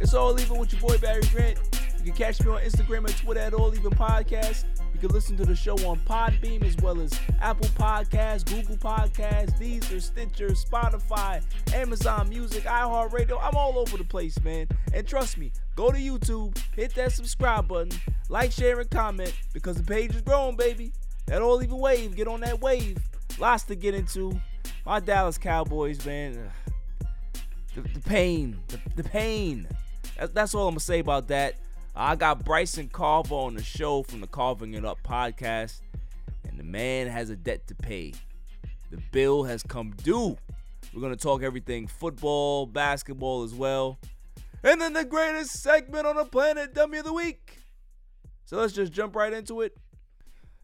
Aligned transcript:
it's 0.00 0.14
all 0.14 0.38
even 0.40 0.58
with 0.58 0.72
your 0.72 0.80
boy 0.80 0.98
Barry 0.98 1.22
Grant. 1.32 1.58
You 1.98 2.04
can 2.04 2.14
catch 2.14 2.40
me 2.42 2.50
on 2.50 2.62
Instagram 2.62 3.06
and 3.06 3.16
Twitter 3.18 3.40
at 3.40 3.52
All 3.52 3.74
Even 3.74 3.90
Podcast. 3.90 4.64
You 4.94 5.00
can 5.00 5.10
listen 5.10 5.36
to 5.36 5.44
the 5.44 5.54
show 5.54 5.74
on 5.86 5.98
Podbean 6.00 6.64
as 6.64 6.74
well 6.78 6.98
as 6.98 7.12
Apple 7.42 7.68
Podcasts, 7.68 8.46
Google 8.46 8.76
Podcasts, 8.76 9.58
Deezer, 9.60 10.00
Stitcher, 10.00 10.48
Spotify, 10.48 11.42
Amazon 11.74 12.30
Music, 12.30 12.64
iHeartRadio. 12.64 13.38
I'm 13.42 13.54
all 13.54 13.78
over 13.78 13.98
the 13.98 14.04
place, 14.04 14.42
man. 14.42 14.66
And 14.94 15.06
trust 15.06 15.36
me, 15.36 15.52
go 15.76 15.90
to 15.90 15.98
YouTube, 15.98 16.56
hit 16.74 16.94
that 16.94 17.12
subscribe 17.12 17.68
button, 17.68 17.92
like, 18.30 18.52
share, 18.52 18.80
and 18.80 18.90
comment 18.90 19.34
because 19.52 19.76
the 19.76 19.82
page 19.82 20.14
is 20.14 20.22
growing, 20.22 20.56
baby. 20.56 20.92
That 21.26 21.42
all 21.42 21.62
even 21.62 21.78
wave, 21.78 22.16
get 22.16 22.28
on 22.28 22.40
that 22.40 22.60
wave. 22.60 22.96
Lots 23.38 23.64
to 23.64 23.74
get 23.74 23.94
into. 23.94 24.40
My 24.86 25.00
Dallas 25.00 25.36
Cowboys, 25.36 26.04
man. 26.06 26.50
The, 27.74 27.82
the 27.82 28.00
pain, 28.00 28.58
the, 28.68 28.80
the 28.96 29.04
pain. 29.04 29.68
That, 30.20 30.34
that's 30.34 30.54
all 30.54 30.68
I'm 30.68 30.74
gonna 30.74 30.80
say 30.80 30.98
about 30.98 31.28
that. 31.28 31.54
I 31.96 32.14
got 32.14 32.44
Bryson 32.44 32.88
Carver 32.88 33.34
on 33.34 33.54
the 33.54 33.62
show 33.62 34.02
from 34.02 34.20
the 34.20 34.26
Carving 34.26 34.74
It 34.74 34.84
Up 34.84 34.98
podcast, 35.02 35.80
and 36.46 36.58
the 36.58 36.62
man 36.62 37.08
has 37.08 37.30
a 37.30 37.36
debt 37.36 37.66
to 37.68 37.74
pay. 37.74 38.12
The 38.90 38.98
bill 39.12 39.44
has 39.44 39.62
come 39.62 39.92
due. 40.02 40.36
We're 40.92 41.08
to 41.08 41.16
talk 41.16 41.42
everything 41.42 41.86
football, 41.86 42.66
basketball 42.66 43.44
as 43.44 43.54
well. 43.54 43.98
And 44.62 44.80
then 44.80 44.92
the 44.92 45.04
greatest 45.04 45.62
segment 45.62 46.06
on 46.06 46.16
the 46.16 46.24
planet, 46.26 46.74
Dummy 46.74 46.98
of 46.98 47.04
the 47.04 47.12
Week. 47.12 47.58
So 48.44 48.58
let's 48.58 48.74
just 48.74 48.92
jump 48.92 49.16
right 49.16 49.32
into 49.32 49.62
it. 49.62 49.76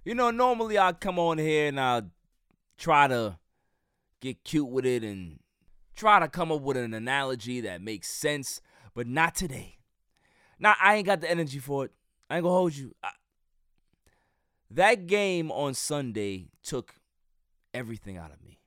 You 0.05 0.15
know, 0.15 0.31
normally 0.31 0.79
I 0.79 0.93
come 0.93 1.19
on 1.19 1.39
here 1.39 1.69
and 1.69 1.81
I 1.81 2.03
try 2.77 3.09
to 3.09 3.39
get 4.21 4.45
cute 4.45 4.69
with 4.69 4.85
it 4.85 5.03
and 5.03 5.39
try 5.95 6.21
to 6.21 6.29
come 6.29 6.53
up 6.53 6.61
with 6.61 6.77
an 6.77 6.93
analogy 6.93 7.63
that 7.63 7.81
makes 7.81 8.09
sense, 8.09 8.61
but 8.97 9.07
not 9.07 9.35
today. 9.35 9.77
Now 10.59 10.75
I 10.83 10.97
ain't 10.97 11.07
got 11.07 11.21
the 11.21 11.31
energy 11.31 11.59
for 11.59 11.85
it. 11.85 11.93
I 12.31 12.37
ain't 12.37 12.45
gonna 12.45 12.55
hold 12.55 12.75
you. 12.75 12.95
I, 13.05 13.11
that 14.71 15.07
game 15.07 15.53
on 15.53 15.75
Sunday 15.75 16.49
took 16.63 16.95
everything 17.75 18.17
out 18.17 18.33
of 18.33 18.43
me. 18.43 18.59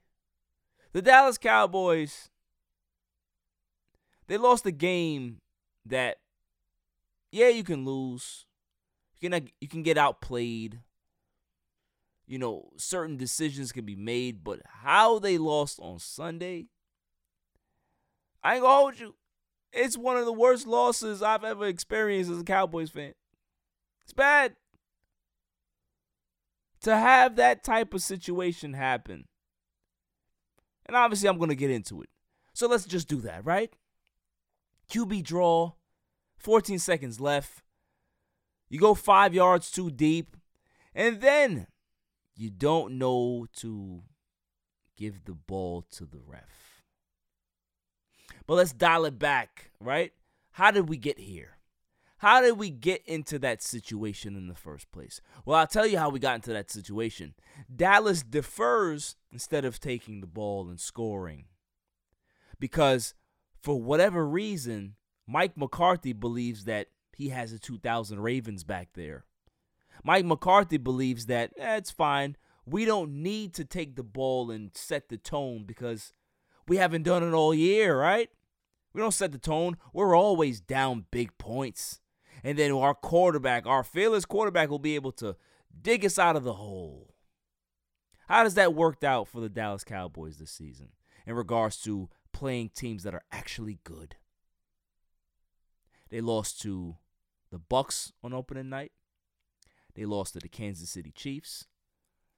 The 0.93 1.01
Dallas 1.01 1.39
Cowboys, 1.39 2.29
they 4.27 4.37
lost 4.37 4.67
a 4.67 4.71
game 4.71 5.41
that, 5.85 6.17
yeah, 7.31 7.49
you 7.49 7.63
can 7.63 7.83
lose. 7.83 8.45
You 9.19 9.29
can 9.29 9.49
you 9.59 9.67
can 9.67 9.81
get 9.81 9.97
outplayed. 9.97 10.79
You 12.27 12.37
know, 12.37 12.69
certain 12.77 13.17
decisions 13.17 13.71
can 13.71 13.83
be 13.83 13.95
made, 13.95 14.43
but 14.43 14.61
how 14.63 15.17
they 15.17 15.39
lost 15.39 15.79
on 15.79 15.97
Sunday, 15.97 16.67
I 18.43 18.53
ain't 18.53 18.61
gonna 18.61 18.75
hold 18.75 18.99
you. 18.99 19.15
It's 19.71 19.97
one 19.97 20.17
of 20.17 20.25
the 20.25 20.33
worst 20.33 20.65
losses 20.65 21.21
I've 21.21 21.43
ever 21.43 21.65
experienced 21.65 22.31
as 22.31 22.39
a 22.39 22.43
Cowboys 22.43 22.89
fan. 22.89 23.13
It's 24.03 24.13
bad. 24.13 24.55
To 26.81 26.95
have 26.95 27.35
that 27.35 27.63
type 27.63 27.93
of 27.93 28.01
situation 28.01 28.73
happen. 28.73 29.25
And 30.85 30.95
obviously, 30.95 31.29
I'm 31.29 31.37
going 31.37 31.49
to 31.49 31.55
get 31.55 31.69
into 31.69 32.01
it. 32.01 32.09
So 32.53 32.67
let's 32.67 32.85
just 32.85 33.07
do 33.07 33.17
that, 33.21 33.45
right? 33.45 33.71
QB 34.91 35.23
draw, 35.23 35.73
14 36.37 36.79
seconds 36.79 37.19
left. 37.19 37.61
You 38.69 38.79
go 38.79 38.95
five 38.95 39.33
yards 39.33 39.71
too 39.71 39.91
deep. 39.91 40.35
And 40.95 41.21
then 41.21 41.67
you 42.35 42.49
don't 42.49 42.97
know 42.97 43.45
to 43.57 44.01
give 44.97 45.25
the 45.25 45.33
ball 45.33 45.85
to 45.91 46.05
the 46.05 46.19
ref. 46.25 46.68
But 48.49 48.55
let's 48.55 48.73
dial 48.73 49.05
it 49.05 49.19
back, 49.19 49.69
right? 49.79 50.11
How 50.53 50.71
did 50.71 50.89
we 50.89 50.97
get 50.97 51.19
here? 51.19 51.59
How 52.17 52.41
did 52.41 52.57
we 52.57 52.71
get 52.71 53.03
into 53.05 53.37
that 53.37 53.61
situation 53.61 54.35
in 54.35 54.47
the 54.47 54.55
first 54.55 54.91
place? 54.91 55.21
Well, 55.45 55.59
I'll 55.59 55.67
tell 55.67 55.85
you 55.85 55.99
how 55.99 56.09
we 56.09 56.19
got 56.19 56.33
into 56.33 56.51
that 56.53 56.71
situation. 56.71 57.35
Dallas 57.73 58.23
defers 58.23 59.17
instead 59.31 59.65
of 59.65 59.79
taking 59.79 60.19
the 60.19 60.25
ball 60.25 60.67
and 60.67 60.79
scoring. 60.79 61.45
Because 62.59 63.13
for 63.61 63.79
whatever 63.79 64.27
reason, 64.27 64.95
Mike 65.27 65.55
McCarthy 65.55 66.13
believes 66.13 66.65
that 66.65 66.87
he 67.15 67.29
has 67.29 67.53
a 67.53 67.59
2000 67.59 68.19
Ravens 68.19 68.63
back 68.63 68.93
there. 68.95 69.25
Mike 70.03 70.25
McCarthy 70.25 70.77
believes 70.77 71.27
that 71.27 71.53
eh, 71.55 71.75
it's 71.75 71.91
fine. 71.91 72.35
We 72.65 72.85
don't 72.85 73.21
need 73.21 73.53
to 73.53 73.63
take 73.63 73.95
the 73.95 74.01
ball 74.01 74.49
and 74.49 74.71
set 74.73 75.09
the 75.09 75.17
tone 75.17 75.65
because 75.67 76.13
we 76.67 76.77
haven't 76.77 77.03
done 77.03 77.21
it 77.21 77.33
all 77.33 77.53
year, 77.53 77.95
right? 77.95 78.31
We 78.93 79.01
don't 79.01 79.13
set 79.13 79.31
the 79.31 79.37
tone. 79.37 79.77
We're 79.93 80.15
always 80.15 80.59
down 80.59 81.05
big 81.11 81.37
points. 81.37 81.99
And 82.43 82.57
then 82.57 82.71
our 82.71 82.93
quarterback, 82.93 83.65
our 83.65 83.83
fearless 83.83 84.25
quarterback, 84.25 84.69
will 84.69 84.79
be 84.79 84.95
able 84.95 85.11
to 85.13 85.35
dig 85.81 86.05
us 86.05 86.17
out 86.17 86.35
of 86.35 86.43
the 86.43 86.53
hole. 86.53 87.13
How 88.27 88.43
does 88.43 88.55
that 88.55 88.73
work 88.73 89.03
out 89.03 89.27
for 89.27 89.41
the 89.41 89.49
Dallas 89.49 89.83
Cowboys 89.83 90.37
this 90.37 90.51
season 90.51 90.89
in 91.25 91.35
regards 91.35 91.81
to 91.81 92.09
playing 92.31 92.69
teams 92.69 93.03
that 93.03 93.13
are 93.13 93.23
actually 93.31 93.79
good? 93.83 94.15
They 96.09 96.21
lost 96.21 96.61
to 96.61 96.97
the 97.51 97.59
Bucs 97.59 98.11
on 98.23 98.33
opening 98.33 98.69
night. 98.69 98.91
They 99.95 100.05
lost 100.05 100.33
to 100.33 100.39
the 100.39 100.47
Kansas 100.47 100.89
City 100.89 101.11
Chiefs. 101.11 101.65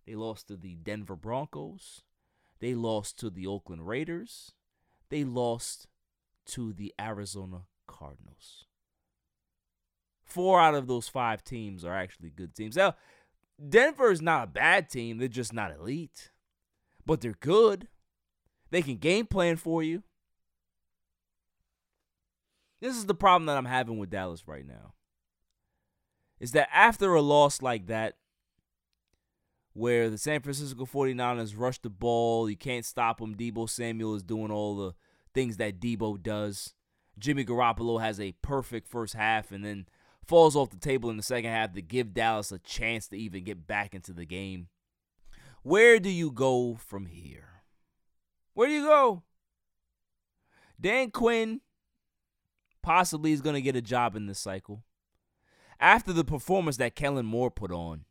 They 0.05 0.15
lost 0.15 0.47
to 0.47 0.57
the 0.57 0.75
Denver 0.75 1.15
Broncos. 1.15 2.03
They 2.59 2.73
lost 2.73 3.19
to 3.19 3.29
the 3.29 3.47
Oakland 3.47 3.87
Raiders. 3.87 4.53
They 5.09 5.23
lost 5.23 5.87
to 6.47 6.73
the 6.73 6.93
Arizona 6.99 7.63
Cardinals. 7.87 8.65
Four 10.23 10.61
out 10.61 10.75
of 10.75 10.87
those 10.87 11.07
five 11.07 11.43
teams 11.43 11.83
are 11.83 11.95
actually 11.95 12.29
good 12.29 12.55
teams. 12.55 12.75
Now, 12.75 12.95
Denver 13.69 14.11
is 14.11 14.21
not 14.21 14.45
a 14.45 14.51
bad 14.51 14.89
team. 14.89 15.17
They're 15.17 15.27
just 15.27 15.53
not 15.53 15.75
elite. 15.75 16.31
But 17.05 17.21
they're 17.21 17.35
good. 17.39 17.87
They 18.69 18.81
can 18.81 18.97
game 18.97 19.25
plan 19.25 19.57
for 19.57 19.83
you. 19.83 20.03
This 22.79 22.95
is 22.95 23.05
the 23.05 23.13
problem 23.13 23.45
that 23.45 23.57
I'm 23.57 23.65
having 23.65 23.99
with 23.99 24.09
Dallas 24.09 24.47
right 24.47 24.65
now. 24.65 24.93
Is 26.39 26.53
that 26.53 26.69
after 26.73 27.13
a 27.13 27.21
loss 27.21 27.61
like 27.61 27.87
that, 27.87 28.15
where 29.73 30.09
the 30.09 30.17
San 30.17 30.41
Francisco 30.41 30.85
49ers 30.85 31.57
rush 31.57 31.79
the 31.79 31.89
ball, 31.89 32.49
you 32.49 32.57
can't 32.57 32.85
stop 32.85 33.19
them. 33.19 33.35
Deebo 33.35 33.69
Samuel 33.69 34.15
is 34.15 34.23
doing 34.23 34.51
all 34.51 34.75
the 34.75 34.93
things 35.33 35.57
that 35.57 35.79
Deebo 35.79 36.21
does. 36.21 36.73
Jimmy 37.17 37.45
Garoppolo 37.45 38.01
has 38.01 38.19
a 38.19 38.33
perfect 38.41 38.87
first 38.87 39.13
half 39.13 39.51
and 39.51 39.63
then 39.63 39.85
falls 40.25 40.55
off 40.55 40.69
the 40.69 40.77
table 40.77 41.09
in 41.09 41.17
the 41.17 41.23
second 41.23 41.51
half 41.51 41.73
to 41.73 41.81
give 41.81 42.13
Dallas 42.13 42.51
a 42.51 42.59
chance 42.59 43.07
to 43.07 43.17
even 43.17 43.43
get 43.43 43.67
back 43.67 43.93
into 43.93 44.13
the 44.13 44.25
game. 44.25 44.67
Where 45.63 45.99
do 45.99 46.09
you 46.09 46.31
go 46.31 46.75
from 46.75 47.05
here? 47.05 47.63
Where 48.53 48.67
do 48.67 48.73
you 48.73 48.85
go? 48.85 49.23
Dan 50.79 51.11
Quinn 51.11 51.61
possibly 52.81 53.31
is 53.31 53.41
going 53.41 53.53
to 53.55 53.61
get 53.61 53.75
a 53.75 53.81
job 53.81 54.15
in 54.15 54.25
this 54.25 54.39
cycle. 54.39 54.83
After 55.79 56.13
the 56.13 56.23
performance 56.23 56.77
that 56.77 56.95
Kellen 56.95 57.25
Moore 57.25 57.51
put 57.51 57.71
on, 57.71 58.05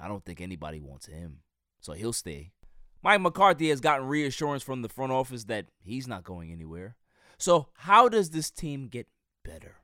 I 0.00 0.08
don't 0.08 0.24
think 0.24 0.40
anybody 0.40 0.80
wants 0.80 1.06
him. 1.06 1.40
So 1.80 1.92
he'll 1.92 2.12
stay. 2.12 2.52
Mike 3.02 3.20
McCarthy 3.20 3.70
has 3.70 3.80
gotten 3.80 4.06
reassurance 4.06 4.62
from 4.62 4.82
the 4.82 4.88
front 4.88 5.12
office 5.12 5.44
that 5.44 5.66
he's 5.80 6.06
not 6.06 6.24
going 6.24 6.52
anywhere. 6.52 6.96
So, 7.38 7.68
how 7.78 8.08
does 8.08 8.30
this 8.30 8.50
team 8.50 8.88
get 8.88 9.06
better? 9.44 9.76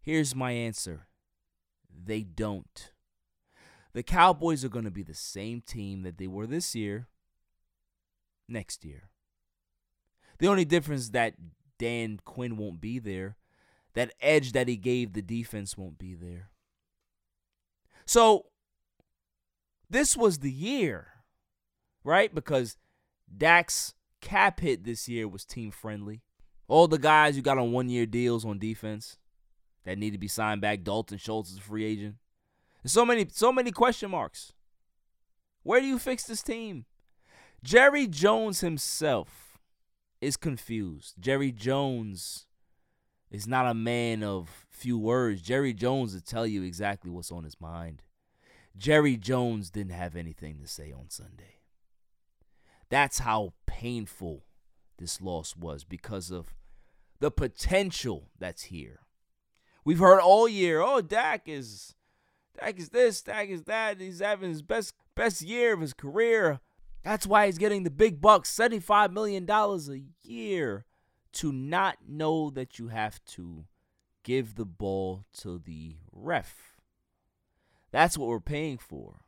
Here's 0.00 0.34
my 0.34 0.52
answer 0.52 1.06
they 2.04 2.22
don't. 2.22 2.92
The 3.92 4.02
Cowboys 4.02 4.64
are 4.64 4.68
going 4.68 4.84
to 4.84 4.90
be 4.90 5.02
the 5.02 5.14
same 5.14 5.60
team 5.60 6.02
that 6.02 6.18
they 6.18 6.26
were 6.26 6.46
this 6.46 6.74
year, 6.74 7.08
next 8.48 8.84
year. 8.84 9.10
The 10.38 10.48
only 10.48 10.64
difference 10.64 11.10
that 11.10 11.34
Dan 11.78 12.20
Quinn 12.24 12.56
won't 12.56 12.80
be 12.80 12.98
there. 12.98 13.36
That 13.94 14.14
edge 14.20 14.52
that 14.52 14.68
he 14.68 14.76
gave 14.76 15.12
the 15.12 15.22
defense 15.22 15.76
won't 15.76 15.98
be 15.98 16.14
there. 16.14 16.50
So, 18.06 18.46
this 19.88 20.16
was 20.16 20.38
the 20.38 20.52
year, 20.52 21.09
right? 22.04 22.34
Because 22.34 22.76
Dak's 23.34 23.94
cap 24.20 24.60
hit 24.60 24.84
this 24.84 25.08
year 25.08 25.28
was 25.28 25.44
team 25.44 25.70
friendly. 25.70 26.22
All 26.68 26.88
the 26.88 26.98
guys 26.98 27.34
who 27.34 27.42
got 27.42 27.58
on 27.58 27.72
one 27.72 27.88
year 27.88 28.06
deals 28.06 28.44
on 28.44 28.58
defense 28.58 29.16
that 29.84 29.98
need 29.98 30.12
to 30.12 30.18
be 30.18 30.28
signed 30.28 30.60
back. 30.60 30.84
Dalton 30.84 31.18
Schultz 31.18 31.50
is 31.50 31.58
a 31.58 31.62
free 31.62 31.84
agent. 31.84 32.16
There's 32.82 32.92
so 32.92 33.04
many, 33.04 33.26
so 33.30 33.52
many 33.52 33.72
question 33.72 34.10
marks. 34.10 34.52
Where 35.62 35.80
do 35.80 35.86
you 35.86 35.98
fix 35.98 36.24
this 36.24 36.42
team? 36.42 36.86
Jerry 37.62 38.06
Jones 38.06 38.60
himself 38.60 39.58
is 40.20 40.36
confused. 40.36 41.16
Jerry 41.20 41.52
Jones 41.52 42.46
is 43.30 43.46
not 43.46 43.66
a 43.66 43.74
man 43.74 44.22
of 44.22 44.66
few 44.70 44.98
words. 44.98 45.42
Jerry 45.42 45.74
Jones 45.74 46.14
will 46.14 46.20
tell 46.20 46.46
you 46.46 46.62
exactly 46.62 47.10
what's 47.10 47.32
on 47.32 47.44
his 47.44 47.60
mind. 47.60 48.02
Jerry 48.76 49.16
Jones 49.16 49.70
didn't 49.70 49.92
have 49.92 50.16
anything 50.16 50.58
to 50.60 50.66
say 50.66 50.92
on 50.92 51.10
Sunday. 51.10 51.59
That's 52.90 53.20
how 53.20 53.54
painful 53.66 54.44
this 54.98 55.20
loss 55.20 55.56
was 55.56 55.84
because 55.84 56.30
of 56.30 56.54
the 57.20 57.30
potential 57.30 58.28
that's 58.38 58.64
here. 58.64 59.00
We've 59.84 59.98
heard 59.98 60.20
all 60.20 60.48
year, 60.48 60.80
oh, 60.80 61.00
Dak 61.00 61.42
is 61.46 61.94
Dak 62.58 62.78
is 62.78 62.90
this, 62.90 63.22
Dak 63.22 63.48
is 63.48 63.64
that. 63.64 64.00
He's 64.00 64.20
having 64.20 64.50
his 64.50 64.62
best 64.62 64.94
best 65.14 65.40
year 65.42 65.72
of 65.72 65.80
his 65.80 65.94
career. 65.94 66.60
That's 67.02 67.26
why 67.26 67.46
he's 67.46 67.58
getting 67.58 67.84
the 67.84 67.90
big 67.90 68.20
bucks, 68.20 68.54
$75 68.54 69.12
million 69.12 69.48
a 69.48 70.28
year, 70.28 70.84
to 71.32 71.50
not 71.50 71.96
know 72.06 72.50
that 72.50 72.78
you 72.78 72.88
have 72.88 73.24
to 73.24 73.64
give 74.22 74.56
the 74.56 74.66
ball 74.66 75.24
to 75.38 75.58
the 75.58 75.96
ref. 76.12 76.76
That's 77.90 78.18
what 78.18 78.28
we're 78.28 78.40
paying 78.40 78.76
for. 78.76 79.22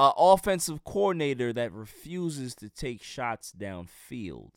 An 0.00 0.12
offensive 0.16 0.82
coordinator 0.82 1.52
that 1.52 1.74
refuses 1.74 2.54
to 2.54 2.70
take 2.70 3.02
shots 3.02 3.52
downfield. 3.52 4.52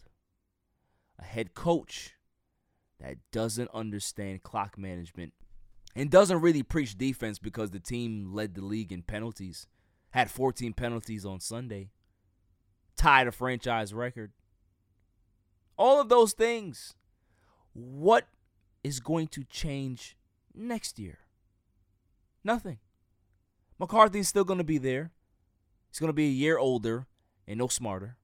A 1.20 1.24
head 1.26 1.54
coach 1.54 2.14
that 3.02 3.18
doesn't 3.34 3.70
understand 3.74 4.44
clock 4.44 4.78
management 4.78 5.34
and 5.98 6.10
doesn't 6.10 6.40
really 6.40 6.64
preach 6.64 6.98
defense 6.98 7.40
because 7.40 7.72
the 7.72 7.82
team 7.82 8.32
led 8.34 8.56
the 8.56 8.64
league 8.64 8.94
in 8.94 9.02
penalties, 9.02 9.68
had 10.12 10.32
14 10.32 10.72
penalties 10.72 11.26
on 11.26 11.42
Sunday, 11.42 11.90
tied 12.96 13.28
a 13.28 13.32
franchise 13.34 13.94
record. 13.94 14.32
All 15.78 16.00
of 16.00 16.08
those 16.08 16.32
things. 16.32 16.96
What 17.74 18.28
is 18.82 19.02
going 19.02 19.28
to 19.28 19.44
change 19.44 20.16
next 20.56 21.00
year? 21.00 21.18
Nothing. 22.46 22.78
McCarthy's 23.78 24.30
still 24.30 24.46
going 24.46 24.60
to 24.60 24.64
be 24.64 24.78
there. 24.78 25.12
He's 25.94 26.00
going 26.00 26.10
to 26.10 26.14
be 26.14 26.26
a 26.26 26.32
year 26.32 26.58
older 26.58 27.06
and 27.48 27.60
no 27.60 27.68
smarter. 27.68 28.18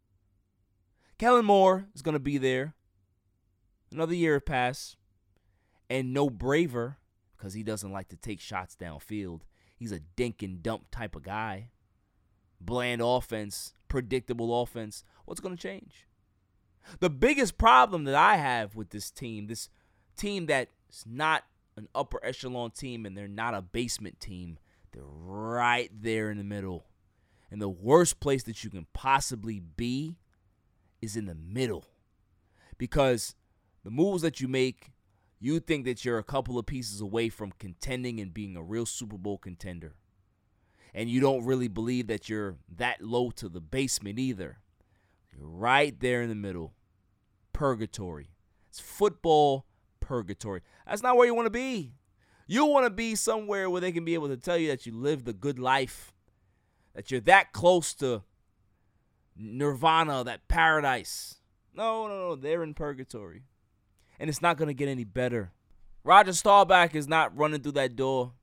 Kellen 1.20 1.46
Moore 1.46 1.86
is 1.94 2.02
going 2.02 2.14
to 2.14 2.20
be 2.20 2.40
there 2.40 2.74
Another 3.92 4.14
year 4.14 4.40
passed, 4.40 4.98
and 5.90 6.14
no 6.14 6.30
braver 6.30 6.98
because 7.36 7.54
he 7.54 7.64
doesn't 7.64 7.92
like 7.92 8.10
to 8.10 8.16
take 8.16 8.40
shots 8.40 8.76
downfield. 8.80 9.42
He's 9.76 9.92
a 9.92 10.00
dink 10.00 10.44
and 10.44 10.62
dump 10.62 10.92
type 10.92 11.16
of 11.16 11.24
guy. 11.24 11.72
Bland 12.62 13.02
offense, 13.04 13.74
predictable 13.88 14.62
offense. 14.62 15.04
What's 15.26 15.40
going 15.40 15.56
to 15.56 15.62
change? 15.62 16.06
The 17.00 17.10
biggest 17.10 17.58
problem 17.58 18.04
that 18.04 18.16
I 18.16 18.36
have 18.36 18.76
with 18.76 18.92
this 18.92 19.10
team, 19.10 19.48
this 19.48 19.70
team 20.18 20.46
that's 20.46 21.06
not 21.06 21.46
an 21.78 21.88
upper 21.96 22.24
echelon 22.24 22.72
team 22.72 23.06
and 23.06 23.18
they're 23.18 23.28
not 23.28 23.54
a 23.54 23.62
basement 23.62 24.20
team, 24.20 24.60
they're 24.92 25.04
right 25.04 25.90
there 26.00 26.30
in 26.30 26.38
the 26.38 26.44
middle. 26.44 26.86
And 27.52 27.62
the 27.62 27.70
worst 27.70 28.20
place 28.20 28.44
that 28.44 28.64
you 28.64 28.70
can 28.70 28.86
possibly 28.94 29.60
be 29.60 30.18
is 31.02 31.16
in 31.16 31.26
the 31.26 31.36
middle. 31.36 31.86
Because 32.78 33.36
the 33.84 33.92
moves 33.92 34.22
that 34.22 34.40
you 34.40 34.48
make, 34.48 34.92
you 35.40 35.60
think 35.60 35.86
that 35.86 36.06
you're 36.06 36.18
a 36.18 36.24
couple 36.24 36.60
of 36.60 36.66
pieces 36.66 37.02
away 37.02 37.30
from 37.30 37.54
contending 37.60 38.20
and 38.20 38.34
being 38.34 38.56
a 38.56 38.64
real 38.64 38.86
Super 38.86 39.18
Bowl 39.18 39.38
contender. 39.38 39.96
And 40.94 41.10
you 41.10 41.22
don't 41.22 41.46
really 41.46 41.68
believe 41.68 42.08
that 42.08 42.30
you're 42.30 42.58
that 42.78 43.02
low 43.02 43.32
to 43.32 43.50
the 43.50 43.62
basement 43.62 44.20
either. 44.20 44.60
You're 45.32 45.48
right 45.48 45.98
there 46.00 46.22
in 46.22 46.30
the 46.30 46.36
middle. 46.36 46.74
Purgatory. 47.54 48.32
It's 48.70 48.80
football 48.80 49.66
purgatory. 50.00 50.62
That's 50.88 51.04
not 51.04 51.18
where 51.18 51.28
you 51.28 51.36
want 51.36 51.46
to 51.46 51.52
be. 51.52 51.94
You 52.48 52.66
want 52.66 52.86
to 52.86 52.90
be 52.90 53.14
somewhere 53.16 53.70
where 53.70 53.82
they 53.82 53.92
can 53.92 54.06
be 54.06 54.16
able 54.16 54.30
to 54.30 54.38
tell 54.38 54.58
you 54.58 54.70
that 54.70 54.86
you 54.86 54.94
lived 54.94 55.28
a 55.28 55.34
good 55.34 55.60
life, 55.60 56.14
that 57.00 57.10
you're 57.12 57.22
that 57.22 57.54
close 57.54 57.94
to 57.94 58.24
nirvana, 59.38 60.22
that 60.26 60.50
paradise. 60.50 61.36
No, 61.74 62.10
no, 62.10 62.18
no. 62.18 62.36
They're 62.36 62.62
in 62.62 62.74
purgatory 62.74 63.44
and 64.20 64.30
it's 64.30 64.42
not 64.42 64.58
going 64.58 64.68
to 64.68 64.74
get 64.74 64.90
any 64.90 65.06
better. 65.06 65.54
Roger 66.04 66.34
Staubach 66.34 66.94
is 66.94 67.08
not 67.08 67.38
running 67.38 67.62
through 67.62 67.72
that 67.72 67.96
door. 67.96 68.34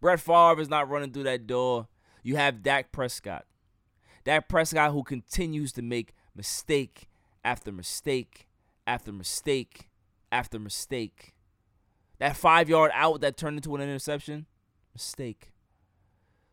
Brett 0.00 0.20
Favre 0.20 0.60
is 0.60 0.68
not 0.68 0.88
running 0.88 1.10
through 1.10 1.24
that 1.24 1.48
door. 1.48 1.88
You 2.22 2.36
have 2.36 2.62
Dak 2.62 2.92
Prescott. 2.92 3.46
Dak 4.22 4.48
Prescott 4.48 4.92
who 4.92 5.02
continues 5.02 5.72
to 5.72 5.82
make 5.82 6.14
mistake 6.36 7.08
after 7.44 7.72
mistake 7.72 8.46
after 8.86 9.10
mistake 9.10 9.88
after 10.30 10.60
mistake. 10.60 11.34
That 12.20 12.36
five 12.36 12.68
yard 12.68 12.92
out 12.94 13.22
that 13.22 13.36
turned 13.36 13.56
into 13.56 13.74
an 13.74 13.82
interception, 13.82 14.46
mistake. 14.94 15.49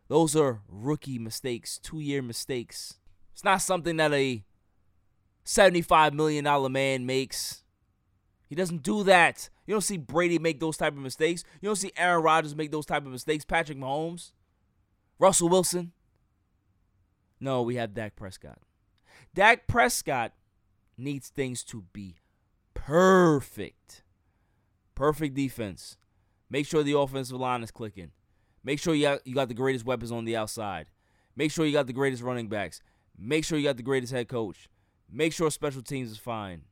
Those 0.08 0.36
are 0.36 0.62
rookie 0.68 1.20
mistakes, 1.20 1.78
two 1.78 2.00
year 2.00 2.22
mistakes. 2.22 2.96
It's 3.34 3.44
not 3.44 3.62
something 3.62 3.98
that 3.98 4.14
a 4.14 4.44
$75 5.46 6.14
million 6.14 6.72
man 6.72 7.06
makes 7.06 7.64
he 8.48 8.56
doesn't 8.56 8.84
do 8.84 9.04
that. 9.04 9.50
You 9.66 9.74
don't 9.74 9.82
see 9.82 9.98
Brady 9.98 10.40
make 10.40 10.60
those 10.60 10.78
type 10.78 10.94
of 10.94 11.00
mistakes. 11.00 11.44
You 11.62 11.68
don't 11.68 11.76
see 11.76 11.92
Aaron 11.98 12.24
Rodgers 12.24 12.56
make 12.56 12.72
those 12.72 12.86
type 12.86 13.06
of 13.06 13.12
mistakes. 13.12 13.44
Patrick 13.44 13.78
Mahomes, 13.78 14.32
Russell 15.20 15.50
Wilson. 15.50 15.92
No, 17.40 17.62
we 17.62 17.76
have 17.76 17.94
Dak 17.94 18.16
Prescott. 18.16 18.60
Dak 19.34 19.68
Prescott 19.68 20.34
needs 20.98 21.28
things 21.28 21.64
to 21.66 21.84
be 21.94 22.16
perfect. 22.74 24.04
Perfect 24.96 25.36
defense. 25.36 25.98
Make 26.50 26.66
sure 26.66 26.82
the 26.82 26.98
offensive 26.98 27.38
line 27.38 27.62
is 27.62 27.72
clicking. 27.72 28.12
Make 28.64 28.80
sure 28.80 28.94
you 28.96 29.04
got, 29.04 29.26
you 29.26 29.34
got 29.34 29.48
the 29.48 29.54
greatest 29.54 29.86
weapons 29.86 30.12
on 30.12 30.26
the 30.26 30.36
outside. 30.36 30.88
Make 31.36 31.52
sure 31.52 31.66
you 31.66 31.74
got 31.74 31.88
the 31.88 31.94
greatest 31.94 32.24
running 32.24 32.48
backs. 32.48 32.82
Make 33.18 33.46
sure 33.46 33.58
you 33.58 33.64
got 33.64 33.78
the 33.78 33.84
greatest 33.84 34.12
head 34.12 34.28
coach. 34.28 34.70
Make 35.10 35.34
sure 35.34 35.50
special 35.50 35.82
teams 35.82 36.12
is 36.12 36.18
fine. 36.18 36.64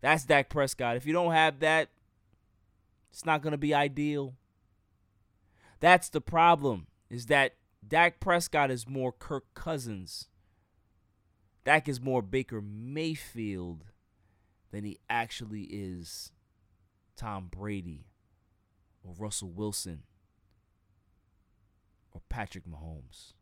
That's 0.00 0.24
Dak 0.24 0.48
Prescott. 0.48 0.96
If 0.96 1.06
you 1.06 1.12
don't 1.12 1.32
have 1.32 1.60
that, 1.60 1.88
it's 3.10 3.24
not 3.24 3.42
going 3.42 3.52
to 3.52 3.58
be 3.58 3.74
ideal. 3.74 4.34
That's 5.80 6.08
the 6.08 6.20
problem. 6.20 6.86
Is 7.10 7.26
that 7.26 7.54
Dak 7.86 8.20
Prescott 8.20 8.70
is 8.70 8.88
more 8.88 9.12
Kirk 9.12 9.44
Cousins. 9.54 10.28
Dak 11.64 11.88
is 11.88 12.00
more 12.00 12.22
Baker 12.22 12.60
Mayfield 12.62 13.84
than 14.70 14.84
he 14.84 14.98
actually 15.08 15.62
is 15.64 16.32
Tom 17.16 17.48
Brady 17.50 18.06
or 19.02 19.14
Russell 19.18 19.50
Wilson 19.50 20.02
or 22.12 22.22
Patrick 22.28 22.64
Mahomes. 22.66 23.32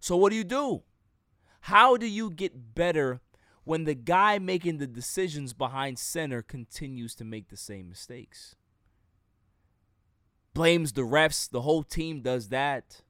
So 0.00 0.16
what 0.16 0.30
do 0.30 0.36
you 0.36 0.44
do? 0.44 0.82
How 1.62 1.96
do 1.96 2.06
you 2.06 2.30
get 2.30 2.74
better 2.74 3.20
when 3.64 3.84
the 3.84 3.94
guy 3.94 4.38
making 4.38 4.78
the 4.78 4.86
decisions 4.86 5.52
behind 5.52 5.98
center 5.98 6.42
continues 6.42 7.14
to 7.14 7.24
make 7.24 7.48
the 7.48 7.56
same 7.56 7.88
mistakes. 7.88 8.56
Blames 10.54 10.92
the 10.92 11.02
refs, 11.02 11.48
the 11.48 11.62
whole 11.62 11.82
team 11.82 12.20
does 12.20 12.48
that. 12.48 13.02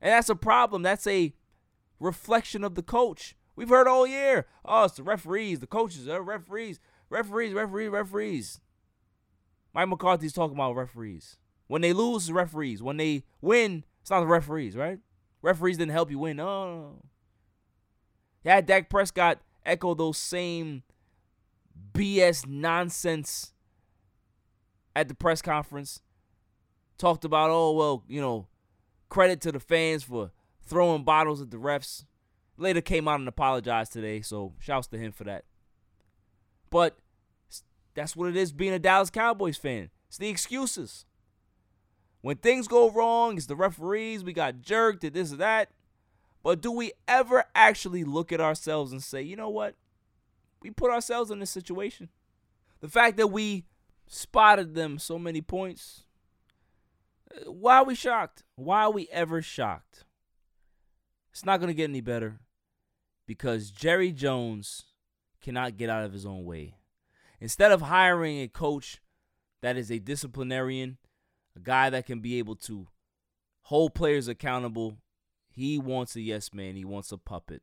And 0.00 0.12
that's 0.12 0.28
a 0.28 0.36
problem. 0.36 0.82
That's 0.82 1.06
a 1.06 1.34
reflection 1.98 2.64
of 2.64 2.74
the 2.74 2.82
coach. 2.82 3.36
We've 3.56 3.68
heard 3.68 3.86
all 3.86 4.06
year, 4.06 4.46
oh, 4.64 4.84
it's 4.84 4.96
the 4.96 5.02
referees, 5.02 5.60
the 5.60 5.66
coaches, 5.66 6.06
the 6.06 6.20
referees. 6.20 6.80
Referees, 7.10 7.52
referees, 7.52 7.90
referees. 7.90 8.60
Mike 9.72 9.88
McCarthy's 9.88 10.32
talking 10.32 10.56
about 10.56 10.74
referees. 10.74 11.36
When 11.66 11.82
they 11.82 11.92
lose, 11.92 12.24
it's 12.24 12.30
referees. 12.30 12.82
When 12.82 12.96
they 12.96 13.24
win, 13.40 13.84
it's 14.00 14.10
not 14.10 14.20
the 14.20 14.26
referees, 14.26 14.76
right? 14.76 14.98
Referees 15.42 15.78
didn't 15.78 15.92
help 15.92 16.10
you 16.10 16.18
win. 16.18 16.36
No. 16.36 17.02
Yeah, 18.44 18.60
Dak 18.60 18.90
Prescott 18.90 19.40
echo 19.64 19.94
those 19.94 20.18
same 20.18 20.82
BS 21.92 22.46
nonsense 22.46 23.54
at 24.94 25.08
the 25.08 25.14
press 25.14 25.40
conference. 25.40 26.00
Talked 26.98 27.24
about, 27.24 27.50
oh, 27.50 27.72
well, 27.72 28.04
you 28.06 28.20
know, 28.20 28.46
credit 29.08 29.40
to 29.42 29.52
the 29.52 29.60
fans 29.60 30.04
for 30.04 30.30
throwing 30.62 31.04
bottles 31.04 31.40
at 31.40 31.50
the 31.50 31.56
refs. 31.56 32.04
Later 32.56 32.80
came 32.80 33.08
out 33.08 33.18
and 33.18 33.28
apologized 33.28 33.92
today, 33.92 34.20
so 34.20 34.52
shouts 34.60 34.86
to 34.88 34.98
him 34.98 35.12
for 35.12 35.24
that. 35.24 35.44
But 36.70 36.98
that's 37.94 38.14
what 38.14 38.28
it 38.28 38.36
is 38.36 38.52
being 38.52 38.72
a 38.72 38.78
Dallas 38.78 39.10
Cowboys 39.10 39.56
fan. 39.56 39.90
It's 40.08 40.18
the 40.18 40.28
excuses. 40.28 41.04
When 42.24 42.36
things 42.36 42.68
go 42.68 42.90
wrong, 42.90 43.36
it's 43.36 43.44
the 43.44 43.54
referees, 43.54 44.24
we 44.24 44.32
got 44.32 44.62
jerked, 44.62 45.02
did 45.02 45.12
this 45.12 45.30
or 45.30 45.36
that. 45.36 45.68
But 46.42 46.62
do 46.62 46.72
we 46.72 46.92
ever 47.06 47.44
actually 47.54 48.02
look 48.02 48.32
at 48.32 48.40
ourselves 48.40 48.92
and 48.92 49.02
say, 49.02 49.20
you 49.20 49.36
know 49.36 49.50
what? 49.50 49.74
We 50.62 50.70
put 50.70 50.90
ourselves 50.90 51.30
in 51.30 51.38
this 51.38 51.50
situation. 51.50 52.08
The 52.80 52.88
fact 52.88 53.18
that 53.18 53.26
we 53.26 53.66
spotted 54.06 54.74
them 54.74 54.98
so 54.98 55.18
many 55.18 55.42
points, 55.42 56.04
uh, 57.30 57.52
why 57.52 57.76
are 57.76 57.84
we 57.84 57.94
shocked? 57.94 58.42
Why 58.56 58.84
are 58.84 58.90
we 58.90 59.06
ever 59.12 59.42
shocked? 59.42 60.04
It's 61.30 61.44
not 61.44 61.60
going 61.60 61.68
to 61.68 61.74
get 61.74 61.90
any 61.90 62.00
better 62.00 62.38
because 63.26 63.70
Jerry 63.70 64.12
Jones 64.12 64.84
cannot 65.42 65.76
get 65.76 65.90
out 65.90 66.04
of 66.04 66.14
his 66.14 66.24
own 66.24 66.46
way. 66.46 66.76
Instead 67.38 67.70
of 67.70 67.82
hiring 67.82 68.40
a 68.40 68.48
coach 68.48 69.02
that 69.60 69.76
is 69.76 69.90
a 69.90 69.98
disciplinarian, 69.98 70.96
a 71.56 71.60
guy 71.60 71.90
that 71.90 72.06
can 72.06 72.20
be 72.20 72.38
able 72.38 72.56
to 72.56 72.88
hold 73.62 73.94
players 73.94 74.28
accountable, 74.28 74.98
he 75.50 75.78
wants 75.78 76.16
a 76.16 76.20
yes 76.20 76.52
man. 76.52 76.76
He 76.76 76.84
wants 76.84 77.12
a 77.12 77.18
puppet. 77.18 77.62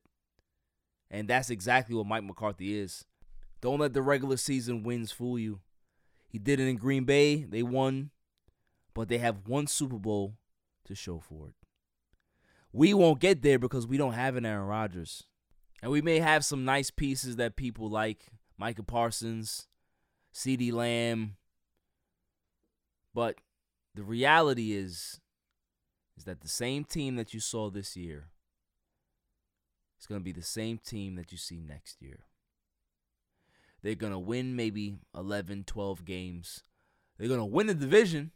And 1.10 1.28
that's 1.28 1.50
exactly 1.50 1.96
what 1.96 2.08
Mike 2.08 2.24
McCarthy 2.24 2.80
is. 2.80 3.06
Don't 3.60 3.80
let 3.80 3.94
the 3.94 4.02
regular 4.02 4.38
season 4.38 4.84
wins 4.84 5.12
fool 5.12 5.38
you. 5.38 5.60
He 6.28 6.40
did 6.40 6.60
it 6.60 6.68
in 6.68 6.78
Green 6.78 7.04
Bay. 7.04 7.44
They 7.44 7.62
won, 7.62 8.12
but 8.94 9.10
they 9.10 9.18
have 9.18 9.48
one 9.48 9.68
Super 9.68 10.00
Bowl 10.00 10.36
to 10.86 10.96
show 10.96 11.20
for 11.20 11.50
it. 11.50 11.56
We 12.72 12.94
won't 12.94 13.20
get 13.20 13.42
there 13.42 13.60
because 13.60 13.86
we 13.86 13.98
don't 13.98 14.14
have 14.14 14.38
an 14.38 14.46
Aaron 14.46 14.68
Rodgers. 14.68 15.26
And 15.84 15.92
we 15.92 16.02
may 16.02 16.20
have 16.20 16.46
some 16.46 16.64
nice 16.64 16.90
pieces 16.90 17.36
that 17.36 17.58
people 17.58 17.90
like 17.90 18.28
Micah 18.58 18.84
Parsons, 18.84 19.68
CeeDee 20.34 20.72
Lamb. 20.72 21.36
But 23.14 23.40
the 23.96 24.04
reality 24.04 24.74
is 24.74 25.20
is 26.18 26.26
that 26.26 26.42
the 26.42 26.48
same 26.48 26.84
team 26.84 27.16
that 27.16 27.34
you 27.34 27.40
saw 27.40 27.70
this 27.70 27.96
year 27.96 28.28
is 30.00 30.08
going 30.08 30.20
to 30.20 30.26
be 30.26 30.32
the 30.32 30.44
same 30.44 30.78
team 30.78 31.16
that 31.16 31.32
you 31.32 31.38
see 31.38 31.60
next 31.60 32.02
year. 32.02 32.26
They're 33.82 33.96
going 33.96 34.14
to 34.14 34.20
win 34.20 34.56
maybe 34.56 34.98
11, 35.16 35.64
12 35.66 36.06
games. 36.06 36.64
They're 37.18 37.28
going 37.28 37.40
to 37.40 37.46
win 37.46 37.68
the 37.68 37.74
division 37.74 38.32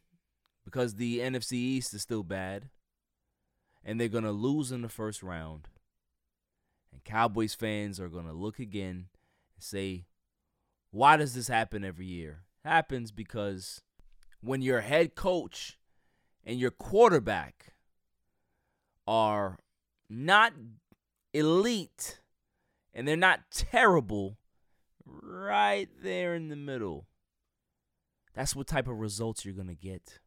because 0.64 0.96
the 0.96 1.20
NFC 1.20 1.54
East 1.54 1.94
is 1.94 2.02
still 2.02 2.24
bad. 2.24 2.70
And 3.84 4.00
they're 4.00 4.08
going 4.08 4.24
to 4.24 4.32
lose 4.32 4.72
in 4.72 4.82
the 4.82 4.90
first 4.90 5.22
round. 5.22 5.68
And 6.92 7.04
Cowboys 7.04 7.54
fans 7.54 8.00
are 8.00 8.10
going 8.10 8.26
to 8.26 8.34
look 8.34 8.58
again 8.58 9.10
and 9.56 9.60
say, 9.60 10.06
why 10.90 11.18
does 11.18 11.36
this 11.36 11.48
happen 11.48 11.84
every 11.84 12.08
year? 12.08 12.46
It 12.64 12.70
happens 12.70 13.12
because 13.12 13.82
when 14.46 14.62
your 14.62 14.82
head 14.82 15.16
coach 15.16 15.78
and 16.44 16.60
your 16.60 16.72
quarterback 16.72 17.74
are 19.08 19.60
not 20.10 20.54
elite 21.34 22.20
and 22.94 23.08
they're 23.08 23.18
not 23.18 23.42
terrible, 23.52 24.38
right 25.06 25.90
there 26.02 26.36
in 26.36 26.50
the 26.50 26.56
middle. 26.56 27.08
That's 28.34 28.56
what 28.56 28.68
type 28.68 28.88
of 28.88 29.00
results 29.00 29.46
you're 29.46 29.54
going 29.54 29.68
to 29.68 29.76
get. 29.76 30.20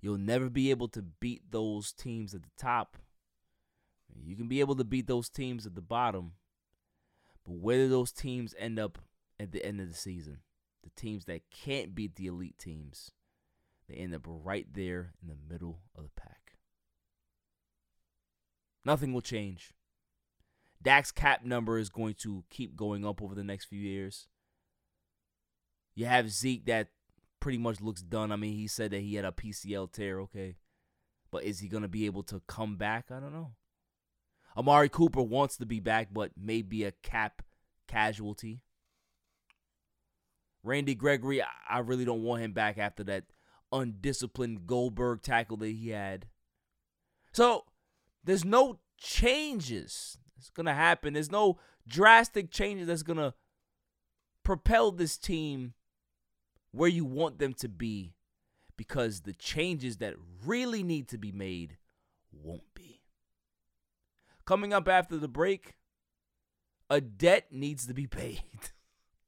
You'll 0.00 0.18
never 0.18 0.48
be 0.48 0.70
able 0.70 0.88
to 0.88 1.02
beat 1.02 1.50
those 1.50 1.92
teams 1.92 2.34
at 2.34 2.42
the 2.42 2.50
top. 2.56 2.96
You 4.24 4.36
can 4.36 4.48
be 4.48 4.60
able 4.60 4.76
to 4.76 4.84
beat 4.84 5.06
those 5.06 5.28
teams 5.28 5.66
at 5.66 5.74
the 5.74 5.82
bottom. 5.82 6.32
But 7.44 7.54
where 7.54 7.78
do 7.78 7.88
those 7.88 8.12
teams 8.12 8.54
end 8.58 8.78
up 8.78 8.98
at 9.40 9.52
the 9.52 9.64
end 9.64 9.80
of 9.80 9.88
the 9.88 9.94
season? 9.94 10.38
The 10.84 10.90
teams 11.00 11.24
that 11.24 11.42
can't 11.50 11.94
beat 11.94 12.16
the 12.16 12.26
elite 12.26 12.58
teams, 12.58 13.10
they 13.88 13.96
end 13.96 14.14
up 14.14 14.22
right 14.26 14.66
there 14.72 15.12
in 15.22 15.28
the 15.28 15.36
middle 15.52 15.80
of 15.96 16.04
the 16.04 16.10
pack. 16.20 16.54
Nothing 18.84 19.12
will 19.12 19.20
change. 19.20 19.72
Dak's 20.82 21.10
cap 21.10 21.44
number 21.44 21.78
is 21.78 21.88
going 21.88 22.14
to 22.14 22.44
keep 22.50 22.76
going 22.76 23.04
up 23.04 23.20
over 23.20 23.34
the 23.34 23.44
next 23.44 23.66
few 23.66 23.80
years. 23.80 24.28
You 25.94 26.06
have 26.06 26.30
Zeke 26.30 26.66
that 26.66 26.88
pretty 27.40 27.58
much 27.58 27.80
looks 27.80 28.02
done. 28.02 28.30
I 28.30 28.36
mean, 28.36 28.54
he 28.54 28.68
said 28.68 28.92
that 28.92 29.00
he 29.00 29.16
had 29.16 29.24
a 29.24 29.32
PCL 29.32 29.92
tear, 29.92 30.20
okay. 30.20 30.56
But 31.30 31.44
is 31.44 31.58
he 31.58 31.68
going 31.68 31.82
to 31.82 31.88
be 31.88 32.06
able 32.06 32.22
to 32.24 32.40
come 32.46 32.76
back? 32.76 33.06
I 33.10 33.20
don't 33.20 33.32
know. 33.32 33.52
Amari 34.56 34.88
Cooper 34.88 35.22
wants 35.22 35.56
to 35.58 35.66
be 35.66 35.80
back, 35.80 36.08
but 36.12 36.32
may 36.36 36.62
be 36.62 36.84
a 36.84 36.92
cap 36.92 37.42
casualty. 37.86 38.62
Randy 40.62 40.94
Gregory, 40.94 41.42
I 41.42 41.78
really 41.80 42.04
don't 42.04 42.22
want 42.22 42.42
him 42.42 42.52
back 42.52 42.78
after 42.78 43.04
that 43.04 43.24
undisciplined 43.72 44.66
Goldberg 44.66 45.22
tackle 45.22 45.56
that 45.58 45.68
he 45.68 45.90
had. 45.90 46.26
So 47.32 47.64
there's 48.24 48.44
no 48.44 48.80
changes 48.98 50.18
that's 50.36 50.50
going 50.50 50.66
to 50.66 50.74
happen. 50.74 51.14
There's 51.14 51.30
no 51.30 51.58
drastic 51.86 52.50
changes 52.50 52.86
that's 52.86 53.02
going 53.02 53.18
to 53.18 53.34
propel 54.42 54.90
this 54.90 55.16
team 55.18 55.74
where 56.72 56.88
you 56.88 57.04
want 57.04 57.38
them 57.38 57.52
to 57.54 57.68
be 57.68 58.14
because 58.76 59.20
the 59.20 59.32
changes 59.32 59.98
that 59.98 60.14
really 60.44 60.82
need 60.82 61.08
to 61.08 61.18
be 61.18 61.32
made 61.32 61.76
won't 62.32 62.74
be. 62.74 63.02
Coming 64.46 64.72
up 64.72 64.88
after 64.88 65.18
the 65.18 65.28
break, 65.28 65.74
a 66.88 67.00
debt 67.00 67.46
needs 67.50 67.86
to 67.86 67.94
be 67.94 68.06
paid. 68.06 68.42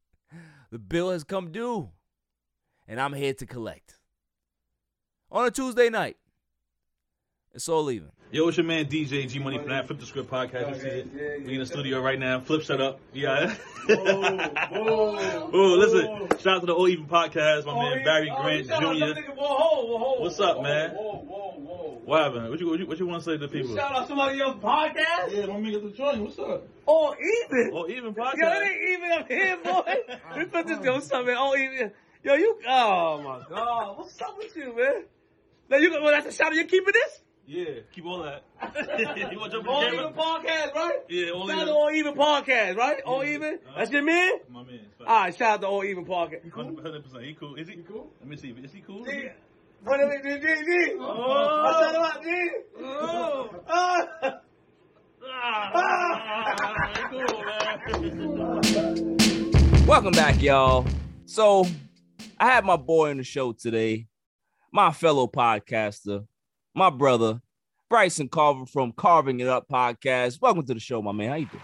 the 0.70 0.78
bill 0.78 1.11
has 1.11 1.25
come 1.25 1.52
due, 1.52 1.90
and 2.88 3.00
I'm 3.00 3.12
here 3.12 3.35
to 3.35 3.47
collect. 3.47 4.00
On 5.32 5.46
a 5.46 5.50
Tuesday 5.52 5.88
night, 5.90 6.16
it's 7.54 7.68
all 7.68 7.88
even. 7.88 8.08
Yo, 8.32 8.49
it's 8.49 8.56
your 8.56 8.66
man 8.66 8.87
DJ 8.87 9.28
G 9.28 9.38
Money 9.38 9.58
from 9.58 9.68
that 9.68 9.87
Flip 9.87 10.00
the 10.00 10.06
Script 10.06 10.28
podcast. 10.28 10.75
You 10.75 10.80
see 10.80 10.88
it? 10.88 11.46
We 11.46 11.54
in 11.54 11.60
the 11.60 11.66
studio 11.66 12.00
right 12.00 12.18
now. 12.18 12.40
Flip, 12.40 12.62
shut 12.62 12.80
up. 12.80 12.99
Yeah. 13.12 13.54
oh, 13.88 15.76
listen. 15.78 16.37
Shout 16.40 16.56
out 16.56 16.60
to 16.62 16.66
the 16.66 16.75
All 16.75 16.88
Even 16.88 17.06
podcast. 17.06 17.64
My 17.64 17.75
man 17.75 18.04
Barry 18.04 18.28
oh, 18.28 18.42
Grant 18.42 18.66
Jr. 18.66 19.20
What's 20.20 20.40
up, 20.40 20.62
man? 20.62 20.90
What 20.94 22.22
happened? 22.25 22.50
What 22.50 22.58
you 22.58 22.68
what 22.68 22.80
you, 22.80 22.87
what 22.87 22.99
you 22.99 23.06
want 23.06 23.22
to 23.22 23.30
say 23.30 23.38
to 23.38 23.46
the 23.46 23.49
people? 23.49 23.76
Shout 23.76 23.94
out 23.94 24.02
to 24.02 24.08
somebody 24.08 24.40
else's 24.40 24.60
podcast. 24.60 25.30
Yeah, 25.30 25.46
don't 25.46 25.62
make 25.62 25.75
it 25.75 25.84
the 25.84 25.90
joint. 25.90 26.22
What's 26.22 26.40
up? 26.40 26.66
All 26.87 27.14
even. 27.14 27.70
All 27.72 27.88
Even 27.88 28.14
podcast. 28.14 28.37
Yo, 28.37 28.49
it 28.49 28.68
ain't 28.68 28.90
even 28.90 29.12
up 29.12 29.28
here, 29.28 29.56
boy. 29.64 30.38
we 30.38 30.44
put 30.46 30.66
this 30.66 30.80
yo, 30.84 30.94
what's 30.94 31.12
up, 31.12 31.25
man? 31.25 31.37
All 31.37 31.56
even. 31.56 31.92
Yo, 32.25 32.34
you. 32.34 32.58
Oh 32.68 33.22
my 33.22 33.42
God, 33.49 33.96
what's 33.96 34.20
up 34.20 34.37
with 34.37 34.56
you, 34.56 34.76
man? 34.76 35.04
Now 35.71 35.77
you. 35.77 35.93
Well, 35.93 36.11
that's 36.11 36.27
a 36.27 36.33
shout 36.33 36.49
out. 36.49 36.57
You 36.57 36.65
keeping 36.65 36.93
this? 36.93 37.21
Yeah, 37.47 37.81
keep 37.93 38.05
all 38.05 38.23
that. 38.23 38.45
you 39.33 39.39
want 39.39 39.53
your 39.53 39.62
jump 39.62 39.69
All 39.69 39.85
even 39.85 40.12
podcast, 40.12 40.75
right? 40.75 40.99
Yeah, 41.09 41.31
all 41.31 41.49
Shout 41.49 41.59
out 41.59 41.62
even. 41.62 41.67
to 41.67 41.73
All 41.73 41.91
Even 41.91 42.15
podcast, 42.15 42.77
right? 42.77 43.00
All 43.05 43.25
even. 43.25 43.59
That's 43.77 43.91
your 43.91 44.03
man. 44.03 44.33
My 44.49 44.62
man. 44.62 44.81
All 45.00 45.23
right, 45.23 45.35
shout 45.37 45.55
out 45.55 45.61
to 45.62 45.67
All 45.67 45.83
Even 45.83 46.05
podcast. 46.05 46.45
You 46.45 46.50
cool? 46.53 46.77
Hundred 46.81 47.03
percent. 47.03 47.25
He 47.25 47.35
cool. 47.35 47.57
Is 47.57 47.69
he? 47.69 47.75
he 47.77 47.83
cool? 47.83 48.09
Let 48.21 48.29
me 48.29 48.37
see. 48.37 48.50
Is 48.50 48.73
he 48.73 48.81
cool? 48.81 49.05
Yeah. 49.05 49.33
What 49.83 49.99
is 50.00 50.07
it, 50.12 50.23
G, 50.23 50.39
G, 50.39 50.47
G? 50.65 50.97
Oh. 51.00 51.65
I 51.65 51.73
shout 51.73 51.95
him 51.95 52.03
out, 52.03 52.23
G. 52.23 52.50
Oh. 52.81 53.50
Ah. 53.69 54.41
Ah, 55.33 56.93
he 56.97 57.03
cool, 57.11 57.43
man. 58.11 59.87
Welcome 59.87 60.12
back, 60.12 60.41
y'all. 60.43 60.87
So, 61.27 61.67
I 62.39 62.47
had 62.47 62.65
my 62.65 62.77
boy 62.77 63.11
on 63.11 63.17
the 63.17 63.25
show 63.25 63.53
today, 63.53 64.07
my 64.73 64.93
fellow 64.93 65.27
podcaster, 65.27 66.27
my 66.75 66.91
brother, 66.91 67.41
Bryson 67.89 68.29
Carver 68.29 68.67
from 68.67 68.93
Carving 68.93 69.41
It 69.41 69.49
Up 69.49 69.69
podcast. 69.69 70.41
Welcome 70.41 70.65
to 70.67 70.75
the 70.75 70.81
show, 70.81 71.03
my 71.03 71.12
man. 71.12 71.29
How 71.29 71.35
you 71.37 71.47
doing? 71.47 71.62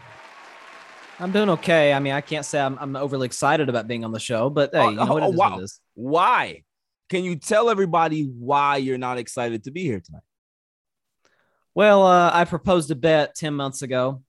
I'm 1.20 1.32
doing 1.32 1.48
okay. 1.50 1.92
I 1.92 2.00
mean, 2.00 2.12
I 2.12 2.20
can't 2.20 2.44
say 2.44 2.60
I'm, 2.60 2.76
I'm 2.78 2.96
overly 2.96 3.26
excited 3.26 3.68
about 3.68 3.86
being 3.86 4.04
on 4.04 4.12
the 4.12 4.18
show, 4.20 4.50
but 4.50 4.74
hey, 4.74 4.80
Oh, 4.80 4.88
you 4.90 4.96
know 4.96 5.06
what 5.06 5.22
oh, 5.22 5.26
it 5.26 5.30
is, 5.30 5.36
wow. 5.36 5.50
what 5.50 5.60
it 5.60 5.64
is. 5.64 5.80
Why? 5.94 6.62
Can 7.08 7.24
you 7.24 7.36
tell 7.36 7.70
everybody 7.70 8.24
why 8.24 8.78
you're 8.78 8.98
not 8.98 9.18
excited 9.18 9.64
to 9.64 9.70
be 9.70 9.84
here 9.84 10.00
tonight? 10.00 10.22
Well, 11.74 12.04
uh, 12.04 12.30
I 12.32 12.44
proposed 12.44 12.90
a 12.90 12.96
bet 12.96 13.34
10 13.36 13.54
months 13.54 13.82
ago 13.82 14.22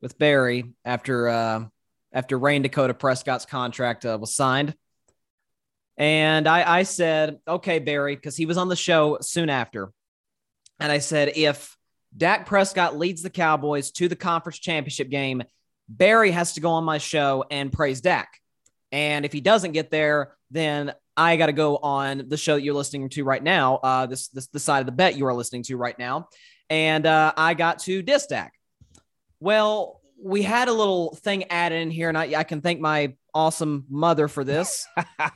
with 0.00 0.18
Barry 0.18 0.72
after 0.84 1.28
uh, 1.28 1.64
after 2.12 2.38
Rayne 2.38 2.62
Dakota 2.62 2.94
Prescott's 2.94 3.46
contract 3.46 4.06
uh, 4.06 4.16
was 4.20 4.34
signed. 4.34 4.74
And 5.96 6.48
I, 6.48 6.78
I 6.78 6.82
said, 6.84 7.38
okay, 7.46 7.78
Barry, 7.78 8.16
because 8.16 8.36
he 8.36 8.46
was 8.46 8.56
on 8.56 8.68
the 8.68 8.76
show 8.76 9.18
soon 9.20 9.50
after. 9.50 9.92
And 10.80 10.90
I 10.90 10.98
said, 10.98 11.32
if 11.36 11.76
Dak 12.16 12.46
Prescott 12.46 12.98
leads 12.98 13.22
the 13.22 13.30
Cowboys 13.30 13.90
to 13.92 14.08
the 14.08 14.16
conference 14.16 14.58
championship 14.58 15.10
game, 15.10 15.42
Barry 15.88 16.30
has 16.30 16.54
to 16.54 16.60
go 16.60 16.70
on 16.70 16.84
my 16.84 16.98
show 16.98 17.44
and 17.50 17.72
praise 17.72 18.00
Dak. 18.00 18.28
And 18.90 19.24
if 19.24 19.32
he 19.32 19.40
doesn't 19.40 19.72
get 19.72 19.90
there, 19.90 20.34
then 20.50 20.92
I 21.16 21.36
got 21.36 21.46
to 21.46 21.52
go 21.52 21.76
on 21.76 22.28
the 22.28 22.36
show 22.36 22.54
that 22.54 22.62
you're 22.62 22.74
listening 22.74 23.08
to 23.10 23.24
right 23.24 23.42
now. 23.42 23.76
Uh, 23.76 24.06
this, 24.06 24.28
this 24.28 24.46
the 24.48 24.60
side 24.60 24.80
of 24.80 24.86
the 24.86 24.92
bet 24.92 25.16
you 25.16 25.26
are 25.26 25.34
listening 25.34 25.62
to 25.64 25.76
right 25.76 25.98
now, 25.98 26.28
and 26.70 27.06
uh, 27.06 27.32
I 27.36 27.54
got 27.54 27.80
to 27.80 28.02
diss 28.02 28.26
Dak. 28.26 28.52
Well, 29.40 30.01
we 30.22 30.42
had 30.42 30.68
a 30.68 30.72
little 30.72 31.14
thing 31.16 31.44
added 31.50 31.82
in 31.82 31.90
here, 31.90 32.08
and 32.08 32.16
I, 32.16 32.34
I 32.36 32.44
can 32.44 32.60
thank 32.60 32.80
my 32.80 33.14
awesome 33.34 33.84
mother 33.90 34.28
for 34.28 34.44
this. 34.44 34.86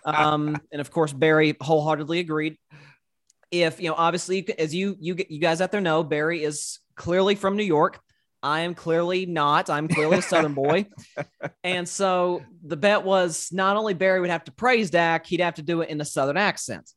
um, 0.05 0.57
and 0.73 0.81
of 0.81 0.91
course, 0.91 1.13
Barry 1.13 1.57
wholeheartedly 1.61 2.21
agreed. 2.21 2.57
If 3.51 3.81
you 3.81 3.89
know, 3.89 3.95
obviously, 3.97 4.49
as 4.59 4.75
you 4.75 4.97
you 5.01 5.17
you 5.29 5.41
guys 5.41 5.61
out 5.61 5.73
there 5.73 5.81
know, 5.81 6.03
Barry 6.03 6.43
is 6.43 6.79
clearly 6.95 7.35
from 7.35 7.57
New 7.57 7.65
York. 7.65 8.01
I 8.43 8.61
am 8.61 8.75
clearly 8.75 9.27
not. 9.27 9.71
I'm 9.71 9.89
clearly 9.89 10.19
a 10.19 10.23
Southern 10.23 10.55
boy. 10.55 10.87
And 11.65 11.89
so 11.89 12.43
the 12.65 12.77
bet 12.77 13.03
was 13.03 13.49
not 13.51 13.77
only 13.77 13.93
Barry 13.93 14.21
would 14.21 14.31
have 14.31 14.45
to 14.45 14.53
praise 14.53 14.91
Dak, 14.91 15.27
he'd 15.27 15.41
have 15.41 15.57
to 15.57 15.63
do 15.63 15.81
it 15.81 15.91
in 15.91 16.01
a 16.01 16.05
Southern 16.05 16.37
accent. 16.37 16.89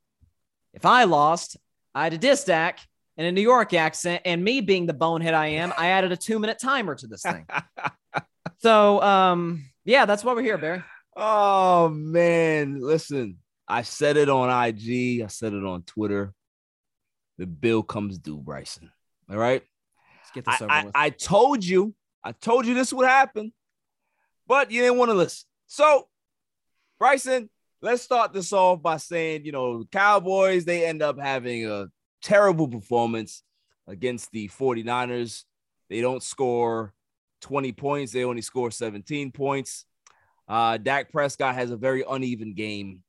If 0.75 0.85
I 0.85 1.05
lost, 1.05 1.57
I 1.95 2.03
had 2.03 2.11
to 2.11 2.19
diss 2.19 2.43
Dak 2.43 2.79
in 3.19 3.25
a 3.25 3.31
New 3.33 3.41
York 3.41 3.73
accent. 3.73 4.21
And 4.23 4.41
me 4.41 4.61
being 4.61 4.85
the 4.85 4.93
bonehead 4.93 5.33
I 5.33 5.47
am, 5.47 5.73
I 5.77 5.89
added 5.89 6.13
a 6.13 6.17
two 6.17 6.39
minute 6.39 6.57
timer 6.57 6.95
to 6.95 7.05
this 7.05 7.21
thing. 7.21 7.45
so, 8.59 9.01
um, 9.03 9.65
yeah, 9.83 10.05
that's 10.05 10.23
why 10.23 10.33
we're 10.33 10.41
here, 10.41 10.57
Barry. 10.57 10.83
Oh, 11.17 11.89
man. 11.89 12.79
Listen, 12.79 13.37
I 13.67 13.81
said 13.81 14.15
it 14.15 14.29
on 14.29 14.49
IG, 14.49 15.21
I 15.21 15.27
said 15.27 15.53
it 15.53 15.65
on 15.65 15.83
Twitter. 15.83 16.33
The 17.37 17.45
bill 17.45 17.83
comes 17.83 18.17
due, 18.17 18.37
Bryson. 18.37 18.89
All 19.29 19.37
right. 19.37 19.63
Let's 20.21 20.31
get 20.33 20.45
this 20.45 20.61
over 20.61 20.71
I, 20.71 20.85
with. 20.85 20.95
I, 20.95 21.05
I 21.05 21.09
told 21.09 21.65
you, 21.65 21.93
I 22.23 22.31
told 22.31 22.65
you 22.65 22.73
this 22.73 22.93
would 22.93 23.07
happen, 23.07 23.51
but 24.47 24.71
you 24.71 24.81
didn't 24.81 24.97
want 24.97 25.11
to 25.11 25.15
listen. 25.15 25.45
So, 25.67 26.07
Bryson, 26.99 27.49
let's 27.81 28.01
start 28.01 28.31
this 28.31 28.53
off 28.53 28.81
by 28.81 28.95
saying, 28.95 29.43
you 29.43 29.51
know, 29.51 29.83
Cowboys, 29.91 30.63
they 30.63 30.85
end 30.85 31.01
up 31.01 31.19
having 31.19 31.65
a 31.65 31.87
terrible 32.21 32.67
performance 32.67 33.43
against 33.87 34.31
the 34.31 34.47
49ers. 34.49 35.43
They 35.89 36.01
don't 36.01 36.23
score 36.23 36.93
20 37.41 37.71
points, 37.73 38.11
they 38.11 38.23
only 38.23 38.41
score 38.41 38.71
17 38.71 39.31
points. 39.31 39.85
Uh, 40.47 40.77
Dak 40.77 41.11
Prescott 41.11 41.55
has 41.55 41.71
a 41.71 41.77
very 41.77 42.03
uneven 42.09 42.53
game. 42.53 43.03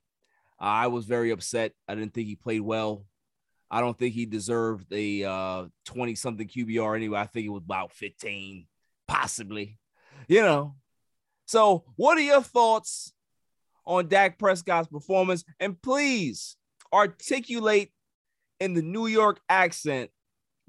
Uh, 0.60 0.64
I 0.64 0.86
was 0.88 1.06
very 1.06 1.30
upset. 1.30 1.72
I 1.88 1.94
didn't 1.94 2.12
think 2.12 2.28
he 2.28 2.36
played 2.36 2.60
well. 2.60 3.06
I 3.70 3.80
don't 3.80 3.98
think 3.98 4.14
he 4.14 4.26
deserved 4.26 4.92
a 4.92 5.24
uh 5.24 5.66
20 5.84 6.14
something 6.16 6.46
QBR 6.46 6.96
anyway. 6.96 7.20
I 7.20 7.26
think 7.26 7.46
it 7.46 7.50
was 7.50 7.62
about 7.64 7.92
15, 7.92 8.66
possibly. 9.06 9.78
You 10.28 10.42
know. 10.42 10.74
So, 11.46 11.84
what 11.96 12.18
are 12.18 12.22
your 12.22 12.42
thoughts 12.42 13.12
on 13.86 14.08
Dak 14.08 14.38
Prescott's 14.38 14.88
performance? 14.88 15.44
And 15.58 15.80
please 15.80 16.56
articulate 16.92 17.92
in 18.60 18.74
the 18.74 18.82
New 18.82 19.06
York 19.06 19.40
accent 19.48 20.10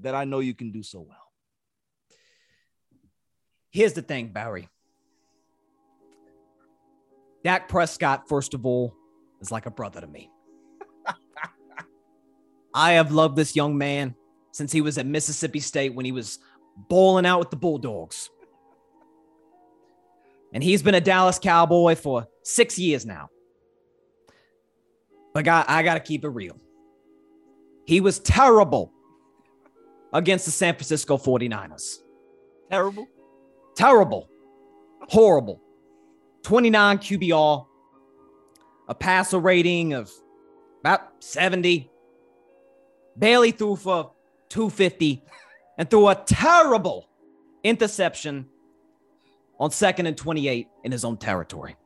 that 0.00 0.14
I 0.14 0.24
know 0.24 0.40
you 0.40 0.54
can 0.54 0.72
do 0.72 0.82
so 0.82 1.00
well. 1.00 1.18
Here's 3.70 3.92
the 3.92 4.02
thing, 4.02 4.28
Barry. 4.28 4.68
Dak 7.44 7.68
Prescott, 7.68 8.28
first 8.28 8.54
of 8.54 8.66
all, 8.66 8.94
is 9.40 9.50
like 9.50 9.66
a 9.66 9.70
brother 9.70 10.00
to 10.00 10.06
me. 10.06 10.30
I 12.74 12.92
have 12.92 13.12
loved 13.12 13.36
this 13.36 13.56
young 13.56 13.76
man 13.76 14.14
since 14.52 14.72
he 14.72 14.80
was 14.80 14.98
at 14.98 15.06
Mississippi 15.06 15.60
State 15.60 15.94
when 15.94 16.04
he 16.04 16.12
was 16.12 16.38
bowling 16.88 17.26
out 17.26 17.38
with 17.38 17.50
the 17.50 17.56
Bulldogs. 17.56 18.30
And 20.52 20.62
he's 20.62 20.82
been 20.82 20.94
a 20.94 21.00
Dallas 21.00 21.38
Cowboy 21.38 21.94
for 21.94 22.26
six 22.42 22.78
years 22.78 23.06
now. 23.06 23.30
But 25.32 25.48
I, 25.48 25.64
I 25.66 25.82
got 25.82 25.94
to 25.94 26.00
keep 26.00 26.24
it 26.24 26.28
real. 26.28 26.58
He 27.92 28.00
was 28.00 28.20
terrible 28.20 28.90
against 30.14 30.46
the 30.46 30.50
San 30.50 30.72
Francisco 30.72 31.18
49ers. 31.18 31.98
Terrible. 32.70 33.06
Terrible. 33.76 34.30
Horrible. 35.10 35.60
29 36.42 36.96
QBR, 36.96 37.66
a 38.88 38.94
passer 38.94 39.38
rating 39.38 39.92
of 39.92 40.10
about 40.80 41.22
70. 41.22 41.90
Bailey 43.18 43.50
threw 43.50 43.76
for 43.76 44.12
250 44.48 45.22
and 45.76 45.90
threw 45.90 46.08
a 46.08 46.14
terrible 46.14 47.10
interception 47.62 48.46
on 49.60 49.70
second 49.70 50.06
and 50.06 50.16
28 50.16 50.66
in 50.84 50.92
his 50.92 51.04
own 51.04 51.18
territory. 51.18 51.76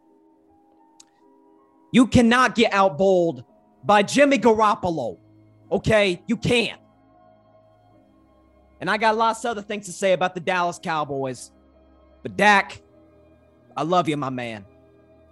You 1.90 2.06
cannot 2.06 2.54
get 2.54 2.72
outbowled 2.72 3.42
by 3.82 4.04
Jimmy 4.04 4.38
Garoppolo. 4.38 5.18
Okay, 5.70 6.22
you 6.26 6.36
can't. 6.36 6.80
And 8.80 8.90
I 8.90 8.98
got 8.98 9.16
lots 9.16 9.44
of 9.44 9.52
other 9.52 9.62
things 9.62 9.86
to 9.86 9.92
say 9.92 10.12
about 10.12 10.34
the 10.34 10.40
Dallas 10.40 10.78
Cowboys. 10.82 11.50
But 12.22 12.36
Dak, 12.36 12.82
I 13.76 13.82
love 13.82 14.08
you, 14.08 14.16
my 14.16 14.30
man. 14.30 14.64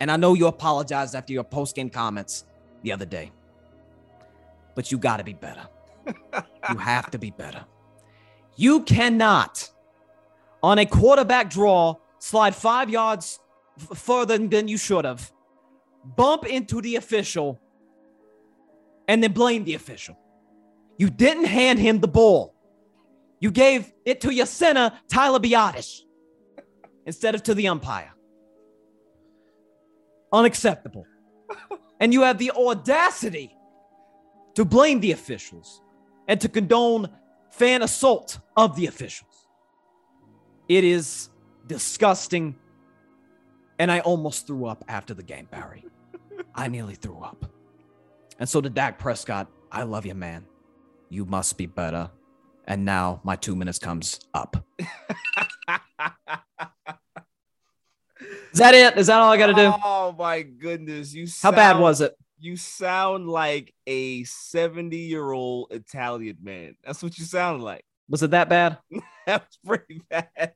And 0.01 0.11
I 0.11 0.17
know 0.17 0.35
you 0.35 0.47
apologized 0.47 1.15
after 1.15 1.33
your 1.33 1.45
post-game 1.45 1.91
comments 1.91 2.47
the 2.83 2.93
other 2.93 3.07
day. 3.07 3.33
But 4.75 4.91
you 4.91 4.99
got 4.99 5.19
to 5.19 5.25
be 5.25 5.35
better. 5.35 5.67
you 6.71 6.77
have 6.77 7.11
to 7.13 7.19
be 7.19 7.31
better. 7.31 7.65
You 8.57 8.83
cannot, 8.83 9.71
on 10.63 10.79
a 10.79 10.87
quarterback 10.87 11.51
draw, 11.51 11.97
slide 12.19 12.55
five 12.55 12.91
yards 12.91 13.41
f- 13.79 13.99
further 13.99 14.39
than 14.39 14.69
you 14.69 14.79
should 14.79 15.05
have, 15.05 15.33
bump 16.17 16.45
into 16.47 16.81
the 16.81 16.97
official, 16.97 17.61
and 19.09 19.23
then 19.23 19.33
blame 19.33 19.65
the 19.65 19.75
official. 19.75 20.19
You 20.99 21.11
didn't 21.11 21.45
hand 21.45 21.79
him 21.79 22.01
the 22.01 22.09
ball. 22.09 22.55
You 23.41 23.51
gave 23.51 23.93
it 24.05 24.21
to 24.23 24.33
your 24.33 24.47
center, 24.47 24.93
Tyler 25.09 25.39
Biadasz, 25.39 26.01
instead 27.05 27.35
of 27.35 27.43
to 27.45 27.55
the 27.55 27.69
umpire. 27.69 28.13
Unacceptable. 30.33 31.07
and 32.01 32.13
you 32.13 32.23
have 32.23 32.39
the 32.39 32.51
audacity 32.53 33.57
to 34.55 34.65
blame 34.65 35.01
the 35.01 35.13
officials 35.13 35.83
and 36.29 36.41
to 36.41 36.49
condone 36.49 37.09
fan 37.51 37.83
assault 37.83 38.39
of 38.57 38.77
the 38.77 38.87
officials. 38.87 39.49
It 40.69 40.85
is 40.85 41.29
disgusting. 41.67 42.57
And 43.79 43.91
I 43.91 44.01
almost 44.01 44.47
threw 44.47 44.67
up 44.67 44.85
after 44.89 45.15
the 45.15 45.23
game, 45.23 45.49
Barry. 45.51 45.85
I 46.55 46.69
nearly 46.69 46.95
threw 46.95 47.21
up. 47.21 47.45
And 48.39 48.49
so 48.49 48.61
to 48.61 48.71
Dak 48.71 48.99
Prescott, 48.99 49.49
I 49.71 49.83
love 49.83 50.07
you, 50.07 50.15
man. 50.15 50.47
You 51.15 51.25
must 51.25 51.57
be 51.57 51.67
better. 51.67 52.11
And 52.67 52.85
now 52.85 53.21
my 53.23 53.37
two 53.37 53.55
minutes 53.55 53.79
comes 53.79 54.19
up. 54.35 54.57
Is 58.53 58.59
that 58.59 58.75
it? 58.75 58.99
Is 58.99 59.07
that 59.07 59.21
all 59.21 59.31
I 59.31 59.37
got 59.37 59.47
to 59.47 59.55
do? 59.55 59.73
Oh 59.85 60.13
my 60.19 60.43
goodness. 60.43 61.15
You 61.15 61.29
How 61.41 61.53
bad 61.53 61.79
was 61.79 62.01
it? 62.01 62.17
You 62.41 62.57
sound 62.57 63.29
like 63.29 63.73
a 63.87 64.25
70 64.25 64.97
year 64.97 65.31
old 65.31 65.69
Italian 65.71 66.39
man. 66.43 66.75
That's 66.85 67.01
what 67.01 67.17
you 67.17 67.25
sound 67.25 67.63
like. 67.63 67.85
Was 68.09 68.25
it 68.25 68.33
that 68.33 68.49
bad? 68.49 68.79
That 69.27 69.47
was 69.47 69.59
pretty 69.65 70.03
bad. 70.11 70.53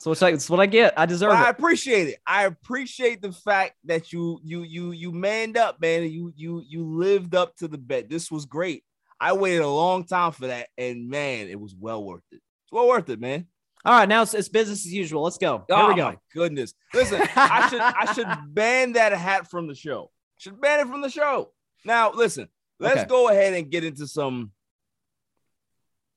So 0.00 0.10
it's 0.10 0.20
like 0.22 0.34
it's 0.34 0.50
what 0.50 0.58
I 0.58 0.66
get. 0.66 0.92
I 0.98 1.06
deserve 1.06 1.30
But 1.30 1.38
I 1.38 1.48
it. 1.50 1.50
appreciate 1.50 2.08
it. 2.08 2.18
I 2.26 2.46
appreciate 2.46 3.20
the 3.22 3.30
fact 3.30 3.74
that 3.84 4.12
you 4.12 4.40
you 4.42 4.62
you 4.62 4.90
you 4.90 5.12
manned 5.12 5.56
up, 5.56 5.80
man. 5.80 6.02
You 6.10 6.32
you 6.34 6.64
you 6.66 6.82
lived 6.84 7.36
up 7.36 7.54
to 7.58 7.68
the 7.68 7.78
bet. 7.78 8.08
This 8.08 8.28
was 8.30 8.44
great. 8.46 8.82
I 9.22 9.34
waited 9.34 9.60
a 9.62 9.68
long 9.68 10.04
time 10.04 10.32
for 10.32 10.48
that, 10.48 10.68
and 10.76 11.08
man, 11.08 11.46
it 11.48 11.60
was 11.60 11.76
well 11.78 12.02
worth 12.02 12.24
it. 12.32 12.36
It's 12.64 12.72
well 12.72 12.88
worth 12.88 13.08
it, 13.08 13.20
man. 13.20 13.46
All 13.84 13.92
right, 13.96 14.08
now 14.08 14.22
it's, 14.22 14.34
it's 14.34 14.48
business 14.48 14.84
as 14.84 14.92
usual. 14.92 15.22
Let's 15.22 15.38
go. 15.38 15.64
Here 15.68 15.76
oh 15.76 15.88
we 15.88 15.94
go. 15.94 16.04
my 16.10 16.18
goodness. 16.34 16.74
Listen, 16.92 17.20
I 17.36 17.68
should 17.68 17.80
I 17.80 18.12
should 18.14 18.26
ban 18.54 18.94
that 18.94 19.12
hat 19.12 19.48
from 19.48 19.68
the 19.68 19.76
show. 19.76 20.10
Should 20.38 20.60
ban 20.60 20.80
it 20.80 20.88
from 20.88 21.02
the 21.02 21.08
show. 21.08 21.52
Now, 21.84 22.10
listen, 22.12 22.48
let's 22.80 23.00
Okay. 23.02 23.08
go 23.08 23.28
ahead 23.28 23.54
and 23.54 23.70
get 23.70 23.84
into 23.84 24.08
some 24.08 24.50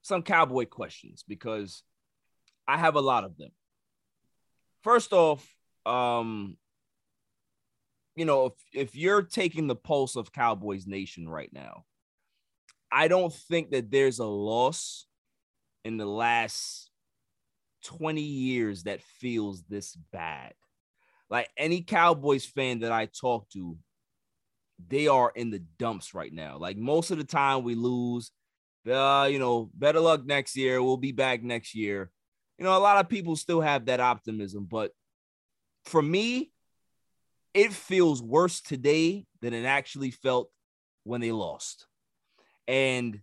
some 0.01 0.23
cowboy 0.23 0.65
questions 0.65 1.23
because 1.27 1.83
I 2.67 2.77
have 2.77 2.95
a 2.95 3.01
lot 3.01 3.23
of 3.23 3.37
them. 3.37 3.49
First 4.83 5.13
off, 5.13 5.47
um, 5.85 6.57
you 8.15 8.25
know, 8.25 8.45
if, 8.47 8.53
if 8.73 8.95
you're 8.95 9.21
taking 9.23 9.67
the 9.67 9.75
pulse 9.75 10.15
of 10.15 10.31
Cowboys 10.31 10.85
Nation 10.87 11.27
right 11.27 11.49
now, 11.51 11.85
I 12.95 13.09
don't 13.09 13.33
think 13.33 13.71
that 13.71 13.91
there's 13.91 14.19
a 14.19 14.25
loss 14.25 15.05
in 15.83 15.97
the 15.97 16.05
last 16.05 16.89
20 17.83 18.21
years 18.21 18.83
that 18.83 19.03
feels 19.19 19.63
this 19.63 19.97
bad. 20.13 20.53
Like 21.29 21.49
any 21.57 21.81
Cowboys 21.81 22.45
fan 22.45 22.79
that 22.79 22.93
I 22.93 23.07
talk 23.07 23.49
to, 23.49 23.77
they 24.87 25.07
are 25.07 25.29
in 25.35 25.49
the 25.49 25.59
dumps 25.77 26.13
right 26.13 26.31
now. 26.31 26.57
Like 26.57 26.77
most 26.77 27.11
of 27.11 27.17
the 27.17 27.25
time 27.25 27.63
we 27.63 27.75
lose. 27.75 28.31
Uh, 28.89 29.27
you 29.29 29.39
know, 29.39 29.69
better 29.73 29.99
luck 29.99 30.25
next 30.25 30.55
year. 30.55 30.81
We'll 30.81 30.95
be 30.95 31.11
back 31.11 31.43
next 31.43 31.75
year. 31.75 32.11
You 32.57 32.63
know, 32.63 32.77
a 32.77 32.79
lot 32.79 33.03
of 33.03 33.09
people 33.09 33.35
still 33.35 33.59
have 33.59 33.87
that 33.87 33.99
optimism, 33.99 34.67
but 34.71 34.91
for 35.83 36.01
me, 36.01 36.51
it 37.53 37.73
feels 37.73 38.21
worse 38.21 38.61
today 38.61 39.25
than 39.41 39.53
it 39.53 39.65
actually 39.65 40.11
felt 40.11 40.49
when 41.03 41.19
they 41.19 41.33
lost. 41.33 41.87
And 42.67 43.19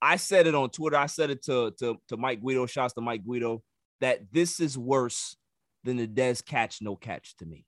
I 0.00 0.16
said 0.16 0.46
it 0.46 0.54
on 0.54 0.70
Twitter. 0.70 0.96
I 0.96 1.06
said 1.06 1.30
it 1.30 1.42
to, 1.44 1.72
to, 1.78 1.96
to 2.08 2.16
Mike 2.16 2.40
Guido, 2.40 2.66
shouts 2.66 2.94
to 2.94 3.00
Mike 3.00 3.24
Guido, 3.24 3.62
that 4.00 4.20
this 4.32 4.60
is 4.60 4.76
worse 4.76 5.36
than 5.84 5.96
the 5.96 6.06
Dez 6.06 6.44
catch, 6.44 6.82
no 6.82 6.96
catch 6.96 7.36
to 7.38 7.46
me. 7.46 7.64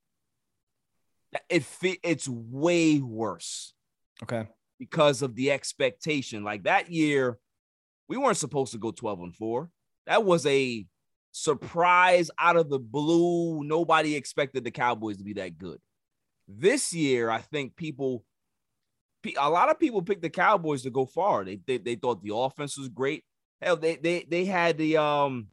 It 1.49 1.65
it's 2.03 2.29
way 2.29 3.01
worse. 3.01 3.75
Okay. 4.23 4.49
Because 4.79 5.23
of 5.23 5.35
the 5.35 5.51
expectation. 5.51 6.45
Like 6.45 6.65
that 6.65 6.91
year, 6.91 7.39
we 8.09 8.17
weren't 8.17 8.37
supposed 8.37 8.73
to 8.73 8.79
go 8.79 8.91
12 8.91 9.21
and 9.21 9.37
4. 9.37 9.71
That 10.07 10.25
was 10.25 10.47
a 10.47 10.87
surprise 11.33 12.31
out 12.39 12.57
of 12.57 12.71
the 12.71 12.79
blue. 12.79 13.63
Nobody 13.63 14.15
expected 14.15 14.65
the 14.65 14.71
Cowboys 14.71 15.19
to 15.19 15.25
be 15.25 15.35
that 15.35 15.59
good. 15.59 15.79
This 16.47 16.95
year, 16.95 17.29
I 17.31 17.39
think 17.39 17.77
people, 17.77 18.25
a 19.39 19.51
lot 19.51 19.71
of 19.71 19.79
people 19.79 20.03
picked 20.03 20.23
the 20.23 20.31
Cowboys 20.31 20.83
to 20.83 20.91
go 20.91 21.07
far. 21.07 21.45
They, 21.45 21.61
they, 21.67 21.79
they 21.79 21.95
thought 21.97 22.23
the 22.23 22.35
offense 22.35 22.79
was 22.79 22.89
great. 22.89 23.25
Hell, 23.61 23.77
they, 23.77 23.97
they, 23.97 24.25
they 24.29 24.45
had 24.45 24.79
the, 24.79 24.97
um, 24.97 25.49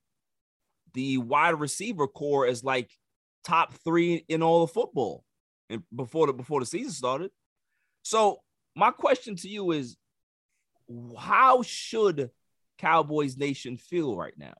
the 0.94 1.18
wide 1.18 1.60
receiver 1.60 2.08
core 2.08 2.48
as 2.48 2.64
like 2.64 2.90
top 3.44 3.74
three 3.84 4.26
in 4.28 4.42
all 4.42 4.64
of 4.64 4.72
football 4.72 5.24
and 5.70 5.84
before 5.96 6.28
the 6.28 6.34
before 6.34 6.60
the 6.60 6.66
season 6.66 6.92
started. 6.92 7.32
So 8.02 8.40
my 8.76 8.92
question 8.92 9.36
to 9.38 9.48
you 9.48 9.72
is 9.72 9.98
how 11.18 11.62
should 11.62 12.30
Cowboys 12.78 13.38
Nation 13.38 13.78
feel 13.78 14.16
right 14.16 14.34
now? 14.38 14.54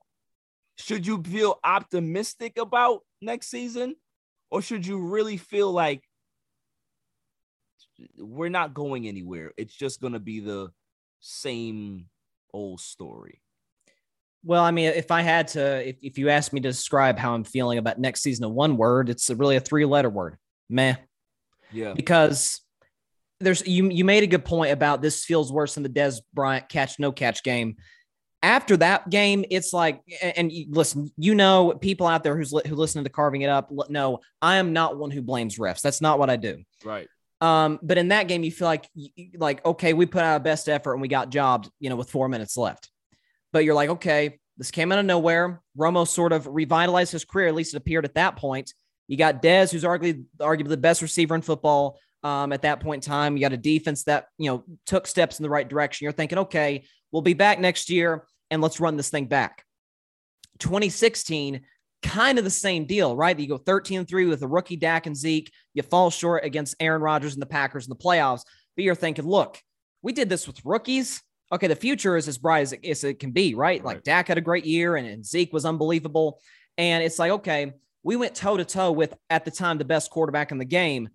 Should 0.78 1.08
you 1.08 1.22
feel 1.24 1.60
optimistic 1.64 2.58
about 2.58 3.02
next 3.22 3.48
season? 3.48 3.96
Or 4.52 4.62
should 4.62 4.86
you 4.86 5.00
really 5.00 5.38
feel 5.38 5.72
like 5.72 6.04
we're 8.18 8.50
not 8.50 8.74
going 8.74 9.08
anywhere? 9.08 9.54
It's 9.58 9.76
just 9.76 10.02
gonna 10.02 10.20
be 10.20 10.40
the 10.40 10.70
same 11.20 12.06
old 12.54 12.80
story. 12.80 13.42
Well, 14.44 14.64
I 14.64 14.70
mean, 14.70 14.92
if 14.92 15.10
I 15.10 15.22
had 15.22 15.48
to, 15.50 15.90
if, 15.90 15.96
if 16.04 16.18
you 16.20 16.30
asked 16.30 16.54
me 16.54 16.62
to 16.62 16.70
describe 16.70 17.18
how 17.18 17.34
I'm 17.34 17.44
feeling 17.44 17.80
about 17.80 18.00
next 18.00 18.22
season 18.22 18.46
in 18.46 18.54
one 18.54 18.78
word, 18.78 19.10
it's 19.10 19.30
really 19.32 19.56
a 19.56 19.60
three 19.60 19.86
letter 19.86 20.10
word 20.10 20.38
meh. 20.70 20.96
Yeah. 21.72 21.94
Because 21.94 22.62
there's, 23.40 23.66
you, 23.66 23.90
you 23.90 24.06
made 24.06 24.22
a 24.22 24.28
good 24.28 24.46
point 24.46 24.72
about 24.72 25.02
this 25.02 25.26
feels 25.26 25.52
worse 25.52 25.74
than 25.74 25.84
the 25.84 25.90
Dez 25.90 26.20
Bryant 26.34 26.70
catch, 26.70 27.00
no 27.00 27.12
catch 27.12 27.44
game. 27.44 27.78
After 28.44 28.78
that 28.78 29.10
game, 29.10 29.44
it's 29.50 29.74
like, 29.74 30.02
and 30.22 30.52
you, 30.52 30.68
listen, 30.70 31.10
you 31.18 31.34
know, 31.34 31.74
people 31.74 32.06
out 32.06 32.24
there 32.24 32.38
who's 32.38 32.52
who 32.68 32.76
listen 32.76 33.04
to 33.04 33.10
carving 33.10 33.42
it 33.42 33.50
up. 33.50 33.72
No, 33.90 34.20
I 34.44 34.58
am 34.58 34.72
not 34.72 34.98
one 34.98 35.10
who 35.10 35.24
blames 35.24 35.58
refs. 35.58 35.82
That's 35.82 36.02
not 36.02 36.20
what 36.20 36.30
I 36.30 36.36
do. 36.36 36.64
Right. 36.84 37.08
Um, 37.42 37.80
but 37.82 37.98
in 37.98 38.10
that 38.10 38.28
game, 38.28 38.44
you 38.44 38.52
feel 38.52 38.68
like, 38.68 38.90
like, 39.38 39.66
okay, 39.66 39.94
we 39.94 40.06
put 40.06 40.24
out 40.24 40.34
our 40.34 40.40
best 40.40 40.70
effort 40.70 40.94
and 40.94 41.02
we 41.02 41.08
got 41.08 41.30
jobbed, 41.30 41.70
you 41.80 41.90
know, 41.90 41.96
with 41.96 42.10
four 42.10 42.30
minutes 42.30 42.58
left 42.58 42.90
but 43.56 43.64
you're 43.64 43.74
like, 43.74 43.90
okay, 43.90 44.38
this 44.58 44.70
came 44.70 44.92
out 44.92 45.00
of 45.00 45.06
nowhere. 45.06 45.62
Romo 45.80 46.06
sort 46.06 46.34
of 46.34 46.46
revitalized 46.46 47.14
his 47.14 47.24
career, 47.24 47.48
at 47.48 47.56
least 47.56 47.74
it 47.74 47.78
appeared 47.78 48.04
at 48.04 48.16
that 48.16 48.36
point. 48.36 48.74
You 49.08 49.16
got 49.16 49.42
Dez, 49.42 49.72
who's 49.72 49.86
arguably 49.86 50.26
arguably 50.42 50.68
the 50.68 50.76
best 50.76 51.02
receiver 51.02 51.36
in 51.36 51.42
football 51.42 51.98
um, 52.22 52.52
at 52.52 52.64
that 52.64 52.82
point 52.82 53.06
in 53.06 53.10
time. 53.10 53.38
You 53.38 53.42
got 53.42 53.54
a 53.54 53.58
defense 53.58 54.04
that 54.04 54.28
you 54.38 54.52
know 54.52 54.66
took 54.86 55.08
steps 55.08 55.40
in 55.40 55.44
the 55.44 55.50
right 55.50 55.66
direction. 55.66 56.04
You're 56.04 56.12
thinking, 56.12 56.40
okay, 56.40 56.84
we'll 57.14 57.22
be 57.22 57.34
back 57.34 57.62
next 57.62 57.90
year, 57.90 58.26
and 58.52 58.62
let's 58.62 58.82
run 58.82 58.98
this 58.98 59.10
thing 59.10 59.28
back. 59.28 59.64
2016, 60.60 61.62
kind 62.06 62.38
of 62.38 62.44
the 62.44 62.50
same 62.50 62.86
deal, 62.86 63.16
right? 63.16 63.38
You 63.38 63.48
go 63.48 63.58
13 63.58 64.06
3 64.06 64.26
with 64.28 64.42
a 64.44 64.48
rookie 64.48 64.78
Dak 64.78 65.06
and 65.06 65.16
Zeke. 65.16 65.52
You 65.74 65.84
fall 65.84 66.10
short 66.10 66.46
against 66.46 66.76
Aaron 66.80 67.02
Rodgers 67.02 67.34
and 67.34 67.42
the 67.42 67.48
Packers 67.48 67.86
in 67.86 67.90
the 67.90 67.96
playoffs. 67.96 68.44
But 68.76 68.84
you're 68.84 68.96
thinking, 68.96 69.26
look, 69.26 69.60
we 70.02 70.14
did 70.14 70.30
this 70.30 70.48
with 70.48 70.64
rookies 70.66 71.22
okay, 71.52 71.68
the 71.68 71.76
future 71.76 72.18
is 72.18 72.28
as 72.28 72.38
bright 72.38 72.62
as 72.62 72.74
it, 72.74 72.86
as 72.86 73.04
it 73.04 73.20
can 73.20 73.32
be, 73.32 73.56
right? 73.56 73.82
right? 73.82 73.86
Like 73.86 74.04
Dak 74.04 74.28
had 74.28 74.38
a 74.38 74.42
great 74.42 74.66
year 74.66 74.96
and, 74.96 75.08
and 75.08 75.26
Zeke 75.26 75.54
was 75.54 75.66
unbelievable. 75.66 76.40
And 76.78 77.04
it's 77.04 77.20
like, 77.20 77.32
okay, 77.32 77.74
we 78.04 78.16
went 78.16 78.36
toe 78.36 78.58
to 78.58 78.66
toe 78.66 78.92
with 78.92 79.16
at 79.30 79.46
the 79.46 79.52
time 79.52 79.78
the 79.78 79.86
best 79.86 80.12
quarterback 80.12 80.52
in 80.52 80.58
the 80.58 80.66
game. 80.66 81.10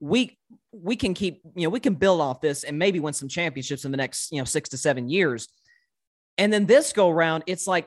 We 0.00 0.38
we 0.72 0.96
can 0.96 1.14
keep, 1.14 1.40
you 1.54 1.62
know, 1.62 1.70
we 1.70 1.80
can 1.80 1.94
build 1.94 2.20
off 2.20 2.40
this 2.40 2.64
and 2.64 2.78
maybe 2.78 2.98
win 2.98 3.14
some 3.14 3.28
championships 3.28 3.84
in 3.84 3.92
the 3.92 3.96
next, 3.96 4.32
you 4.32 4.38
know, 4.38 4.44
six 4.44 4.70
to 4.70 4.76
seven 4.76 5.08
years. 5.08 5.48
And 6.36 6.52
then 6.52 6.66
this 6.66 6.92
go 6.92 7.08
around, 7.08 7.44
it's 7.46 7.68
like, 7.68 7.86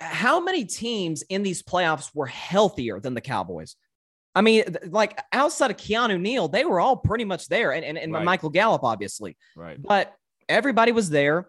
how 0.00 0.40
many 0.40 0.64
teams 0.64 1.22
in 1.22 1.42
these 1.42 1.62
playoffs 1.62 2.10
were 2.14 2.26
healthier 2.26 3.00
than 3.00 3.14
the 3.14 3.20
Cowboys? 3.20 3.76
I 4.34 4.42
mean, 4.42 4.64
like 4.86 5.20
outside 5.32 5.70
of 5.70 5.76
Keanu 5.76 6.20
Neal, 6.20 6.48
they 6.48 6.64
were 6.64 6.80
all 6.80 6.96
pretty 6.96 7.24
much 7.24 7.48
there, 7.48 7.72
and 7.72 7.84
and, 7.84 7.98
and 7.98 8.12
right. 8.12 8.24
Michael 8.24 8.50
Gallup, 8.50 8.84
obviously. 8.84 9.36
Right. 9.56 9.80
But 9.80 10.14
everybody 10.48 10.92
was 10.92 11.10
there. 11.10 11.48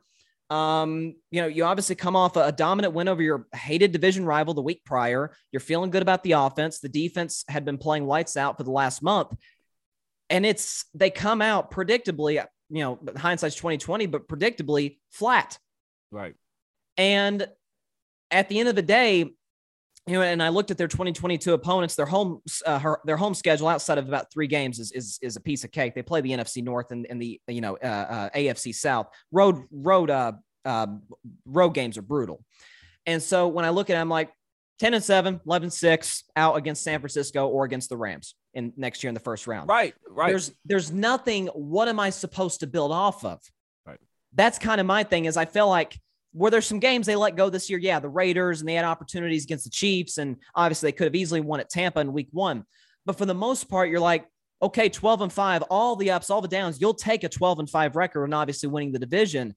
Um, 0.50 1.16
you 1.30 1.42
know, 1.42 1.48
you 1.48 1.64
obviously 1.64 1.96
come 1.96 2.18
off 2.18 2.36
a, 2.36 2.48
a, 2.48 2.52
dominant 2.52 2.94
win 2.94 3.08
over 3.08 3.22
your 3.22 3.48
hated 3.56 3.94
division 3.94 4.26
rival 4.26 4.54
the 4.54 4.62
week 4.62 4.84
prior. 4.84 5.34
You're 5.54 5.62
feeling 5.62 5.92
good 5.92 6.02
about 6.02 6.24
the 6.24 6.34
offense. 6.34 6.80
The 6.80 6.90
defense 6.90 7.46
had 7.48 7.64
been 7.64 7.78
playing 7.78 8.06
lights 8.06 8.36
out 8.36 8.58
for 8.58 8.64
the 8.64 8.72
last 8.72 9.02
month. 9.02 9.34
And 10.30 10.46
it's 10.46 10.84
they 10.94 11.10
come 11.10 11.42
out 11.42 11.72
predictably, 11.72 12.46
you 12.70 12.80
know, 12.84 13.00
hindsight's 13.16 13.56
2020, 13.56 14.08
but 14.08 14.28
predictably 14.28 14.98
flat. 15.10 15.58
Right. 16.12 16.36
And 16.98 17.48
at 18.32 18.50
the 18.50 18.60
end 18.60 18.70
of 18.70 18.76
the 18.76 18.82
day, 18.82 19.20
you 20.08 20.14
know, 20.14 20.24
and 20.24 20.42
I 20.42 20.50
looked 20.50 20.72
at 20.72 20.78
their 20.78 20.88
2022 20.88 21.54
opponents. 21.54 21.96
Their 21.96 22.08
home, 22.08 22.42
uh, 22.66 22.80
her, 22.80 23.00
their 23.06 23.18
home 23.18 23.36
schedule 23.36 23.68
outside 23.68 23.98
of 24.00 24.08
about 24.08 24.32
three 24.32 24.48
games 24.48 24.80
is 24.80 24.92
is, 24.92 25.20
is 25.22 25.36
a 25.36 25.42
piece 25.42 25.64
of 25.64 25.72
cake. 25.72 25.94
They 25.94 26.02
play 26.02 26.22
the 26.22 26.32
NFC 26.32 26.64
North 26.64 26.92
and, 26.92 27.06
and 27.10 27.22
the 27.22 27.40
you 27.48 27.62
know 27.62 27.78
uh, 27.78 27.86
uh, 27.86 28.30
AFC 28.32 28.74
South. 28.74 29.08
Road 29.32 29.64
road 29.72 30.10
uh, 30.10 30.34
uh, 30.66 30.88
road 31.46 31.70
games 31.70 31.98
are 31.98 32.02
brutal. 32.02 32.44
And 33.06 33.22
so 33.22 33.48
when 33.48 33.66
I 33.66 33.70
look 33.70 33.90
at 33.90 33.98
it, 33.98 34.00
I'm 34.00 34.10
like 34.10 34.32
10 34.80 34.96
and 34.96 35.04
7, 35.04 35.42
11 35.46 35.70
6 35.70 36.24
out 36.36 36.58
against 36.58 36.84
San 36.84 37.00
Francisco 37.00 37.48
or 37.48 37.66
against 37.66 37.90
the 37.90 37.98
Rams 37.98 38.36
in 38.54 38.74
next 38.78 39.04
year 39.04 39.10
in 39.10 39.14
the 39.14 39.20
first 39.20 39.48
round. 39.48 39.70
Right, 39.70 39.94
right. 40.10 40.30
There's 40.30 40.52
there's 40.66 40.92
nothing. 40.92 41.48
What 41.48 41.88
am 41.88 42.00
I 42.00 42.10
supposed 42.10 42.62
to 42.62 42.68
build 42.68 42.92
off 42.92 43.24
of? 43.24 43.40
Right. 43.86 44.00
That's 44.34 44.58
kind 44.58 44.82
of 44.82 44.88
my 44.88 45.04
thing. 45.04 45.26
Is 45.26 45.38
I 45.38 45.46
feel 45.46 45.70
like 45.70 46.00
were 46.34 46.50
there 46.50 46.62
some 46.62 46.80
games 46.80 47.06
they 47.06 47.16
let 47.16 47.36
go 47.36 47.50
this 47.50 47.70
year? 47.70 47.80
Yeah, 47.80 48.00
the 48.00 48.10
Raiders 48.10 48.62
and 48.62 48.70
they 48.70 48.76
had 48.76 48.86
opportunities 48.86 49.44
against 49.44 49.66
the 49.66 49.70
Chiefs, 49.70 50.18
and 50.18 50.38
obviously 50.56 50.88
they 50.88 50.94
could 50.94 51.06
have 51.06 51.16
easily 51.16 51.42
won 51.42 51.60
at 51.60 51.70
Tampa 51.70 52.00
in 52.00 52.14
week 52.14 52.30
one. 52.32 52.66
But 53.06 53.18
for 53.18 53.26
the 53.26 53.34
most 53.34 53.70
part, 53.70 53.90
you're 53.90 54.00
like, 54.00 54.26
okay, 54.62 54.90
12 54.90 55.22
and 55.22 55.34
5, 55.34 55.64
all 55.64 55.96
the 55.96 56.12
ups, 56.12 56.30
all 56.30 56.42
the 56.42 56.48
downs, 56.48 56.80
you'll 56.80 56.94
take 56.94 57.24
a 57.24 57.30
12 57.30 57.60
and 57.60 57.70
5 57.70 57.96
record 57.96 58.26
and 58.26 58.34
obviously 58.34 58.70
winning 58.70 58.92
the 58.92 59.00
division. 59.00 59.56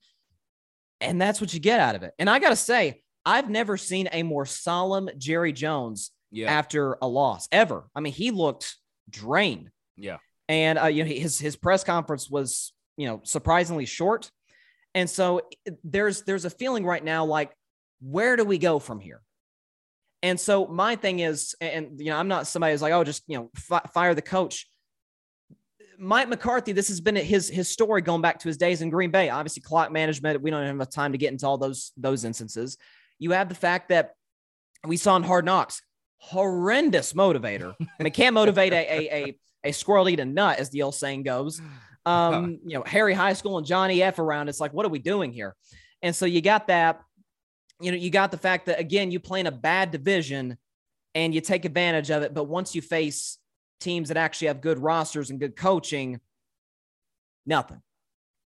And 1.00 1.20
that's 1.20 1.40
what 1.40 1.52
you 1.52 1.60
get 1.60 1.80
out 1.80 1.94
of 1.94 2.02
it. 2.02 2.14
And 2.18 2.30
I 2.30 2.38
got 2.38 2.50
to 2.50 2.56
say, 2.56 3.02
I've 3.26 3.50
never 3.50 3.76
seen 3.76 4.08
a 4.12 4.22
more 4.22 4.46
solemn 4.46 5.10
Jerry 5.18 5.52
Jones 5.52 6.10
yeah. 6.30 6.50
after 6.50 6.98
a 7.00 7.08
loss 7.08 7.48
ever. 7.52 7.84
I 7.94 8.00
mean, 8.00 8.12
he 8.12 8.30
looked 8.30 8.76
drained. 9.08 9.70
Yeah. 9.96 10.18
And 10.48 10.78
uh, 10.78 10.86
you 10.86 11.04
know, 11.04 11.10
his 11.10 11.38
his 11.38 11.56
press 11.56 11.84
conference 11.84 12.28
was, 12.28 12.72
you 12.96 13.06
know, 13.06 13.20
surprisingly 13.24 13.86
short. 13.86 14.30
And 14.94 15.10
so 15.10 15.40
eh, 15.66 15.72
there's 15.82 16.22
there's 16.22 16.44
a 16.44 16.50
feeling 16.50 16.84
right 16.84 17.02
now 17.02 17.24
like 17.24 17.52
where 18.00 18.36
do 18.36 18.44
we 18.44 18.58
go 18.58 18.78
from 18.78 19.00
here? 19.00 19.22
And 20.22 20.40
so 20.40 20.66
my 20.66 20.96
thing 20.96 21.18
is, 21.18 21.54
and 21.60 22.00
you 22.00 22.06
know, 22.06 22.16
I'm 22.16 22.28
not 22.28 22.46
somebody 22.46 22.72
who's 22.72 22.82
like, 22.82 22.92
oh, 22.92 23.04
just 23.04 23.22
you 23.26 23.36
know, 23.38 23.50
fire 23.92 24.14
the 24.14 24.22
coach. 24.22 24.66
Mike 25.98 26.28
McCarthy, 26.28 26.72
this 26.72 26.88
has 26.88 27.00
been 27.00 27.14
his 27.14 27.48
his 27.48 27.68
story 27.68 28.02
going 28.02 28.22
back 28.22 28.38
to 28.40 28.48
his 28.48 28.56
days 28.56 28.82
in 28.82 28.90
Green 28.90 29.10
Bay. 29.10 29.28
Obviously, 29.28 29.62
clock 29.62 29.92
management. 29.92 30.40
We 30.40 30.50
don't 30.50 30.64
have 30.64 30.74
enough 30.74 30.90
time 30.90 31.12
to 31.12 31.18
get 31.18 31.32
into 31.32 31.46
all 31.46 31.58
those 31.58 31.92
those 31.96 32.24
instances. 32.24 32.78
You 33.18 33.32
have 33.32 33.48
the 33.48 33.54
fact 33.54 33.90
that 33.90 34.14
we 34.86 34.96
saw 34.96 35.16
in 35.16 35.22
Hard 35.22 35.44
Knocks, 35.44 35.82
horrendous 36.16 37.12
motivator. 37.12 37.74
I 37.80 38.02
mean, 38.02 38.12
can't 38.12 38.34
motivate 38.34 38.72
a 38.72 38.76
a 38.76 39.12
a, 39.12 39.38
a 39.64 39.72
squirrel 39.72 40.08
eat 40.08 40.20
a 40.20 40.24
nut, 40.24 40.58
as 40.58 40.70
the 40.70 40.82
old 40.82 40.94
saying 40.94 41.22
goes 41.22 41.60
um, 42.06 42.58
you 42.64 42.76
know, 42.76 42.84
Harry 42.86 43.14
High 43.14 43.32
School 43.32 43.58
and 43.58 43.66
Johnny 43.66 44.02
F 44.02 44.18
around. 44.18 44.48
It's 44.48 44.60
like, 44.60 44.72
what 44.72 44.84
are 44.86 44.90
we 44.90 44.98
doing 44.98 45.32
here? 45.32 45.54
And 46.02 46.14
so 46.14 46.26
you 46.26 46.40
got 46.40 46.68
that, 46.68 47.00
you 47.80 47.90
know, 47.90 47.96
you 47.96 48.10
got 48.10 48.30
the 48.30 48.36
fact 48.36 48.66
that 48.66 48.78
again, 48.78 49.10
you 49.10 49.20
play 49.20 49.40
in 49.40 49.46
a 49.46 49.52
bad 49.52 49.90
division 49.90 50.58
and 51.14 51.34
you 51.34 51.40
take 51.40 51.64
advantage 51.64 52.10
of 52.10 52.22
it. 52.22 52.34
But 52.34 52.44
once 52.44 52.74
you 52.74 52.82
face 52.82 53.38
teams 53.80 54.08
that 54.08 54.16
actually 54.16 54.48
have 54.48 54.60
good 54.60 54.78
rosters 54.78 55.30
and 55.30 55.40
good 55.40 55.56
coaching, 55.56 56.20
nothing. 57.46 57.80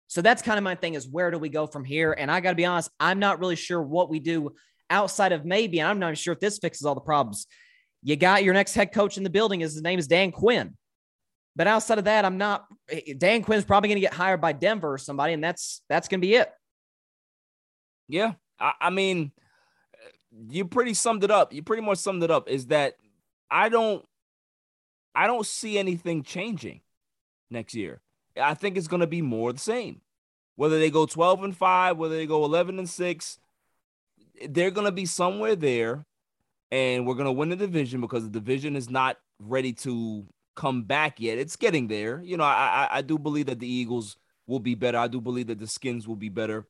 So 0.07 0.21
that's 0.21 0.41
kind 0.41 0.57
of 0.57 0.63
my 0.63 0.75
thing 0.75 0.93
is 0.93 1.07
where 1.07 1.31
do 1.31 1.39
we 1.39 1.49
go 1.49 1.65
from 1.65 1.83
here? 1.83 2.13
And 2.13 2.29
I 2.29 2.39
got 2.39 2.51
to 2.51 2.55
be 2.55 2.65
honest, 2.65 2.91
I'm 2.99 3.19
not 3.19 3.39
really 3.39 3.55
sure 3.55 3.81
what 3.81 4.09
we 4.09 4.19
do 4.19 4.53
outside 4.89 5.31
of 5.31 5.43
maybe, 5.43 5.79
and 5.79 5.89
I'm 5.89 5.99
not 5.99 6.07
even 6.07 6.15
sure 6.15 6.33
if 6.33 6.39
this 6.39 6.59
fixes 6.59 6.85
all 6.85 6.93
the 6.93 7.01
problems. 7.01 7.47
You 8.03 8.15
got 8.15 8.43
your 8.43 8.53
next 8.53 8.75
head 8.75 8.93
coach 8.93 9.17
in 9.17 9.23
the 9.23 9.29
building. 9.29 9.61
His 9.61 9.81
name 9.81 9.97
is 9.97 10.07
Dan 10.07 10.31
Quinn. 10.31 10.77
But 11.55 11.67
outside 11.67 11.99
of 11.99 12.05
that, 12.05 12.25
I'm 12.25 12.37
not. 12.37 12.65
Eh, 12.89 13.01
eh, 13.07 13.13
Dan 13.17 13.43
Quinn's 13.43 13.65
probably 13.65 13.89
going 13.89 13.97
to 13.97 14.01
get 14.01 14.13
hired 14.13 14.41
by 14.41 14.53
Denver 14.53 14.93
or 14.93 14.97
somebody, 14.97 15.33
and 15.33 15.43
that's 15.43 15.81
that's 15.89 16.07
going 16.07 16.19
to 16.21 16.27
be 16.27 16.35
it. 16.35 16.51
Yeah, 18.07 18.33
I, 18.59 18.73
I 18.81 18.89
mean, 18.89 19.31
eh, 19.93 20.07
you 20.49 20.65
pretty 20.65 20.93
summed 20.93 21.23
it 21.23 21.31
up. 21.31 21.53
You 21.53 21.61
pretty 21.63 21.83
much 21.83 21.99
summed 21.99 22.23
it 22.23 22.31
up. 22.31 22.49
Is 22.49 22.67
that 22.67 22.95
I 23.51 23.69
don't, 23.69 24.03
I 25.13 25.27
don't 25.27 25.45
see 25.45 25.77
anything 25.77 26.23
changing 26.23 26.81
next 27.51 27.75
year. 27.75 28.01
I 28.35 28.55
think 28.55 28.77
it's 28.77 28.87
going 28.87 29.01
to 29.01 29.07
be 29.07 29.21
more 29.21 29.53
the 29.53 29.59
same. 29.59 30.01
Whether 30.55 30.79
they 30.79 30.89
go 30.89 31.05
12 31.05 31.43
and 31.43 31.57
5, 31.57 31.97
whether 31.97 32.15
they 32.15 32.25
go 32.25 32.45
11 32.45 32.79
and 32.79 32.89
6, 32.89 33.37
they're 34.49 34.71
going 34.71 34.85
to 34.85 34.91
be 34.91 35.05
somewhere 35.05 35.55
there 35.55 36.05
and 36.71 37.05
we're 37.05 37.13
going 37.13 37.25
to 37.25 37.31
win 37.31 37.49
the 37.49 37.55
division 37.55 38.01
because 38.01 38.23
the 38.23 38.39
division 38.39 38.75
is 38.75 38.89
not 38.89 39.17
ready 39.39 39.73
to 39.73 40.25
come 40.55 40.83
back 40.83 41.19
yet. 41.19 41.37
It's 41.37 41.55
getting 41.55 41.87
there. 41.87 42.21
You 42.23 42.37
know, 42.37 42.43
I, 42.43 42.87
I, 42.91 42.97
I 42.97 43.01
do 43.01 43.17
believe 43.17 43.47
that 43.47 43.59
the 43.59 43.67
Eagles 43.71 44.17
will 44.47 44.59
be 44.59 44.75
better. 44.75 44.97
I 44.97 45.07
do 45.07 45.21
believe 45.21 45.47
that 45.47 45.59
the 45.59 45.67
Skins 45.67 46.07
will 46.07 46.15
be 46.15 46.29
better. 46.29 46.67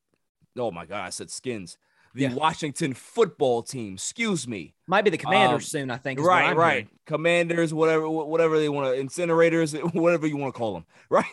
Oh 0.57 0.71
my 0.71 0.85
God, 0.85 1.05
I 1.05 1.09
said 1.09 1.29
Skins. 1.31 1.77
The 2.15 2.23
Yeah. 2.23 2.33
Washington 2.35 2.93
football 2.93 3.63
team, 3.63 3.95
excuse 3.95 4.47
me. 4.47 4.75
Might 4.85 5.03
be 5.03 5.09
the 5.09 5.17
Commanders 5.17 5.63
Um, 5.63 5.79
soon, 5.81 5.89
I 5.91 5.97
think. 5.97 6.19
what 6.19 6.27
Right, 6.27 6.55
right. 6.55 6.71
hearing. 6.73 6.89
Commanders, 7.07 7.73
whatever, 7.73 8.07
whatever 8.07 8.59
they 8.59 8.69
want 8.69 8.95
to, 8.95 9.03
incinerators, 9.03 9.73
whatever 9.95 10.27
you 10.27 10.37
want 10.37 10.53
to 10.53 10.57
call 10.57 10.73
them, 10.75 10.85
right? 11.09 11.25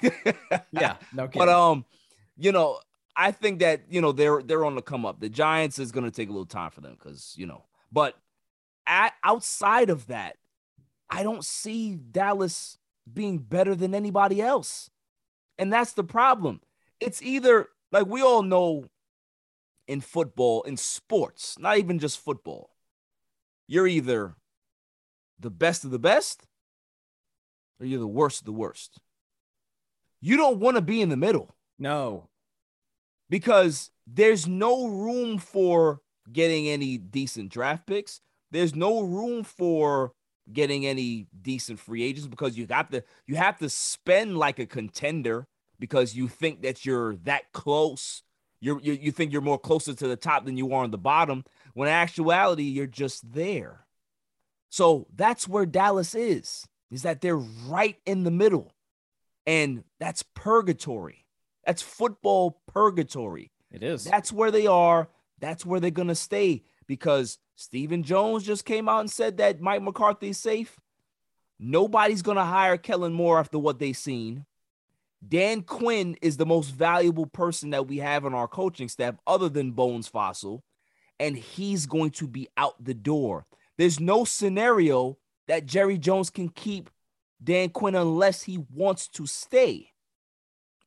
Yeah, 0.72 0.96
no 1.12 1.28
kidding. 1.28 1.40
But 1.46 1.48
um, 1.50 1.84
you 2.38 2.50
know, 2.52 2.80
I 3.14 3.30
think 3.32 3.60
that 3.60 3.82
you 3.90 4.00
know 4.00 4.12
they're 4.12 4.42
they're 4.42 4.64
on 4.64 4.74
the 4.74 4.80
come 4.80 5.04
up. 5.04 5.20
The 5.20 5.28
Giants 5.28 5.78
is 5.78 5.92
going 5.92 6.04
to 6.04 6.10
take 6.10 6.30
a 6.30 6.32
little 6.32 6.46
time 6.46 6.70
for 6.70 6.80
them 6.80 6.96
because 6.98 7.34
you 7.36 7.44
know, 7.44 7.64
but 7.92 8.16
at, 8.86 9.12
outside 9.22 9.90
of 9.90 10.06
that, 10.06 10.36
I 11.10 11.22
don't 11.22 11.44
see 11.44 11.96
Dallas 11.96 12.78
being 13.12 13.38
better 13.38 13.74
than 13.74 13.94
anybody 13.94 14.40
else, 14.40 14.90
and 15.58 15.72
that's 15.72 15.92
the 15.92 16.04
problem. 16.04 16.60
It's 17.00 17.22
either 17.22 17.68
like 17.92 18.06
we 18.06 18.22
all 18.22 18.42
know 18.42 18.84
in 19.88 20.00
football, 20.00 20.62
in 20.62 20.76
sports, 20.76 21.58
not 21.58 21.78
even 21.78 21.98
just 21.98 22.20
football, 22.20 22.70
you're 23.66 23.88
either 23.88 24.34
the 25.40 25.50
best 25.50 25.84
of 25.84 25.90
the 25.90 25.98
best 25.98 26.46
or 27.80 27.86
you're 27.86 27.98
the 27.98 28.06
worst 28.06 28.40
of 28.40 28.46
the 28.46 28.52
worst. 28.52 29.00
You 30.20 30.36
don't 30.36 30.60
want 30.60 30.76
to 30.76 30.82
be 30.82 31.00
in 31.00 31.08
the 31.08 31.16
middle 31.16 31.54
no. 31.78 32.28
because 33.28 33.90
there's 34.06 34.46
no 34.46 34.86
room 34.86 35.38
for 35.38 36.02
getting 36.30 36.68
any 36.68 36.98
decent 36.98 37.50
draft 37.50 37.86
picks. 37.86 38.20
There's 38.50 38.74
no 38.74 39.00
room 39.00 39.42
for 39.44 40.12
getting 40.52 40.86
any 40.86 41.26
decent 41.42 41.78
free 41.78 42.02
agents 42.02 42.26
because 42.26 42.56
you 42.56 42.66
got 42.66 42.90
to 42.92 43.02
you 43.26 43.36
have 43.36 43.58
to 43.58 43.68
spend 43.68 44.36
like 44.36 44.58
a 44.58 44.66
contender 44.66 45.46
because 45.78 46.14
you 46.14 46.28
think 46.28 46.62
that 46.62 46.84
you're 46.84 47.16
that 47.24 47.52
close. 47.52 48.22
You're, 48.60 48.78
you 48.80 48.92
you 48.92 49.10
think 49.10 49.32
you're 49.32 49.40
more 49.40 49.58
closer 49.58 49.94
to 49.94 50.06
the 50.06 50.16
top 50.16 50.44
than 50.44 50.56
you 50.56 50.72
are 50.74 50.84
on 50.84 50.90
the 50.90 50.98
bottom. 50.98 51.44
When 51.74 51.88
in 51.88 51.94
actuality, 51.94 52.64
you're 52.64 52.86
just 52.86 53.32
there. 53.32 53.86
So 54.68 55.06
that's 55.14 55.48
where 55.48 55.66
Dallas 55.66 56.14
is. 56.14 56.66
Is 56.90 57.02
that 57.02 57.20
they're 57.20 57.36
right 57.36 57.96
in 58.04 58.24
the 58.24 58.30
middle, 58.30 58.72
and 59.46 59.84
that's 59.98 60.22
purgatory. 60.34 61.24
That's 61.64 61.82
football 61.82 62.60
purgatory. 62.66 63.52
It 63.70 63.82
is. 63.82 64.04
That's 64.04 64.32
where 64.32 64.50
they 64.50 64.66
are. 64.66 65.08
That's 65.38 65.64
where 65.64 65.80
they're 65.80 65.90
gonna 65.90 66.14
stay 66.14 66.64
because 66.86 67.38
Stephen 67.60 68.02
Jones 68.02 68.42
just 68.42 68.64
came 68.64 68.88
out 68.88 69.00
and 69.00 69.10
said 69.10 69.36
that 69.36 69.60
Mike 69.60 69.82
McCarthy 69.82 70.30
is 70.30 70.38
safe. 70.38 70.80
Nobody's 71.58 72.22
gonna 72.22 72.44
hire 72.44 72.78
Kellen 72.78 73.12
Moore 73.12 73.38
after 73.38 73.58
what 73.58 73.78
they've 73.78 73.94
seen. 73.94 74.46
Dan 75.28 75.60
Quinn 75.60 76.16
is 76.22 76.38
the 76.38 76.46
most 76.46 76.70
valuable 76.70 77.26
person 77.26 77.68
that 77.70 77.86
we 77.86 77.98
have 77.98 78.24
on 78.24 78.32
our 78.32 78.48
coaching 78.48 78.88
staff, 78.88 79.16
other 79.26 79.50
than 79.50 79.72
Bones 79.72 80.08
Fassel, 80.08 80.62
and 81.18 81.36
he's 81.36 81.84
going 81.84 82.12
to 82.12 82.26
be 82.26 82.48
out 82.56 82.82
the 82.82 82.94
door. 82.94 83.44
There's 83.76 84.00
no 84.00 84.24
scenario 84.24 85.18
that 85.46 85.66
Jerry 85.66 85.98
Jones 85.98 86.30
can 86.30 86.48
keep 86.48 86.88
Dan 87.44 87.68
Quinn 87.68 87.94
unless 87.94 88.42
he 88.42 88.56
wants 88.72 89.06
to 89.08 89.26
stay. 89.26 89.92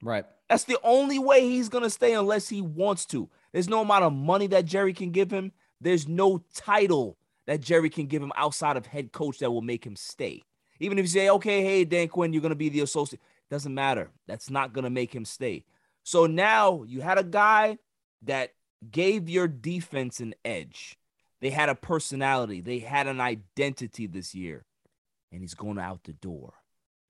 Right. 0.01 0.25
That's 0.49 0.63
the 0.63 0.79
only 0.83 1.19
way 1.19 1.41
he's 1.41 1.69
going 1.69 1.83
to 1.83 1.89
stay 1.91 2.13
unless 2.13 2.49
he 2.49 2.63
wants 2.63 3.05
to. 3.07 3.29
There's 3.51 3.69
no 3.69 3.81
amount 3.81 4.05
of 4.05 4.13
money 4.13 4.47
that 4.47 4.65
Jerry 4.65 4.93
can 4.93 5.11
give 5.11 5.29
him. 5.29 5.51
There's 5.83 6.07
no 6.07 6.43
title 6.53 7.17
that 7.45 7.61
Jerry 7.61 7.89
can 7.89 8.07
give 8.07 8.23
him 8.23 8.31
outside 8.35 8.77
of 8.77 8.85
head 8.85 9.11
coach 9.11 9.39
that 9.39 9.51
will 9.51 9.61
make 9.61 9.85
him 9.85 9.95
stay. 9.95 10.43
Even 10.79 10.97
if 10.97 11.03
you 11.03 11.09
say, 11.09 11.29
okay, 11.29 11.63
hey, 11.63 11.85
Dan 11.85 12.07
Quinn, 12.07 12.33
you're 12.33 12.41
going 12.41 12.49
to 12.49 12.55
be 12.55 12.69
the 12.69 12.81
associate, 12.81 13.21
doesn't 13.49 13.73
matter. 13.73 14.09
That's 14.27 14.49
not 14.49 14.73
going 14.73 14.83
to 14.85 14.89
make 14.89 15.13
him 15.13 15.25
stay. 15.25 15.65
So 16.03 16.25
now 16.25 16.83
you 16.83 17.01
had 17.01 17.17
a 17.17 17.23
guy 17.23 17.77
that 18.23 18.53
gave 18.89 19.29
your 19.29 19.47
defense 19.47 20.19
an 20.19 20.33
edge. 20.43 20.97
They 21.41 21.49
had 21.49 21.69
a 21.69 21.75
personality, 21.75 22.61
they 22.61 22.79
had 22.79 23.07
an 23.07 23.19
identity 23.19 24.07
this 24.07 24.33
year, 24.33 24.65
and 25.31 25.41
he's 25.41 25.53
going 25.53 25.77
out 25.77 26.05
the 26.05 26.13
door. 26.13 26.53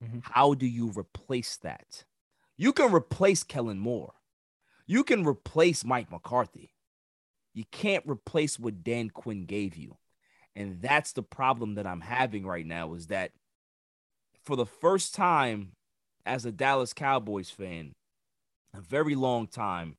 Mm-hmm. 0.02 0.18
How 0.22 0.54
do 0.54 0.66
you 0.66 0.92
replace 0.96 1.56
that? 1.58 2.04
You 2.56 2.72
can 2.72 2.92
replace 2.92 3.44
Kellen 3.44 3.78
Moore. 3.78 4.14
You 4.86 5.04
can 5.04 5.24
replace 5.24 5.84
Mike 5.84 6.10
McCarthy. 6.10 6.73
You 7.54 7.64
can't 7.70 8.04
replace 8.06 8.58
what 8.58 8.82
Dan 8.82 9.10
Quinn 9.10 9.46
gave 9.46 9.76
you. 9.76 9.96
And 10.56 10.80
that's 10.82 11.12
the 11.12 11.22
problem 11.22 11.74
that 11.74 11.86
I'm 11.86 12.00
having 12.00 12.46
right 12.46 12.66
now 12.66 12.94
is 12.94 13.08
that 13.08 13.32
for 14.42 14.56
the 14.56 14.66
first 14.66 15.14
time 15.14 15.72
as 16.26 16.44
a 16.44 16.52
Dallas 16.52 16.92
Cowboys 16.92 17.50
fan, 17.50 17.94
a 18.76 18.80
very 18.80 19.14
long 19.14 19.46
time, 19.46 19.96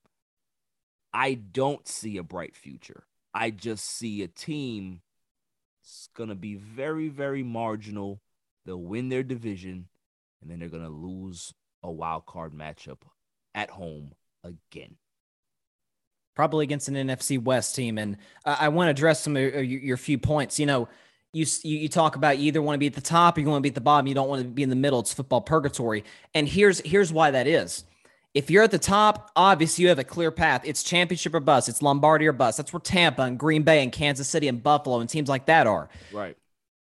I 1.13 1.33
don't 1.33 1.87
see 1.87 2.17
a 2.17 2.23
bright 2.23 2.55
future. 2.55 3.05
I 3.33 3.49
just 3.49 3.85
see 3.85 4.21
a 4.21 4.27
team 4.27 5.01
it's 5.85 6.09
going 6.15 6.29
to 6.29 6.35
be 6.35 6.55
very, 6.55 7.09
very 7.09 7.43
marginal. 7.43 8.19
They'll 8.65 8.81
win 8.81 9.09
their 9.09 9.21
division, 9.21 9.87
and 10.41 10.49
then 10.49 10.57
they're 10.57 10.67
going 10.67 10.83
to 10.83 10.89
lose 10.89 11.53
a 11.83 11.91
wild 11.91 12.25
card 12.25 12.53
matchup 12.53 13.01
at 13.53 13.69
home 13.69 14.13
again. 14.43 14.95
Probably 16.35 16.63
against 16.63 16.87
an 16.87 16.95
NFC 16.95 17.41
West 17.41 17.75
team. 17.75 17.97
And 17.97 18.17
uh, 18.45 18.57
I 18.59 18.69
want 18.69 18.87
to 18.87 18.91
address 18.91 19.23
some 19.23 19.35
of 19.35 19.41
your, 19.41 19.61
your 19.61 19.97
few 19.97 20.17
points. 20.17 20.59
You 20.59 20.65
know, 20.65 20.87
you, 21.33 21.45
you 21.63 21.77
you 21.79 21.89
talk 21.89 22.15
about 22.15 22.37
you 22.37 22.47
either 22.47 22.61
want 22.61 22.75
to 22.75 22.79
be 22.79 22.87
at 22.87 22.93
the 22.93 23.01
top 23.01 23.37
or 23.37 23.41
you 23.41 23.47
want 23.47 23.59
to 23.59 23.63
be 23.63 23.69
at 23.69 23.75
the 23.75 23.81
bottom. 23.81 24.07
You 24.07 24.15
don't 24.15 24.29
want 24.29 24.41
to 24.41 24.47
be 24.47 24.63
in 24.63 24.69
the 24.69 24.75
middle. 24.75 24.99
It's 24.99 25.13
football 25.13 25.41
purgatory. 25.41 26.03
And 26.33 26.47
here's 26.47 26.79
here's 26.81 27.11
why 27.11 27.31
that 27.31 27.47
is. 27.47 27.83
If 28.33 28.51
you're 28.51 28.63
at 28.63 28.71
the 28.71 28.79
top, 28.79 29.31
obviously 29.35 29.83
you 29.83 29.89
have 29.89 29.99
a 29.99 30.03
clear 30.03 30.29
path. 30.29 30.61
It's 30.65 30.83
championship 30.83 31.33
or 31.33 31.39
bust. 31.39 31.69
It's 31.69 31.81
Lombardi 31.81 32.27
or 32.27 32.33
bust. 32.33 32.57
That's 32.57 32.73
where 32.73 32.81
Tampa 32.81 33.21
and 33.21 33.39
Green 33.39 33.63
Bay 33.63 33.81
and 33.81 33.93
Kansas 33.93 34.27
City 34.27 34.49
and 34.49 34.61
Buffalo 34.61 34.99
and 34.99 35.09
teams 35.09 35.29
like 35.29 35.45
that 35.45 35.67
are. 35.67 35.89
Right. 36.11 36.35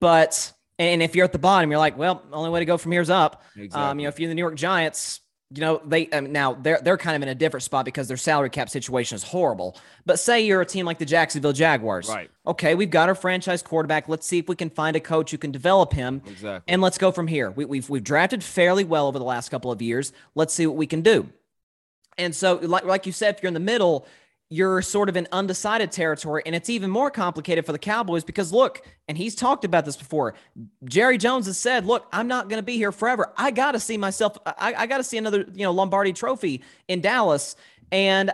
But 0.00 0.52
and 0.78 1.02
if 1.02 1.14
you're 1.14 1.24
at 1.24 1.32
the 1.32 1.38
bottom, 1.38 1.70
you're 1.70 1.78
like, 1.78 1.96
well, 1.96 2.22
only 2.32 2.50
way 2.50 2.60
to 2.60 2.66
go 2.66 2.76
from 2.76 2.92
here 2.92 3.00
is 3.00 3.10
up. 3.10 3.42
Um, 3.56 3.62
Exactly. 3.62 4.02
you 4.02 4.06
know, 4.06 4.08
if 4.08 4.20
you're 4.20 4.28
the 4.28 4.34
New 4.34 4.42
York 4.42 4.56
Giants, 4.56 5.20
you 5.54 5.60
know 5.60 5.80
they 5.84 6.06
mean, 6.08 6.32
now 6.32 6.54
they're 6.54 6.80
they're 6.82 6.96
kind 6.96 7.14
of 7.16 7.22
in 7.22 7.28
a 7.28 7.34
different 7.34 7.62
spot 7.62 7.84
because 7.84 8.08
their 8.08 8.16
salary 8.16 8.50
cap 8.50 8.68
situation 8.68 9.14
is 9.14 9.22
horrible. 9.22 9.76
But 10.04 10.18
say 10.18 10.44
you're 10.44 10.60
a 10.60 10.66
team 10.66 10.86
like 10.86 10.98
the 10.98 11.04
Jacksonville 11.06 11.52
Jaguars, 11.52 12.08
Right. 12.08 12.30
Okay, 12.46 12.74
we've 12.74 12.90
got 12.90 13.08
our 13.08 13.14
franchise 13.14 13.62
quarterback. 13.62 14.08
Let's 14.08 14.26
see 14.26 14.38
if 14.38 14.48
we 14.48 14.56
can 14.56 14.70
find 14.70 14.96
a 14.96 15.00
coach 15.00 15.30
who 15.30 15.38
can 15.38 15.52
develop 15.52 15.92
him, 15.92 16.22
Exactly. 16.26 16.72
and 16.72 16.82
let's 16.82 16.98
go 16.98 17.12
from 17.12 17.26
here. 17.28 17.50
We, 17.50 17.64
we've 17.64 17.88
we've 17.88 18.04
drafted 18.04 18.42
fairly 18.42 18.84
well 18.84 19.06
over 19.06 19.18
the 19.18 19.24
last 19.24 19.48
couple 19.50 19.70
of 19.70 19.80
years. 19.80 20.12
Let's 20.34 20.52
see 20.52 20.66
what 20.66 20.76
we 20.76 20.86
can 20.86 21.02
do. 21.02 21.28
And 22.18 22.34
so, 22.34 22.54
like 22.56 22.84
like 22.84 23.06
you 23.06 23.12
said, 23.12 23.36
if 23.36 23.42
you're 23.42 23.48
in 23.48 23.54
the 23.54 23.60
middle, 23.60 24.06
you're 24.48 24.80
sort 24.82 25.08
of 25.08 25.16
in 25.16 25.26
undecided 25.32 25.90
territory, 25.90 26.42
and 26.46 26.54
it's 26.54 26.70
even 26.70 26.90
more 26.90 27.10
complicated 27.10 27.66
for 27.66 27.72
the 27.72 27.78
Cowboys 27.78 28.22
because 28.22 28.52
look, 28.52 28.82
and 29.08 29.18
he's 29.18 29.34
talked 29.34 29.64
about 29.64 29.84
this 29.84 29.96
before. 29.96 30.34
Jerry 30.84 31.18
Jones 31.18 31.46
has 31.46 31.58
said, 31.58 31.84
"Look, 31.84 32.06
I'm 32.12 32.28
not 32.28 32.48
going 32.48 32.58
to 32.58 32.64
be 32.64 32.76
here 32.76 32.92
forever. 32.92 33.32
I 33.36 33.50
got 33.50 33.72
to 33.72 33.80
see 33.80 33.96
myself. 33.96 34.38
I, 34.46 34.74
I 34.74 34.86
got 34.86 34.98
to 34.98 35.04
see 35.04 35.18
another, 35.18 35.44
you 35.52 35.64
know, 35.64 35.72
Lombardi 35.72 36.12
Trophy 36.12 36.62
in 36.86 37.00
Dallas." 37.00 37.56
And 37.90 38.32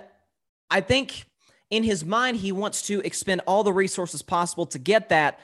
I 0.71 0.81
think 0.81 1.27
in 1.71 1.83
his 1.83 2.05
mind, 2.05 2.37
he 2.37 2.53
wants 2.53 2.83
to 2.89 3.01
expend 3.01 3.41
all 3.47 3.65
the 3.65 3.73
resources 3.73 4.21
possible 4.21 4.67
to 4.67 4.79
get 4.79 5.09
that. 5.09 5.41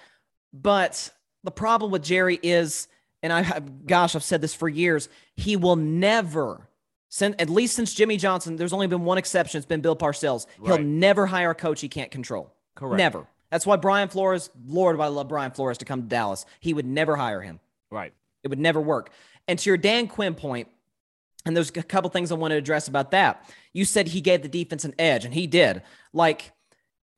But 0.53 1.11
the 1.45 1.51
problem 1.51 1.91
with 1.91 2.03
Jerry 2.03 2.39
is, 2.43 2.89
and 3.23 3.33
I, 3.33 3.61
gosh, 3.87 4.15
I've 4.15 4.23
said 4.23 4.43
this 4.43 4.55
for 4.55 4.69
years, 4.69 5.09
he 5.37 5.57
will 5.57 5.77
never, 5.77 6.68
since, 7.09 7.37
at 7.39 7.49
least 7.49 7.75
since 7.75 7.95
Jimmy 7.95 8.17
Johnson, 8.17 8.57
there's 8.57 8.73
only 8.73 8.87
been 8.87 9.05
one 9.05 9.19
exception. 9.19 9.59
It's 9.59 9.67
been 9.67 9.81
Bill 9.81 9.97
Parcells. 9.97 10.47
He'll 10.65 10.79
never 10.79 11.27
hire 11.27 11.51
a 11.51 11.55
coach 11.55 11.81
he 11.81 11.89
can't 11.89 12.11
control. 12.11 12.53
Correct. 12.75 12.99
Never. 12.99 13.27
That's 13.51 13.67
why 13.67 13.77
Brian 13.77 14.09
Flores, 14.09 14.51
Lord, 14.67 14.99
why 14.99 15.07
I 15.07 15.09
love 15.09 15.29
Brian 15.29 15.53
Flores 15.53 15.79
to 15.79 15.85
come 15.85 16.03
to 16.03 16.09
Dallas. 16.09 16.45
He 16.61 16.75
would 16.75 16.87
never 16.87 17.17
hire 17.17 17.41
him. 17.41 17.61
Right. 17.91 18.13
It 18.43 18.49
would 18.49 18.59
never 18.59 18.81
work. 18.81 19.11
And 19.47 19.59
to 19.59 19.71
your 19.71 19.79
Dan 19.79 20.07
Quinn 20.07 20.35
point, 20.35 20.69
and 21.47 21.57
there's 21.57 21.71
a 21.71 21.83
couple 21.83 22.11
things 22.11 22.31
I 22.31 22.35
want 22.35 22.53
to 22.53 22.57
address 22.57 22.89
about 22.89 23.11
that. 23.13 23.51
You 23.73 23.87
said 23.87 24.09
he 24.09 24.21
gave 24.21 24.43
the 24.43 24.49
defense 24.49 24.85
an 24.85 24.95
edge, 24.99 25.25
and 25.25 25.33
he 25.33 25.47
did. 25.47 25.83
Like, 26.13 26.53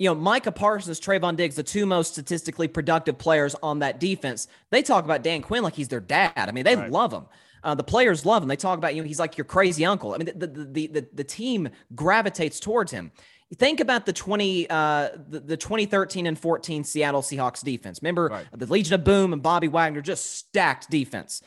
you 0.00 0.06
know, 0.08 0.14
Micah 0.14 0.50
Parsons, 0.50 0.98
Trevon 0.98 1.36
Diggs, 1.36 1.56
the 1.56 1.62
two 1.62 1.84
most 1.84 2.12
statistically 2.12 2.66
productive 2.66 3.18
players 3.18 3.54
on 3.62 3.80
that 3.80 4.00
defense, 4.00 4.48
they 4.70 4.80
talk 4.80 5.04
about 5.04 5.22
Dan 5.22 5.42
Quinn 5.42 5.62
like 5.62 5.74
he's 5.74 5.88
their 5.88 6.00
dad. 6.00 6.32
I 6.36 6.52
mean, 6.52 6.64
they 6.64 6.74
right. 6.74 6.90
love 6.90 7.12
him. 7.12 7.26
Uh, 7.62 7.74
the 7.74 7.84
players 7.84 8.24
love 8.24 8.42
him. 8.42 8.48
They 8.48 8.56
talk 8.56 8.78
about 8.78 8.94
you 8.94 9.02
know 9.02 9.06
he's 9.06 9.18
like 9.18 9.36
your 9.36 9.44
crazy 9.44 9.84
uncle. 9.84 10.14
I 10.14 10.16
mean, 10.16 10.30
the 10.34 10.46
the 10.46 10.64
the 10.64 10.86
the, 10.86 11.08
the 11.12 11.24
team 11.24 11.68
gravitates 11.94 12.58
towards 12.60 12.90
him. 12.90 13.12
Think 13.56 13.80
about 13.80 14.06
the 14.06 14.14
20 14.14 14.70
uh, 14.70 15.10
the, 15.28 15.40
the 15.40 15.56
2013 15.58 16.26
and 16.26 16.38
14 16.38 16.82
Seattle 16.82 17.20
Seahawks 17.20 17.62
defense. 17.62 18.00
Remember 18.00 18.28
right. 18.28 18.46
the 18.56 18.64
Legion 18.64 18.94
of 18.94 19.04
Boom 19.04 19.34
and 19.34 19.42
Bobby 19.42 19.68
Wagner 19.68 20.00
just 20.00 20.36
stacked 20.36 20.88
defense. 20.88 21.42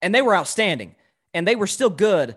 And 0.00 0.14
they 0.14 0.22
were 0.22 0.36
outstanding 0.36 0.94
and 1.34 1.48
they 1.48 1.56
were 1.56 1.66
still 1.66 1.90
good. 1.90 2.36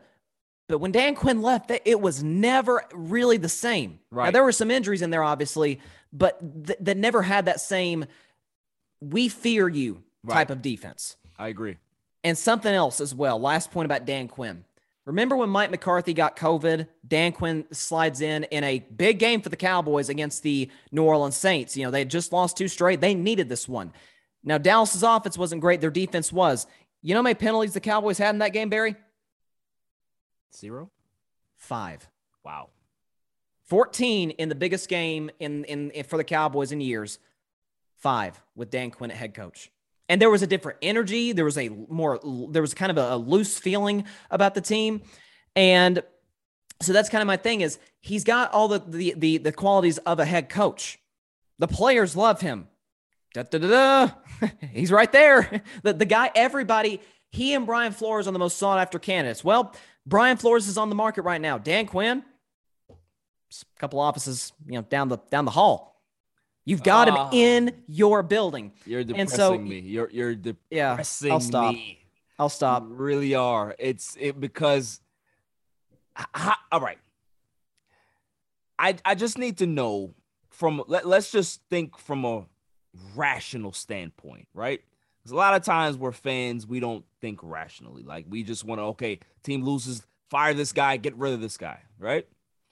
But 0.67 0.79
when 0.79 0.91
Dan 0.91 1.15
Quinn 1.15 1.41
left, 1.41 1.71
it 1.85 2.01
was 2.01 2.23
never 2.23 2.83
really 2.93 3.37
the 3.37 3.49
same. 3.49 3.99
Right. 4.09 4.25
Now, 4.25 4.31
there 4.31 4.43
were 4.43 4.51
some 4.51 4.71
injuries 4.71 5.01
in 5.03 5.11
there, 5.11 5.23
obviously, 5.23 5.79
but 6.11 6.65
th- 6.65 6.79
that 6.81 6.97
never 6.97 7.21
had 7.21 7.45
that 7.45 7.59
same 7.59 8.05
"we 8.99 9.29
fear 9.29 9.69
you" 9.69 10.03
type 10.27 10.49
of 10.49 10.61
defense. 10.61 11.17
I 11.37 11.49
agree. 11.49 11.77
And 12.23 12.35
something 12.35 12.73
else 12.73 12.99
as 12.99 13.13
well. 13.13 13.39
Last 13.39 13.69
point 13.69 13.85
about 13.85 14.05
Dan 14.05 14.27
Quinn. 14.27 14.65
Remember 15.05 15.35
when 15.35 15.49
Mike 15.49 15.69
McCarthy 15.69 16.15
got 16.15 16.35
COVID? 16.35 16.87
Dan 17.07 17.31
Quinn 17.31 17.65
slides 17.71 18.21
in 18.21 18.45
in 18.45 18.63
a 18.63 18.79
big 18.79 19.19
game 19.19 19.41
for 19.41 19.49
the 19.49 19.55
Cowboys 19.55 20.09
against 20.09 20.41
the 20.41 20.71
New 20.91 21.03
Orleans 21.03 21.35
Saints. 21.35 21.77
You 21.77 21.85
know, 21.85 21.91
they 21.91 21.99
had 21.99 22.09
just 22.09 22.33
lost 22.33 22.57
two 22.57 22.67
straight. 22.67 23.01
They 23.01 23.13
needed 23.13 23.47
this 23.47 23.69
one. 23.69 23.93
Now, 24.43 24.57
Dallas's 24.57 25.03
offense 25.03 25.37
wasn't 25.37 25.61
great. 25.61 25.81
Their 25.81 25.91
defense 25.91 26.33
was. 26.33 26.65
You 27.03 27.13
know 27.13 27.19
how 27.19 27.23
many 27.23 27.35
penalties 27.35 27.73
the 27.73 27.79
Cowboys 27.79 28.17
had 28.17 28.33
in 28.33 28.39
that 28.39 28.53
game, 28.53 28.69
Barry? 28.69 28.95
Zero? 30.53 30.91
Five. 31.57 32.09
Wow. 32.43 32.69
14 33.63 34.31
in 34.31 34.49
the 34.49 34.55
biggest 34.55 34.89
game 34.89 35.29
in, 35.39 35.63
in, 35.65 35.91
in 35.91 36.03
for 36.03 36.17
the 36.17 36.23
Cowboys 36.23 36.71
in 36.71 36.81
years. 36.81 37.19
Five 37.97 38.41
with 38.55 38.69
Dan 38.69 38.91
Quinn 38.91 39.11
at 39.11 39.17
head 39.17 39.33
coach. 39.33 39.71
And 40.07 40.21
there 40.21 40.29
was 40.29 40.43
a 40.43 40.47
different 40.47 40.77
energy. 40.81 41.31
There 41.31 41.45
was 41.45 41.57
a 41.57 41.69
more, 41.69 42.19
there 42.51 42.61
was 42.61 42.73
kind 42.73 42.91
of 42.91 42.97
a, 42.97 43.15
a 43.15 43.17
loose 43.17 43.57
feeling 43.57 44.05
about 44.29 44.53
the 44.53 44.61
team. 44.61 45.01
And 45.55 46.03
so 46.81 46.93
that's 46.93 47.09
kind 47.09 47.21
of 47.21 47.27
my 47.27 47.37
thing 47.37 47.61
is 47.61 47.79
he's 48.01 48.23
got 48.23 48.53
all 48.53 48.67
the, 48.67 48.79
the, 48.79 49.15
the, 49.17 49.37
the 49.39 49.51
qualities 49.51 49.97
of 49.99 50.19
a 50.19 50.25
head 50.25 50.49
coach. 50.49 50.99
The 51.57 51.67
players 51.67 52.15
love 52.15 52.41
him. 52.41 52.67
Da, 53.33 53.43
da, 53.43 53.57
da, 53.57 53.67
da. 53.67 54.47
he's 54.71 54.91
right 54.91 55.11
there. 55.11 55.63
The, 55.83 55.93
the 55.93 56.05
guy, 56.05 56.31
everybody, 56.35 57.01
he 57.31 57.53
and 57.53 57.65
Brian 57.65 57.91
Flores 57.91 58.27
are 58.27 58.31
the 58.31 58.39
most 58.39 58.57
sought 58.57 58.79
after 58.79 58.99
candidates. 58.99 59.43
Well, 59.43 59.73
Brian 60.05 60.37
Flores 60.37 60.67
is 60.67 60.77
on 60.77 60.89
the 60.89 60.95
market 60.95 61.23
right 61.23 61.41
now. 61.41 61.57
Dan 61.57 61.87
Quinn, 61.87 62.23
a 62.89 63.79
couple 63.79 63.99
offices, 63.99 64.53
you 64.65 64.73
know, 64.73 64.81
down 64.83 65.09
the 65.09 65.17
down 65.29 65.45
the 65.45 65.51
hall. 65.51 66.01
You've 66.65 66.83
got 66.83 67.07
uh, 67.07 67.11
him 67.11 67.17
ah. 67.17 67.29
in 67.31 67.83
your 67.87 68.23
building. 68.23 68.73
You're 68.85 69.03
depressing 69.03 69.21
and 69.21 69.29
so, 69.29 69.57
me. 69.57 69.79
You're 69.79 70.09
you're 70.11 70.35
depressing 70.35 71.27
yeah, 71.27 71.33
I'll 71.33 71.39
stop. 71.39 71.73
me. 71.73 71.99
I'll 72.37 72.49
stop. 72.49 72.83
You 72.83 72.95
really 72.95 73.35
are. 73.35 73.75
It's 73.79 74.17
it 74.19 74.39
because 74.39 74.99
I, 76.15 76.55
all 76.71 76.81
right. 76.81 76.97
I 78.77 78.95
I 79.05 79.15
just 79.15 79.37
need 79.37 79.59
to 79.59 79.67
know 79.67 80.13
from 80.49 80.83
let, 80.87 81.05
let's 81.05 81.31
just 81.31 81.61
think 81.69 81.97
from 81.97 82.25
a 82.25 82.45
rational 83.15 83.71
standpoint, 83.71 84.47
right? 84.53 84.81
Because 85.25 85.33
a 85.33 85.37
lot 85.37 85.55
of 85.55 85.63
times 85.63 85.97
we're 85.97 86.11
fans, 86.11 86.67
we 86.67 86.79
don't 86.79 87.03
think 87.19 87.39
rationally. 87.41 88.03
Like 88.03 88.27
we 88.29 88.43
just 88.43 88.63
want 88.63 88.77
to, 88.77 88.83
okay, 88.83 89.21
team 89.41 89.63
loses, 89.63 90.05
fire 90.29 90.53
this 90.53 90.71
guy, 90.71 90.97
get 90.97 91.17
rid 91.17 91.33
of 91.33 91.41
this 91.41 91.57
guy, 91.57 91.79
right? 91.97 92.27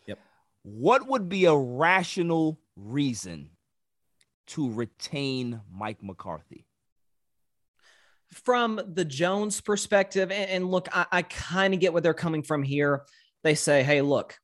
Yep. 0.05 0.19
What 0.61 1.07
would 1.07 1.29
be 1.29 1.45
a 1.45 1.55
rational 1.55 2.59
reason 2.75 3.49
to 4.49 4.71
retain 4.71 5.61
Mike 5.71 6.03
McCarthy? 6.03 6.67
From 8.29 8.79
the 8.85 9.05
Jones 9.05 9.59
perspective, 9.59 10.31
and, 10.31 10.47
and 10.47 10.69
look, 10.69 10.87
I, 10.95 11.07
I 11.11 11.21
kind 11.23 11.73
of 11.73 11.79
get 11.79 11.91
where 11.91 12.03
they're 12.03 12.13
coming 12.13 12.43
from 12.43 12.61
here. 12.61 13.01
They 13.41 13.55
say, 13.55 13.81
hey, 13.81 14.03
look, 14.03 14.37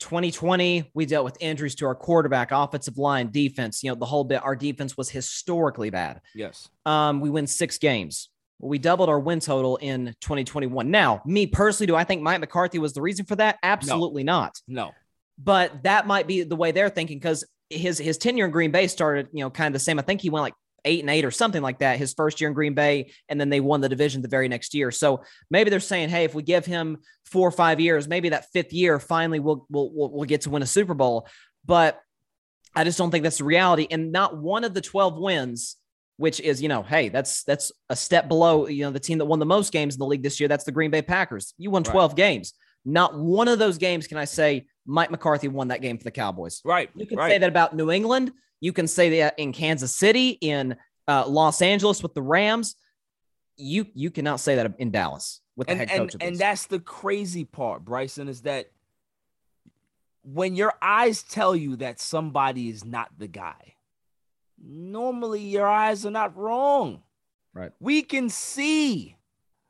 2020, 0.00 0.90
we 0.94 1.06
dealt 1.06 1.24
with 1.24 1.36
injuries 1.40 1.74
to 1.76 1.86
our 1.86 1.94
quarterback, 1.94 2.50
offensive 2.52 2.98
line, 2.98 3.30
defense. 3.30 3.82
You 3.82 3.90
know, 3.90 3.96
the 3.96 4.06
whole 4.06 4.24
bit. 4.24 4.42
Our 4.42 4.56
defense 4.56 4.96
was 4.96 5.08
historically 5.08 5.90
bad. 5.90 6.20
Yes. 6.34 6.68
Um, 6.84 7.20
we 7.20 7.30
win 7.30 7.46
six 7.46 7.78
games. 7.78 8.30
We 8.58 8.78
doubled 8.78 9.08
our 9.08 9.20
win 9.20 9.40
total 9.40 9.76
in 9.76 10.14
2021. 10.20 10.90
Now, 10.90 11.22
me 11.26 11.46
personally, 11.46 11.86
do 11.86 11.94
I 11.94 12.04
think 12.04 12.22
Mike 12.22 12.40
McCarthy 12.40 12.78
was 12.78 12.94
the 12.94 13.02
reason 13.02 13.26
for 13.26 13.36
that? 13.36 13.58
Absolutely 13.62 14.24
no. 14.24 14.32
not. 14.32 14.60
No. 14.66 14.92
But 15.38 15.82
that 15.82 16.06
might 16.06 16.26
be 16.26 16.42
the 16.42 16.56
way 16.56 16.72
they're 16.72 16.88
thinking 16.88 17.18
because 17.18 17.44
his 17.68 17.98
his 17.98 18.16
tenure 18.16 18.46
in 18.46 18.50
Green 18.50 18.70
Bay 18.70 18.86
started, 18.86 19.28
you 19.32 19.40
know, 19.40 19.50
kind 19.50 19.66
of 19.66 19.72
the 19.74 19.84
same. 19.84 19.98
I 19.98 20.02
think 20.02 20.20
he 20.20 20.30
went 20.30 20.42
like 20.42 20.54
eight 20.86 21.00
and 21.00 21.10
eight 21.10 21.24
or 21.24 21.30
something 21.30 21.60
like 21.60 21.80
that 21.80 21.98
his 21.98 22.14
first 22.14 22.40
year 22.40 22.48
in 22.48 22.54
Green 22.54 22.74
Bay, 22.74 23.12
and 23.28 23.38
then 23.38 23.50
they 23.50 23.60
won 23.60 23.80
the 23.80 23.88
division 23.88 24.22
the 24.22 24.28
very 24.28 24.48
next 24.48 24.72
year. 24.72 24.90
So 24.90 25.22
maybe 25.50 25.68
they're 25.68 25.80
saying, 25.80 26.08
hey, 26.08 26.24
if 26.24 26.34
we 26.34 26.42
give 26.42 26.64
him 26.64 26.98
four 27.24 27.46
or 27.46 27.52
five 27.52 27.80
years, 27.80 28.08
maybe 28.08 28.30
that 28.30 28.50
fifth 28.52 28.72
year 28.72 28.98
finally 28.98 29.40
we'll 29.40 29.66
we'll 29.68 29.90
we'll, 29.92 30.24
get 30.24 30.42
to 30.42 30.50
win 30.50 30.62
a 30.62 30.66
Super 30.66 30.94
Bowl. 30.94 31.28
But 31.64 32.00
I 32.74 32.84
just 32.84 32.96
don't 32.96 33.10
think 33.10 33.24
that's 33.24 33.38
the 33.38 33.44
reality. 33.44 33.86
And 33.90 34.12
not 34.12 34.36
one 34.36 34.64
of 34.64 34.72
the 34.72 34.80
twelve 34.80 35.18
wins, 35.18 35.76
which 36.16 36.40
is 36.40 36.62
you 36.62 36.68
know, 36.68 36.82
hey, 36.82 37.08
that's 37.08 37.42
that's 37.44 37.72
a 37.90 37.96
step 37.96 38.28
below 38.28 38.68
you 38.68 38.84
know 38.84 38.90
the 38.90 39.00
team 39.00 39.18
that 39.18 39.26
won 39.26 39.40
the 39.40 39.46
most 39.46 39.72
games 39.72 39.94
in 39.94 39.98
the 39.98 40.06
league 40.06 40.22
this 40.22 40.40
year. 40.40 40.48
That's 40.48 40.64
the 40.64 40.72
Green 40.72 40.90
Bay 40.90 41.02
Packers. 41.02 41.52
You 41.58 41.70
won 41.70 41.84
twelve 41.84 42.12
right. 42.12 42.16
games. 42.16 42.54
Not 42.86 43.18
one 43.18 43.48
of 43.48 43.58
those 43.58 43.78
games 43.78 44.06
can 44.06 44.16
I 44.16 44.24
say 44.24 44.66
Mike 44.86 45.10
McCarthy 45.10 45.48
won 45.48 45.68
that 45.68 45.82
game 45.82 45.98
for 45.98 46.04
the 46.04 46.12
Cowboys. 46.12 46.62
Right. 46.64 46.88
You 46.94 47.04
can 47.04 47.18
right. 47.18 47.32
say 47.32 47.38
that 47.38 47.48
about 47.48 47.74
New 47.74 47.90
England. 47.90 48.32
You 48.60 48.72
can 48.72 48.86
say 48.86 49.18
that 49.20 49.38
in 49.38 49.52
Kansas 49.52 49.94
City, 49.94 50.38
in 50.40 50.76
uh, 51.08 51.26
Los 51.26 51.60
Angeles 51.60 52.02
with 52.02 52.14
the 52.14 52.22
Rams. 52.22 52.76
You 53.56 53.86
you 53.94 54.10
cannot 54.10 54.38
say 54.38 54.54
that 54.54 54.74
in 54.78 54.90
Dallas 54.92 55.40
with 55.56 55.66
the 55.66 55.72
and, 55.72 55.90
head 55.90 55.98
coach. 55.98 56.14
And, 56.14 56.22
and 56.22 56.38
that's 56.38 56.66
the 56.66 56.78
crazy 56.78 57.44
part, 57.44 57.84
Bryson, 57.84 58.28
is 58.28 58.42
that 58.42 58.70
when 60.22 60.54
your 60.54 60.74
eyes 60.80 61.22
tell 61.22 61.56
you 61.56 61.76
that 61.76 61.98
somebody 61.98 62.68
is 62.68 62.84
not 62.84 63.08
the 63.18 63.26
guy, 63.26 63.74
normally 64.62 65.40
your 65.40 65.66
eyes 65.66 66.06
are 66.06 66.10
not 66.10 66.36
wrong. 66.36 67.02
Right. 67.52 67.72
We 67.80 68.02
can 68.02 68.28
see 68.28 69.16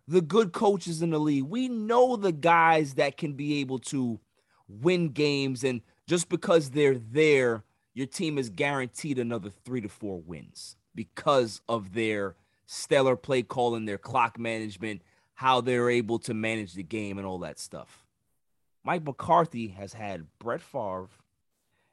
the 0.09 0.21
good 0.21 0.53
coaches 0.53 1.03
in 1.03 1.11
the 1.11 1.19
league. 1.19 1.45
We 1.45 1.69
know 1.69 2.16
the 2.16 2.33
guys 2.33 2.95
that 2.95 3.16
can 3.16 3.33
be 3.33 3.61
able 3.61 3.79
to 3.81 4.21
win 4.69 5.11
games. 5.11 5.64
And 5.64 5.81
just 6.07 6.29
because 6.29 6.71
they're 6.71 6.99
there, 6.99 7.64
your 7.95 8.07
team 8.07 8.38
is 8.38 8.51
guaranteed 8.51 9.19
another 9.19 9.51
three 9.64 9.81
to 9.81 9.88
four 9.88 10.21
wins 10.21 10.77
because 10.95 11.61
of 11.69 11.95
their 11.95 12.37
stellar 12.66 13.16
play 13.16 13.42
calling, 13.42 13.85
their 13.85 13.99
clock 13.99 14.38
management, 14.38 15.03
how 15.35 15.61
they're 15.61 15.90
able 15.90 16.19
to 16.21 16.35
manage 16.35 16.75
the 16.75 16.83
game, 16.83 17.19
and 17.19 17.27
all 17.27 17.38
that 17.38 17.59
stuff. 17.59 18.05
Mike 18.85 19.05
McCarthy 19.05 19.69
has 19.69 19.95
had 19.95 20.27
Brett 20.38 20.62
Favre 20.62 21.09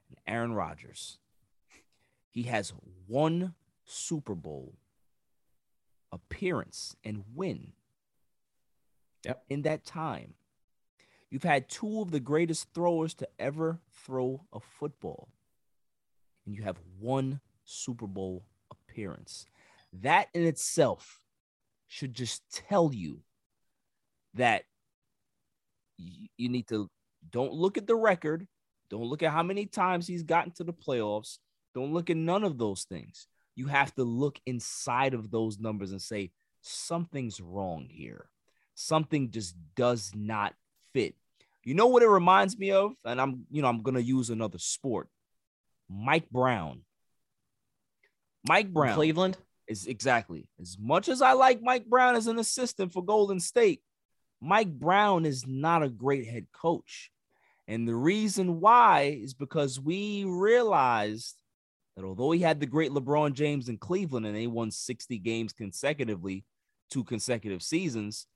and 0.10 0.18
Aaron 0.28 0.54
Rodgers. 0.54 1.18
He 2.30 2.44
has 2.44 2.74
one 3.08 3.54
Super 3.86 4.36
Bowl 4.36 4.74
appearance 6.12 6.96
and 7.04 7.24
win 7.34 7.74
yep. 9.24 9.44
in 9.50 9.64
that 9.64 9.86
time. 9.86 10.34
You've 11.30 11.44
had 11.44 11.70
two 11.70 12.02
of 12.02 12.12
the 12.12 12.20
greatest 12.20 12.68
throwers 12.74 13.14
to 13.16 13.28
ever 13.40 13.80
throw 14.06 14.46
a 14.54 14.60
football, 14.60 15.30
and 16.46 16.54
you 16.54 16.64
have 16.64 16.78
one 17.00 17.40
Super 17.66 18.06
Bowl 18.08 18.44
appearance. 18.70 19.46
That 20.02 20.28
in 20.34 20.44
itself 20.44 21.20
should 21.88 22.14
just 22.14 22.44
tell 22.52 22.92
you 22.94 23.22
that 24.36 24.66
you 25.98 26.50
need 26.50 26.68
to 26.68 26.90
don't 27.30 27.54
look 27.54 27.78
at 27.78 27.88
the 27.88 27.96
record, 27.96 28.48
don't 28.90 29.06
look 29.06 29.24
at 29.24 29.32
how 29.32 29.44
many 29.44 29.66
times 29.66 30.08
he's 30.08 30.24
gotten 30.24 30.52
to 30.54 30.64
the 30.64 30.74
playoffs, 30.74 31.40
don't 31.74 31.94
look 31.94 32.10
at 32.10 32.18
none 32.18 32.44
of 32.44 32.58
those 32.58 32.84
things. 32.84 33.28
You 33.56 33.68
have 33.68 33.94
to 33.96 34.04
look 34.04 34.40
inside 34.46 35.14
of 35.14 35.32
those 35.32 35.60
numbers 35.60 35.92
and 35.92 36.02
say 36.02 36.32
something's 36.62 37.40
wrong 37.40 37.88
here. 37.90 38.30
Something 38.76 39.32
just 39.32 39.56
does 39.76 40.12
not 40.16 40.54
fit. 40.94 41.16
You 41.64 41.76
know 41.76 41.88
what 41.88 42.04
it 42.04 42.10
reminds 42.10 42.58
me 42.58 42.72
of? 42.72 42.94
And 43.06 43.22
I'm, 43.22 43.46
you 43.50 43.62
know, 43.62 43.70
I'm 43.70 43.82
going 43.82 43.96
to 43.96 44.04
use 44.04 44.30
another 44.30 44.58
sport. 44.58 45.08
Mike 45.90 46.30
Brown 46.30 46.82
Mike 48.48 48.72
Brown. 48.72 48.96
Cleveland. 48.96 49.38
Is 49.66 49.88
exactly 49.88 50.50
as 50.62 50.78
much 50.78 51.08
as 51.08 51.22
I 51.22 51.32
like 51.34 51.62
Mike 51.62 51.86
Brown 51.86 52.16
as 52.16 52.28
an 52.28 52.38
assistant 52.38 52.92
for 52.92 53.02
Golden 53.04 53.40
State, 53.40 53.82
Mike 54.42 54.70
Brown 54.70 55.26
is 55.26 55.48
not 55.48 55.84
a 55.84 55.90
great 55.90 56.28
head 56.28 56.48
coach. 56.52 57.10
And 57.66 57.88
the 57.88 57.96
reason 57.96 58.60
why 58.60 59.18
is 59.24 59.34
because 59.34 59.80
we 59.80 60.26
realized 60.26 61.36
that 61.96 62.04
although 62.04 62.32
he 62.32 62.42
had 62.42 62.60
the 62.60 62.66
great 62.66 62.92
LeBron 62.92 63.34
James 63.34 63.70
in 63.70 63.78
Cleveland 63.78 64.26
and 64.26 64.36
they 64.36 64.48
won 64.48 64.70
60 64.70 65.18
games 65.20 65.54
consecutively, 65.54 66.44
two 66.90 67.06
consecutive 67.06 67.64
seasons, 67.64 68.28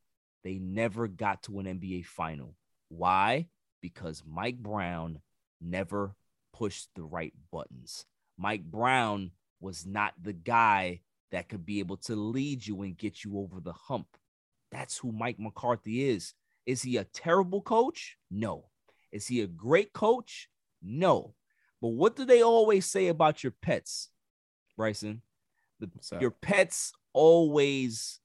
they 0.47 0.59
never 0.59 1.09
got 1.09 1.43
to 1.43 1.59
an 1.59 1.65
NBA 1.65 2.05
final. 2.05 2.55
Why? 2.87 3.49
Because 3.81 4.23
Mike 4.25 4.57
Brown 4.57 5.19
never 5.59 6.15
pushed 6.53 6.87
the 6.95 7.03
right 7.03 7.33
buttons. 7.51 8.05
Mike 8.37 8.63
Brown 8.63 9.31
was 9.59 9.85
not 9.85 10.13
the 10.21 10.31
guy 10.31 11.01
that 11.31 11.49
could 11.49 11.65
be 11.65 11.79
able 11.79 11.97
to 11.97 12.15
lead 12.15 12.65
you 12.65 12.81
and 12.83 12.97
get 12.97 13.25
you 13.25 13.37
over 13.39 13.59
the 13.59 13.73
hump. 13.73 14.07
That's 14.71 14.97
who 14.97 15.11
Mike 15.11 15.37
McCarthy 15.37 16.07
is. 16.07 16.33
Is 16.65 16.81
he 16.81 16.95
a 16.95 17.03
terrible 17.03 17.61
coach? 17.61 18.15
No. 18.31 18.69
Is 19.11 19.27
he 19.27 19.41
a 19.41 19.47
great 19.47 19.91
coach? 19.91 20.47
No. 20.81 21.33
But 21.81 21.89
what 21.89 22.15
do 22.15 22.23
they 22.23 22.41
always 22.41 22.85
say 22.85 23.07
about 23.07 23.43
your 23.43 23.53
pets, 23.61 24.11
Bryson? 24.77 25.23
The, 25.81 25.89
your 26.21 26.31
pets 26.31 26.93
always 27.11 28.21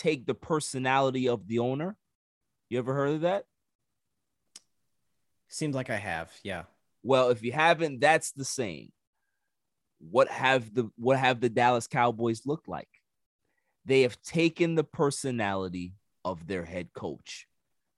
take 0.00 0.26
the 0.26 0.34
personality 0.34 1.28
of 1.28 1.46
the 1.46 1.58
owner. 1.58 1.96
You 2.68 2.78
ever 2.78 2.94
heard 2.94 3.14
of 3.16 3.20
that? 3.22 3.44
Seems 5.48 5.74
like 5.74 5.90
I 5.90 5.96
have. 5.96 6.32
Yeah. 6.42 6.62
Well, 7.02 7.30
if 7.30 7.42
you 7.42 7.52
haven't, 7.52 8.00
that's 8.00 8.32
the 8.32 8.44
same. 8.44 8.92
What 9.98 10.28
have 10.28 10.72
the 10.72 10.90
what 10.96 11.18
have 11.18 11.40
the 11.40 11.50
Dallas 11.50 11.86
Cowboys 11.86 12.46
looked 12.46 12.68
like? 12.68 12.88
They 13.84 14.02
have 14.02 14.20
taken 14.22 14.74
the 14.74 14.84
personality 14.84 15.94
of 16.24 16.46
their 16.46 16.64
head 16.64 16.92
coach. 16.94 17.46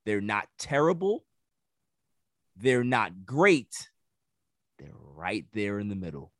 They're 0.04 0.20
not 0.20 0.48
terrible. 0.58 1.24
They're 2.56 2.84
not 2.84 3.24
great. 3.24 3.88
They're 4.78 4.90
right 5.14 5.44
there 5.52 5.78
in 5.78 5.88
the 5.88 5.94
middle. 5.94 6.32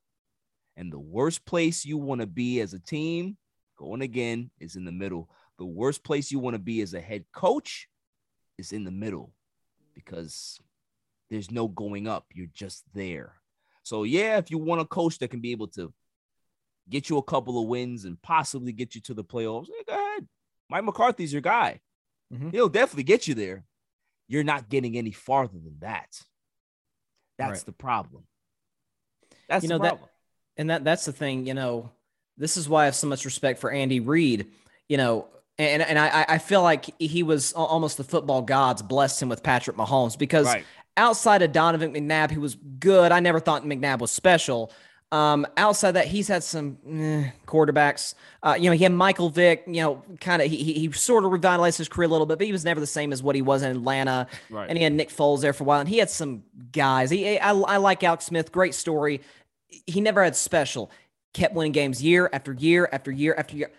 And 0.77 0.93
the 0.93 0.99
worst 0.99 1.45
place 1.45 1.85
you 1.85 1.99
want 1.99 2.23
to 2.23 2.27
be 2.27 2.61
as 2.61 2.73
a 2.73 2.81
team, 2.81 3.37
going 3.77 4.03
again, 4.03 4.51
is 4.59 4.75
in 4.75 4.85
the 4.85 4.93
middle. 4.93 5.29
The 5.63 5.67
worst 5.67 6.03
place 6.03 6.33
you 6.33 6.41
want 6.41 6.55
to 6.55 6.59
be 6.59 6.81
as 6.81 6.93
a 6.93 7.01
head 7.01 7.25
coach 7.33 7.87
is 8.59 8.73
in 8.73 8.83
the 8.83 8.91
middle 8.91 9.33
because 9.95 10.59
there's 11.31 11.53
no 11.53 11.69
going 11.69 12.09
up. 12.09 12.27
You're 12.35 12.49
just 12.53 12.83
there. 12.95 13.35
So, 13.85 14.03
yeah, 14.03 14.39
if 14.39 14.51
you 14.51 14.59
want 14.59 14.81
a 14.81 14.85
coach 14.85 15.19
that 15.19 15.31
can 15.31 15.39
be 15.39 15.53
able 15.53 15.69
to 15.69 15.93
get 16.91 17.09
you 17.09 17.17
a 17.19 17.23
couple 17.23 17.63
of 17.63 17.69
wins 17.69 18.05
and 18.05 18.21
possibly 18.23 18.73
get 18.73 18.97
you 18.97 19.01
to 19.03 19.15
the 19.15 19.23
playoffs, 19.23 19.69
hey, 19.69 19.85
go 19.87 19.93
ahead. 19.95 20.27
Mike 20.69 20.83
McCarthy's 20.83 21.33
your 21.33 21.43
guy. 21.43 21.81
Mm-hmm. 22.35 22.51
He'll 22.51 22.69
definitely 22.69 23.05
get 23.05 23.29
you 23.29 23.35
there. 23.35 23.65
You're 24.27 24.43
not 24.43 24.69
getting 24.69 24.99
any 24.99 25.13
farther 25.13 25.61
than 25.63 25.77
that. 25.83 26.09
That's 27.39 27.61
right. 27.61 27.67
the 27.67 27.73
problem. 27.73 28.25
That's 29.49 29.63
you 29.63 29.69
know, 29.69 29.79
that, 29.79 30.01
and 30.57 30.71
that 30.71 30.83
that's 30.83 31.05
the 31.05 31.13
thing. 31.13 31.47
You 31.47 31.55
know, 31.55 31.93
this 32.37 32.57
is 32.57 32.69
why 32.69 32.83
I 32.83 32.85
have 32.87 32.97
so 32.97 33.07
much 33.07 33.25
respect 33.25 33.61
for 33.61 33.71
Andy 33.71 34.01
Reid. 34.01 34.49
You 34.89 34.97
know, 34.97 35.29
and 35.59 35.83
and 35.83 35.99
I 35.99 36.25
I 36.29 36.39
feel 36.39 36.63
like 36.63 36.87
he 36.99 37.23
was 37.23 37.53
almost 37.53 37.97
the 37.97 38.05
football 38.05 38.43
gods 38.43 38.83
blessed 38.83 39.23
him 39.23 39.29
with 39.29 39.43
Patrick 39.43 39.77
Mahomes 39.77 40.19
because 40.19 40.47
right. 40.47 40.65
outside 40.97 41.43
of 41.43 41.53
Donovan 41.53 41.93
McNabb, 41.93 42.31
who 42.31 42.41
was 42.41 42.55
good, 42.55 43.13
I 43.13 43.21
never 43.21 43.41
thought 43.41 43.65
McNabb 43.65 44.01
was 44.01 44.11
special. 44.11 44.73
Um, 45.13 45.47
outside 45.59 45.93
that, 45.93 46.07
he's 46.07 46.27
had 46.27 46.43
some 46.43 46.79
eh, 46.89 47.31
quarterbacks. 47.47 48.15
Uh, 48.43 48.57
you 48.59 48.71
know, 48.71 48.75
he 48.75 48.83
had 48.83 48.93
Michael 48.93 49.29
Vick. 49.29 49.63
You 49.67 49.83
know, 49.83 50.03
kind 50.21 50.41
of 50.41 50.51
he, 50.51 50.57
he, 50.57 50.73
he 50.73 50.93
sort 50.93 51.27
of 51.27 51.33
revitalized 51.33 51.77
his 51.77 51.89
career 51.89 52.09
a 52.09 52.11
little 52.11 52.25
bit, 52.25 52.39
but 52.39 52.47
he 52.47 52.53
was 52.53 52.65
never 52.65 52.81
the 52.81 52.87
same 52.87 53.13
as 53.13 53.23
what 53.23 53.37
he 53.37 53.43
was 53.43 53.63
in 53.63 53.71
Atlanta. 53.71 54.27
Right. 54.49 54.67
And 54.71 54.79
he 54.79 54.83
had 54.83 54.95
Nick 54.95 55.11
Foles 55.11 55.43
there 55.43 55.53
for 55.53 55.65
a 55.65 55.67
while, 55.67 55.81
and 55.81 55.89
he 55.89 55.99
had 55.99 56.09
some 56.09 56.45
guys. 56.73 57.11
He 57.11 57.39
I, 57.39 57.53
I 57.53 57.77
like 57.77 58.03
Alex 58.03 58.25
Smith. 58.25 58.51
Great 58.53 58.75
story. 58.75 59.21
He 59.87 60.01
never 60.01 60.25
had 60.25 60.35
special. 60.35 60.91
Kept 61.35 61.55
winning 61.55 61.73
games 61.73 62.03
year 62.03 62.31
after 62.33 62.55
year 62.55 62.89
after 62.91 63.11
year 63.11 63.35
after 63.37 63.57
year. 63.57 63.71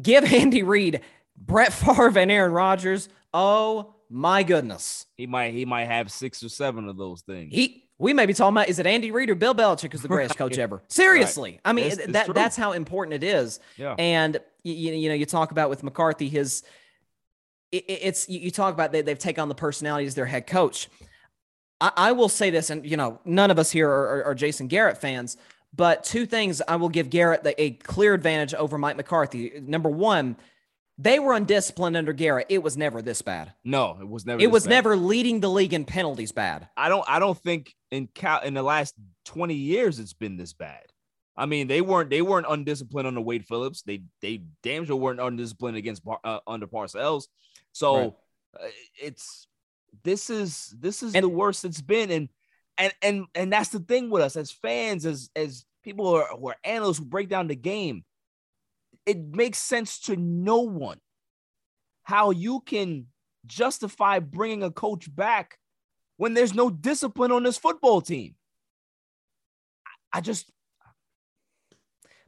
Give 0.00 0.24
Andy 0.24 0.62
Reid, 0.62 1.00
Brett 1.36 1.72
Favre, 1.72 2.18
and 2.18 2.30
Aaron 2.30 2.52
Rodgers. 2.52 3.08
Oh 3.32 3.94
my 4.08 4.42
goodness. 4.42 5.06
He 5.16 5.26
might 5.26 5.54
he 5.54 5.64
might 5.64 5.86
have 5.86 6.10
six 6.10 6.42
or 6.42 6.48
seven 6.48 6.88
of 6.88 6.96
those 6.96 7.22
things. 7.22 7.54
He 7.54 7.84
we 7.98 8.12
may 8.12 8.26
be 8.26 8.34
talking 8.34 8.54
about 8.54 8.68
is 8.68 8.78
it 8.78 8.86
Andy 8.86 9.10
Reid 9.10 9.30
or 9.30 9.34
Bill 9.34 9.54
Belichick 9.54 9.94
is 9.94 10.02
the 10.02 10.08
greatest 10.08 10.36
coach 10.38 10.58
ever? 10.58 10.82
Seriously, 10.88 11.52
right. 11.52 11.60
I 11.64 11.72
mean 11.72 11.86
it's, 11.86 11.98
it's 11.98 12.12
that 12.12 12.26
true. 12.26 12.34
that's 12.34 12.56
how 12.56 12.72
important 12.72 13.14
it 13.14 13.24
is. 13.24 13.60
Yeah. 13.76 13.94
And 13.98 14.38
you, 14.62 14.74
you 14.74 15.08
know 15.08 15.14
you 15.14 15.26
talk 15.26 15.50
about 15.50 15.70
with 15.70 15.82
McCarthy 15.82 16.28
his 16.28 16.62
it, 17.72 17.84
it's 17.88 18.28
you 18.28 18.50
talk 18.50 18.74
about 18.74 18.92
they, 18.92 19.02
they've 19.02 19.18
taken 19.18 19.42
on 19.42 19.48
the 19.48 19.54
personality 19.54 20.06
as 20.06 20.14
their 20.14 20.26
head 20.26 20.46
coach. 20.46 20.88
I, 21.80 21.92
I, 21.96 22.12
will 22.12 22.30
say 22.30 22.48
this, 22.50 22.70
and 22.70 22.86
you 22.86 22.96
know 22.96 23.20
none 23.24 23.50
of 23.50 23.58
us 23.58 23.70
here 23.70 23.88
are, 23.88 24.18
are, 24.18 24.24
are, 24.26 24.34
Jason 24.34 24.66
Garrett 24.66 24.98
fans, 24.98 25.36
but 25.76 26.04
two 26.04 26.26
things 26.26 26.62
I 26.66 26.76
will 26.76 26.88
give 26.88 27.10
Garrett 27.10 27.44
the, 27.44 27.60
a 27.60 27.72
clear 27.72 28.14
advantage 28.14 28.54
over 28.54 28.78
Mike 28.78 28.96
McCarthy. 28.96 29.52
Number 29.60 29.90
one 29.90 30.36
they 30.98 31.18
were 31.18 31.34
undisciplined 31.34 31.96
under 31.96 32.12
Garrett. 32.14 32.46
It 32.48 32.62
was 32.62 32.76
never 32.76 33.02
this 33.02 33.20
bad. 33.20 33.52
No, 33.64 33.98
it 34.00 34.08
was 34.08 34.24
never. 34.24 34.40
It 34.40 34.50
was 34.50 34.64
bad. 34.64 34.70
never 34.70 34.96
leading 34.96 35.40
the 35.40 35.50
league 35.50 35.74
in 35.74 35.84
penalties 35.84 36.32
bad. 36.32 36.68
I 36.76 36.88
don't. 36.88 37.04
I 37.06 37.18
don't 37.18 37.38
think 37.38 37.74
in 37.90 38.08
Cal 38.08 38.40
in 38.40 38.54
the 38.54 38.62
last 38.62 38.94
twenty 39.24 39.54
years 39.54 39.98
it's 39.98 40.14
been 40.14 40.36
this 40.36 40.54
bad. 40.54 40.80
I 41.36 41.44
mean, 41.44 41.66
they 41.66 41.82
weren't. 41.82 42.08
They 42.08 42.22
weren't 42.22 42.46
undisciplined 42.48 43.06
under 43.06 43.20
Wade 43.20 43.46
Phillips. 43.46 43.82
They 43.82 44.04
they 44.22 44.42
damn 44.62 44.86
sure 44.86 44.96
weren't 44.96 45.20
undisciplined 45.20 45.76
against 45.76 46.02
uh, 46.24 46.38
under 46.46 46.66
Parcells. 46.66 47.24
So 47.72 47.96
right. 47.96 48.12
uh, 48.64 48.68
it's 49.02 49.48
this 50.02 50.30
is 50.30 50.74
this 50.78 51.02
is 51.02 51.14
and, 51.14 51.22
the 51.22 51.28
worst 51.28 51.66
it's 51.66 51.82
been, 51.82 52.10
and 52.10 52.30
and 52.78 52.92
and 53.02 53.26
and 53.34 53.52
that's 53.52 53.70
the 53.70 53.80
thing 53.80 54.10
with 54.10 54.22
us 54.22 54.36
as 54.36 54.50
fans, 54.50 55.06
as 55.06 55.30
as 55.36 55.64
people 55.82 56.06
who 56.06 56.14
are, 56.16 56.28
who 56.36 56.48
are 56.48 56.56
analysts 56.64 56.98
who 56.98 57.04
break 57.04 57.28
down 57.28 57.46
the 57.46 57.56
game 57.56 58.04
it 59.06 59.18
makes 59.34 59.58
sense 59.58 60.00
to 60.00 60.16
no 60.16 60.60
one 60.60 60.98
how 62.02 62.30
you 62.30 62.60
can 62.60 63.06
justify 63.46 64.18
bringing 64.18 64.62
a 64.62 64.70
coach 64.70 65.14
back 65.14 65.58
when 66.16 66.34
there's 66.34 66.54
no 66.54 66.68
discipline 66.68 67.32
on 67.32 67.42
this 67.42 67.56
football 67.56 68.00
team. 68.00 68.34
I 70.12 70.20
just. 70.20 70.50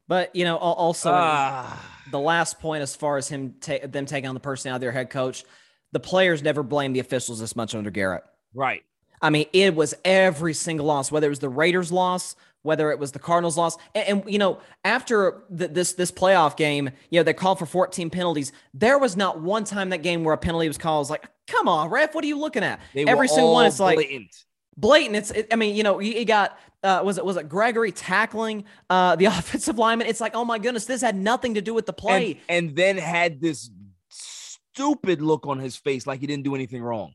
But 0.06 0.34
you 0.34 0.44
know, 0.44 0.56
also 0.56 1.10
uh, 1.10 1.70
the 2.10 2.18
last 2.18 2.60
point 2.60 2.82
as 2.82 2.96
far 2.96 3.18
as 3.18 3.28
him 3.28 3.56
ta- 3.60 3.86
them 3.86 4.06
taking 4.06 4.28
on 4.28 4.34
the 4.34 4.40
personality 4.40 4.78
of 4.78 4.80
their 4.80 4.92
head 4.92 5.10
coach, 5.10 5.44
the 5.92 6.00
players 6.00 6.42
never 6.42 6.62
blamed 6.62 6.96
the 6.96 7.00
officials 7.00 7.40
this 7.40 7.54
much 7.54 7.74
under 7.74 7.90
Garrett. 7.90 8.24
Right. 8.54 8.82
I 9.20 9.30
mean, 9.30 9.46
it 9.52 9.74
was 9.74 9.94
every 10.04 10.54
single 10.54 10.86
loss, 10.86 11.10
whether 11.10 11.26
it 11.26 11.30
was 11.30 11.38
the 11.38 11.48
Raiders' 11.48 11.92
loss, 11.92 12.36
whether 12.62 12.90
it 12.90 12.98
was 12.98 13.12
the 13.12 13.18
Cardinals 13.18 13.56
loss. 13.56 13.76
And, 13.94 14.22
and 14.22 14.32
you 14.32 14.38
know, 14.38 14.60
after 14.84 15.42
the, 15.50 15.68
this 15.68 15.94
this 15.94 16.10
playoff 16.10 16.56
game, 16.56 16.90
you 17.10 17.18
know, 17.18 17.22
they 17.22 17.32
called 17.32 17.58
for 17.58 17.66
14 17.66 18.10
penalties. 18.10 18.52
There 18.74 18.98
was 18.98 19.16
not 19.16 19.40
one 19.40 19.64
time 19.64 19.90
that 19.90 20.02
game 20.02 20.24
where 20.24 20.34
a 20.34 20.38
penalty 20.38 20.68
was 20.68 20.78
called. 20.78 21.02
Was 21.02 21.10
like, 21.10 21.26
come 21.46 21.68
on, 21.68 21.90
ref, 21.90 22.14
what 22.14 22.24
are 22.24 22.28
you 22.28 22.38
looking 22.38 22.62
at? 22.62 22.80
They 22.94 23.04
Every 23.04 23.28
single 23.28 23.52
one, 23.52 23.66
it's 23.66 23.78
blatant. 23.78 24.22
like 24.22 24.30
blatant. 24.76 25.16
It's, 25.16 25.30
it, 25.30 25.48
I 25.52 25.56
mean, 25.56 25.74
you 25.74 25.82
know, 25.82 26.00
you, 26.00 26.12
you 26.12 26.24
got 26.24 26.58
uh, 26.82 27.02
was 27.04 27.18
it 27.18 27.24
was 27.24 27.36
it 27.36 27.48
Gregory 27.48 27.92
tackling 27.92 28.64
uh, 28.90 29.16
the 29.16 29.24
offensive 29.26 29.78
lineman? 29.78 30.06
It's 30.06 30.20
like, 30.20 30.34
oh 30.34 30.44
my 30.44 30.58
goodness, 30.58 30.84
this 30.84 31.00
had 31.00 31.16
nothing 31.16 31.54
to 31.54 31.62
do 31.62 31.74
with 31.74 31.86
the 31.86 31.92
play. 31.92 32.40
And, 32.48 32.68
and 32.68 32.76
then 32.76 32.98
had 32.98 33.40
this 33.40 33.70
stupid 34.08 35.20
look 35.20 35.46
on 35.46 35.58
his 35.58 35.76
face, 35.76 36.06
like 36.06 36.20
he 36.20 36.26
didn't 36.26 36.44
do 36.44 36.54
anything 36.54 36.82
wrong. 36.82 37.14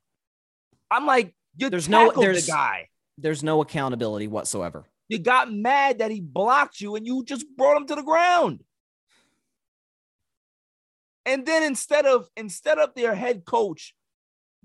I'm 0.91 1.05
like, 1.05 1.33
you 1.55 1.69
there's 1.69 1.89
no 1.89 2.11
there's 2.11 2.45
the 2.45 2.51
guy. 2.51 2.89
There's 3.17 3.43
no 3.43 3.61
accountability 3.61 4.27
whatsoever. 4.27 4.85
You 5.07 5.19
got 5.19 5.51
mad 5.51 5.99
that 5.99 6.11
he 6.11 6.21
blocked 6.21 6.81
you 6.81 6.95
and 6.95 7.05
you 7.05 7.23
just 7.23 7.45
brought 7.55 7.77
him 7.77 7.87
to 7.87 7.95
the 7.95 8.03
ground. 8.03 8.63
And 11.25 11.45
then 11.45 11.63
instead 11.63 12.05
of 12.05 12.27
instead 12.35 12.79
of 12.79 12.93
their 12.95 13.15
head 13.15 13.45
coach 13.45 13.93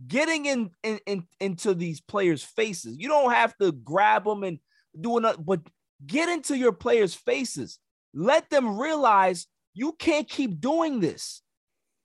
getting 0.07 0.47
in, 0.47 0.71
in, 0.83 1.01
in 1.07 1.25
into 1.41 1.75
these 1.75 2.01
players' 2.01 2.43
faces, 2.43 2.97
you 2.99 3.09
don't 3.09 3.33
have 3.33 3.57
to 3.59 3.73
grab 3.73 4.25
them 4.25 4.45
and 4.45 4.59
do 4.99 5.19
another, 5.19 5.39
but 5.39 5.61
get 6.07 6.29
into 6.29 6.57
your 6.57 6.73
players' 6.73 7.15
faces. 7.15 7.79
Let 8.15 8.49
them 8.51 8.79
realize 8.79 9.47
you 9.75 9.93
can't 9.93 10.29
keep 10.29 10.61
doing 10.61 11.01
this. 11.01 11.43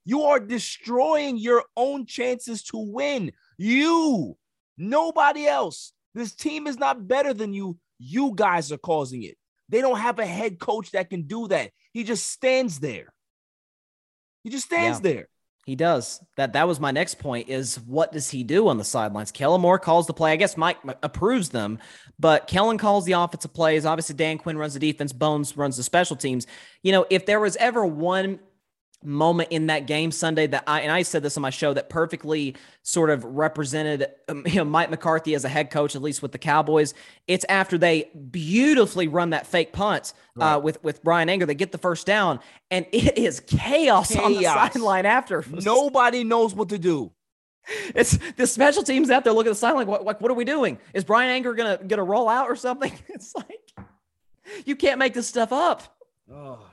You 0.05 0.23
are 0.23 0.39
destroying 0.39 1.37
your 1.37 1.63
own 1.77 2.05
chances 2.05 2.63
to 2.65 2.77
win. 2.77 3.31
You, 3.57 4.37
nobody 4.77 5.45
else. 5.45 5.93
This 6.13 6.33
team 6.33 6.67
is 6.67 6.77
not 6.77 7.07
better 7.07 7.33
than 7.33 7.53
you. 7.53 7.77
You 7.99 8.33
guys 8.35 8.71
are 8.71 8.77
causing 8.77 9.23
it. 9.23 9.37
They 9.69 9.81
don't 9.81 9.99
have 9.99 10.19
a 10.19 10.25
head 10.25 10.59
coach 10.59 10.91
that 10.91 11.09
can 11.09 11.23
do 11.23 11.47
that. 11.47 11.71
He 11.93 12.03
just 12.03 12.29
stands 12.29 12.79
there. 12.79 13.13
He 14.43 14.49
just 14.49 14.65
stands 14.65 14.99
yeah, 14.99 15.13
there. 15.13 15.27
He 15.65 15.75
does. 15.75 16.21
That 16.35 16.53
that 16.53 16.67
was 16.67 16.81
my 16.81 16.91
next 16.91 17.19
point 17.19 17.47
is 17.47 17.79
what 17.79 18.11
does 18.11 18.29
he 18.29 18.43
do 18.43 18.67
on 18.67 18.77
the 18.77 18.83
sidelines? 18.83 19.31
Kellen 19.31 19.61
Moore 19.61 19.79
calls 19.79 20.07
the 20.07 20.13
play. 20.13 20.33
I 20.33 20.35
guess 20.35 20.57
Mike 20.57 20.77
uh, 20.85 20.93
approves 21.01 21.49
them, 21.49 21.79
but 22.19 22.47
Kellen 22.47 22.77
calls 22.77 23.05
the 23.05 23.13
offensive 23.13 23.53
plays. 23.53 23.85
Obviously, 23.85 24.15
Dan 24.15 24.37
Quinn 24.37 24.57
runs 24.57 24.73
the 24.73 24.79
defense, 24.79 25.13
Bones 25.13 25.55
runs 25.55 25.77
the 25.77 25.83
special 25.83 26.17
teams. 26.17 26.47
You 26.81 26.91
know, 26.91 27.05
if 27.09 27.25
there 27.25 27.39
was 27.39 27.55
ever 27.55 27.85
one 27.85 28.39
moment 29.03 29.49
in 29.51 29.67
that 29.67 29.87
game 29.87 30.11
Sunday 30.11 30.47
that 30.47 30.63
I 30.67 30.81
and 30.81 30.91
I 30.91 31.01
said 31.03 31.23
this 31.23 31.37
on 31.37 31.41
my 31.41 31.49
show 31.49 31.73
that 31.73 31.89
perfectly 31.89 32.55
sort 32.81 33.09
of 33.09 33.23
represented 33.23 34.07
um, 34.29 34.43
you 34.47 34.55
know 34.55 34.65
Mike 34.65 34.89
McCarthy 34.89 35.35
as 35.35 35.45
a 35.45 35.49
head 35.49 35.71
coach 35.71 35.95
at 35.95 36.01
least 36.01 36.21
with 36.21 36.31
the 36.31 36.37
Cowboys. 36.37 36.93
It's 37.27 37.45
after 37.49 37.77
they 37.77 38.09
beautifully 38.31 39.07
run 39.07 39.31
that 39.31 39.47
fake 39.47 39.73
punt 39.73 40.13
uh, 40.39 40.39
right. 40.39 40.53
uh, 40.53 40.59
with 40.59 40.83
with 40.83 41.03
Bryan 41.03 41.29
Anger. 41.29 41.45
They 41.45 41.55
get 41.55 41.71
the 41.71 41.77
first 41.77 42.05
down 42.05 42.39
and 42.71 42.85
it 42.91 43.17
is 43.17 43.39
chaos, 43.41 44.11
chaos. 44.11 44.25
on 44.25 44.33
the 44.33 44.43
sideline 44.43 45.05
after. 45.05 45.43
Nobody 45.49 46.23
knows 46.23 46.53
what 46.53 46.69
to 46.69 46.79
do. 46.79 47.11
It's 47.95 48.17
the 48.35 48.45
special 48.47 48.83
teams 48.83 49.09
out 49.09 49.23
there 49.23 49.33
looking 49.33 49.49
at 49.49 49.53
the 49.53 49.59
sideline 49.59 49.87
like, 49.87 49.87
what, 49.87 50.05
what, 50.05 50.21
what 50.21 50.31
are 50.31 50.35
we 50.35 50.45
doing? 50.45 50.79
Is 50.93 51.03
Bryan 51.03 51.31
Anger 51.31 51.53
gonna 51.53 51.79
gonna 51.85 52.03
roll 52.03 52.27
out 52.27 52.49
or 52.49 52.55
something? 52.55 52.91
It's 53.07 53.33
like 53.35 53.87
you 54.65 54.75
can't 54.75 54.99
make 54.99 55.13
this 55.13 55.27
stuff 55.27 55.53
up. 55.53 55.95
Oh, 56.31 56.65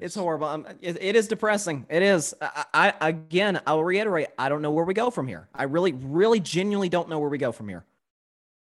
It's 0.00 0.14
horrible. 0.14 0.46
Um, 0.48 0.66
it, 0.80 0.98
it 1.00 1.16
is 1.16 1.28
depressing. 1.28 1.86
It 1.88 2.02
is. 2.02 2.34
I, 2.40 2.92
I 3.00 3.08
again, 3.08 3.60
I'll 3.66 3.82
reiterate. 3.82 4.28
I 4.38 4.48
don't 4.48 4.62
know 4.62 4.70
where 4.70 4.84
we 4.84 4.94
go 4.94 5.10
from 5.10 5.26
here. 5.26 5.48
I 5.54 5.64
really, 5.64 5.92
really, 5.92 6.40
genuinely 6.40 6.88
don't 6.88 7.08
know 7.08 7.18
where 7.18 7.28
we 7.30 7.38
go 7.38 7.52
from 7.52 7.68
here. 7.68 7.84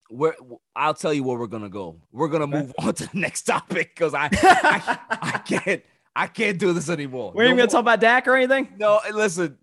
Where 0.09 0.35
I'll 0.75 0.95
tell 0.95 1.13
you 1.13 1.25
where 1.25 1.39
we're 1.39 1.47
gonna 1.47 1.69
go. 1.69 2.01
We're 2.13 2.29
gonna 2.29 2.47
move 2.47 2.73
on 2.79 2.95
to 2.95 3.11
the 3.11 3.19
next 3.19 3.43
topic 3.43 3.95
because 3.95 4.15
I, 4.15 4.29
I 4.33 4.99
I 5.11 5.39
can't 5.47 5.83
I 6.15 6.27
can't 6.27 6.59
do 6.59 6.73
this 6.73 6.89
anymore. 6.89 7.33
We're 7.35 7.45
even 7.45 7.57
gonna 7.57 7.69
talk 7.69 7.81
about 7.81 8.01
Dak 8.01 8.27
or 8.29 8.37
anything. 8.37 8.69
No, 8.79 9.01
listen, 9.13 9.59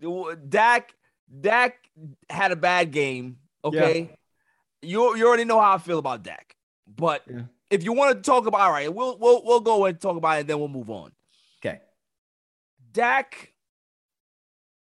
Dak 0.48 0.94
Dak 1.40 1.76
had 2.28 2.52
a 2.52 2.56
bad 2.56 2.90
game. 2.90 3.38
Okay, 3.64 4.10
you 4.82 5.16
you 5.16 5.26
already 5.26 5.44
know 5.44 5.60
how 5.60 5.74
I 5.74 5.78
feel 5.78 5.98
about 5.98 6.22
Dak. 6.22 6.56
But 6.86 7.26
if 7.70 7.82
you 7.82 7.92
want 7.92 8.16
to 8.16 8.22
talk 8.22 8.46
about, 8.46 8.60
all 8.60 8.70
right, 8.70 8.92
we'll 8.92 9.18
we'll 9.18 9.42
we'll 9.44 9.60
go 9.60 9.86
and 9.86 10.00
talk 10.00 10.16
about 10.16 10.36
it, 10.36 10.40
and 10.40 10.48
then 10.48 10.58
we'll 10.58 10.68
move 10.68 10.90
on. 10.90 11.12
Dak, 12.94 13.52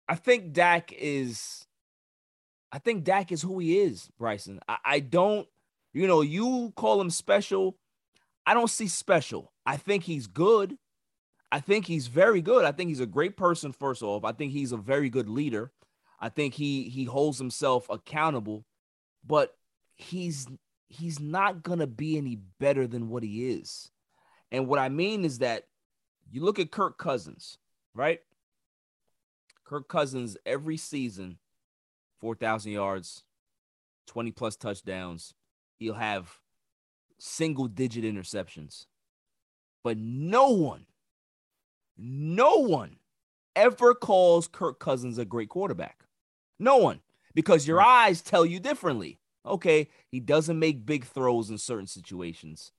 I 0.08 0.16
think 0.16 0.52
Dak 0.52 0.92
is, 0.92 1.66
I 2.70 2.78
think 2.78 3.04
Dak 3.04 3.32
is 3.32 3.40
who 3.40 3.60
he 3.60 3.78
is, 3.78 4.10
Bryson. 4.18 4.60
I, 4.68 4.76
I 4.84 5.00
don't, 5.00 5.48
you 5.92 6.06
know, 6.06 6.20
you 6.20 6.72
call 6.76 7.00
him 7.00 7.08
special. 7.08 7.78
I 8.44 8.52
don't 8.52 8.68
see 8.68 8.88
special. 8.88 9.52
I 9.64 9.76
think 9.76 10.02
he's 10.02 10.26
good. 10.26 10.76
I 11.52 11.60
think 11.60 11.86
he's 11.86 12.08
very 12.08 12.42
good. 12.42 12.64
I 12.64 12.72
think 12.72 12.88
he's 12.88 13.00
a 13.00 13.06
great 13.06 13.36
person. 13.36 13.72
First 13.72 14.02
off, 14.02 14.24
I 14.24 14.32
think 14.32 14.52
he's 14.52 14.72
a 14.72 14.76
very 14.76 15.08
good 15.08 15.28
leader. 15.28 15.72
I 16.18 16.28
think 16.28 16.54
he 16.54 16.88
he 16.88 17.04
holds 17.04 17.38
himself 17.38 17.86
accountable, 17.88 18.64
but 19.24 19.54
he's 19.94 20.48
he's 20.88 21.20
not 21.20 21.62
gonna 21.62 21.86
be 21.86 22.18
any 22.18 22.40
better 22.58 22.88
than 22.88 23.08
what 23.08 23.22
he 23.22 23.50
is. 23.50 23.92
And 24.50 24.66
what 24.66 24.80
I 24.80 24.88
mean 24.88 25.24
is 25.24 25.38
that 25.38 25.64
you 26.30 26.42
look 26.42 26.58
at 26.58 26.72
Kirk 26.72 26.98
Cousins, 26.98 27.58
right? 27.94 28.20
Kirk 29.64 29.88
Cousins 29.88 30.36
every 30.44 30.76
season, 30.76 31.38
4,000 32.20 32.72
yards, 32.72 33.24
20 34.06 34.30
plus 34.32 34.56
touchdowns. 34.56 35.34
He'll 35.78 35.94
have 35.94 36.40
single 37.18 37.66
digit 37.66 38.04
interceptions. 38.04 38.86
But 39.82 39.98
no 39.98 40.50
one, 40.50 40.86
no 41.96 42.56
one 42.56 42.96
ever 43.56 43.94
calls 43.94 44.48
Kirk 44.48 44.78
Cousins 44.78 45.18
a 45.18 45.24
great 45.24 45.48
quarterback. 45.48 46.04
No 46.58 46.76
one, 46.78 47.00
because 47.34 47.66
your 47.66 47.80
hmm. 47.80 47.88
eyes 47.88 48.22
tell 48.22 48.46
you 48.46 48.60
differently. 48.60 49.18
Okay, 49.46 49.88
he 50.10 50.20
doesn't 50.20 50.58
make 50.58 50.86
big 50.86 51.04
throws 51.04 51.50
in 51.50 51.58
certain 51.58 51.86
situations. 51.86 52.72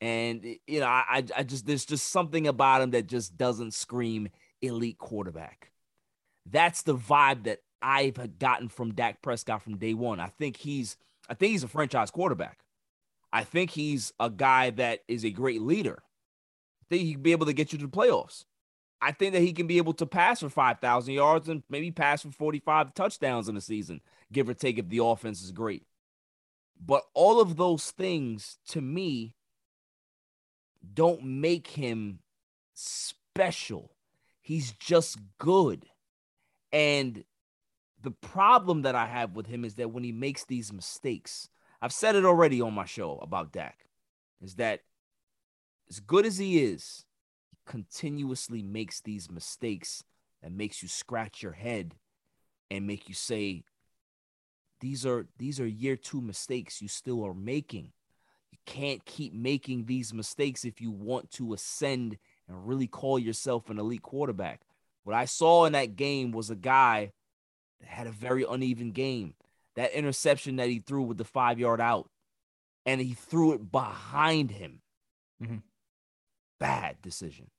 And 0.00 0.44
you 0.66 0.80
know, 0.80 0.86
I, 0.86 1.24
I 1.36 1.42
just 1.42 1.66
there's 1.66 1.84
just 1.84 2.10
something 2.10 2.46
about 2.46 2.82
him 2.82 2.90
that 2.90 3.06
just 3.06 3.36
doesn't 3.36 3.74
scream 3.74 4.28
elite 4.62 4.98
quarterback. 4.98 5.70
That's 6.46 6.82
the 6.82 6.96
vibe 6.96 7.44
that 7.44 7.60
I've 7.80 8.38
gotten 8.38 8.68
from 8.68 8.94
Dak 8.94 9.22
Prescott 9.22 9.62
from 9.62 9.78
day 9.78 9.94
one. 9.94 10.20
I 10.20 10.28
think 10.28 10.56
he's 10.56 10.96
I 11.28 11.34
think 11.34 11.52
he's 11.52 11.64
a 11.64 11.68
franchise 11.68 12.10
quarterback. 12.10 12.60
I 13.32 13.44
think 13.44 13.70
he's 13.70 14.12
a 14.20 14.30
guy 14.30 14.70
that 14.70 15.00
is 15.08 15.24
a 15.24 15.30
great 15.30 15.62
leader. 15.62 16.02
I 16.82 16.84
think 16.88 17.02
he 17.02 17.12
can 17.14 17.22
be 17.22 17.32
able 17.32 17.46
to 17.46 17.52
get 17.52 17.72
you 17.72 17.78
to 17.78 17.86
the 17.86 17.90
playoffs. 17.90 18.44
I 19.00 19.12
think 19.12 19.32
that 19.32 19.42
he 19.42 19.52
can 19.52 19.66
be 19.66 19.78
able 19.78 19.92
to 19.94 20.06
pass 20.06 20.40
for 20.40 20.48
5,000 20.48 21.12
yards 21.12 21.48
and 21.48 21.62
maybe 21.68 21.90
pass 21.90 22.22
for 22.22 22.30
45 22.30 22.94
touchdowns 22.94 23.48
in 23.48 23.56
a 23.56 23.60
season, 23.60 24.00
give 24.32 24.48
or 24.48 24.54
take 24.54 24.78
if 24.78 24.88
the 24.88 25.04
offense 25.04 25.42
is 25.42 25.52
great. 25.52 25.84
But 26.82 27.02
all 27.12 27.40
of 27.40 27.56
those 27.56 27.90
things 27.90 28.58
to 28.68 28.80
me 28.80 29.34
don't 30.92 31.24
make 31.24 31.68
him 31.68 32.20
special. 32.74 33.93
He's 34.44 34.72
just 34.72 35.18
good. 35.38 35.86
And 36.70 37.24
the 38.02 38.10
problem 38.10 38.82
that 38.82 38.94
I 38.94 39.06
have 39.06 39.34
with 39.34 39.46
him 39.46 39.64
is 39.64 39.76
that 39.76 39.90
when 39.90 40.04
he 40.04 40.12
makes 40.12 40.44
these 40.44 40.70
mistakes, 40.70 41.48
I've 41.80 41.94
said 41.94 42.14
it 42.14 42.26
already 42.26 42.60
on 42.60 42.74
my 42.74 42.84
show 42.84 43.18
about 43.22 43.52
Dak, 43.52 43.86
is 44.42 44.56
that 44.56 44.80
as 45.88 45.98
good 45.98 46.26
as 46.26 46.36
he 46.36 46.62
is, 46.62 47.06
he 47.50 47.56
continuously 47.64 48.62
makes 48.62 49.00
these 49.00 49.30
mistakes 49.30 50.04
that 50.42 50.52
makes 50.52 50.82
you 50.82 50.90
scratch 50.90 51.42
your 51.42 51.52
head 51.52 51.94
and 52.70 52.86
make 52.86 53.08
you 53.08 53.14
say, 53.14 53.64
these 54.78 55.06
are 55.06 55.26
these 55.38 55.58
are 55.58 55.66
year 55.66 55.96
two 55.96 56.20
mistakes 56.20 56.82
you 56.82 56.88
still 56.88 57.24
are 57.24 57.32
making. 57.32 57.92
You 58.50 58.58
can't 58.66 59.02
keep 59.06 59.32
making 59.32 59.86
these 59.86 60.12
mistakes 60.12 60.66
if 60.66 60.82
you 60.82 60.90
want 60.90 61.30
to 61.32 61.54
ascend 61.54 62.18
and 62.48 62.66
really 62.66 62.86
call 62.86 63.18
yourself 63.18 63.70
an 63.70 63.78
elite 63.78 64.02
quarterback. 64.02 64.60
What 65.04 65.14
I 65.14 65.24
saw 65.24 65.64
in 65.64 65.72
that 65.72 65.96
game 65.96 66.32
was 66.32 66.50
a 66.50 66.56
guy 66.56 67.12
that 67.80 67.88
had 67.88 68.06
a 68.06 68.12
very 68.12 68.44
uneven 68.48 68.90
game. 68.90 69.34
That 69.76 69.92
interception 69.92 70.56
that 70.56 70.68
he 70.68 70.78
threw 70.78 71.02
with 71.02 71.18
the 71.18 71.24
five 71.24 71.58
yard 71.58 71.80
out, 71.80 72.08
and 72.86 73.00
he 73.00 73.14
threw 73.14 73.52
it 73.52 73.72
behind 73.72 74.50
him. 74.50 74.80
Mm-hmm. 75.42 75.56
Bad 76.60 77.02
decision. 77.02 77.50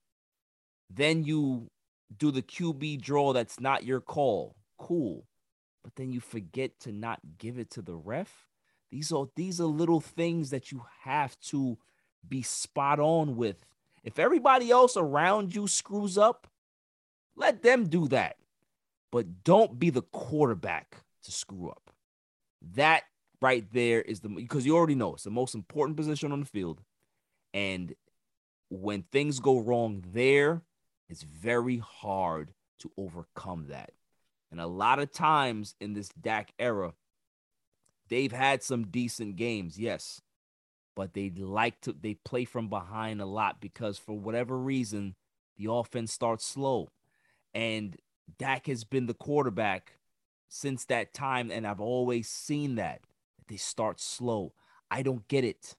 Then 0.90 1.24
you 1.24 1.70
do 2.16 2.32
the 2.32 2.42
QB 2.42 3.02
draw 3.02 3.34
that's 3.34 3.60
not 3.60 3.84
your 3.84 4.00
call. 4.00 4.56
Cool. 4.78 5.26
But 5.84 5.96
then 5.96 6.12
you 6.12 6.20
forget 6.20 6.80
to 6.82 6.92
not 6.92 7.20
give 7.38 7.60
it 7.60 7.70
to 7.72 7.82
the 7.82 7.96
ref. 7.96 8.48
These 8.92 9.12
are 9.12 9.28
these 9.36 9.60
are 9.60 9.66
little 9.66 10.00
things 10.00 10.52
that 10.52 10.72
you 10.72 10.86
have 11.02 11.38
to 11.48 11.78
be 12.28 12.42
spot 12.42 13.00
on 13.00 13.36
with. 13.36 13.66
If 14.06 14.20
everybody 14.20 14.70
else 14.70 14.96
around 14.96 15.56
you 15.56 15.68
screws 15.68 16.16
up, 16.18 16.48
let 17.36 17.64
them 17.64 17.90
do 17.90 18.08
that. 18.10 18.38
But 19.12 19.44
don't 19.44 19.80
be 19.80 19.90
the 19.90 20.04
quarterback 20.04 20.98
to 21.24 21.32
screw 21.32 21.70
up. 21.70 21.90
That 22.76 23.04
right 23.42 23.66
there 23.74 24.02
is 24.02 24.20
the 24.20 24.30
because 24.30 24.66
you 24.66 24.76
already 24.76 24.96
know 24.96 25.16
it's 25.16 25.24
the 25.24 25.32
most 25.32 25.56
important 25.56 25.98
position 25.98 26.32
on 26.32 26.40
the 26.40 26.46
field. 26.46 26.82
And 27.54 27.96
when 28.70 29.02
things 29.04 29.40
go 29.40 29.60
wrong 29.60 30.04
there, 30.14 30.62
it's 31.10 31.24
very 31.24 31.78
hard 31.78 32.54
to 32.80 32.92
overcome 32.98 33.68
that. 33.70 33.92
And 34.52 34.62
a 34.62 34.68
lot 34.68 35.00
of 35.00 35.12
times 35.12 35.76
in 35.82 35.94
this 35.94 36.10
Dak 36.10 36.54
era, 36.60 36.94
they've 38.10 38.32
had 38.32 38.62
some 38.62 38.88
decent 38.88 39.36
games, 39.36 39.80
yes, 39.80 40.22
but 40.96 41.14
they 41.14 41.30
like 41.30 41.82
to 41.82 41.94
they 41.94 42.16
play 42.16 42.46
from 42.46 42.70
behind 42.70 43.22
a 43.22 43.26
lot 43.26 43.60
because 43.60 43.98
for 43.98 44.18
whatever 44.18 44.58
reason, 44.58 45.16
the 45.58 45.72
offense 45.72 46.12
starts 46.12 46.46
slow. 46.46 46.90
And 47.54 47.98
Dak 48.38 48.68
has 48.68 48.84
been 48.84 49.06
the 49.06 49.14
quarterback 49.14 49.94
since 50.48 50.86
that 50.86 51.14
time, 51.14 51.52
and 51.52 51.68
I've 51.68 51.82
always 51.82 52.28
seen 52.28 52.76
that. 52.76 53.02
They 53.48 53.58
start 53.58 54.00
slow. 54.00 54.54
I 54.90 55.04
don't 55.04 55.28
get 55.28 55.44
it. 55.44 55.76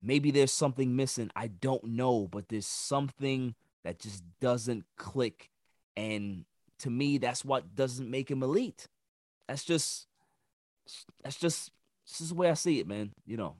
Maybe 0.00 0.30
there's 0.30 0.52
something 0.52 0.94
missing. 0.94 1.30
I 1.34 1.48
don't 1.48 1.84
know, 1.84 2.28
but 2.30 2.48
there's 2.48 2.66
something 2.66 3.54
that 3.84 3.98
just 3.98 4.22
doesn't 4.40 4.84
click. 4.96 5.50
And 5.96 6.44
to 6.80 6.90
me, 6.90 7.18
that's 7.18 7.44
what 7.44 7.74
doesn't 7.74 8.10
make 8.10 8.30
him 8.30 8.42
elite. 8.42 8.86
That's 9.48 9.64
just 9.64 10.06
that's 11.22 11.36
just 11.36 11.72
this 12.06 12.20
is 12.20 12.28
the 12.28 12.34
way 12.34 12.50
I 12.50 12.54
see 12.54 12.78
it, 12.78 12.86
man. 12.86 13.12
You 13.26 13.36
know. 13.36 13.56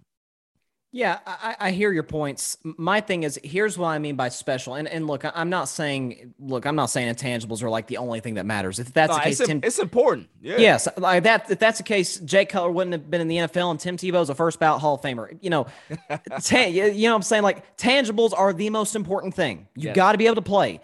Yeah, 0.90 1.18
I, 1.26 1.54
I 1.60 1.70
hear 1.70 1.92
your 1.92 2.02
points. 2.02 2.56
My 2.64 3.02
thing 3.02 3.22
is, 3.22 3.38
here's 3.44 3.76
what 3.76 3.88
I 3.88 3.98
mean 3.98 4.16
by 4.16 4.30
special. 4.30 4.74
And 4.74 4.88
and 4.88 5.06
look, 5.06 5.22
I'm 5.22 5.50
not 5.50 5.68
saying, 5.68 6.32
look, 6.38 6.64
I'm 6.64 6.76
not 6.76 6.86
saying 6.86 7.14
intangibles 7.14 7.62
are 7.62 7.68
like 7.68 7.88
the 7.88 7.98
only 7.98 8.20
thing 8.20 8.34
that 8.34 8.46
matters. 8.46 8.78
If 8.78 8.94
that's 8.94 9.10
No, 9.10 9.16
the 9.16 9.20
case, 9.22 9.40
it's, 9.40 9.48
Tim, 9.48 9.60
it's 9.62 9.78
important. 9.78 10.28
Yeah. 10.40 10.56
Yes, 10.56 10.88
like 10.96 11.24
that. 11.24 11.50
If 11.50 11.58
that's 11.58 11.76
the 11.76 11.84
case, 11.84 12.18
Jay 12.20 12.46
Cutler 12.46 12.70
wouldn't 12.70 12.92
have 12.94 13.10
been 13.10 13.20
in 13.20 13.28
the 13.28 13.36
NFL, 13.36 13.70
and 13.70 13.78
Tim 13.78 13.98
Tebow's 13.98 14.30
a 14.30 14.34
first 14.34 14.58
ballot 14.58 14.80
Hall 14.80 14.94
of 14.94 15.02
Famer. 15.02 15.36
You 15.42 15.50
know, 15.50 15.66
ta- 16.42 16.60
you 16.64 16.90
know, 17.06 17.10
what 17.12 17.16
I'm 17.16 17.22
saying 17.22 17.42
like 17.42 17.76
tangibles 17.76 18.32
are 18.34 18.54
the 18.54 18.70
most 18.70 18.96
important 18.96 19.34
thing. 19.34 19.68
You 19.76 19.88
Yes. 19.88 19.96
got 19.96 20.12
to 20.12 20.18
be 20.18 20.24
able 20.24 20.36
to 20.36 20.42
play. 20.42 20.80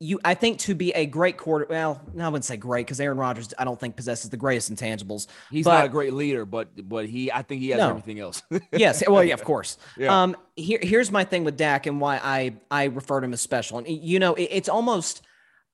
You, 0.00 0.20
I 0.24 0.34
think, 0.34 0.60
to 0.60 0.76
be 0.76 0.92
a 0.92 1.06
great 1.06 1.36
quarter. 1.38 1.66
Well, 1.68 2.00
no, 2.14 2.24
I 2.24 2.28
wouldn't 2.28 2.44
say 2.44 2.56
great 2.56 2.86
because 2.86 3.00
Aaron 3.00 3.18
Rodgers, 3.18 3.52
I 3.58 3.64
don't 3.64 3.80
think 3.80 3.96
possesses 3.96 4.30
the 4.30 4.36
greatest 4.36 4.72
intangibles. 4.72 5.26
He's 5.50 5.64
but- 5.64 5.74
not 5.76 5.86
a 5.86 5.88
great 5.88 6.12
leader, 6.12 6.44
but 6.44 6.68
but 6.88 7.06
he 7.06 7.32
I 7.32 7.42
think 7.42 7.60
he 7.62 7.70
has 7.70 7.78
No. 7.78 7.90
everything 7.90 8.20
else. 8.20 8.42
yes. 8.72 9.02
Well, 9.08 9.24
yeah, 9.24 9.34
of 9.34 9.42
course. 9.52 9.76
Yeah. 9.96 10.22
Um, 10.22 10.36
here, 10.54 10.78
here's 10.80 11.10
my 11.10 11.24
thing 11.24 11.42
with 11.42 11.56
Dak 11.56 11.86
and 11.86 12.00
why 12.00 12.20
I 12.22 12.54
I 12.70 12.84
refer 12.84 13.20
to 13.20 13.24
him 13.24 13.32
as 13.32 13.40
special. 13.40 13.78
And 13.78 13.88
you 13.88 14.20
know, 14.20 14.34
it- 14.34 14.50
it's 14.52 14.68
almost 14.68 15.22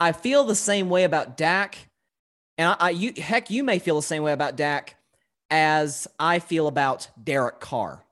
I 0.01 0.13
feel 0.13 0.45
the 0.45 0.55
same 0.57 0.89
way 0.89 1.05
about 1.05 1.37
Dak, 1.37 1.77
and 2.57 2.69
I, 2.71 2.77
I 2.81 2.91
you 2.91 3.13
heck, 3.21 3.51
you 3.51 3.63
may 3.63 3.79
feel 3.79 3.97
the 3.97 4.03
same 4.03 4.23
way 4.23 4.33
about 4.33 4.57
Dak 4.57 4.97
as 5.51 6.09
I 6.19 6.39
feel 6.39 6.67
about 6.67 7.09
Derek 7.23 7.61
Carr. 7.61 8.03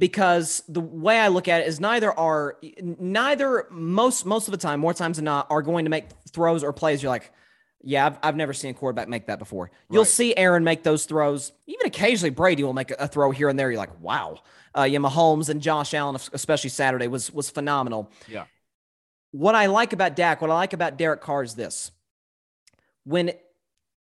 Because 0.00 0.62
the 0.66 0.80
way 0.80 1.18
I 1.18 1.28
look 1.28 1.46
at 1.46 1.60
it 1.60 1.68
is 1.68 1.78
neither 1.78 2.10
are 2.10 2.56
neither 2.98 3.66
most 3.70 4.24
most 4.24 4.48
of 4.48 4.52
the 4.52 4.58
time, 4.58 4.80
more 4.80 4.94
times 4.94 5.18
than 5.18 5.26
not, 5.26 5.46
are 5.50 5.62
going 5.62 5.84
to 5.84 5.90
make 5.90 6.06
throws 6.32 6.64
or 6.64 6.72
plays. 6.72 7.02
You're 7.02 7.10
like, 7.10 7.30
Yeah, 7.82 8.06
I've, 8.06 8.18
I've 8.22 8.36
never 8.36 8.52
seen 8.54 8.70
a 8.70 8.74
quarterback 8.74 9.08
make 9.08 9.26
that 9.26 9.38
before. 9.38 9.70
You'll 9.90 10.04
see 10.06 10.34
Aaron 10.36 10.64
make 10.64 10.82
those 10.82 11.04
throws. 11.04 11.52
Even 11.66 11.86
occasionally, 11.86 12.30
Brady 12.30 12.64
will 12.64 12.72
make 12.72 12.90
a, 12.90 12.96
a 13.00 13.08
throw 13.08 13.30
here 13.30 13.48
and 13.48 13.58
there. 13.58 13.70
You're 13.70 13.78
like, 13.78 14.00
wow. 14.00 14.38
Uh, 14.76 14.84
yeah, 14.84 14.98
Mahomes 14.98 15.48
and 15.48 15.60
Josh 15.60 15.94
Allen, 15.94 16.16
especially 16.32 16.70
Saturday, 16.70 17.06
was 17.08 17.30
was 17.32 17.50
phenomenal. 17.50 18.10
Yeah. 18.26 18.44
What 19.32 19.54
I 19.54 19.66
like 19.66 19.92
about 19.92 20.16
Dak, 20.16 20.40
what 20.40 20.50
I 20.50 20.54
like 20.54 20.72
about 20.72 20.96
Derek 20.96 21.20
Carr 21.20 21.42
is 21.42 21.54
this: 21.54 21.90
when 23.04 23.32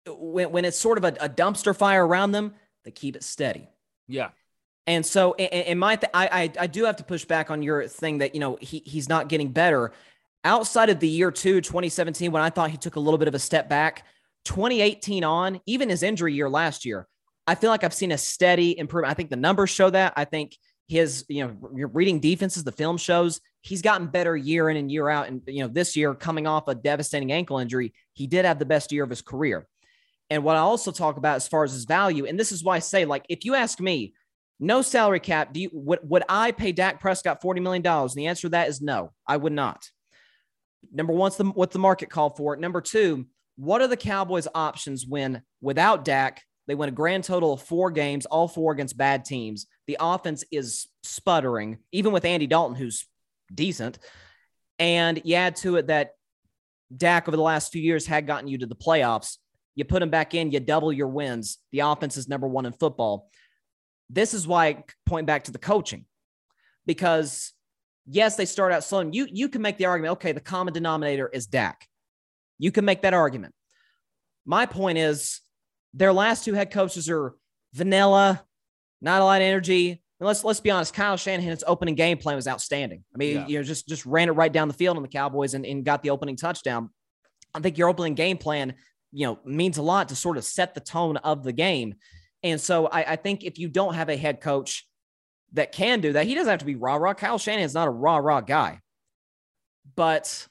when 0.06 0.52
when 0.52 0.64
it's 0.64 0.78
sort 0.78 0.98
of 0.98 1.04
a, 1.04 1.16
a 1.20 1.28
dumpster 1.28 1.76
fire 1.76 2.06
around 2.06 2.32
them, 2.32 2.54
they 2.84 2.90
keep 2.90 3.16
it 3.16 3.24
steady. 3.24 3.68
Yeah. 4.06 4.30
And 4.86 5.04
so, 5.04 5.34
in, 5.34 5.78
my, 5.78 5.96
th- 5.96 6.10
I, 6.14 6.26
I, 6.26 6.52
I 6.60 6.66
do 6.66 6.84
have 6.84 6.96
to 6.96 7.04
push 7.04 7.24
back 7.24 7.50
on 7.50 7.62
your 7.62 7.86
thing 7.86 8.18
that 8.18 8.34
you 8.34 8.40
know 8.40 8.58
he 8.60 8.82
he's 8.84 9.08
not 9.08 9.28
getting 9.28 9.52
better. 9.52 9.92
Outside 10.42 10.88
of 10.88 11.00
the 11.00 11.08
year 11.08 11.30
two, 11.30 11.60
2017, 11.60 12.32
when 12.32 12.42
I 12.42 12.50
thought 12.50 12.70
he 12.70 12.78
took 12.78 12.96
a 12.96 13.00
little 13.00 13.18
bit 13.18 13.28
of 13.28 13.34
a 13.34 13.38
step 13.38 13.68
back, 13.68 14.06
2018 14.46 15.22
on, 15.22 15.60
even 15.66 15.90
his 15.90 16.02
injury 16.02 16.32
year 16.34 16.48
last 16.48 16.86
year, 16.86 17.06
I 17.46 17.54
feel 17.54 17.70
like 17.70 17.84
I've 17.84 17.94
seen 17.94 18.10
a 18.10 18.18
steady 18.18 18.78
improvement. 18.78 19.10
I 19.10 19.14
think 19.14 19.28
the 19.28 19.36
numbers 19.36 19.70
show 19.70 19.90
that. 19.90 20.14
I 20.16 20.24
think 20.24 20.56
his, 20.88 21.24
you 21.28 21.46
know, 21.46 21.70
you're 21.74 21.88
reading 21.88 22.20
defenses, 22.20 22.64
the 22.64 22.72
film 22.72 22.96
shows 22.96 23.40
he's 23.62 23.82
gotten 23.82 24.06
better 24.06 24.36
year 24.36 24.70
in 24.70 24.76
and 24.76 24.90
year 24.90 25.08
out. 25.08 25.28
And 25.28 25.42
you 25.46 25.62
know, 25.62 25.68
this 25.68 25.96
year 25.96 26.14
coming 26.14 26.46
off 26.46 26.68
a 26.68 26.74
devastating 26.74 27.32
ankle 27.32 27.58
injury, 27.58 27.92
he 28.14 28.26
did 28.26 28.44
have 28.44 28.58
the 28.58 28.64
best 28.64 28.92
year 28.92 29.04
of 29.04 29.10
his 29.10 29.22
career. 29.22 29.66
And 30.30 30.44
what 30.44 30.56
I 30.56 30.60
also 30.60 30.92
talk 30.92 31.16
about 31.16 31.36
as 31.36 31.48
far 31.48 31.64
as 31.64 31.72
his 31.72 31.84
value, 31.84 32.24
and 32.24 32.38
this 32.38 32.52
is 32.52 32.62
why 32.62 32.76
I 32.76 32.78
say, 32.78 33.04
like, 33.04 33.24
if 33.28 33.44
you 33.44 33.54
ask 33.54 33.80
me, 33.80 34.14
no 34.60 34.82
salary 34.82 35.20
cap, 35.20 35.52
do 35.52 35.60
you 35.60 35.70
would, 35.72 36.00
would 36.02 36.22
I 36.28 36.52
pay 36.52 36.72
Dak 36.72 37.00
Prescott 37.00 37.42
$40 37.42 37.62
million? 37.62 37.84
And 37.84 38.10
the 38.10 38.26
answer 38.26 38.42
to 38.42 38.48
that 38.50 38.68
is 38.68 38.82
no, 38.82 39.12
I 39.26 39.38
would 39.38 39.54
not. 39.54 39.88
Number 40.92 41.12
one's 41.12 41.36
the 41.36 41.44
what 41.44 41.70
the 41.70 41.78
market 41.78 42.10
call 42.10 42.30
for. 42.30 42.54
It? 42.54 42.60
Number 42.60 42.80
two, 42.80 43.26
what 43.56 43.80
are 43.80 43.88
the 43.88 43.96
Cowboys' 43.96 44.48
options 44.54 45.06
when 45.06 45.42
without 45.60 46.04
Dak, 46.04 46.42
they 46.66 46.74
win 46.74 46.88
a 46.88 46.92
grand 46.92 47.24
total 47.24 47.54
of 47.54 47.62
four 47.62 47.90
games, 47.90 48.26
all 48.26 48.48
four 48.48 48.72
against 48.72 48.96
bad 48.96 49.24
teams. 49.24 49.66
The 49.86 49.96
offense 49.98 50.44
is 50.52 50.86
sputtering, 51.02 51.78
even 51.90 52.12
with 52.12 52.24
Andy 52.24 52.46
Dalton, 52.46 52.76
who's 52.76 53.06
decent. 53.52 53.98
And 54.78 55.20
you 55.24 55.34
add 55.34 55.56
to 55.56 55.76
it 55.76 55.88
that 55.88 56.12
Dak 56.94 57.28
over 57.28 57.36
the 57.36 57.42
last 57.42 57.72
few 57.72 57.82
years 57.82 58.06
had 58.06 58.26
gotten 58.26 58.48
you 58.48 58.58
to 58.58 58.66
the 58.66 58.76
playoffs. 58.76 59.38
You 59.74 59.84
put 59.84 60.02
him 60.02 60.10
back 60.10 60.34
in, 60.34 60.50
you 60.50 60.60
double 60.60 60.92
your 60.92 61.08
wins. 61.08 61.58
The 61.72 61.80
offense 61.80 62.16
is 62.16 62.28
number 62.28 62.48
one 62.48 62.66
in 62.66 62.72
football. 62.72 63.30
This 64.12 64.34
is 64.34 64.46
why 64.46 64.66
I 64.66 64.84
point 65.06 65.26
back 65.26 65.44
to 65.44 65.52
the 65.52 65.58
coaching, 65.58 66.04
because 66.86 67.52
yes, 68.06 68.36
they 68.36 68.44
start 68.46 68.72
out 68.72 68.82
slow. 68.84 69.00
And 69.00 69.14
you 69.14 69.26
you 69.30 69.48
can 69.48 69.62
make 69.62 69.78
the 69.78 69.86
argument, 69.86 70.12
okay, 70.12 70.32
the 70.32 70.40
common 70.40 70.74
denominator 70.74 71.28
is 71.28 71.46
Dak. 71.46 71.86
You 72.58 72.72
can 72.72 72.84
make 72.84 73.02
that 73.02 73.14
argument. 73.14 73.54
My 74.44 74.66
point 74.66 74.98
is, 74.98 75.40
their 75.94 76.12
last 76.12 76.44
two 76.44 76.54
head 76.54 76.70
coaches 76.72 77.08
are 77.08 77.34
vanilla, 77.72 78.44
not 79.00 79.22
a 79.22 79.24
lot 79.24 79.40
of 79.40 79.46
energy. 79.46 79.90
And 79.90 80.26
let's 80.26 80.44
let's 80.44 80.60
be 80.60 80.70
honest, 80.70 80.92
Kyle 80.92 81.16
Shanahan's 81.16 81.64
opening 81.66 81.94
game 81.94 82.18
plan 82.18 82.36
was 82.36 82.48
outstanding. 82.48 83.04
I 83.14 83.18
mean, 83.18 83.36
Yeah. 83.36 83.46
you 83.46 83.58
know, 83.58 83.62
just 83.62 83.88
just 83.88 84.04
ran 84.04 84.28
it 84.28 84.32
right 84.32 84.52
down 84.52 84.68
the 84.68 84.74
field 84.74 84.96
on 84.96 85.02
the 85.02 85.08
Cowboys 85.08 85.54
and, 85.54 85.64
and 85.64 85.84
got 85.84 86.02
the 86.02 86.10
opening 86.10 86.36
touchdown. 86.36 86.90
I 87.54 87.60
think 87.60 87.78
your 87.78 87.88
opening 87.88 88.14
game 88.14 88.38
plan, 88.38 88.74
you 89.12 89.26
know, 89.26 89.38
means 89.44 89.78
a 89.78 89.82
lot 89.82 90.08
to 90.08 90.16
sort 90.16 90.36
of 90.36 90.44
set 90.44 90.74
the 90.74 90.80
tone 90.80 91.16
of 91.18 91.42
the 91.42 91.52
game. 91.52 91.94
And 92.42 92.60
so 92.60 92.86
I, 92.86 93.12
I 93.12 93.16
think 93.16 93.44
if 93.44 93.58
you 93.58 93.68
don't 93.68 93.94
have 93.94 94.08
a 94.08 94.16
head 94.16 94.40
coach 94.40 94.86
that 95.52 95.72
can 95.72 96.00
do 96.00 96.12
that, 96.14 96.26
he 96.26 96.34
doesn't 96.34 96.50
have 96.50 96.60
to 96.60 96.64
be 96.64 96.76
rah 96.76 96.94
rah. 96.96 97.14
Kyle 97.14 97.38
Shanahan's 97.38 97.74
not 97.74 97.88
a 97.88 97.90
rah 97.90 98.16
rah 98.16 98.40
guy. 98.40 98.80
But 99.96 100.46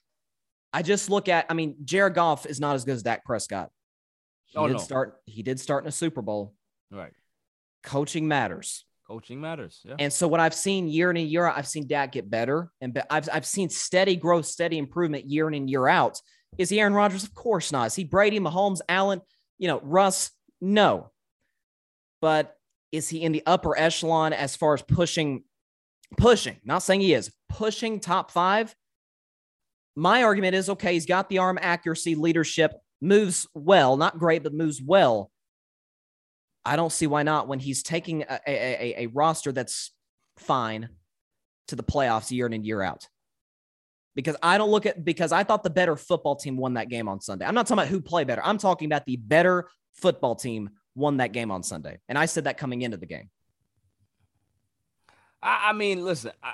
I 0.74 0.82
just 0.82 1.10
look 1.10 1.30
at, 1.30 1.46
I 1.50 1.54
mean, 1.54 1.78
Jared 1.84 2.14
Goff 2.14 2.46
is 2.46 2.60
not 2.60 2.76
as 2.76 2.86
good 2.86 2.96
as 2.96 3.04
Dak 3.04 3.26
Prescott. 3.26 3.70
He 4.46 4.58
Oh, 4.58 4.68
did 4.68 4.74
no. 4.74 4.80
start, 4.80 5.20
he 5.26 5.44
did 5.44 5.60
start 5.60 5.84
in 5.84 5.88
a 5.88 5.92
Super 5.92 6.22
Bowl. 6.22 6.54
Right. 6.92 7.14
Coaching 7.84 8.28
matters. 8.28 8.86
Coaching 9.08 9.42
matters. 9.42 9.82
Yeah. 9.84 9.96
And 9.98 10.14
so 10.14 10.28
what 10.28 10.40
I've 10.40 10.54
seen 10.54 10.88
year 10.88 11.10
in 11.10 11.18
and 11.18 11.28
year 11.28 11.46
out, 11.46 11.58
I've 11.58 11.68
seen 11.68 11.88
Dak 11.88 12.12
get 12.12 12.30
better, 12.30 12.70
and 12.82 12.94
be- 12.94 13.02
I've 13.10 13.28
I've 13.34 13.46
seen 13.46 13.70
steady 13.70 14.16
growth, 14.16 14.46
steady 14.46 14.78
improvement 14.78 15.26
year 15.28 15.48
in 15.48 15.56
and 15.56 15.68
year 15.70 15.88
out. 15.88 16.20
Is 16.60 16.70
he 16.70 16.80
Aaron 16.80 16.94
Rodgers? 16.94 17.24
Of 17.24 17.34
course 17.34 17.72
not. 17.72 17.88
Is 17.88 17.96
he 17.96 18.04
Brady, 18.04 18.40
Mahomes, 18.40 18.82
Allen, 18.88 19.22
you 19.58 19.68
know, 19.68 19.80
Russ? 19.82 20.30
No. 20.62 21.10
But 22.22 22.56
is 22.92 23.10
he 23.10 23.22
in 23.22 23.32
the 23.32 23.44
upper 23.46 23.78
echelon 23.78 24.34
as 24.34 24.56
far 24.56 24.74
as 24.74 24.82
pushing, 24.82 25.44
pushing? 26.18 26.58
Not 26.64 26.80
saying 26.80 27.02
he 27.02 27.14
is 27.14 27.32
pushing 27.50 28.00
top 28.00 28.32
five. 28.32 28.76
My 29.96 30.24
argument 30.24 30.56
is 30.56 30.70
okay. 30.70 30.94
He's 30.94 31.06
got 31.06 31.30
the 31.30 31.40
arm 31.40 31.60
accuracy, 31.62 32.16
leadership, 32.16 32.74
moves 33.02 33.48
well, 33.54 33.98
not 33.98 34.18
great, 34.18 34.44
but 34.44 34.54
moves 34.54 34.82
well. 34.82 35.32
I 36.66 36.76
don't 36.76 36.92
see 36.92 37.08
why 37.08 37.24
not 37.24 37.48
when 37.48 37.60
he's 37.60 37.84
taking 37.84 38.24
a, 38.24 38.40
a, 38.48 38.52
a, 38.52 39.04
a 39.04 39.08
roster 39.08 39.52
that's 39.52 39.92
fine 40.38 40.90
to 41.68 41.76
the 41.76 41.84
playoffs 41.84 42.32
year 42.32 42.46
in 42.46 42.54
and 42.54 42.66
year 42.66 42.82
out. 42.82 43.08
Because 44.16 44.36
I 44.44 44.58
don't 44.58 44.70
look 44.70 44.86
at 44.86 45.06
because 45.06 45.32
I 45.32 45.44
thought 45.44 45.64
the 45.64 45.70
better 45.70 45.96
football 45.96 46.36
team 46.36 46.58
won 46.58 46.74
that 46.74 46.90
game 46.90 47.08
on 47.08 47.22
Sunday. 47.22 47.46
I'm 47.46 47.56
not 47.56 47.68
talking 47.68 47.80
about 47.80 47.88
who 47.88 48.02
played 48.02 48.28
better. 48.28 48.44
I'm 48.44 48.58
talking 48.58 48.88
about 48.88 49.06
the 49.06 49.16
better 49.16 49.70
football 49.94 50.36
team 50.36 50.72
won 50.96 51.18
that 51.18 51.32
game 51.32 51.52
on 51.52 51.64
Sunday. 51.64 52.00
And 52.10 52.18
I 52.18 52.26
said 52.26 52.46
that 52.46 52.58
coming 52.58 52.82
into 52.82 52.98
the 52.98 53.06
game. 53.06 53.30
I, 55.42 55.70
I 55.70 55.74
mean, 55.74 56.04
listen, 56.04 56.32
I, 56.44 56.54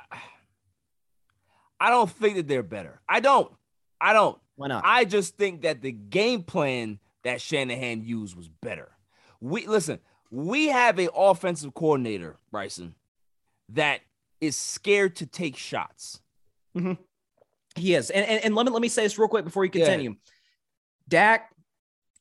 I 1.80 1.90
don't 1.90 2.10
think 2.10 2.36
that 2.36 2.48
they're 2.48 2.64
better. 2.64 3.02
I 3.08 3.20
don't. 3.20 3.52
I 4.00 4.14
don't. 4.14 4.38
Why 4.56 4.68
not? 4.68 4.84
I 4.86 5.06
just 5.06 5.38
think 5.38 5.64
that 5.64 5.82
the 5.82 5.92
game 5.92 6.44
plan 6.44 7.00
that 7.24 7.42
Shanahan 7.42 8.04
used 8.04 8.36
was 8.36 8.48
better. 8.48 8.92
We 9.42 9.68
listen, 9.68 10.00
we 10.32 10.68
have 10.68 11.00
an 11.00 11.10
offensive 11.16 11.74
coordinator, 11.74 12.38
Bryson, 12.52 12.96
that 13.70 14.02
is 14.42 14.56
scared 14.56 15.16
to 15.18 15.26
take 15.26 15.58
shots. 15.58 16.22
Mm-hmm. 16.78 16.94
He 17.76 17.96
is. 17.96 18.10
And, 18.10 18.26
and, 18.26 18.46
and 18.46 18.56
let, 18.56 18.66
me, 18.66 18.72
let 18.72 18.82
me 18.82 18.88
say 18.88 19.04
this 19.04 19.18
real 19.18 19.28
quick 19.28 19.44
before 19.44 19.66
you 19.66 19.72
Yeah. 19.74 19.86
continue. 19.86 20.16
Dak, 21.08 21.52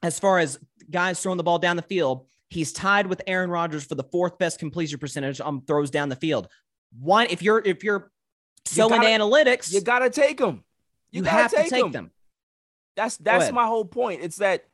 as 0.02 0.18
far 0.18 0.38
as 0.38 0.58
guys 0.90 1.20
throwing 1.20 1.36
the 1.38 1.42
ball 1.44 1.58
down 1.58 1.76
the 1.76 1.82
field, 1.82 2.26
he's 2.50 2.72
tied 2.72 3.06
with 3.06 3.22
Aaron 3.26 3.50
Rodgers 3.50 3.84
for 3.84 3.94
the 3.94 4.04
fourth 4.04 4.38
best 4.38 4.58
completion 4.58 4.98
percentage 4.98 5.40
on 5.40 5.62
throws 5.62 5.90
down 5.90 6.08
the 6.08 6.16
field. 6.16 6.48
Why, 6.98 7.24
if 7.26 7.42
you're 7.42 7.58
if 7.64 7.82
you're 7.84 8.10
so 8.64 8.92
into 8.92 9.06
analytics, 9.06 9.72
You 9.72 9.80
gotta 9.80 10.10
take 10.10 10.38
them. 10.38 10.64
you, 11.10 11.22
gotta 11.22 11.36
have 11.42 11.50
to 11.50 11.56
take 11.56 11.70
take 11.70 11.84
'em. 11.84 11.92
them. 11.92 12.10
That's 12.96 13.16
that's 13.18 13.50
my 13.52 13.66
whole 13.66 13.84
point. 13.84 14.22
It's 14.22 14.36
that 14.36 14.64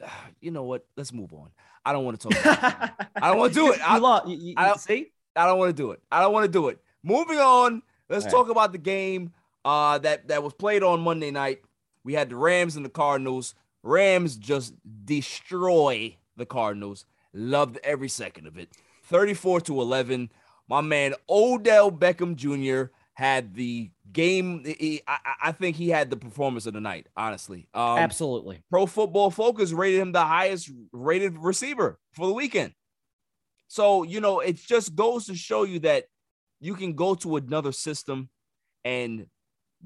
you 0.40 0.50
know 0.50 0.64
what? 0.64 0.84
Let's 0.96 1.12
move 1.12 1.32
on. 1.32 1.50
I 1.84 1.92
don't 1.92 2.04
want 2.04 2.20
to 2.20 2.28
talk. 2.28 2.40
About. 2.44 2.90
I 3.16 3.28
don't 3.28 3.38
want 3.38 3.52
to 3.54 3.58
do 3.58 3.72
it. 3.72 3.80
I, 3.88 3.98
lo- 3.98 4.20
you- 4.26 4.36
you- 4.38 4.54
I 4.56 4.66
don't- 4.68 4.80
see? 4.80 5.12
I 5.34 5.46
don't 5.46 5.58
want 5.58 5.70
to 5.70 5.72
do 5.82 5.92
it. 5.92 6.00
I 6.12 6.20
don't 6.20 6.32
want 6.32 6.44
to 6.44 6.50
do 6.52 6.68
it. 6.68 6.78
Moving 7.02 7.38
on. 7.38 7.82
Let's 8.08 8.24
All 8.26 8.30
right. 8.30 8.36
talk 8.38 8.50
about 8.50 8.72
the 8.72 8.78
game 8.78 9.32
uh, 9.64 9.98
that 9.98 10.28
that 10.28 10.42
was 10.42 10.52
played 10.52 10.82
on 10.82 11.00
Monday 11.00 11.30
night. 11.30 11.62
We 12.04 12.12
had 12.14 12.28
the 12.28 12.36
Rams 12.36 12.76
and 12.76 12.84
the 12.84 12.90
Cardinals. 12.90 13.54
Rams 13.82 14.36
just 14.36 14.74
destroy 15.04 16.16
the 16.36 16.46
Cardinals. 16.46 17.04
Loved 17.34 17.78
every 17.82 18.08
second 18.08 18.46
of 18.46 18.58
it. 18.58 18.68
34 19.04 19.62
to 19.62 19.80
11. 19.80 20.30
My 20.68 20.80
man 20.80 21.14
Odell 21.28 21.90
Beckham 21.90 22.36
Jr. 22.36 22.92
had 23.14 23.54
the 23.54 23.90
game. 24.12 24.62
he- 24.64 25.02
I, 25.06 25.18
I- 25.44 25.52
think 25.52 25.76
he 25.76 25.88
had 25.88 26.10
the 26.10 26.16
performance 26.16 26.66
of 26.66 26.74
the 26.74 26.80
night, 26.80 27.06
honestly. 27.16 27.68
Um, 27.74 27.98
Absolutely. 27.98 28.62
Pro 28.70 28.86
Football 28.86 29.30
Focus 29.30 29.72
rated 29.72 30.00
him 30.00 30.12
the 30.12 30.24
highest 30.24 30.70
rated 30.92 31.38
receiver 31.38 31.98
for 32.12 32.26
the 32.26 32.32
weekend. 32.34 32.72
So, 33.68 34.02
you 34.02 34.20
know, 34.20 34.40
it 34.40 34.56
just 34.56 34.94
goes 34.94 35.26
to 35.26 35.34
show 35.34 35.64
you 35.64 35.78
that 35.80 36.04
you 36.60 36.74
can 36.74 36.92
go 36.94 37.14
to 37.16 37.36
another 37.36 37.72
system 37.72 38.28
and 38.84 39.26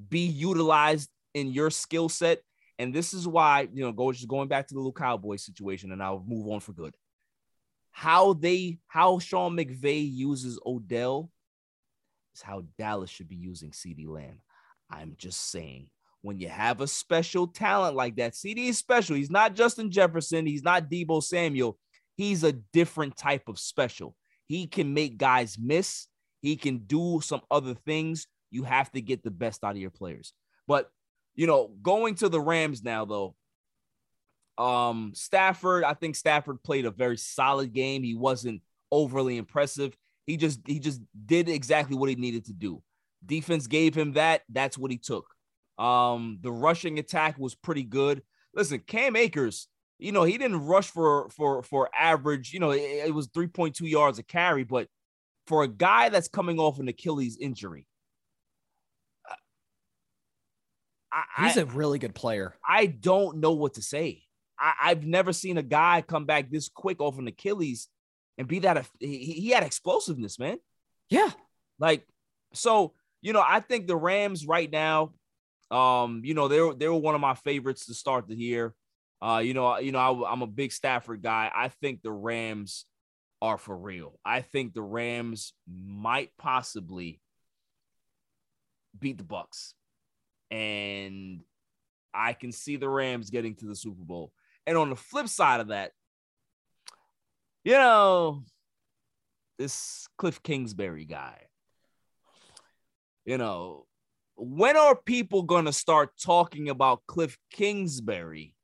be 0.09 0.27
utilized 0.27 1.09
in 1.35 1.53
your 1.53 1.71
skill 1.71 2.09
set. 2.09 2.43
And 2.79 2.95
this 2.95 3.15
is 3.15 3.27
why, 3.27 3.69
you 3.73 3.85
know, 3.85 3.93
go 3.93 4.13
just 4.13 4.29
going 4.29 4.49
back 4.49 4.69
to 4.69 4.75
the 4.75 4.81
little 4.81 4.93
cowboy 4.93 5.37
situation, 5.37 5.93
and 5.93 6.03
I'll 6.03 6.25
move 6.27 6.49
on 6.49 6.61
for 6.61 6.73
good. 6.73 6.95
How 7.91 8.35
they, 8.35 8.79
how 8.87 9.19
Sean 9.19 9.57
McVay 9.57 10.07
uses 10.13 10.59
Odell 10.67 11.31
is 12.35 12.43
how 12.43 12.65
Dallas 12.79 13.09
should 13.09 13.29
be 13.29 13.37
using 13.37 13.71
CeeDee 13.71 14.07
Lamb. 14.07 14.41
I'm 14.91 15.15
just 15.17 15.51
saying, 15.51 15.89
when 16.21 16.39
you 16.39 16.49
have 16.49 16.81
a 16.81 16.87
special 16.87 17.47
talent 17.47 17.97
like 17.97 18.17
that, 18.17 18.35
CD 18.35 18.69
is 18.69 18.79
special. 18.79 19.17
He's 19.17 19.31
not 19.31 19.55
Justin 19.55 19.91
Jefferson. 19.91 20.47
He's 20.47 20.63
not 20.63 20.91
Deebo 20.91 21.23
Samuel. 21.23 21.79
He's 22.17 22.45
a 22.45 22.53
different 22.53 23.17
type 23.17 23.49
of 23.49 23.59
special. 23.59 24.15
He 24.47 24.67
can 24.67 24.93
make 24.93 25.19
guys 25.19 25.57
miss. 25.59 26.07
He 26.41 26.57
can 26.57 26.79
do 26.79 27.21
some 27.23 27.41
other 27.51 27.75
things. 27.75 28.27
You 28.51 28.65
have 28.65 28.91
to 28.93 29.01
get 29.01 29.23
the 29.23 29.31
best 29.31 29.65
out 29.65 29.73
of 29.73 29.77
your 29.79 29.91
players. 29.91 30.33
But 30.67 30.91
you 31.37 31.47
know, 31.47 31.71
going 31.83 32.17
to 32.17 32.29
the 32.29 32.41
Rams 32.41 32.83
now, 32.83 33.05
though. 33.05 33.35
Um, 34.59 35.13
Stafford, 35.15 35.85
I 35.85 35.95
think 35.95 36.17
Stafford 36.17 36.63
played 36.63 36.87
a 36.87 36.91
very 36.91 37.19
solid 37.19 37.73
game. 37.73 38.03
He 38.03 38.15
wasn't 38.15 38.63
overly 38.91 39.37
impressive. 39.37 39.95
He 40.27 40.37
just 40.37 40.61
he 40.67 40.81
just 40.81 41.01
did 41.27 41.49
exactly 41.49 41.97
what 41.97 42.09
he 42.09 42.15
needed 42.17 42.47
to 42.47 42.53
do. 42.53 42.83
Defense 43.25 43.67
gave 43.67 43.95
him 43.95 44.15
that. 44.15 44.43
That's 44.49 44.79
what 44.79 44.91
he 44.91 44.99
took. 44.99 45.27
Um, 45.79 46.39
the 46.41 46.51
rushing 46.51 46.99
attack 46.99 47.39
was 47.39 47.55
pretty 47.55 47.85
good. 47.85 48.23
listen, 48.55 48.81
Cam 48.81 49.15
Akers, 49.15 49.69
you 49.99 50.13
know, 50.13 50.25
he 50.25 50.39
didn't 50.39 50.67
rush 50.67 50.91
for 50.91 51.29
for 51.31 51.63
for 51.63 51.91
average, 51.97 52.53
you 52.53 52.61
know, 52.61 52.71
it, 52.71 52.81
it 52.81 53.15
was 53.15 53.29
3.2 53.29 53.81
yards 53.83 54.19
a 54.19 54.23
carry, 54.23 54.65
but 54.65 54.89
for 55.47 55.63
a 55.63 55.69
guy 55.69 56.09
that's 56.09 56.29
coming 56.29 56.59
off 56.59 56.79
an 56.79 56.89
Achilles 56.89 57.37
injury, 57.41 57.87
I, 61.13 61.47
He's 61.47 61.57
a 61.57 61.67
really 61.67 61.99
good 61.99 62.15
player. 62.15 62.55
I 62.67 62.87
don't 62.87 63.39
know 63.39 63.53
what 63.53 63.75
to 63.75 63.83
say. 63.83 64.23
I, 64.59 64.73
I've 64.83 65.05
never 65.05 65.33
seen 65.33 65.59
a 65.59 65.63
guy 65.63 66.03
come 66.07 66.25
back 66.25 66.51
this 66.51 66.69
quick 66.69 67.01
off 67.01 67.19
an 67.19 67.29
Achilles 67.29 67.89
and 68.39 68.49
be 68.49 68.61
that. 68.61 68.87
He, 69.01 69.19
he 69.19 69.51
had 69.51 69.63
explosiveness, 69.63 70.39
man. 70.39 70.59
Yeah. 71.09 71.31
Like, 71.79 72.07
so, 72.53 72.95
you 73.23 73.33
know, 73.33 73.45
I 73.47 73.61
think 73.61 73.87
the 73.87 73.97
Rams 73.97 74.47
right 74.47 74.71
now, 74.71 75.13
um, 75.71 76.23
you 76.25 76.35
know, 76.35 76.49
they're 76.49 76.75
they 76.75 76.89
were 76.89 76.97
one 76.97 77.15
of 77.15 77.21
my 77.21 77.35
favorites 77.35 77.87
to 77.87 77.95
start 77.95 78.29
the 78.29 78.37
year. 78.37 78.75
Uh, 79.21 79.41
you 79.43 79.55
know, 79.55 79.79
you 79.79 79.93
know, 79.93 79.99
I, 79.99 80.33
I'm 80.33 80.43
a 80.43 80.47
big 80.47 80.73
Stafford 80.73 81.23
guy. 81.23 81.51
I 81.55 81.69
think 81.69 82.03
the 82.03 82.13
Rams 82.13 82.85
are 83.43 83.59
for 83.59 83.77
real. 83.77 84.19
I 84.25 84.41
think 84.41 84.75
the 84.75 84.83
Rams 84.83 85.53
might 85.69 86.31
possibly 86.39 87.21
beat 88.99 89.19
the 89.19 89.25
Bucs. 89.25 89.73
And 90.51 91.41
I 92.15 92.33
can 92.33 92.53
see 92.53 92.77
the 92.77 92.89
Rams 92.89 93.31
getting 93.31 93.55
to 93.57 93.67
the 93.67 93.77
Super 93.77 94.05
Bowl. 94.05 94.33
And 94.67 94.77
on 94.77 94.91
the 94.91 94.97
flip 94.97 95.29
side 95.29 95.61
of 95.61 95.69
that, 95.69 95.93
you 97.65 97.73
know, 97.73 98.45
this 99.59 100.09
Cliff 100.19 100.43
Kingsbury 100.43 101.05
guy, 101.05 101.43
you 103.25 103.39
know, 103.39 103.87
when 104.37 104.77
are 104.77 104.95
people 104.95 105.43
going 105.43 105.65
to 105.65 105.73
start 105.73 106.11
talking 106.23 106.69
about 106.69 107.07
Cliff 107.07 107.37
Kingsbury 107.51 108.55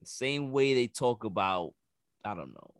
the 0.00 0.06
same 0.06 0.50
way 0.52 0.74
they 0.74 0.86
talk 0.86 1.24
about, 1.24 1.72
I 2.24 2.34
don't 2.34 2.52
know, 2.52 2.70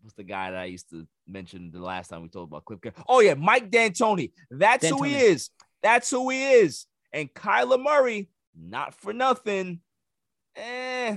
what's 0.00 0.14
the 0.14 0.24
guy 0.24 0.50
that 0.50 0.60
I 0.60 0.64
used 0.64 0.90
to 0.90 1.06
mention 1.28 1.70
the 1.70 1.80
last 1.80 2.08
time 2.08 2.22
we 2.22 2.28
talked 2.28 2.50
about 2.50 2.64
Cliff? 2.64 2.94
Oh, 3.08 3.20
yeah, 3.20 3.34
Mike 3.34 3.70
D'Antoni. 3.70 4.32
That's 4.50 4.84
D'Antoni. 4.84 4.98
who 4.98 5.04
he 5.04 5.14
is. 5.16 5.50
That's 5.82 6.10
who 6.10 6.30
he 6.30 6.42
is. 6.52 6.86
And 7.12 7.32
Kyler 7.32 7.82
Murray, 7.82 8.28
not 8.56 8.94
for 8.94 9.12
nothing. 9.12 9.80
Eh, 10.56 11.16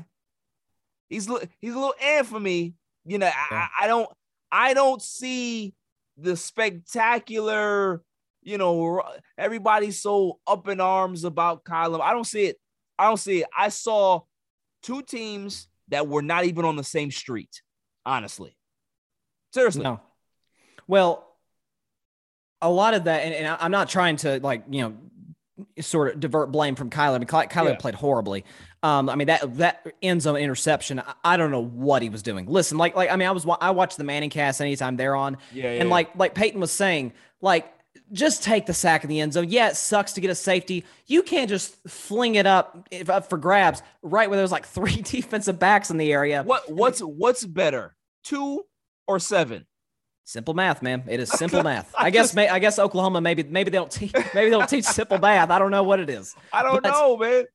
he's 1.09 1.29
he's 1.59 1.73
a 1.73 1.75
little 1.75 1.95
eh 1.99 2.23
for 2.23 2.39
me. 2.39 2.75
You 3.05 3.17
know, 3.19 3.29
I, 3.33 3.67
I 3.81 3.87
don't 3.87 4.09
I 4.51 4.73
don't 4.73 5.01
see 5.01 5.73
the 6.17 6.35
spectacular. 6.35 8.01
You 8.41 8.57
know, 8.57 9.03
everybody's 9.37 9.99
so 9.99 10.39
up 10.45 10.67
in 10.67 10.79
arms 10.79 11.23
about 11.23 11.63
Kyler. 11.63 12.01
I 12.01 12.13
don't 12.13 12.25
see 12.25 12.45
it. 12.45 12.57
I 12.97 13.07
don't 13.07 13.17
see 13.17 13.41
it. 13.41 13.47
I 13.57 13.69
saw 13.69 14.21
two 14.83 15.01
teams 15.01 15.67
that 15.89 16.07
were 16.07 16.21
not 16.21 16.45
even 16.45 16.65
on 16.65 16.75
the 16.75 16.83
same 16.83 17.11
street. 17.11 17.61
Honestly, 18.05 18.55
seriously. 19.53 19.83
No. 19.83 19.99
Well, 20.87 21.27
a 22.61 22.69
lot 22.69 22.93
of 22.93 23.05
that, 23.05 23.23
and, 23.23 23.33
and 23.33 23.57
I'm 23.59 23.71
not 23.71 23.89
trying 23.89 24.17
to 24.17 24.39
like 24.39 24.63
you 24.69 24.81
know 24.81 24.95
sort 25.79 26.13
of 26.13 26.19
divert 26.19 26.51
blame 26.51 26.75
from 26.75 26.89
Kyler. 26.89 27.15
I 27.15 27.17
mean, 27.19 27.27
Kyler 27.27 27.69
yeah. 27.69 27.75
played 27.75 27.95
horribly. 27.95 28.43
Um, 28.83 29.09
I 29.09 29.15
mean 29.15 29.27
that 29.27 29.57
that 29.57 29.87
end 30.01 30.21
zone 30.21 30.37
interception. 30.37 30.99
I, 30.99 31.13
I, 31.23 31.37
don't 31.37 31.51
know 31.51 31.63
what 31.63 32.01
he 32.01 32.09
was 32.09 32.21
doing. 32.21 32.45
Listen, 32.45 32.77
like 32.77 32.95
like 32.95 33.09
I 33.09 33.15
mean, 33.15 33.27
I 33.27 33.31
was 33.31 33.45
I 33.61 33.71
watched 33.71 33.97
the 33.97 34.03
ManningCast 34.03 34.61
anytime 34.61 34.95
they're 34.95 35.15
on, 35.15 35.37
yeah, 35.51 35.63
yeah 35.63 35.81
and 35.81 35.89
like 35.89 36.15
like 36.15 36.35
Peyton 36.35 36.59
was 36.59 36.71
saying, 36.71 37.13
like 37.41 37.71
just 38.11 38.43
take 38.43 38.65
the 38.65 38.73
sack 38.73 39.03
in 39.03 39.09
the 39.09 39.19
end 39.19 39.33
zone. 39.33 39.49
Yeah, 39.49 39.69
it 39.69 39.75
sucks 39.75 40.13
to 40.13 40.21
get 40.21 40.29
a 40.29 40.35
safety. 40.35 40.85
You 41.07 41.23
can't 41.23 41.49
just 41.49 41.75
fling 41.87 42.35
it 42.35 42.45
up, 42.45 42.87
up 43.07 43.29
for 43.29 43.37
grabs 43.37 43.81
right 44.01 44.29
where 44.29 44.37
there's 44.37 44.51
like 44.51 44.65
three 44.67 44.97
defensive 44.97 45.57
backs 45.59 45.89
in 45.89 45.97
the 45.97 46.11
area. 46.11 46.43
What 46.43 46.71
what's 46.71 46.99
what's 46.99 47.45
better, 47.45 47.95
two 48.23 48.65
or 49.07 49.19
seven? 49.19 49.65
Simple 50.25 50.55
math, 50.55 50.81
man. 50.81 51.03
It 51.07 51.19
is 51.19 51.29
simple 51.37 51.63
math. 51.63 51.93
I, 51.97 52.09
guess. 52.09 52.33
May, 52.33 52.49
I 52.49 52.59
guess 52.59 52.79
Oklahoma. 52.79 53.21
Maybe. 53.21 53.43
Maybe 53.43 53.69
they 53.69 53.77
don't 53.77 53.91
teach. 53.91 54.11
Maybe 54.13 54.49
they 54.49 54.49
don't 54.49 54.67
teach 54.67 54.85
simple 54.85 55.19
math. 55.19 55.51
I 55.51 55.59
don't 55.59 55.71
know 55.71 55.83
what 55.83 55.99
it 55.99 56.09
is. 56.09 56.35
I 56.51 56.63
don't 56.63 56.81
but, 56.81 56.89
know, 56.89 57.15
man. 57.15 57.45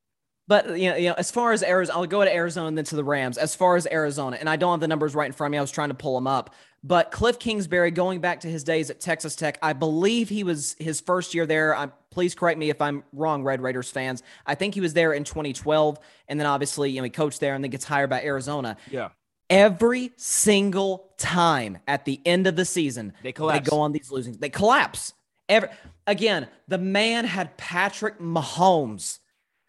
But 0.46 0.78
you 0.78 0.90
know, 0.90 0.96
you 0.96 1.08
know, 1.10 1.14
as 1.16 1.30
far 1.30 1.52
as 1.52 1.62
Arizona, 1.62 1.98
I'll 1.98 2.06
go 2.06 2.24
to 2.24 2.32
Arizona 2.32 2.68
and 2.68 2.78
then 2.78 2.84
to 2.86 2.96
the 2.96 3.04
Rams. 3.04 3.38
As 3.38 3.54
far 3.54 3.76
as 3.76 3.86
Arizona, 3.86 4.36
and 4.38 4.48
I 4.48 4.56
don't 4.56 4.72
have 4.72 4.80
the 4.80 4.88
numbers 4.88 5.14
right 5.14 5.26
in 5.26 5.32
front 5.32 5.50
of 5.50 5.52
me. 5.52 5.58
I 5.58 5.60
was 5.60 5.70
trying 5.70 5.90
to 5.90 5.94
pull 5.94 6.14
them 6.14 6.26
up. 6.26 6.54
But 6.82 7.10
Cliff 7.10 7.38
Kingsbury, 7.38 7.90
going 7.90 8.20
back 8.20 8.40
to 8.40 8.48
his 8.48 8.64
days 8.64 8.88
at 8.88 9.00
Texas 9.00 9.36
Tech, 9.36 9.58
I 9.62 9.74
believe 9.74 10.28
he 10.28 10.44
was 10.44 10.76
his 10.78 11.00
first 11.00 11.34
year 11.34 11.46
there. 11.46 11.76
I, 11.76 11.88
please 12.10 12.34
correct 12.34 12.58
me 12.58 12.70
if 12.70 12.80
I'm 12.80 13.04
wrong, 13.12 13.42
Red 13.42 13.60
Raiders 13.60 13.90
fans. 13.90 14.22
I 14.46 14.54
think 14.54 14.74
he 14.74 14.80
was 14.80 14.94
there 14.94 15.12
in 15.12 15.24
2012, 15.24 15.98
and 16.26 16.40
then 16.40 16.46
obviously, 16.46 16.90
you 16.90 16.96
know, 16.96 17.04
he 17.04 17.10
coached 17.10 17.38
there 17.38 17.54
and 17.54 17.62
then 17.62 17.70
gets 17.70 17.84
hired 17.84 18.10
by 18.10 18.22
Arizona. 18.22 18.76
Yeah 18.90 19.10
every 19.50 20.12
single 20.16 21.10
time 21.18 21.78
at 21.86 22.04
the 22.04 22.20
end 22.24 22.46
of 22.46 22.56
the 22.56 22.64
season 22.64 23.12
they 23.22 23.32
collapse. 23.32 23.68
They 23.68 23.70
go 23.70 23.80
on 23.80 23.92
these 23.92 24.10
losing. 24.10 24.34
They 24.34 24.48
collapse. 24.48 25.12
Every 25.48 25.68
again, 26.06 26.48
the 26.68 26.78
man 26.78 27.24
had 27.24 27.56
Patrick 27.58 28.18
Mahomes 28.20 29.18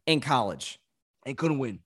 in 0.05 0.21
college 0.21 0.79
and 1.25 1.35
couldn't 1.35 1.59
win. 1.59 1.79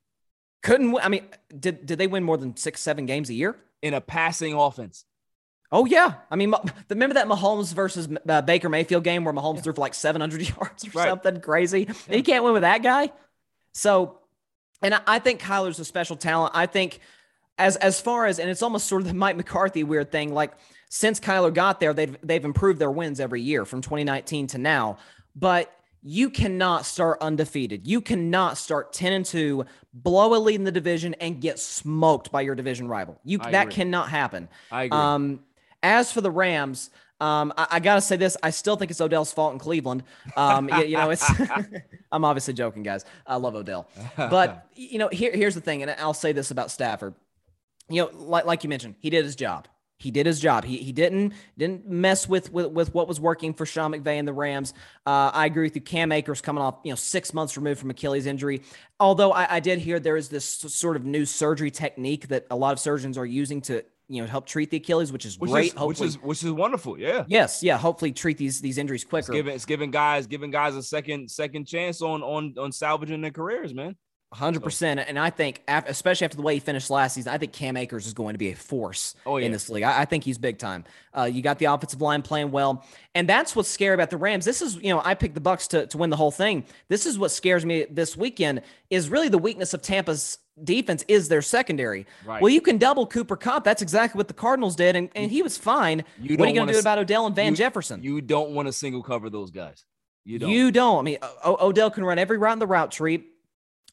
Couldn't 0.62 0.92
win. 0.92 1.04
I 1.04 1.10
mean, 1.10 1.26
did 1.58 1.86
did 1.86 1.98
they 1.98 2.08
win 2.08 2.24
more 2.24 2.38
than 2.38 2.56
six, 2.58 2.82
seven 2.82 3.06
games 3.06 3.30
a 3.30 3.34
year 3.34 3.56
in 3.82 3.94
a 3.94 4.02
passing 4.02 4.54
offense? 4.54 5.06
Oh 5.72 5.86
yeah, 5.86 6.16
I 6.30 6.36
mean, 6.36 6.54
remember 6.90 7.16
that 7.16 7.28
Mahomes 7.28 7.74
versus 7.74 8.08
uh, 8.30 8.42
Baker 8.42 8.70
Mayfield 8.70 9.04
game 9.04 9.24
where 9.24 9.34
Mahomes 9.34 9.56
yeah. 9.56 9.62
threw 9.62 9.74
for 9.74 9.82
like 9.82 9.94
700 9.94 10.50
yards 10.58 10.86
or 10.86 10.92
right. 10.94 11.10
something 11.10 11.42
crazy? 11.42 11.88
Yeah. 12.08 12.18
You 12.18 12.24
can't 12.24 12.44
win 12.44 12.54
with 12.54 12.62
that 12.62 12.84
guy. 12.84 13.12
So, 13.74 14.20
and 14.82 14.94
I, 14.94 15.02
I 15.08 15.20
think 15.20 15.42
Kyler's 15.42 15.80
a 15.80 15.86
special 15.86 16.16
talent. 16.16 16.54
I 16.56 16.66
think 16.68 17.00
as 17.58 17.76
as 17.78 18.02
far 18.02 18.26
as 18.26 18.40
and 18.40 18.50
it's 18.50 18.62
almost 18.62 18.88
sort 18.88 19.02
of 19.02 19.08
the 19.08 19.14
Mike 19.26 19.36
McCarthy 19.36 19.84
weird 19.84 20.12
thing. 20.12 20.34
Like 20.34 20.54
since 20.90 21.20
Kyler 21.20 21.54
got 21.54 21.80
there, 21.80 21.94
they've 21.94 22.18
they've 22.24 22.46
improved 22.46 22.80
their 22.80 22.92
wins 22.92 23.20
every 23.20 23.42
year 23.42 23.66
from 23.66 23.82
2019 23.82 24.48
to 24.48 24.58
now. 24.58 24.98
But 25.36 25.72
you 26.08 26.30
cannot 26.30 26.86
start 26.86 27.18
undefeated. 27.20 27.88
You 27.88 28.00
cannot 28.00 28.60
start 28.60 28.94
10 28.94 29.12
and 29.12 29.26
2, 29.26 29.66
blow 29.92 30.36
a 30.36 30.38
lead 30.38 30.56
in 30.56 30.64
the 30.64 30.72
division, 30.72 31.16
and 31.16 31.42
get 31.42 31.58
smoked 31.58 32.32
by 32.32 32.42
your 32.42 32.54
division 32.54 32.88
rival. 32.88 33.20
You 33.24 33.40
I 33.42 33.50
that 33.52 33.64
agree. 33.64 33.74
cannot 33.74 34.10
happen. 34.10 34.48
I 34.72 34.84
agree. 34.84 34.98
Um, 34.98 35.40
as 35.82 36.12
for 36.12 36.22
the 36.22 36.30
Rams, 36.30 36.92
um, 37.20 37.52
I, 37.58 37.68
I, 37.72 37.80
gotta 37.80 38.02
say 38.02 38.18
this. 38.18 38.38
I 38.44 38.52
still 38.52 38.76
think 38.76 38.92
it's 38.92 39.02
Odell's 39.02 39.34
fault 39.34 39.54
in 39.54 39.60
Cleveland. 39.60 40.04
Um, 40.38 40.70
you, 40.70 40.84
you, 40.84 40.98
know, 40.98 41.10
it's. 41.10 41.28
I'm 42.12 42.24
obviously 42.24 42.54
joking, 42.54 42.84
guys. 42.84 43.04
I 43.26 43.38
love 43.38 43.56
Odell, 43.56 43.88
but 44.16 44.68
you 44.76 45.00
know, 45.00 45.08
here, 45.08 45.32
here's 45.34 45.56
the 45.56 45.62
thing, 45.62 45.82
and 45.82 45.90
I'll 45.92 46.14
say 46.14 46.34
this 46.34 46.52
about 46.52 46.70
Stafford 46.70 47.16
you 47.90 48.02
know, 48.02 48.10
like 48.14 48.46
like 48.46 48.64
you 48.64 48.70
mentioned, 48.70 48.96
he 49.00 49.10
did 49.10 49.26
his 49.26 49.36
job. 49.36 49.68
He 49.98 50.12
did 50.12 50.26
his 50.26 50.40
job. 50.42 50.66
He 50.66 50.78
he 50.78 50.92
didn't 50.92 51.34
didn't 51.58 51.88
mess 51.88 52.28
with 52.28 52.52
with, 52.52 52.68
with 52.68 52.94
what 52.94 53.08
was 53.08 53.20
working 53.20 53.54
for 53.54 53.66
Sean 53.66 53.94
McVay 53.94 54.20
and 54.20 54.28
the 54.28 54.34
Rams. 54.34 54.74
Uh, 55.06 55.32
I 55.34 55.46
agree 55.46 55.64
with 55.64 55.76
you. 55.76 55.82
Cam 55.82 56.12
Akers 56.12 56.42
coming 56.42 56.62
off 56.62 56.80
you 56.84 56.92
know 56.92 56.96
six 56.96 57.34
months 57.34 57.56
removed 57.56 57.80
from 57.80 57.90
Achilles 57.90 58.26
injury. 58.26 58.62
Although 59.00 59.32
I, 59.32 59.56
I 59.56 59.60
did 59.62 59.80
hear 59.80 60.00
there 60.00 60.18
is 60.18 60.28
this 60.28 60.46
sort 60.46 60.98
of 60.98 61.06
new 61.06 61.26
surgery 61.26 61.72
technique 61.72 62.28
that 62.28 62.46
a 62.52 62.56
lot 62.56 62.74
of 62.74 62.80
surgeons 62.80 63.18
are 63.18 63.26
using 63.26 63.62
to 63.62 63.84
you 64.10 64.22
know 64.22 64.28
help 64.28 64.46
treat 64.46 64.70
the 64.70 64.78
Achilles, 64.78 65.14
which 65.14 65.26
is 65.26 65.40
which 65.40 65.52
great. 65.52 65.74
Is, 65.74 65.80
which 65.80 66.02
is 66.02 66.22
which 66.22 66.44
is 66.44 66.52
wonderful. 66.52 67.00
Yeah. 67.00 67.24
Yes. 67.28 67.64
Yeah. 67.64 67.78
Hopefully 67.78 68.12
treat 68.12 68.38
these 68.38 68.60
these 68.60 68.78
injuries 68.78 69.06
quicker. 69.06 69.32
It's 69.32 69.38
giving, 69.38 69.56
it's 69.56 69.66
giving 69.66 69.92
guys 69.92 70.28
giving 70.28 70.52
guys 70.52 70.76
a 70.76 70.84
second 70.84 71.32
second 71.32 71.66
chance 71.66 72.02
on 72.02 72.22
on 72.22 72.56
on 72.58 72.72
salvaging 72.74 73.22
their 73.22 73.32
careers, 73.32 73.74
man. 73.74 73.96
Hundred 74.36 74.64
percent, 74.64 75.00
and 75.00 75.18
I 75.18 75.30
think, 75.30 75.62
especially 75.66 76.26
after 76.26 76.36
the 76.36 76.44
way 76.44 76.56
he 76.56 76.60
finished 76.60 76.90
last 76.90 77.14
season, 77.14 77.32
I 77.32 77.38
think 77.38 77.54
Cam 77.54 77.78
Akers 77.78 78.06
is 78.06 78.14
going 78.14 78.34
to 78.34 78.38
be 78.38 78.52
a 78.52 78.56
force 78.56 79.16
oh, 79.26 79.38
yeah. 79.38 79.46
in 79.46 79.54
this 79.54 79.70
league. 79.70 79.84
I, 79.84 80.02
I, 80.02 80.06
think 80.06 80.26
he's 80.26 80.38
big 80.38 80.58
time. 80.58 80.84
Uh, 81.18 81.24
you 81.24 81.42
got 81.42 81.58
the 81.58 81.66
offensive 81.66 82.02
line 82.02 82.22
playing 82.22 82.52
well, 82.52 82.84
and 83.14 83.30
that's 83.30 83.56
what's 83.56 83.70
scary 83.70 83.94
about 83.94 84.10
the 84.10 84.18
Rams. 84.18 84.44
This 84.44 84.62
is, 84.62 84.76
you 84.76 84.90
know, 84.90 85.02
I 85.06 85.14
picked 85.14 85.36
the 85.36 85.42
Bucs 85.42 85.70
to 85.70 85.88
to 85.88 85.98
win 85.98 86.10
the 86.10 86.18
whole 86.18 86.32
thing. 86.32 86.66
This 86.90 87.06
is 87.06 87.18
what 87.18 87.32
scares 87.32 87.66
me 87.66 87.86
this 87.90 88.18
weekend. 88.18 88.62
Is 88.90 89.10
really 89.10 89.30
the 89.30 89.38
weakness 89.38 89.74
of 89.74 89.82
Tampa's 89.82 90.38
defense 90.62 91.06
is 91.08 91.30
their 91.30 91.42
secondary. 91.42 92.06
Right. 92.26 92.42
Well, 92.42 92.52
you 92.52 92.60
can 92.60 92.78
double 92.78 93.08
Cooper 93.08 93.38
Kupp. 93.38 93.64
That's 93.64 93.82
exactly 93.82 94.18
what 94.18 94.28
the 94.28 94.34
Cardinals 94.34 94.76
did, 94.76 94.98
and, 94.98 95.10
and 95.16 95.32
he 95.32 95.44
was 95.44 95.58
fine. 95.58 96.04
You 96.20 96.36
what 96.36 96.48
are 96.48 96.50
you 96.50 96.56
going 96.56 96.68
to 96.68 96.74
do 96.74 96.80
about 96.80 96.98
Odell 96.98 97.26
and 97.26 97.36
Van 97.36 97.54
you, 97.54 97.58
Jefferson? 97.58 98.04
You 98.04 98.20
don't 98.20 98.52
want 98.52 98.68
to 98.68 98.74
single 98.74 99.02
cover 99.02 99.30
those 99.30 99.52
guys. 99.52 99.86
You 100.26 100.40
don't. 100.40 100.50
You 100.50 100.72
don't. 100.72 101.00
I 101.00 101.02
mean, 101.04 101.18
o- 101.22 101.68
Odell 101.68 101.90
can 101.90 102.04
run 102.04 102.20
every 102.20 102.38
route 102.38 102.54
in 102.54 102.60
the 102.60 102.68
route 102.68 102.92
tree 102.92 103.24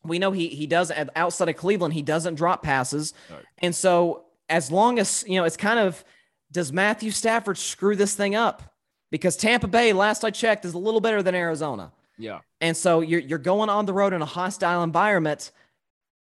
we 0.04 0.18
know 0.18 0.32
he 0.32 0.48
he 0.48 0.66
does 0.66 0.90
outside 1.16 1.48
of 1.48 1.56
Cleveland, 1.56 1.94
he 1.94 2.02
doesn't 2.02 2.34
drop 2.34 2.62
passes. 2.62 3.14
Right. 3.30 3.44
And 3.58 3.74
so 3.74 4.24
as 4.48 4.70
long 4.70 4.98
as, 4.98 5.24
you 5.26 5.36
know, 5.36 5.44
it's 5.44 5.56
kind 5.56 5.78
of 5.78 6.04
does 6.50 6.72
Matthew 6.72 7.10
Stafford 7.10 7.56
screw 7.56 7.96
this 7.96 8.14
thing 8.14 8.34
up? 8.34 8.62
Because 9.10 9.36
Tampa 9.36 9.66
Bay, 9.68 9.92
last 9.92 10.24
I 10.24 10.30
checked, 10.30 10.64
is 10.64 10.74
a 10.74 10.78
little 10.78 11.00
better 11.00 11.22
than 11.22 11.34
Arizona. 11.34 11.92
Yeah. 12.18 12.40
And 12.60 12.76
so 12.76 13.00
you're 13.00 13.20
you're 13.20 13.38
going 13.38 13.68
on 13.68 13.86
the 13.86 13.92
road 13.92 14.12
in 14.12 14.22
a 14.22 14.26
hostile 14.26 14.82
environment. 14.82 15.50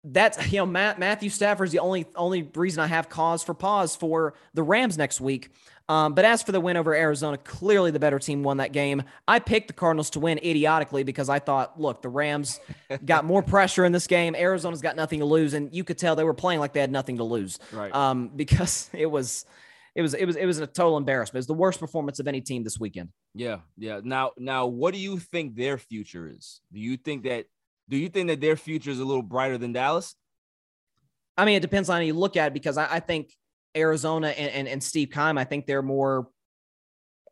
that's 0.04 0.52
you 0.52 0.58
know 0.58 0.66
Matt 0.66 0.98
Matthew 0.98 1.30
Stafford's 1.30 1.72
the 1.72 1.78
only 1.78 2.06
only 2.16 2.42
reason 2.54 2.80
I 2.82 2.86
have 2.86 3.08
cause 3.08 3.42
for 3.42 3.54
pause 3.54 3.94
for 3.94 4.34
the 4.54 4.62
Rams 4.62 4.98
next 4.98 5.20
week. 5.20 5.50
Um, 5.92 6.14
but 6.14 6.24
as 6.24 6.42
for 6.42 6.52
the 6.52 6.60
win 6.60 6.78
over 6.78 6.94
Arizona, 6.94 7.36
clearly 7.36 7.90
the 7.90 8.00
better 8.00 8.18
team 8.18 8.42
won 8.42 8.56
that 8.56 8.72
game. 8.72 9.02
I 9.28 9.40
picked 9.40 9.66
the 9.66 9.74
Cardinals 9.74 10.08
to 10.10 10.20
win 10.20 10.38
idiotically 10.38 11.02
because 11.02 11.28
I 11.28 11.38
thought, 11.38 11.78
look, 11.78 12.00
the 12.00 12.08
Rams 12.08 12.60
got 13.04 13.26
more 13.26 13.42
pressure 13.42 13.84
in 13.84 13.92
this 13.92 14.06
game. 14.06 14.34
Arizona's 14.34 14.80
got 14.80 14.96
nothing 14.96 15.18
to 15.18 15.26
lose, 15.26 15.52
and 15.52 15.68
you 15.74 15.84
could 15.84 15.98
tell 15.98 16.16
they 16.16 16.24
were 16.24 16.32
playing 16.32 16.60
like 16.60 16.72
they 16.72 16.80
had 16.80 16.90
nothing 16.90 17.18
to 17.18 17.24
lose. 17.24 17.58
Right. 17.72 17.94
Um, 17.94 18.28
because 18.36 18.88
it 18.94 19.04
was, 19.04 19.44
it 19.94 20.00
was, 20.00 20.14
it 20.14 20.24
was, 20.24 20.36
it 20.36 20.46
was 20.46 20.60
a 20.60 20.66
total 20.66 20.96
embarrassment. 20.96 21.34
It 21.34 21.40
was 21.40 21.46
the 21.48 21.54
worst 21.54 21.78
performance 21.78 22.18
of 22.20 22.26
any 22.26 22.40
team 22.40 22.64
this 22.64 22.80
weekend. 22.80 23.10
Yeah, 23.34 23.58
yeah. 23.76 24.00
Now, 24.02 24.30
now, 24.38 24.68
what 24.68 24.94
do 24.94 24.98
you 24.98 25.18
think 25.18 25.56
their 25.56 25.76
future 25.76 26.26
is? 26.34 26.62
Do 26.72 26.80
you 26.80 26.96
think 26.96 27.24
that? 27.24 27.44
Do 27.90 27.98
you 27.98 28.08
think 28.08 28.28
that 28.28 28.40
their 28.40 28.56
future 28.56 28.90
is 28.90 28.98
a 28.98 29.04
little 29.04 29.22
brighter 29.22 29.58
than 29.58 29.74
Dallas? 29.74 30.14
I 31.36 31.44
mean, 31.44 31.56
it 31.56 31.60
depends 31.60 31.90
on 31.90 31.96
how 31.96 32.00
you 32.00 32.14
look 32.14 32.38
at 32.38 32.46
it 32.46 32.54
because 32.54 32.78
I, 32.78 32.94
I 32.94 33.00
think 33.00 33.36
Arizona 33.76 34.28
and, 34.28 34.50
and, 34.52 34.68
and 34.68 34.82
Steve 34.82 35.10
Keim, 35.10 35.38
I 35.38 35.44
think 35.44 35.66
they're 35.66 35.82
more, 35.82 36.28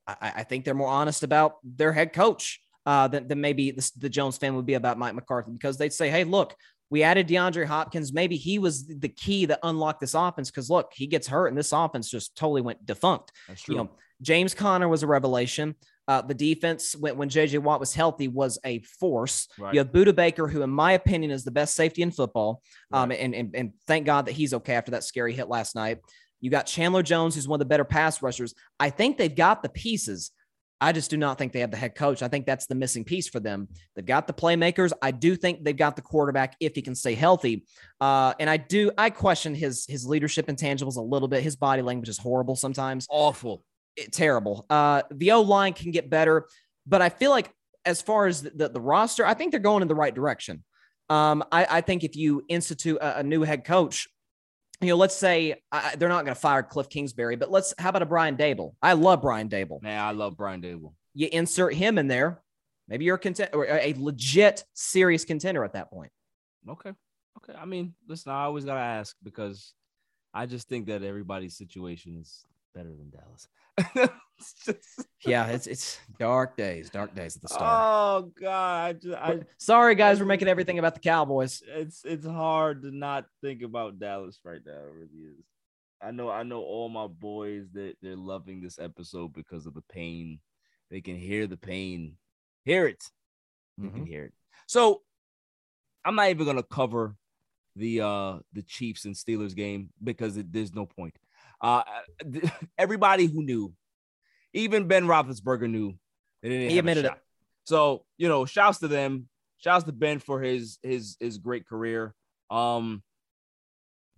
I, 0.07 0.33
I 0.37 0.43
think 0.45 0.65
they're 0.65 0.75
more 0.75 0.89
honest 0.89 1.23
about 1.23 1.57
their 1.65 1.93
head 1.93 2.13
coach 2.13 2.61
uh, 2.87 3.09
than, 3.09 3.29
than 3.29 3.41
maybe 3.41 3.71
the, 3.71 3.91
the 3.99 4.09
Jones 4.09 4.39
family 4.39 4.57
would 4.57 4.67
be 4.67 4.75
about 4.75 4.99
Mike 4.99 5.15
McCarthy 5.15 5.53
because 5.53 5.77
they'd 5.77 5.93
say, 5.93 6.11
hey, 6.11 6.25
look, 6.25 6.55
we 6.91 7.03
added 7.05 7.29
DeAndre 7.29 7.67
Hopkins. 7.67 8.13
Maybe 8.13 8.37
he 8.37 8.59
was 8.59 8.87
the 8.87 9.09
key 9.09 9.47
that 9.47 9.61
unlocked 9.63 10.01
this 10.01 10.15
offense 10.15 10.51
because 10.51 10.69
look, 10.69 10.93
he 10.95 11.07
gets 11.07 11.29
hurt 11.29 11.49
and 11.49 11.57
this 11.57 11.73
offense 11.73 12.11
just 12.11 12.37
totally 12.37 12.63
went 12.63 12.85
defunct. 12.85 13.33
That's 13.47 13.63
true. 13.63 13.77
You 13.77 13.83
know, 13.83 13.91
James 14.23 14.55
Conner 14.55 14.89
was 14.89 15.03
a 15.03 15.07
revelation. 15.07 15.77
Uh, 16.09 16.21
the 16.23 16.35
defense, 16.35 16.97
when, 16.97 17.17
when 17.17 17.29
JJ 17.29 17.61
Watt 17.61 17.79
was 17.79 17.95
healthy, 17.95 18.27
was 18.27 18.59
a 18.65 18.81
force. 18.81 19.47
Right. 19.57 19.73
You 19.73 19.79
have 19.79 19.93
Budda 19.93 20.15
Baker, 20.15 20.49
who, 20.49 20.63
in 20.63 20.71
my 20.71 20.93
opinion, 20.93 21.31
is 21.31 21.45
the 21.45 21.53
best 21.53 21.77
safety 21.77 22.03
in 22.03 22.11
football. 22.11 22.63
Um, 22.93 23.13
and, 23.13 23.33
and, 23.33 23.55
and 23.55 23.73
thank 23.87 24.07
God 24.07 24.27
that 24.27 24.33
he's 24.33 24.53
okay 24.53 24.75
after 24.75 24.91
that 24.91 25.05
scary 25.05 25.33
hit 25.33 25.49
last 25.49 25.77
night. 25.77 25.99
You 26.41 26.51
got 26.51 26.67
Chandler 26.67 27.03
Jones, 27.03 27.35
who's 27.35 27.49
one 27.49 27.57
of 27.57 27.61
the 27.61 27.71
better 27.71 27.85
pass 27.85 28.23
rushers. 28.23 28.55
I 28.79 28.91
think 28.91 29.19
they've 29.19 29.35
got 29.35 29.63
the 29.63 29.69
pieces. 29.69 30.31
I 30.81 30.93
just 30.93 31.11
do 31.11 31.19
not 31.19 31.37
think 31.37 31.53
they 31.53 31.61
have 31.61 31.71
the 31.71 31.77
head 31.77 31.95
coach. 31.95 32.23
I 32.23 32.29
think 32.29 32.47
that's 32.47 32.67
the 32.67 32.75
missing 32.75 33.05
piece 33.05 33.29
for 33.29 33.39
them. 33.39 33.69
They've 33.95 34.07
got 34.07 34.27
the 34.27 34.33
playmakers. 34.33 34.93
I 35.03 35.11
do 35.11 35.37
think 35.37 35.63
they've 35.63 35.77
got 35.77 35.95
the 35.95 36.03
quarterback 36.03 36.57
if 36.59 36.75
he 36.75 36.81
can 36.81 36.95
stay 36.95 37.15
healthy. 37.15 37.67
Uh, 38.01 38.33
and 38.41 38.49
I 38.49 38.57
do 38.57 38.91
I 38.97 39.11
question 39.11 39.55
his 39.55 39.85
his 39.87 40.07
leadership 40.07 40.47
intangibles 40.47 40.97
a 40.97 41.03
little 41.03 41.29
bit. 41.29 41.43
His 41.43 41.57
body 41.57 41.83
language 41.83 42.09
is 42.09 42.17
horrible 42.17 42.57
sometimes. 42.57 43.07
Awful. 43.11 43.63
It, 43.97 44.13
terrible. 44.13 44.65
Uh, 44.71 45.03
the 45.11 45.33
O 45.33 45.43
line 45.43 45.75
can 45.75 45.91
get 45.91 46.09
better, 46.09 46.47
but 46.87 47.03
I 47.03 47.11
feel 47.11 47.31
like 47.31 47.53
as 47.85 48.01
far 48.01 48.27
as 48.27 48.43
the, 48.43 48.51
the, 48.51 48.69
the 48.71 48.81
roster, 48.81 49.27
I 49.27 49.35
think 49.35 49.51
they're 49.51 49.61
going 49.61 49.83
in 49.83 49.89
the 49.89 49.95
right 49.95 50.15
direction. 50.15 50.65
Um, 51.11 51.45
I, 51.51 51.67
I 51.69 51.81
think 51.81 52.05
if 52.05 52.17
you 52.17 52.45
institute 52.49 52.99
a, 53.01 53.19
a 53.19 53.23
new 53.23 53.43
head 53.43 53.65
coach, 53.65 54.09
you 54.81 54.89
know, 54.89 54.97
let's 54.97 55.17
say 55.17 55.63
I, 55.71 55.95
they're 55.97 56.09
not 56.09 56.25
going 56.25 56.35
to 56.35 56.41
fire 56.41 56.63
Cliff 56.63 56.89
Kingsbury, 56.89 57.37
but 57.37 57.51
let's 57.51 57.75
how 57.79 57.91
about 57.91 58.03
a 58.03 58.07
Brian 58.07 58.37
Daboll? 58.37 58.75
I 58.83 58.95
love 58.95 59.23
Brian 59.23 59.49
Daboll. 59.49 59.81
Yeah, 59.83 60.07
I 60.07 60.13
love 60.13 60.37
Brian 60.37 60.63
Daboll. 60.63 60.95
You 61.15 61.29
insert 61.31 61.75
him 61.75 61.99
in 61.99 62.09
there, 62.09 62.41
maybe 62.89 63.05
you're 63.05 63.17
a 63.17 63.19
content 63.19 63.51
or 63.53 63.67
a 63.67 63.95
legit 63.99 64.65
serious 64.75 65.25
contender 65.25 65.65
at 65.65 65.75
that 65.75 65.91
point. 65.91 66.13
Okay. 66.69 66.93
Okay. 67.39 67.59
I 67.59 67.65
mean, 67.65 67.95
listen, 68.09 68.33
I 68.33 68.45
always 68.45 68.65
gotta 68.65 68.81
ask 68.81 69.17
because 69.23 69.75
I 70.33 70.47
just 70.47 70.69
think 70.69 70.87
that 70.87 71.03
everybody's 71.03 71.57
situation 71.57 72.17
is 72.21 72.45
better 72.75 72.91
than 72.91 73.11
Dallas. 73.11 74.11
It's 74.41 74.55
just- 74.65 75.09
Yeah, 75.27 75.47
it's 75.49 75.67
it's 75.67 75.99
dark 76.19 76.57
days, 76.57 76.91
dark 76.91 77.15
days 77.15 77.37
at 77.37 77.43
the 77.43 77.49
start. 77.49 77.63
Oh 77.63 78.33
God, 78.41 79.01
I 79.17 79.41
Sorry, 79.59 79.95
guys, 79.95 80.19
we're 80.19 80.27
making 80.27 80.49
everything 80.49 80.79
about 80.79 80.95
the 80.95 81.01
Cowboys. 81.01 81.63
it's 81.67 82.03
it's 82.05 82.27
hard 82.27 82.83
to 82.83 82.91
not 82.91 83.27
think 83.43 83.63
about 83.63 83.99
Dallas 83.99 84.41
right 84.45 84.61
now. 84.65 84.73
It 84.73 84.93
really 84.95 85.29
is. 85.39 85.45
I 86.03 86.11
know 86.13 86.31
I 86.31 86.43
know 86.43 86.63
all 86.63 86.89
my 86.89 87.07
boys 87.07 87.67
that 87.75 87.95
they're 88.01 88.17
loving 88.17 88.63
this 88.63 88.79
episode 88.79 89.35
because 89.35 89.67
of 89.67 89.75
the 89.75 89.83
pain. 89.93 90.41
They 90.91 91.01
can 91.03 91.17
hear 91.17 91.47
the 91.47 91.59
pain. 91.59 92.17
Hear 92.65 92.87
it. 92.87 93.05
They 93.79 93.89
can 93.89 94.07
hear 94.07 94.25
it. 94.25 94.33
So 94.67 95.03
I'm 96.05 96.15
not 96.15 96.31
even 96.31 96.47
gonna 96.47 96.63
cover 96.63 97.15
the 97.77 98.01
uh 98.01 98.39
the 98.55 98.63
Chiefs 98.63 99.05
and 99.05 99.15
Steelers 99.15 99.55
game 99.55 99.91
because 100.03 100.37
it, 100.39 100.51
there's 100.53 100.75
no 100.75 100.87
point. 100.87 101.15
Uh 101.61 101.83
everybody 102.79 103.27
who 103.27 103.43
knew, 103.43 103.73
even 104.53 104.89
Ben 104.89 105.07
Roethlisberger 105.07 105.71
knew 105.71 105.95
they 106.43 106.49
didn't 106.49 106.71
He 106.71 106.79
admitted 106.79 107.05
it. 107.07 107.13
So 107.65 108.05
you 108.19 108.29
know, 108.29 108.45
shouts 108.45 108.79
to 108.79 108.89
them. 108.89 109.29
Shouts 109.59 109.85
to 109.85 109.93
Ben 109.93 110.19
for 110.19 110.41
his 110.41 110.79
his 110.83 111.17
his 111.21 111.39
great 111.39 111.67
career. 111.67 112.15
Um, 112.51 113.03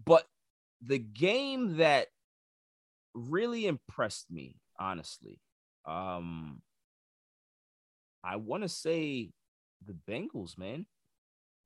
but 0.05 0.25
the 0.81 0.99
game 0.99 1.77
that 1.77 2.09
really 3.15 3.67
impressed 3.67 4.31
me, 4.31 4.57
honestly, 4.79 5.39
um, 5.87 6.63
I 8.25 8.37
want 8.37 8.63
to 8.63 8.69
say 8.69 9.31
the 9.85 9.97
Bengals, 10.09 10.57
man. 10.57 10.87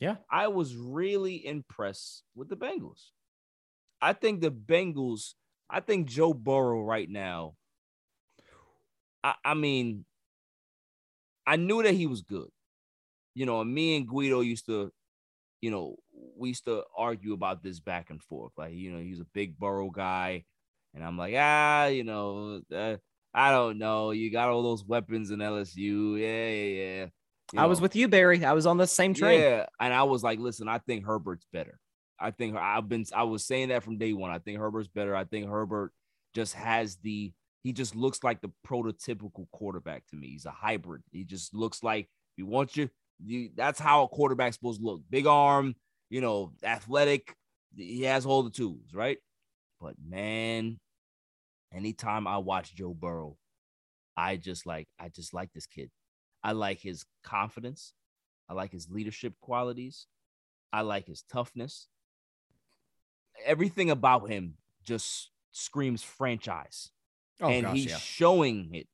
Yeah. 0.00 0.16
I 0.30 0.48
was 0.48 0.74
really 0.74 1.44
impressed 1.46 2.22
with 2.34 2.48
the 2.48 2.56
Bengals. 2.56 3.10
I 4.00 4.12
think 4.12 4.40
the 4.40 4.50
Bengals, 4.50 5.34
I 5.70 5.80
think 5.80 6.08
Joe 6.08 6.34
Burrow 6.34 6.82
right 6.82 7.08
now. 7.08 7.54
I, 9.26 9.34
I 9.44 9.54
mean, 9.54 10.04
I 11.46 11.56
knew 11.56 11.82
that 11.82 11.94
he 11.94 12.06
was 12.06 12.22
good. 12.22 12.48
You 13.34 13.44
know, 13.44 13.60
and 13.60 13.74
me 13.74 13.96
and 13.96 14.06
Guido 14.06 14.40
used 14.40 14.66
to, 14.66 14.92
you 15.60 15.70
know, 15.70 15.96
we 16.38 16.48
used 16.50 16.64
to 16.66 16.84
argue 16.96 17.32
about 17.32 17.62
this 17.62 17.80
back 17.80 18.10
and 18.10 18.22
forth. 18.22 18.52
Like, 18.56 18.72
you 18.72 18.92
know, 18.92 19.00
he's 19.00 19.20
a 19.20 19.26
big 19.34 19.58
Burrow 19.58 19.90
guy. 19.90 20.44
And 20.94 21.04
I'm 21.04 21.18
like, 21.18 21.34
ah, 21.36 21.86
you 21.86 22.04
know, 22.04 22.62
uh, 22.74 22.96
I 23.34 23.50
don't 23.50 23.78
know. 23.78 24.12
You 24.12 24.30
got 24.30 24.48
all 24.48 24.62
those 24.62 24.84
weapons 24.84 25.30
in 25.30 25.40
LSU. 25.40 26.18
Yeah, 26.18 26.48
yeah, 26.48 26.94
yeah. 27.00 27.06
You 27.52 27.60
I 27.60 27.66
was 27.66 27.80
with 27.80 27.94
you, 27.96 28.08
Barry. 28.08 28.44
I 28.44 28.52
was 28.52 28.64
on 28.64 28.76
the 28.76 28.86
same 28.86 29.12
train. 29.12 29.40
Yeah, 29.40 29.66
and 29.80 29.92
I 29.92 30.04
was 30.04 30.22
like, 30.22 30.38
listen, 30.38 30.68
I 30.68 30.78
think 30.78 31.04
Herbert's 31.04 31.46
better. 31.52 31.78
I 32.18 32.30
think 32.30 32.56
I've 32.56 32.88
been 32.88 33.04
I 33.14 33.24
was 33.24 33.44
saying 33.44 33.68
that 33.68 33.82
from 33.82 33.98
day 33.98 34.12
one. 34.14 34.30
I 34.30 34.38
think 34.38 34.58
Herbert's 34.58 34.88
better. 34.88 35.14
I 35.14 35.24
think 35.24 35.48
Herbert 35.48 35.92
just 36.34 36.54
has 36.54 36.96
the 36.96 37.32
he 37.66 37.72
just 37.72 37.96
looks 37.96 38.22
like 38.22 38.40
the 38.40 38.52
prototypical 38.64 39.50
quarterback 39.50 40.06
to 40.06 40.14
me. 40.14 40.28
He's 40.28 40.46
a 40.46 40.52
hybrid. 40.52 41.02
He 41.10 41.24
just 41.24 41.52
looks 41.52 41.82
like 41.82 42.08
he 42.36 42.44
wants 42.44 42.76
you. 42.76 42.88
you 43.18 43.50
that's 43.56 43.80
how 43.80 44.04
a 44.04 44.08
quarterback's 44.08 44.54
supposed 44.54 44.78
to 44.78 44.86
look. 44.86 45.00
Big 45.10 45.26
arm, 45.26 45.74
you 46.08 46.20
know, 46.20 46.52
athletic. 46.62 47.34
He 47.76 48.04
has 48.04 48.24
all 48.24 48.44
the 48.44 48.50
tools, 48.50 48.94
right? 48.94 49.18
But 49.80 49.94
man, 50.00 50.78
anytime 51.74 52.28
I 52.28 52.38
watch 52.38 52.72
Joe 52.72 52.94
Burrow, 52.94 53.36
I 54.16 54.36
just 54.36 54.64
like 54.64 54.86
I 55.00 55.08
just 55.08 55.34
like 55.34 55.52
this 55.52 55.66
kid. 55.66 55.90
I 56.44 56.52
like 56.52 56.78
his 56.80 57.04
confidence. 57.24 57.94
I 58.48 58.54
like 58.54 58.70
his 58.70 58.88
leadership 58.88 59.34
qualities. 59.40 60.06
I 60.72 60.82
like 60.82 61.08
his 61.08 61.24
toughness. 61.28 61.88
Everything 63.44 63.90
about 63.90 64.30
him 64.30 64.54
just 64.84 65.32
screams 65.50 66.04
franchise. 66.04 66.92
Oh, 67.40 67.48
and 67.48 67.66
gosh, 67.66 67.74
he's 67.74 67.86
yeah. 67.86 67.98
showing 67.98 68.74
it. 68.74 68.88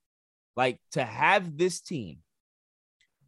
Like 0.57 0.79
to 0.93 1.05
have 1.05 1.57
this 1.57 1.81
team 1.81 2.19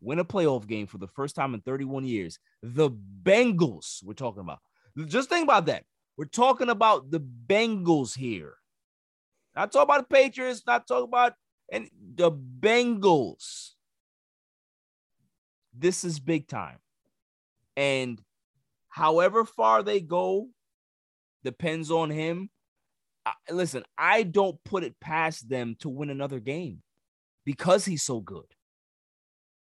win 0.00 0.18
a 0.18 0.24
playoff 0.24 0.66
game 0.66 0.86
for 0.86 0.98
the 0.98 1.08
first 1.08 1.34
time 1.34 1.54
in 1.54 1.60
31 1.62 2.04
years, 2.04 2.38
the 2.62 2.90
Bengals, 2.90 4.04
we're 4.04 4.12
talking 4.12 4.42
about. 4.42 4.58
Just 5.06 5.30
think 5.30 5.44
about 5.44 5.66
that. 5.66 5.84
We're 6.16 6.26
talking 6.26 6.68
about 6.68 7.10
the 7.10 7.20
Bengals 7.20 8.16
here. 8.16 8.54
Not 9.56 9.72
talking 9.72 9.94
about 9.94 10.08
the 10.08 10.14
Patriots, 10.14 10.62
not 10.66 10.86
talking 10.86 11.08
about 11.08 11.34
and 11.72 11.88
the 12.14 12.30
Bengals. 12.30 13.70
This 15.76 16.04
is 16.04 16.20
big 16.20 16.46
time. 16.46 16.78
And 17.76 18.20
however 18.88 19.44
far 19.44 19.82
they 19.82 20.00
go 20.00 20.48
depends 21.42 21.90
on 21.90 22.10
him. 22.10 22.50
I, 23.27 23.33
listen, 23.51 23.85
I 23.97 24.22
don't 24.22 24.62
put 24.64 24.85
it 24.85 24.99
past 25.01 25.49
them 25.49 25.77
to 25.81 25.89
win 25.89 26.11
another 26.11 26.41
game 26.41 26.83
because 27.45 27.85
he's 27.85 28.03
so 28.03 28.20
good. 28.20 28.45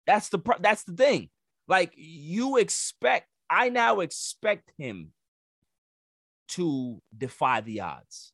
That's 0.06 0.28
the 0.30 0.38
pro- 0.38 0.58
that's 0.58 0.84
the 0.84 0.94
thing. 0.94 1.28
Like 1.68 1.92
you 1.96 2.56
expect, 2.56 3.28
I 3.48 3.68
now 3.68 4.00
expect 4.00 4.72
him 4.78 5.12
to 6.48 7.00
defy 7.16 7.60
the 7.60 7.80
odds 7.80 8.32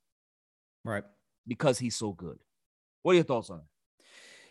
Right. 0.85 1.05
because 1.47 1.79
he's 1.79 1.97
so 1.97 2.13
good. 2.13 2.39
What 3.03 3.13
are 3.13 3.17
your 3.17 3.25
thoughts 3.25 3.51
on 3.51 3.59
it? 3.59 3.65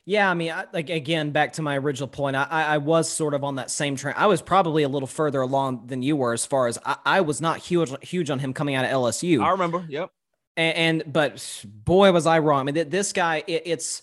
Yeah, 0.05 0.29
I 0.31 0.35
mean, 0.35 0.51
I, 0.51 0.65
like 0.71 0.89
again, 0.89 1.31
back 1.31 1.53
to 1.53 1.61
my 1.61 1.77
original 1.77 2.07
point, 2.07 2.37
I, 2.37 2.43
I 2.43 2.63
I 2.75 2.77
was 2.77 3.09
sort 3.09 3.33
of 3.33 3.43
on 3.43 3.55
that 3.55 3.69
same 3.69 3.97
train. 3.97 4.13
I 4.17 4.27
was 4.27 4.41
probably 4.41 4.83
a 4.83 4.87
little 4.89 5.07
further 5.07 5.41
along 5.41 5.87
than 5.87 6.01
you 6.01 6.15
were, 6.15 6.31
as 6.31 6.45
far 6.45 6.67
as 6.67 6.79
I, 6.85 6.95
I 7.05 7.21
was 7.21 7.41
not 7.41 7.57
huge 7.57 7.91
huge 8.01 8.29
on 8.29 8.39
him 8.39 8.53
coming 8.53 8.75
out 8.75 8.85
of 8.85 8.91
LSU. 8.91 9.43
I 9.43 9.49
remember. 9.49 9.85
Yep. 9.89 10.09
And, 10.57 11.01
and 11.03 11.13
but 11.13 11.63
boy 11.65 12.11
was 12.11 12.25
I 12.25 12.39
wrong. 12.39 12.61
I 12.61 12.63
mean, 12.63 12.75
th- 12.75 12.89
this 12.89 13.13
guy, 13.13 13.43
it, 13.47 13.63
it's 13.65 14.01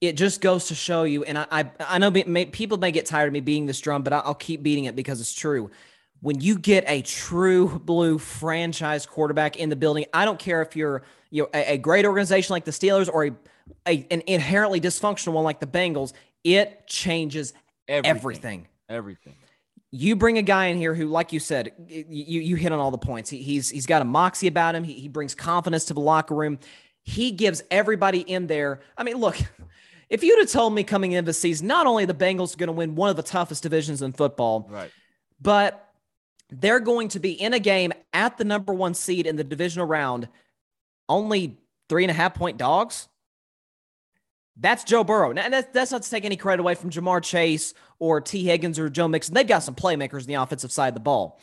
it 0.00 0.12
just 0.16 0.40
goes 0.40 0.68
to 0.68 0.74
show 0.74 1.02
you. 1.02 1.24
And 1.24 1.36
I 1.38 1.46
I, 1.50 1.70
I 1.80 1.98
know 1.98 2.10
may, 2.10 2.46
people 2.46 2.78
may 2.78 2.92
get 2.92 3.04
tired 3.04 3.26
of 3.26 3.32
me 3.34 3.40
beating 3.40 3.66
this 3.66 3.80
drum, 3.80 4.02
but 4.02 4.12
I'll 4.12 4.34
keep 4.34 4.62
beating 4.62 4.84
it 4.84 4.96
because 4.96 5.20
it's 5.20 5.34
true. 5.34 5.70
when 6.20 6.40
you 6.40 6.58
get 6.58 6.84
a 6.88 7.02
true 7.02 7.78
blue 7.78 8.18
franchise 8.18 9.06
quarterback 9.06 9.56
in 9.56 9.68
the 9.68 9.76
building, 9.76 10.04
I 10.12 10.24
don't 10.24 10.38
care 10.38 10.62
if 10.62 10.76
you're 10.76 11.02
you 11.30 11.42
know 11.42 11.48
a, 11.54 11.74
a 11.74 11.78
great 11.78 12.06
organization 12.06 12.52
like 12.54 12.64
the 12.64 12.70
Steelers 12.70 13.08
or 13.12 13.26
a, 13.26 13.30
a, 13.86 14.06
an 14.10 14.22
inherently 14.26 14.80
dysfunctional 14.80 15.32
one 15.32 15.44
like 15.44 15.60
the 15.60 15.66
Bengals, 15.66 16.12
it 16.44 16.86
changes 16.86 17.52
Everything. 17.88 18.16
everything. 18.16 18.68
Everything. 18.88 19.34
You 19.90 20.16
bring 20.16 20.36
a 20.36 20.42
guy 20.42 20.66
in 20.66 20.76
here 20.76 20.94
who, 20.94 21.06
like 21.06 21.32
you 21.32 21.40
said, 21.40 21.72
you 21.88 22.40
you 22.40 22.56
hit 22.56 22.72
on 22.72 22.78
all 22.78 22.90
the 22.90 22.98
points. 22.98 23.30
He, 23.30 23.38
he's 23.42 23.70
he's 23.70 23.86
got 23.86 24.02
a 24.02 24.04
moxie 24.04 24.46
about 24.46 24.74
him. 24.74 24.84
He, 24.84 24.92
he 24.94 25.08
brings 25.08 25.34
confidence 25.34 25.86
to 25.86 25.94
the 25.94 26.00
locker 26.00 26.34
room. 26.34 26.58
He 27.04 27.30
gives 27.30 27.62
everybody 27.70 28.20
in 28.20 28.48
there. 28.48 28.80
I 28.98 29.02
mean, 29.04 29.16
look, 29.16 29.36
if 30.10 30.22
you'd 30.22 30.38
have 30.40 30.50
told 30.50 30.74
me 30.74 30.84
coming 30.84 31.12
into 31.12 31.26
the 31.26 31.32
season, 31.32 31.66
not 31.68 31.86
only 31.86 32.04
the 32.04 32.12
Bengals 32.14 32.54
are 32.54 32.58
going 32.58 32.66
to 32.66 32.72
win 32.74 32.96
one 32.96 33.08
of 33.08 33.16
the 33.16 33.22
toughest 33.22 33.62
divisions 33.62 34.02
in 34.02 34.12
football, 34.12 34.68
Right. 34.70 34.90
but 35.40 35.88
they're 36.50 36.80
going 36.80 37.08
to 37.08 37.18
be 37.20 37.32
in 37.32 37.54
a 37.54 37.58
game 37.58 37.92
at 38.12 38.36
the 38.36 38.44
number 38.44 38.74
one 38.74 38.92
seed 38.92 39.26
in 39.26 39.36
the 39.36 39.44
divisional 39.44 39.86
round, 39.86 40.28
only 41.08 41.56
three 41.88 42.04
and 42.04 42.10
a 42.10 42.14
half 42.14 42.34
point 42.34 42.58
dogs. 42.58 43.08
That's 44.60 44.84
Joe 44.84 45.04
Burrow. 45.04 45.32
Now, 45.32 45.48
that's, 45.48 45.68
that's 45.72 45.92
not 45.92 46.02
to 46.02 46.10
take 46.10 46.24
any 46.24 46.36
credit 46.36 46.60
away 46.60 46.74
from 46.74 46.90
Ja'Marr 46.90 47.22
Chase 47.22 47.74
or 47.98 48.20
Tee 48.20 48.44
Higgins 48.44 48.78
or 48.78 48.88
Joe 48.88 49.08
Mixon. 49.08 49.34
They've 49.34 49.46
got 49.46 49.62
some 49.62 49.74
playmakers 49.74 50.22
in 50.22 50.26
the 50.26 50.34
offensive 50.34 50.72
side 50.72 50.88
of 50.88 50.94
the 50.94 51.00
ball. 51.00 51.40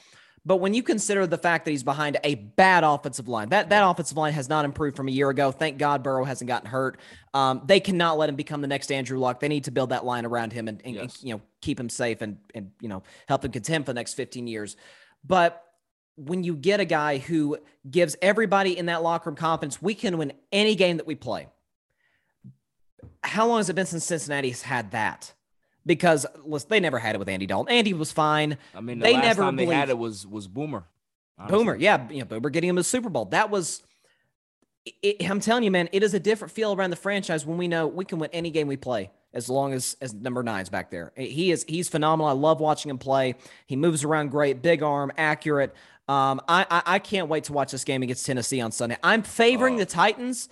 But 0.48 0.58
when 0.58 0.76
you 0.76 0.84
consider 0.84 1.26
the 1.26 1.40
fact 1.40 1.66
that 1.66 1.72
he's 1.72 1.84
behind 1.84 2.18
a 2.24 2.36
bad 2.36 2.84
offensive 2.84 3.28
line, 3.28 3.50
that, 3.50 3.70
that 3.70 3.82
offensive 3.82 4.16
line 4.16 4.34
has 4.34 4.48
not 4.48 4.64
improved 4.64 4.96
from 4.96 5.08
a 5.08 5.12
year 5.12 5.30
ago. 5.30 5.52
Thank 5.52 5.80
God 5.80 6.04
Burrow 6.04 6.24
hasn't 6.24 6.48
gotten 6.48 6.70
hurt. 6.70 7.00
Um, 7.34 7.64
they 7.66 7.80
cannot 7.80 8.20
let 8.20 8.30
him 8.30 8.36
become 8.36 8.62
the 8.62 8.68
next 8.68 8.92
Andrew 8.92 9.18
Luck. 9.18 9.40
They 9.40 9.48
need 9.48 9.64
to 9.64 9.72
build 9.72 9.90
that 9.90 10.06
line 10.06 10.24
around 10.24 10.54
him 10.54 10.68
and, 10.68 10.82
and, 10.86 10.98
and, 10.98 11.18
you 11.22 11.34
know 11.34 11.42
keep 11.62 11.80
him 11.80 11.90
safe 11.90 12.22
and 12.22 12.38
and 12.54 12.70
you 12.80 12.88
know 12.88 13.02
help 13.28 13.44
him 13.44 13.52
contend 13.52 13.86
for 13.86 13.92
the 13.92 13.96
next 13.96 14.14
15 14.14 14.46
years. 14.46 14.78
But 15.24 15.64
when 16.16 16.44
you 16.44 16.56
get 16.56 16.80
a 16.80 16.86
guy 16.86 17.18
who 17.18 17.58
gives 17.90 18.16
everybody 18.22 18.78
in 18.78 18.86
that 18.86 19.02
locker 19.02 19.32
room 19.32 19.36
confidence, 19.36 19.82
we 19.82 19.96
can 19.96 20.20
win 20.20 20.34
any 20.52 20.76
game 20.76 20.98
that 20.98 21.08
we 21.08 21.16
play. 21.16 21.48
How 23.24 23.48
long 23.48 23.58
has 23.58 23.70
it 23.70 23.76
been 23.76 23.86
since 23.86 24.04
Cincinnati's 24.06 24.62
had 24.62 24.92
that? 24.92 25.34
Because 25.86 26.26
listen, 26.46 26.68
they 26.70 26.80
never 26.80 26.98
had 27.00 27.16
it 27.16 27.20
with 27.20 27.30
Andy 27.30 27.46
Dalton. 27.46 27.72
Andy 27.74 27.94
was 27.94 28.12
fine. 28.12 28.58
I 28.74 28.82
mean, 28.82 29.00
the 29.00 29.04
they 29.06 29.18
never 29.18 29.44
time 29.44 29.56
they 29.56 29.66
had 29.66 29.90
it 29.90 29.98
was 29.98 30.26
was 30.26 30.48
Boomer. 30.48 30.86
honestly. 31.38 31.58
Boomer, 31.58 31.76
yeah, 31.76 32.10
you 32.10 32.20
know, 32.20 32.26
Boomer 32.26 32.50
getting 32.50 32.70
him 32.70 32.78
a 32.78 32.84
Super 32.84 33.10
Bowl. 33.10 33.26
That 33.26 33.50
was. 33.50 33.84
It, 35.02 35.28
I'm 35.30 35.40
telling 35.40 35.64
you, 35.64 35.72
man, 35.72 35.90
it 35.92 36.04
is 36.04 36.14
a 36.14 36.20
different 36.20 36.54
feel 36.54 36.74
around 36.74 36.92
the 36.92 36.96
franchise 36.96 37.46
when 37.46 37.58
we 37.58 37.68
know 37.68 37.88
we 37.88 38.06
can 38.06 38.20
win 38.20 38.30
any 38.34 38.52
game 38.52 38.68
we 38.68 38.78
play 38.78 39.10
as 39.34 39.50
long 39.50 39.74
as 39.74 39.98
as 40.00 40.14
number 40.14 40.44
nine's 40.44 40.70
back 40.70 40.92
there. 40.92 41.12
He 41.16 41.52
is 41.52 41.66
he's 41.68 41.90
phenomenal. 41.90 42.28
I 42.28 42.34
love 42.34 42.60
watching 42.60 42.90
him 42.92 42.98
play. 43.00 43.36
He 43.66 43.76
moves 43.76 44.04
around 44.04 44.30
great, 44.30 44.62
big 44.62 44.84
arm, 44.84 45.12
accurate. 45.18 45.74
Um, 46.08 46.40
I, 46.48 46.66
I 46.70 46.82
I 46.86 47.00
can't 47.00 47.30
wait 47.30 47.46
to 47.46 47.54
watch 47.54 47.72
this 47.72 47.84
game 47.84 48.04
against 48.04 48.26
Tennessee 48.28 48.62
on 48.62 48.72
Sunday. 48.72 48.98
I'm 49.02 49.24
favoring 49.24 49.76
Oh. 49.76 49.80
the 49.80 49.86
Titans, 49.88 50.50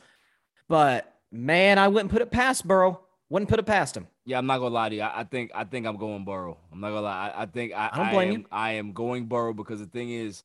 but 0.68 1.13
man, 1.34 1.78
I 1.80 1.88
wouldn't 1.88 2.12
put 2.12 2.22
it 2.22 2.32
past 2.32 2.66
Burrow. 2.68 3.02
Wouldn't 3.30 3.50
put 3.50 3.60
it 3.60 3.66
past 3.66 3.98
him. 3.98 4.08
Yeah, 4.26 4.38
I'm 4.38 4.46
not 4.46 4.60
gonna 4.60 4.74
lie 4.76 4.90
to 4.90 4.96
you. 4.96 5.02
I, 5.02 5.22
I 5.22 5.24
think 5.24 5.52
I 5.56 5.64
think 5.64 5.88
I'm 5.88 5.98
going 5.98 6.24
Burrow. 6.24 6.58
I'm 6.72 6.80
not 6.80 6.90
gonna 6.90 7.02
lie. 7.02 7.30
I, 7.36 7.42
I 7.44 7.46
think 7.48 7.74
I, 7.74 7.90
I 7.92 7.98
don't 7.98 8.12
blame 8.12 8.28
am, 8.34 8.40
you. 8.42 8.46
I 8.52 8.72
am 8.74 8.94
going 8.94 9.26
Burrow 9.26 9.54
because 9.54 9.80
the 9.80 9.88
thing 9.88 10.12
is, 10.12 10.44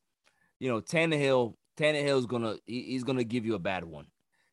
you 0.58 0.70
know, 0.70 0.80
Tannehill, 0.80 1.54
Tannehill's 1.76 2.24
gonna 2.26 2.56
he, 2.64 2.82
he's 2.82 3.04
gonna 3.04 3.24
give 3.24 3.44
you 3.44 3.54
a 3.54 3.58
bad 3.58 3.84
one. 3.84 4.06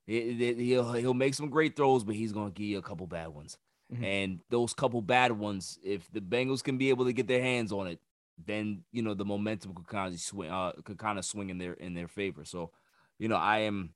He, 0.05 0.33
he- 0.33 0.53
he'll 0.65 0.91
he'll 0.93 1.13
make 1.13 1.33
some 1.33 1.49
great 1.49 1.75
throws, 1.77 2.03
but 2.03 2.15
he's 2.15 2.33
gonna 2.33 2.51
give 2.51 2.65
you 2.67 2.77
a 2.77 2.81
couple 2.83 3.07
bad 3.07 3.29
ones. 3.29 3.57
Mhm. 3.93 4.03
And 4.03 4.39
those 4.49 4.73
couple 4.73 5.01
bad 5.01 5.31
ones, 5.31 5.79
if 5.83 6.11
the 6.11 6.19
Bengals 6.19 6.63
can 6.63 6.77
be 6.77 6.89
able 6.89 7.05
to 7.05 7.13
get 7.13 7.27
their 7.27 7.41
hands 7.41 7.71
on 7.71 7.87
it, 7.87 7.99
then 8.45 8.83
you 8.91 9.01
know 9.01 9.13
the 9.13 9.23
momentum 9.25 9.73
could 9.75 9.87
kind 9.87 10.13
of 10.13 10.19
swing, 10.19 10.49
uh, 10.51 10.73
could 10.83 10.97
kind 10.97 11.17
of 11.17 11.23
swing 11.23 11.49
in 11.51 11.57
their 11.57 11.73
in 11.73 11.93
their 11.93 12.07
favor. 12.09 12.43
So, 12.43 12.71
you 13.17 13.29
know, 13.29 13.37
I 13.37 13.59
am. 13.59 13.93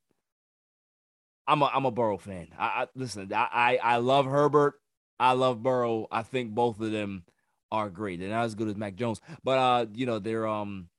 I'm 1.49 1.63
a 1.63 1.65
I'm 1.65 1.85
a 1.85 1.91
Burrow 1.91 2.17
fan. 2.17 2.49
I, 2.57 2.65
I 2.65 2.87
listen. 2.95 3.31
I, 3.33 3.79
I 3.81 3.97
love 3.97 4.27
Herbert. 4.27 4.75
I 5.19 5.33
love 5.33 5.63
Burrow. 5.63 6.07
I 6.11 6.21
think 6.21 6.51
both 6.51 6.79
of 6.79 6.91
them 6.91 7.23
are 7.71 7.89
great. 7.89 8.19
They're 8.19 8.29
not 8.29 8.45
as 8.45 8.55
good 8.55 8.67
as 8.67 8.75
Mac 8.75 8.95
Jones, 8.95 9.19
but 9.43 9.57
uh, 9.57 9.85
you 9.93 10.05
know, 10.05 10.19
they're 10.19 10.47
um, 10.47 10.89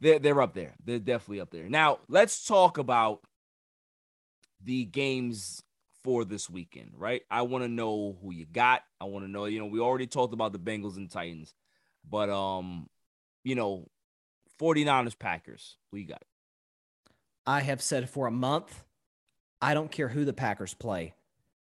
they're 0.00 0.18
they're 0.18 0.40
up 0.40 0.54
there. 0.54 0.74
They're 0.82 0.98
definitely 0.98 1.40
up 1.40 1.50
there. 1.50 1.68
Now 1.68 1.98
let's 2.08 2.46
talk 2.46 2.78
about 2.78 3.20
the 4.64 4.84
games 4.86 5.62
for 6.02 6.24
this 6.24 6.48
weekend, 6.48 6.92
right? 6.96 7.22
I 7.30 7.42
want 7.42 7.64
to 7.64 7.68
know 7.68 8.16
who 8.22 8.32
you 8.32 8.46
got. 8.46 8.82
I 8.98 9.04
want 9.04 9.26
to 9.26 9.30
know. 9.30 9.44
You 9.44 9.58
know, 9.58 9.66
we 9.66 9.80
already 9.80 10.06
talked 10.06 10.32
about 10.32 10.52
the 10.52 10.58
Bengals 10.58 10.96
and 10.96 11.10
Titans, 11.10 11.52
but 12.08 12.30
um, 12.30 12.88
you 13.44 13.54
know, 13.54 13.88
49ers 14.58 15.18
Packers. 15.18 15.76
Who 15.90 15.98
you 15.98 16.06
got? 16.06 16.22
I 17.46 17.60
have 17.60 17.82
said 17.82 18.08
for 18.08 18.26
a 18.26 18.32
month, 18.32 18.84
I 19.60 19.74
don't 19.74 19.90
care 19.90 20.08
who 20.08 20.24
the 20.24 20.32
Packers 20.32 20.74
play. 20.74 21.14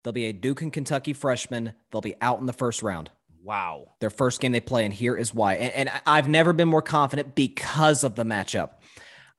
They'll 0.02 0.12
be 0.12 0.26
a 0.26 0.32
Duke 0.32 0.62
and 0.62 0.72
Kentucky 0.72 1.12
freshman. 1.12 1.72
They'll 1.90 2.00
be 2.00 2.16
out 2.20 2.40
in 2.40 2.46
the 2.46 2.52
first 2.52 2.82
round. 2.82 3.10
Wow. 3.42 3.92
Their 4.00 4.10
first 4.10 4.40
game 4.40 4.52
they 4.52 4.60
play, 4.60 4.84
and 4.84 4.94
here 4.94 5.16
is 5.16 5.34
why. 5.34 5.54
And, 5.54 5.72
and 5.88 6.02
I've 6.06 6.28
never 6.28 6.52
been 6.52 6.68
more 6.68 6.82
confident 6.82 7.34
because 7.34 8.04
of 8.04 8.14
the 8.14 8.24
matchup. 8.24 8.70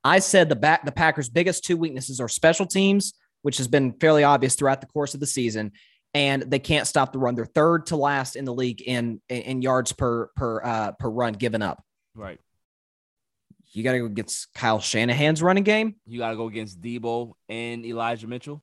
I 0.02 0.18
said 0.18 0.48
the 0.48 0.56
back 0.56 0.84
the 0.84 0.92
Packers' 0.92 1.30
biggest 1.30 1.64
two 1.64 1.76
weaknesses 1.76 2.20
are 2.20 2.28
special 2.28 2.66
teams, 2.66 3.14
which 3.42 3.56
has 3.56 3.68
been 3.68 3.94
fairly 3.94 4.22
obvious 4.22 4.54
throughout 4.54 4.82
the 4.82 4.86
course 4.86 5.14
of 5.14 5.20
the 5.20 5.26
season, 5.26 5.72
and 6.12 6.42
they 6.42 6.58
can't 6.58 6.86
stop 6.86 7.12
the 7.12 7.18
run. 7.18 7.34
They're 7.34 7.46
third 7.46 7.86
to 7.86 7.96
last 7.96 8.36
in 8.36 8.44
the 8.44 8.52
league 8.52 8.82
in 8.82 9.22
in, 9.30 9.42
in 9.42 9.62
yards 9.62 9.92
per 9.92 10.28
per 10.36 10.62
uh, 10.62 10.92
per 10.92 11.08
run 11.08 11.32
given 11.32 11.62
up. 11.62 11.82
Right. 12.14 12.38
You 13.74 13.82
got 13.82 13.92
to 13.92 13.98
go 13.98 14.06
against 14.06 14.54
Kyle 14.54 14.80
Shanahan's 14.80 15.42
running 15.42 15.64
game. 15.64 15.96
You 16.06 16.20
got 16.20 16.30
to 16.30 16.36
go 16.36 16.46
against 16.46 16.80
Deebo 16.80 17.32
and 17.48 17.84
Elijah 17.84 18.28
Mitchell. 18.28 18.62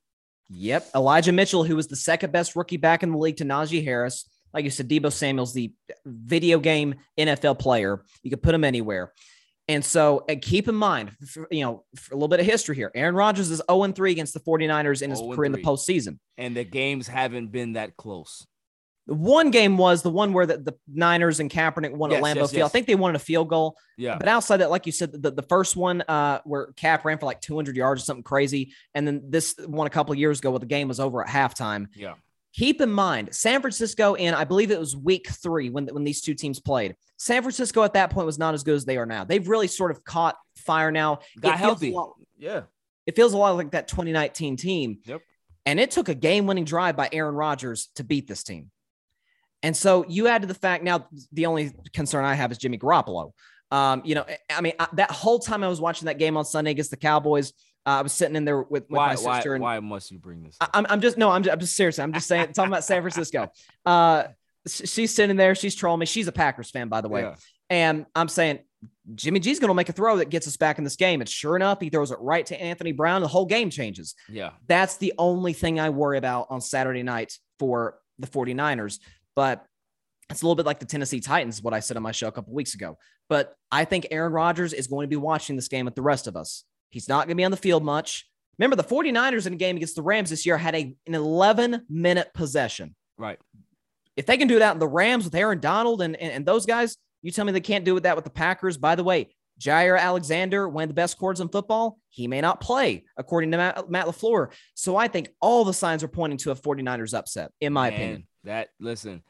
Yep. 0.50 0.90
Elijah 0.96 1.34
Mitchell, 1.34 1.66
who 1.66 1.76
was 1.76 1.88
the 1.88 1.98
second 1.98 2.32
best 2.32 2.56
rookie 2.56 2.78
back 2.78 3.04
in 3.04 3.12
the 3.12 3.18
league 3.18 3.38
to 3.38 3.46
Najee 3.46 3.84
Harris. 3.84 4.28
Like 4.54 4.64
you 4.64 4.70
said, 4.70 4.90
Deebo 4.90 5.12
Samuel's 5.12 5.54
the 5.54 5.74
video 6.06 6.60
game 6.60 6.96
NFL 7.18 7.60
player. 7.60 8.04
You 8.24 8.30
could 8.30 8.42
put 8.42 8.56
him 8.56 8.64
anywhere. 8.64 9.12
And 9.68 9.84
so, 9.84 10.26
and 10.28 10.42
keep 10.42 10.68
in 10.68 10.76
mind, 10.76 11.12
for, 11.28 11.48
you 11.52 11.64
know, 11.64 11.86
for 11.96 12.14
a 12.14 12.18
little 12.18 12.28
bit 12.28 12.40
of 12.40 12.46
history 12.46 12.76
here. 12.76 12.92
Aaron 12.96 13.16
Rodgers 13.16 13.52
is 13.52 13.62
0 13.70 13.92
3 13.92 14.12
against 14.12 14.34
the 14.34 14.40
49ers 14.40 15.02
in 15.02 15.10
his 15.10 15.20
career 15.20 15.46
in 15.46 15.52
the 15.52 15.60
3. 15.60 15.66
postseason. 15.66 16.20
And 16.38 16.56
the 16.56 16.64
games 16.64 17.08
haven't 17.08 17.52
been 17.52 17.74
that 17.74 17.96
close. 17.96 18.46
The 19.08 19.16
one 19.16 19.50
game 19.52 19.78
was 19.78 20.04
the 20.04 20.10
one 20.12 20.32
where 20.32 20.46
the, 20.46 20.58
the 20.58 20.76
Niners 20.92 21.40
and 21.40 21.50
Kaepernick 21.50 21.92
won 21.92 22.12
at 22.12 22.22
Yes, 22.22 22.24
Lambeau 22.24 22.36
yes, 22.42 22.52
Field. 22.52 22.66
I 22.66 22.70
think 22.70 22.86
they 22.88 22.96
wanted 22.96 23.16
a 23.16 23.20
field 23.24 23.50
goal. 23.50 23.76
Yeah. 23.98 24.18
But 24.18 24.28
outside 24.28 24.58
that, 24.58 24.70
like 24.70 24.86
you 24.86 24.92
said, 24.92 25.12
the, 25.12 25.32
the 25.32 25.42
first 25.42 25.76
one 25.76 26.02
uh, 26.08 26.40
where 26.44 26.68
Cap 26.74 27.04
ran 27.04 27.18
for 27.18 27.26
like 27.26 27.42
200 27.42 27.76
yards 27.76 28.04
or 28.04 28.06
something 28.06 28.24
crazy. 28.24 28.74
And 28.94 29.08
then 29.08 29.24
this 29.30 29.56
one 29.66 29.88
a 29.88 29.90
couple 29.90 30.14
of 30.14 30.20
years 30.20 30.40
ago 30.40 30.52
where 30.52 30.60
the 30.60 30.66
game 30.68 30.88
was 30.88 31.00
over 31.00 31.22
at 31.24 31.28
halftime. 31.30 31.88
Yeah. 31.96 32.14
Keep 32.54 32.82
in 32.82 32.92
mind, 32.92 33.34
San 33.34 33.62
Francisco 33.62 34.14
in 34.14 34.34
I 34.34 34.44
believe 34.44 34.72
it 34.72 34.80
was 34.80 34.96
week 34.96 35.30
three 35.30 35.70
when 35.70 35.88
when 35.88 36.04
these 36.04 36.22
two 36.22 36.34
teams 36.34 36.60
played. 36.60 36.96
San 37.18 37.42
Francisco 37.44 37.82
at 37.84 37.94
that 37.94 38.10
point 38.12 38.26
was 38.26 38.38
not 38.38 38.54
as 38.54 38.64
good 38.64 38.76
as 38.76 38.84
they 38.86 38.98
are 38.98 39.06
now. 39.06 39.24
They've 39.24 39.48
really 39.48 39.68
sort 39.68 39.90
of 39.92 40.04
caught 40.04 40.36
fire 40.58 40.92
now. 40.92 41.20
Got 41.40 41.54
It 41.56 41.58
healthy. 41.60 41.92
lot- 41.92 42.16
Yeah. 42.38 42.64
it 43.06 43.16
feels 43.16 43.34
a 43.34 43.38
lot 43.38 43.56
like 43.56 43.72
that 43.72 43.88
2019 43.88 44.58
team. 44.58 45.00
Yep. 45.06 45.22
And 45.66 45.80
it 45.80 45.92
took 45.92 46.10
a 46.10 46.16
game-winning 46.16 46.66
drive 46.66 46.96
by 46.98 47.08
Aaron 47.14 47.36
Rodgers 47.36 47.90
to 47.96 48.04
beat 48.04 48.28
this 48.28 48.44
team. 48.44 48.70
And 49.64 49.76
so 49.76 50.06
you 50.08 50.28
add 50.28 50.42
to 50.42 50.48
the 50.48 50.54
fact 50.54 50.84
now 50.84 51.08
the 51.32 51.46
only 51.46 51.72
concern 51.94 52.26
I 52.26 52.34
have 52.34 52.52
is 52.52 52.58
Jimmy 52.58 52.78
Garoppolo. 52.78 53.32
Um, 53.70 54.02
you 54.04 54.16
know, 54.16 54.26
I 54.50 54.62
mean, 54.62 54.74
I, 54.80 54.88
that 54.94 55.12
whole 55.12 55.40
time 55.40 55.64
I 55.64 55.68
was 55.68 55.80
watching 55.80 56.08
that 56.08 56.18
game 56.18 56.36
on 56.36 56.44
Sunday 56.44 56.72
against 56.72 56.92
the 56.92 56.98
Cowboys, 56.98 57.54
uh, 57.86 57.90
I 57.90 58.02
was 58.02 58.12
sitting 58.12 58.36
in 58.36 58.44
there 58.44 58.62
with, 58.62 58.84
with 58.84 58.90
Why, 58.90 59.16
my 59.16 59.22
why, 59.22 59.38
sister. 59.38 59.56
and 59.56 59.64
why 59.64 59.80
must 59.80 60.12
you 60.12 60.20
bring 60.20 60.44
this? 60.44 60.58
I- 60.60 60.70
I'm, 60.74 60.86
I'm 60.90 61.02
just 61.02 61.18
no, 61.18 61.32
I'm 61.32 61.44
just, 61.44 61.54
I'm 61.54 61.60
just 61.60 61.76
serious. 61.76 61.98
I'm 62.00 62.12
just 62.14 62.28
saying, 62.28 62.54
talking 62.54 62.72
about 62.72 62.84
San 62.84 63.02
Francisco. 63.02 63.52
Uh, 63.84 64.28
she's 64.68 65.14
sitting 65.16 65.38
there, 65.38 65.56
she's 65.56 65.74
trolling 65.74 66.00
me. 66.00 66.06
She's 66.06 66.28
a 66.28 66.32
Packers 66.32 66.70
fan, 66.70 66.88
by 66.88 67.02
the 67.02 67.10
way. 67.10 67.22
Yeah. 67.22 67.36
And 67.72 68.06
I'm 68.16 68.28
saying 68.28 68.60
Jimmy 69.16 69.40
G's 69.40 69.60
going 69.60 69.70
to 69.70 69.74
make 69.74 69.90
a 69.90 69.94
throw 69.94 70.18
that 70.18 70.30
gets 70.30 70.48
us 70.48 70.58
back 70.58 70.78
in 70.78 70.84
this 70.84 70.96
game. 70.96 71.22
And 71.22 71.28
sure 71.30 71.56
enough, 71.56 71.82
he 71.82 71.90
throws 71.90 72.12
it 72.12 72.20
right 72.20 72.46
to 72.46 72.62
Anthony 72.62 72.92
Brown. 72.92 73.22
The 73.22 73.28
whole 73.28 73.46
game 73.46 73.70
changes. 73.70 74.14
Yeah. 74.30 74.52
That's 74.68 74.98
the 74.98 75.14
only 75.18 75.54
thing 75.54 75.80
I 75.80 75.90
worry 75.90 76.18
about 76.18 76.48
on 76.50 76.62
Saturday 76.62 77.02
night 77.02 77.38
for 77.58 77.98
the 78.20 78.28
49ers. 78.28 79.00
But 79.36 79.66
it's 80.30 80.42
a 80.42 80.46
little 80.46 80.56
bit 80.56 80.66
like 80.66 80.80
the 80.80 80.86
Tennessee 80.86 81.20
Titans, 81.20 81.62
what 81.62 81.74
I 81.74 81.80
said 81.80 81.98
on 81.98 82.04
my 82.04 82.12
show 82.12 82.28
a 82.28 82.32
couple 82.32 82.54
weeks 82.54 82.74
ago. 82.74 82.98
But 83.30 83.54
I 83.72 83.86
think 83.86 84.08
Aaron 84.12 84.34
Rodgers 84.34 84.74
is 84.74 84.88
going 84.88 85.06
to 85.06 85.10
be 85.10 85.16
watching 85.16 85.56
this 85.56 85.68
game 85.68 85.86
with 85.86 85.96
the 85.96 86.02
rest 86.02 86.28
of 86.28 86.36
us. 86.36 86.64
He's 86.90 87.08
not 87.08 87.28
going 87.28 87.36
to 87.36 87.40
be 87.40 87.46
on 87.46 87.52
the 87.52 87.58
field 87.58 87.84
much. 87.84 88.28
Remember, 88.58 88.76
the 88.76 88.84
49ers 88.84 89.48
in 89.48 89.54
a 89.54 89.58
game 89.58 89.78
against 89.78 89.96
the 89.96 90.02
Rams 90.02 90.30
this 90.30 90.46
year 90.46 90.58
had 90.58 90.76
a, 90.76 90.96
an 91.08 91.16
11 91.16 91.86
minute 91.90 92.32
possession. 92.34 92.96
Right. 93.18 93.40
If 94.18 94.26
they 94.26 94.38
can 94.38 94.48
do 94.48 94.60
that 94.60 94.74
in 94.74 94.80
the 94.80 94.88
Rams 94.88 95.26
with 95.26 95.36
Aaron 95.36 95.60
Donald 95.60 96.02
and, 96.02 96.16
and, 96.16 96.32
and 96.32 96.46
those 96.46 96.66
guys, 96.66 96.98
you 97.22 97.32
tell 97.32 97.46
me 97.46 97.52
they 97.52 97.62
can't 97.62 97.86
do 97.86 98.00
that 98.00 98.16
with 98.16 98.26
the 98.26 98.32
Packers. 98.32 98.78
By 98.78 98.96
the 98.96 99.04
way, 99.04 99.34
Jaire 99.60 100.00
Alexander, 100.00 100.68
one 100.68 100.84
of 100.84 100.90
the 100.90 100.96
best 100.96 101.18
cords 101.18 101.40
in 101.40 101.48
football, 101.48 102.00
he 102.10 102.28
may 102.28 102.42
not 102.42 102.62
play, 102.62 103.04
according 103.18 103.52
to 103.52 103.58
Matt, 103.58 103.90
Matt 103.90 104.08
LaFleur. 104.08 104.52
So 104.74 104.96
I 104.96 105.08
think 105.08 105.30
all 105.40 105.64
the 105.64 105.74
signs 105.74 106.04
are 106.04 106.08
pointing 106.08 106.38
to 106.40 106.52
a 106.52 106.56
49ers 106.56 107.14
upset, 107.14 107.52
in 107.62 107.72
my 107.72 107.90
Man, 107.90 107.94
opinion. 107.94 108.28
That 108.46 108.70
listen, 108.80 109.24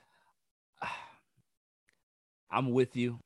I'm 2.52 2.72
with 2.72 2.96
you. 2.98 3.20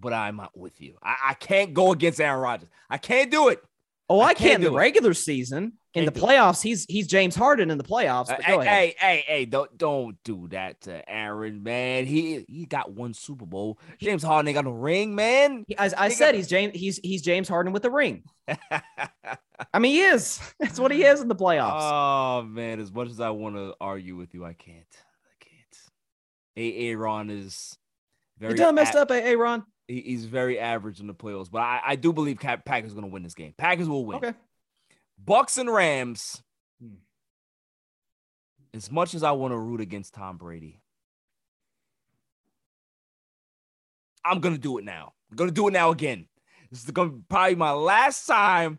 but 0.00 0.12
I'm 0.12 0.36
not 0.36 0.56
with 0.56 0.80
you. 0.80 0.94
I, 1.02 1.16
I 1.30 1.34
can't 1.34 1.74
go 1.74 1.92
against 1.92 2.20
Aaron 2.20 2.40
Rodgers. 2.40 2.68
I 2.90 2.98
can't 2.98 3.30
do 3.30 3.48
it. 3.48 3.62
Oh, 4.08 4.20
I, 4.20 4.28
I 4.28 4.34
can't, 4.34 4.56
in 4.56 4.60
the 4.60 4.68
do 4.70 4.76
it. 4.76 4.78
regular 4.78 5.14
season. 5.14 5.72
In 5.94 6.04
Can't 6.04 6.14
the 6.14 6.20
playoffs, 6.20 6.62
he's 6.62 6.84
he's 6.88 7.06
James 7.06 7.34
Harden 7.34 7.70
in 7.70 7.78
the 7.78 7.82
playoffs. 7.84 8.30
Uh, 8.30 8.36
hey, 8.40 8.58
hey, 8.64 8.94
hey, 8.98 9.24
hey, 9.26 9.44
don't 9.46 9.76
don't 9.78 10.16
do 10.24 10.46
that 10.48 10.82
to 10.82 11.10
Aaron, 11.10 11.62
man. 11.62 12.04
He 12.04 12.44
he 12.48 12.66
got 12.66 12.92
one 12.92 13.14
Super 13.14 13.46
Bowl. 13.46 13.78
James 13.98 14.22
Harden 14.22 14.46
ain't 14.46 14.54
got 14.56 14.66
no 14.66 14.72
ring, 14.72 15.14
man. 15.14 15.64
As 15.78 15.94
I 15.94 16.10
said, 16.10 16.26
got- 16.32 16.34
he's 16.34 16.48
James. 16.48 16.78
He's 16.78 16.98
he's 17.02 17.22
James 17.22 17.48
Harden 17.48 17.72
with 17.72 17.82
the 17.82 17.90
ring. 17.90 18.24
I 19.72 19.78
mean, 19.78 19.92
he 19.92 20.00
is. 20.02 20.38
That's 20.60 20.78
what 20.78 20.92
he 20.92 21.02
is 21.02 21.20
in 21.22 21.28
the 21.28 21.34
playoffs. 21.34 21.80
oh 21.80 22.42
man, 22.42 22.78
as 22.78 22.92
much 22.92 23.08
as 23.08 23.18
I 23.20 23.30
want 23.30 23.56
to 23.56 23.74
argue 23.80 24.16
with 24.16 24.34
you, 24.34 24.44
I 24.44 24.52
can't. 24.52 24.76
I 24.84 25.44
can't. 25.44 25.76
A 26.58 26.88
Aaron 26.90 27.30
is 27.30 27.76
very 28.38 28.52
you 28.52 28.58
done 28.58 28.74
messed 28.74 28.94
a- 28.94 29.00
up, 29.00 29.10
A- 29.10 29.24
Aaron. 29.24 29.64
He- 29.88 30.02
He's 30.02 30.24
very 30.24 30.58
average 30.58 31.00
in 31.00 31.06
the 31.06 31.14
playoffs, 31.14 31.50
but 31.50 31.60
I, 31.62 31.80
I 31.84 31.96
do 31.96 32.12
believe 32.12 32.38
Cap- 32.40 32.64
Packers 32.64 32.92
going 32.92 33.04
to 33.06 33.10
win 33.12 33.22
this 33.22 33.34
game. 33.34 33.54
Packers 33.56 33.88
will 33.88 34.04
win. 34.04 34.16
Okay. 34.18 34.34
Bucs 35.24 35.58
and 35.58 35.72
Rams. 35.72 36.42
Hmm. 36.82 36.94
As 38.74 38.90
much 38.90 39.14
as 39.14 39.22
I 39.22 39.32
want 39.32 39.52
to 39.52 39.58
root 39.58 39.80
against 39.80 40.12
Tom 40.14 40.36
Brady, 40.36 40.80
I'm 44.24 44.40
gonna 44.40 44.58
do 44.58 44.78
it 44.78 44.84
now. 44.84 45.12
I'm 45.30 45.36
gonna 45.36 45.50
do 45.52 45.68
it 45.68 45.72
now 45.72 45.90
again. 45.90 46.26
This 46.70 46.84
is 46.84 46.90
gonna 46.90 47.10
be 47.10 47.22
probably 47.28 47.54
my 47.54 47.72
last 47.72 48.26
time 48.26 48.78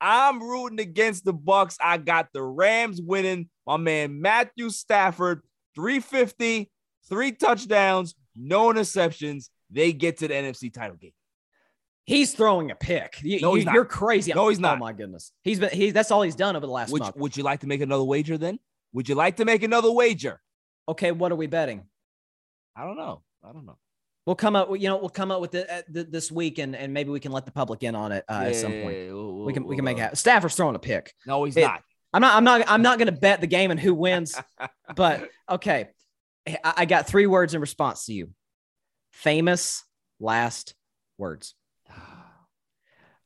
I'm 0.00 0.42
rooting 0.42 0.80
against 0.80 1.24
the 1.24 1.32
Bucs. 1.32 1.76
I 1.80 1.98
got 1.98 2.28
the 2.32 2.42
Rams 2.42 3.00
winning. 3.00 3.48
My 3.66 3.76
man 3.76 4.20
Matthew 4.20 4.70
Stafford, 4.70 5.42
350, 5.74 6.70
three 7.08 7.32
touchdowns, 7.32 8.14
no 8.36 8.66
interceptions. 8.72 9.50
They 9.70 9.92
get 9.92 10.18
to 10.18 10.28
the 10.28 10.34
NFC 10.34 10.72
title 10.72 10.96
game. 10.96 11.12
He's 12.04 12.32
throwing 12.32 12.70
a 12.70 12.74
pick. 12.74 13.18
You, 13.22 13.40
No, 13.40 13.54
he's 13.54 13.64
you, 13.66 13.72
not. 13.72 13.88
crazy. 13.88 14.32
No, 14.32 14.48
he's 14.48 14.58
not. 14.58 14.76
Oh 14.76 14.80
my 14.80 14.92
goodness. 14.94 15.32
He's 15.42 15.60
been. 15.60 15.70
He. 15.70 15.90
That's 15.90 16.10
all 16.10 16.22
he's 16.22 16.34
done 16.36 16.56
over 16.56 16.64
the 16.66 16.72
last 16.72 16.90
Would, 16.92 17.02
month. 17.02 17.16
would 17.16 17.36
you 17.36 17.42
like 17.42 17.60
to 17.60 17.66
make 17.66 17.82
another 17.82 18.04
wager 18.04 18.38
then? 18.38 18.58
Would 18.94 19.08
you 19.08 19.14
like 19.14 19.36
to 19.36 19.44
make 19.44 19.62
another 19.62 19.92
wager? 19.92 20.40
Okay, 20.88 21.12
what 21.12 21.30
are 21.32 21.36
we 21.36 21.46
betting? 21.46 21.82
I 22.74 22.84
don't 22.84 22.96
know. 22.96 23.22
I 23.44 23.52
don't 23.52 23.66
know. 23.66 23.76
We'll 24.24 24.36
come 24.36 24.56
up. 24.56 24.68
You 24.70 24.88
know, 24.88 24.96
we'll 24.96 25.10
come 25.10 25.30
up 25.30 25.40
with 25.42 25.54
it 25.54 25.68
uh, 25.70 25.82
this 25.88 26.32
week, 26.32 26.58
and, 26.58 26.74
and 26.74 26.94
maybe 26.94 27.10
we 27.10 27.20
can 27.20 27.32
let 27.32 27.44
the 27.44 27.52
public 27.52 27.82
in 27.82 27.94
on 27.94 28.12
it 28.12 28.24
uh, 28.28 28.44
at 28.46 28.56
some 28.56 28.72
point. 28.72 28.96
Yeah, 28.96 29.12
we'll- 29.12 29.44
We 29.44 29.52
can 29.52 29.64
we 29.64 29.68
we'll, 29.68 29.76
can 29.76 29.84
make 29.84 29.96
it 29.98 30.00
uh, 30.00 30.04
happen. 30.04 30.16
Stafford's 30.16 30.54
throwing 30.54 30.76
a 30.76 30.78
pick. 30.78 31.12
No, 31.26 31.44
he's 31.44 31.56
It- 31.58 31.62
not. 31.62 31.82
I'm 32.14 32.22
not. 32.22 32.34
I'm 32.36 32.44
not. 32.44 32.64
I'm 32.68 32.80
not 32.80 32.98
going 32.98 33.12
to 33.14 33.20
bet 33.20 33.42
the 33.42 33.46
game 33.46 33.70
and 33.70 33.78
who 33.78 33.92
wins. 33.94 34.34
but 34.96 35.28
okay, 35.50 35.88
I, 36.46 36.72
I 36.78 36.84
got 36.86 37.06
three 37.06 37.26
words 37.26 37.52
in 37.52 37.60
response 37.60 38.06
to 38.06 38.14
you. 38.14 38.30
Famous 39.18 39.82
last 40.20 40.74
words. 41.18 41.56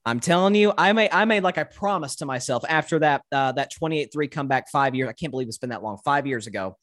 I'm 0.07 0.21
telling 0.21 0.55
you, 0.55 0.73
I 0.79 0.95
made 0.95 1.11
I 1.13 1.27
made 1.27 1.43
like 1.43 1.59
I 1.59 1.65
promised 1.65 2.21
to 2.21 2.27
myself 2.27 2.65
after 2.67 2.99
that 3.01 3.23
uh, 3.31 3.53
that 3.53 3.71
28-3 3.79 4.31
comeback 4.31 4.71
five 4.71 4.95
years. 4.95 5.11
I 5.11 5.13
can't 5.13 5.31
believe 5.31 5.49
it's 5.49 5.59
been 5.59 5.69
that 5.69 5.83
long. 5.83 5.99
Five 6.03 6.27
years 6.27 6.47
ago, 6.47 6.79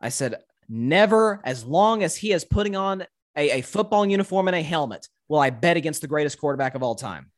I 0.00 0.10
said 0.10 0.36
never, 0.68 1.40
as 1.44 1.64
long 1.64 2.04
as 2.04 2.14
he 2.14 2.30
is 2.30 2.44
putting 2.44 2.76
on 2.76 3.04
a, 3.34 3.58
a 3.58 3.60
football 3.62 4.06
uniform 4.06 4.46
and 4.46 4.56
a 4.56 4.62
helmet, 4.62 5.08
will 5.26 5.40
I 5.40 5.50
bet 5.50 5.76
against 5.76 6.00
the 6.00 6.06
greatest 6.06 6.38
quarterback 6.38 6.76
of 6.76 6.84
all 6.84 6.94
time. 6.94 7.32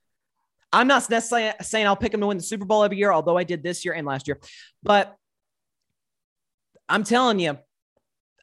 I'm 0.74 0.88
not 0.88 1.08
necessarily 1.08 1.54
saying 1.62 1.86
I'll 1.86 1.96
pick 1.96 2.12
him 2.12 2.20
to 2.20 2.26
win 2.26 2.36
the 2.36 2.42
Super 2.42 2.66
Bowl 2.66 2.84
every 2.84 2.98
year, 2.98 3.12
although 3.12 3.38
I 3.38 3.44
did 3.44 3.62
this 3.62 3.82
year 3.86 3.94
and 3.94 4.06
last 4.06 4.28
year. 4.28 4.38
But 4.82 5.16
I'm 6.86 7.02
telling 7.02 7.38
you, 7.38 7.58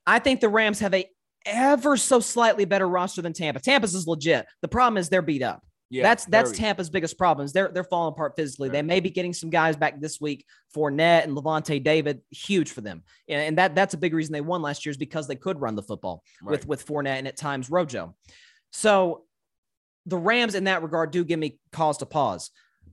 I 0.07 0.17
think 0.17 0.39
the 0.39 0.49
Rams 0.49 0.79
have 0.79 0.95
a 0.95 1.05
ever 1.45 1.97
so 1.97 2.19
slightly 2.19 2.65
better 2.65 2.87
roster 2.87 3.21
than 3.21 3.33
Tampa. 3.33 3.59
Tampa's 3.59 3.95
is 3.95 4.07
legit. 4.07 4.45
The 4.61 4.67
problem 4.67 4.97
is 4.97 5.09
they're 5.09 5.21
beat 5.21 5.41
up. 5.43 5.63
Yeah, 5.91 6.03
that's 6.03 6.25
that's 6.25 6.51
very. 6.51 6.57
Tampa's 6.59 6.89
biggest 6.91 7.17
problems. 7.17 7.51
They're 7.51 7.69
they're 7.69 7.83
falling 7.83 8.13
apart 8.13 8.33
physically. 8.35 8.69
They 8.69 8.83
may 8.83 8.99
be 8.99 9.09
getting 9.09 9.33
some 9.33 9.49
guys 9.49 9.75
back 9.75 9.99
this 9.99 10.21
week. 10.21 10.45
Fournette 10.75 11.23
and 11.23 11.35
Lavonte 11.35 11.83
David, 11.83 12.21
huge 12.29 12.71
for 12.71 12.81
them, 12.81 13.01
and, 13.27 13.41
and 13.41 13.57
that 13.57 13.73
that's 13.73 13.95
a 13.95 13.97
big 13.97 14.13
reason 14.13 14.31
they 14.33 14.41
won 14.41 14.61
last 14.61 14.85
year 14.85 14.91
is 14.91 14.97
because 14.97 15.27
they 15.27 15.35
could 15.35 15.59
run 15.59 15.75
the 15.75 15.81
football 15.81 16.21
with 16.43 16.59
Right. 16.61 16.67
with 16.67 16.85
Fournette 16.85 17.17
and 17.17 17.27
at 17.27 17.37
times 17.37 17.71
Rojo. 17.71 18.15
So 18.71 19.23
the 20.05 20.17
Rams 20.17 20.53
in 20.53 20.65
that 20.65 20.83
regard 20.83 21.09
do 21.09 21.23
give 21.23 21.39
me 21.39 21.57
cause 21.71 21.97
to 21.97 22.05
pause. 22.05 22.51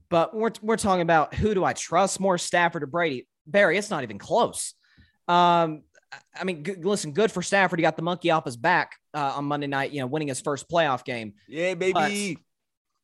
But 0.09 0.33
we're 0.35 0.53
we're 0.63 0.77
talking 0.77 1.01
about 1.01 1.35
who 1.35 1.53
do 1.53 1.63
I 1.63 1.73
trust 1.73 2.19
more, 2.19 2.39
Stafford 2.39 2.81
or 2.81 2.87
Brady? 2.87 3.27
Barry, 3.45 3.77
it's 3.77 3.91
not 3.91 4.01
even 4.01 4.17
close. 4.17 4.73
Um, 5.27 5.83
I 6.39 6.43
mean, 6.43 6.63
g- 6.63 6.75
listen, 6.75 7.11
good 7.11 7.31
for 7.31 7.41
Stafford. 7.41 7.79
He 7.79 7.81
got 7.83 7.95
the 7.97 8.01
monkey 8.01 8.31
off 8.31 8.45
his 8.45 8.55
back 8.57 8.95
uh, 9.13 9.33
on 9.35 9.45
Monday 9.45 9.67
night. 9.67 9.91
You 9.91 9.99
know, 10.01 10.07
winning 10.07 10.27
his 10.29 10.39
first 10.39 10.69
playoff 10.69 11.03
game. 11.03 11.33
Yeah, 11.47 11.73
baby. 11.73 12.37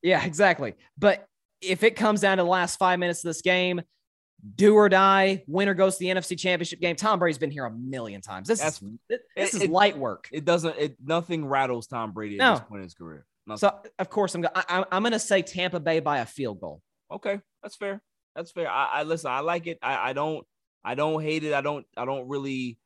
Yeah, 0.02 0.24
exactly. 0.26 0.76
But 0.98 1.26
if 1.62 1.84
it 1.84 1.96
comes 1.96 2.22
down 2.22 2.38
to 2.38 2.44
the 2.44 2.50
last 2.50 2.78
five 2.78 3.00
minutes 3.00 3.24
of 3.24 3.30
this 3.30 3.42
game, 3.42 3.82
do 4.56 4.76
or 4.76 4.90
die, 4.90 5.44
winner 5.48 5.74
goes 5.74 5.98
to 5.98 6.00
the 6.00 6.08
NFC 6.12 6.38
Championship 6.38 6.80
game. 6.82 6.96
Tom 6.98 7.20
Brady's 7.20 7.38
been 7.38 7.52
here 7.52 7.66
a 7.66 7.72
million 7.72 8.20
times. 8.22 8.48
This 8.48 8.60
That's- 8.60 8.82
is 8.82 9.20
this 9.36 9.54
it- 9.56 9.64
is 9.64 9.70
light 9.70 9.98
work. 9.98 10.28
It 10.32 10.44
doesn't. 10.46 10.78
It 10.78 10.98
nothing 11.04 11.46
rattles 11.46 11.88
Tom 11.88 12.12
Brady 12.12 12.36
at 12.36 12.40
No. 12.40 12.52
this 12.56 12.64
point 12.68 12.80
in 12.80 12.84
his 12.84 12.94
career. 12.94 13.26
Nothing. 13.48 13.60
So 13.60 13.80
of 14.00 14.10
course 14.10 14.36
I'm 14.36 14.42
go- 14.42 14.50
I, 14.56 14.64
I'm- 14.70 14.86
I'm 14.92 15.02
going 15.04 15.12
to 15.14 15.20
say 15.20 15.42
Tampa 15.42 15.80
Bay 15.80 16.00
by 16.00 16.20
a 16.20 16.26
field 16.26 16.60
goal. 16.62 16.82
okay, 17.12 17.40
that's 17.62 17.76
fair. 17.76 18.02
That's 18.36 18.52
fair. 18.52 18.70
I, 18.70 18.86
I 18.86 19.04
listen. 19.04 19.30
I 19.32 19.42
like 19.42 19.68
it. 19.68 19.78
I, 19.82 20.10
I 20.10 20.14
don't. 20.14 20.46
I 20.84 20.96
don't 20.96 21.22
hate 21.22 21.44
it. 21.46 21.54
I 21.54 21.62
don't. 21.62 21.86
I 21.96 22.04
don't 22.06 22.28
really. 22.28 22.78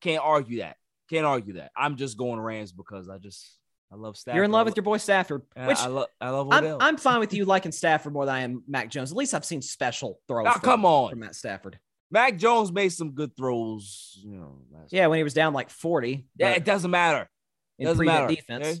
Can't 0.00 0.22
argue 0.22 0.58
that. 0.58 0.76
Can't 1.10 1.26
argue 1.26 1.54
that. 1.54 1.70
I'm 1.76 1.96
just 1.96 2.16
going 2.16 2.40
Rams 2.40 2.72
because 2.72 3.08
I 3.08 3.18
just. 3.18 3.44
I 3.90 3.96
love 3.96 4.18
Stafford. 4.18 4.36
You're 4.36 4.44
in 4.44 4.52
love 4.52 4.66
with 4.66 4.76
your 4.76 4.82
boy 4.82 4.98
Stafford, 4.98 5.42
lo- 5.56 5.66
which 5.66 5.78
I, 5.78 5.86
love. 5.86 6.08
I 6.20 6.28
love 6.28 6.48
I'm, 6.52 6.76
I'm 6.78 6.96
fine 6.98 7.20
with 7.20 7.32
you 7.34 7.46
liking 7.46 7.72
Stafford 7.72 8.12
more 8.12 8.26
than 8.26 8.34
I 8.34 8.40
am 8.40 8.62
Mac 8.68 8.90
Jones. 8.90 9.10
At 9.10 9.16
least 9.16 9.32
I've 9.32 9.46
seen 9.46 9.62
special 9.62 10.20
throws. 10.28 10.44
Now, 10.44 10.52
from, 10.52 10.60
come 10.60 10.84
on. 10.84 11.10
from 11.10 11.20
Matt 11.20 11.34
Stafford. 11.34 11.78
Mac 12.10 12.36
Jones 12.36 12.70
made 12.70 12.90
some 12.90 13.12
good 13.12 13.34
throws. 13.34 14.18
You 14.22 14.36
know. 14.36 14.58
last- 14.70 14.92
Yeah, 14.92 15.06
when 15.06 15.16
he 15.16 15.22
was 15.24 15.32
down 15.32 15.54
like 15.54 15.70
40. 15.70 16.26
Yeah. 16.36 16.50
It 16.50 16.66
doesn't 16.66 16.90
matter. 16.90 17.30
in 17.78 17.86
doesn't 17.86 18.04
matter. 18.04 18.28
defense. 18.28 18.66
okay? 18.66 18.80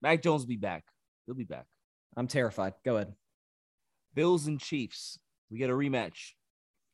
Mac 0.00 0.22
Jones 0.22 0.42
will 0.42 0.48
be 0.48 0.56
back. 0.56 0.84
He'll 1.26 1.34
be 1.34 1.44
back. 1.44 1.66
I'm 2.16 2.26
terrified. 2.26 2.72
Go 2.86 2.96
ahead. 2.96 3.12
Bills 4.14 4.46
and 4.46 4.58
Chiefs. 4.58 5.18
We 5.50 5.58
get 5.58 5.70
a 5.70 5.74
rematch. 5.74 6.32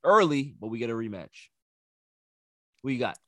Early, 0.05 0.55
but 0.61 0.69
we 0.69 0.79
get 0.79 0.91
a 0.91 0.95
rematch. 0.95 1.49
What 2.83 2.93
you 2.93 2.99
got? 2.99 3.19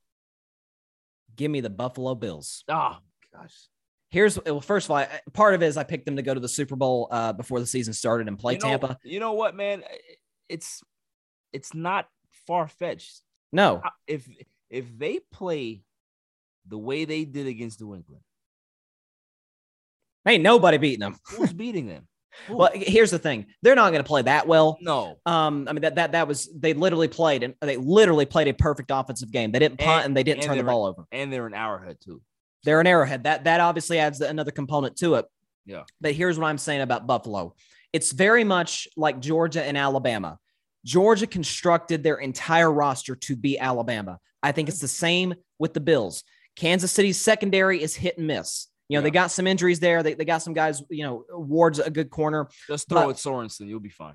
Give 1.41 1.51
me 1.51 1.62
the 1.62 1.70
Buffalo 1.70 2.14
Bills. 2.14 2.64
Oh 2.68 2.99
gosh. 3.34 3.55
Here's 4.11 4.38
well, 4.45 4.61
first 4.61 4.88
of 4.88 4.91
all, 4.91 4.99
I- 4.99 5.20
part 5.32 5.55
of 5.55 5.62
it 5.62 5.66
is 5.68 5.78
I 5.78 5.84
picked 5.84 6.05
them 6.05 6.16
to 6.16 6.22
go 6.22 6.34
to 6.34 6.41
the 6.41 6.51
Super 6.51 6.76
Bowl 6.76 7.09
uh, 7.11 7.32
before 7.32 7.61
the 7.61 7.66
season 7.66 7.95
started 7.95 8.28
and 8.28 8.38
play 8.38 8.53
you 8.53 8.59
know, 8.59 8.68
Tampa. 8.68 8.99
You 9.05 9.20
know 9.20 9.32
what, 9.32 9.57
man? 9.57 9.82
It's 10.51 10.82
it's 11.55 11.72
not 11.72 12.09
far 12.47 12.68
fetched. 12.68 13.22
No, 13.53 13.80
If 14.07 14.28
if 14.68 14.84
they 14.99 15.20
play 15.32 15.82
the 16.68 16.76
way 16.76 17.07
they 17.07 17.24
did 17.24 17.47
against 17.47 17.80
New 17.80 17.95
England, 17.95 18.22
ain't 20.26 20.43
nobody 20.43 20.76
beating 20.76 21.01
them. 21.01 21.16
who's 21.24 21.53
beating 21.64 21.86
them? 21.86 22.07
Who? 22.47 22.57
Well, 22.57 22.70
here's 22.74 23.11
the 23.11 23.18
thing: 23.18 23.47
they're 23.62 23.74
not 23.74 23.90
going 23.90 24.02
to 24.02 24.07
play 24.09 24.23
that 24.23 24.47
well. 24.47 24.78
no. 24.81 25.19
Um, 25.27 25.66
I 25.69 25.73
mean 25.73 25.82
that 25.82 25.97
that 25.97 26.12
that 26.12 26.28
was 26.28 26.48
they 26.55 26.74
literally 26.74 27.09
played 27.09 27.43
and 27.43 27.55
they 27.61 27.77
literally 27.77 28.27
played 28.27 28.48
a 28.48 28.55
perfect 28.55 28.90
offensive 28.93 29.31
game. 29.31 29.52
They 29.52 29.59
didn't 29.59 29.78
punt 29.78 29.90
And- 29.98 30.05
and, 30.07 30.16
they 30.16 30.23
didn't 30.23 30.44
and 30.44 30.48
turn 30.48 30.59
the 30.59 30.65
ball 30.65 30.86
over. 30.86 31.05
And 31.12 31.32
they're 31.32 31.47
an 31.47 31.55
arrowhead 31.55 31.98
too. 32.02 32.23
They're 32.65 32.81
an 32.81 32.86
arrowhead. 32.86 33.24
That 33.24 33.44
that 33.44 33.61
obviously 33.61 33.98
adds 33.98 34.20
another 34.20 34.51
component 34.51 34.97
to 34.98 35.16
it. 35.16 35.27
Yeah. 35.66 35.82
But 36.01 36.12
here's 36.12 36.39
what 36.39 36.47
I'm 36.47 36.59
saying 36.59 36.81
about 36.82 37.07
Buffalo. 37.07 37.55
It's 37.93 38.12
very 38.12 38.44
much 38.44 38.86
like 38.97 39.20
Georgia 39.20 39.62
and 39.65 39.77
Alabama. 39.77 40.39
Georgia 40.85 41.27
constructed 41.27 42.02
their 42.02 42.16
entire 42.16 42.70
roster 42.73 43.15
to 43.15 43.36
be 43.36 43.59
Alabama. 43.59 44.19
I 44.43 44.52
think 44.52 44.69
it's 44.69 44.78
the 44.81 44.89
same 44.89 45.35
with 45.59 45.74
the 45.74 45.81
Bills. 45.81 46.24
Kansas 46.57 46.90
City's 46.93 47.20
secondary 47.20 47.82
is 47.82 47.94
hit 47.94 48.16
and 48.16 48.27
miss. 48.27 48.69
You 48.90 48.98
know, 48.98 49.02
they 49.02 49.10
got 49.10 49.30
some 49.30 49.46
injuries 49.46 49.78
there. 49.78 50.02
They, 50.02 50.14
they 50.14 50.24
got 50.24 50.38
some 50.42 50.52
guys, 50.52 50.82
you 50.90 51.04
know, 51.04 51.24
Ward's 51.30 51.78
a 51.78 51.90
good 51.90 52.10
corner. 52.10 52.48
Just 52.66 52.88
throw 52.88 53.02
But- 53.04 53.10
it 53.10 53.16
Sorensen, 53.18 53.68
you'll 53.68 53.80
be 53.80 53.88
fine. 53.88 54.14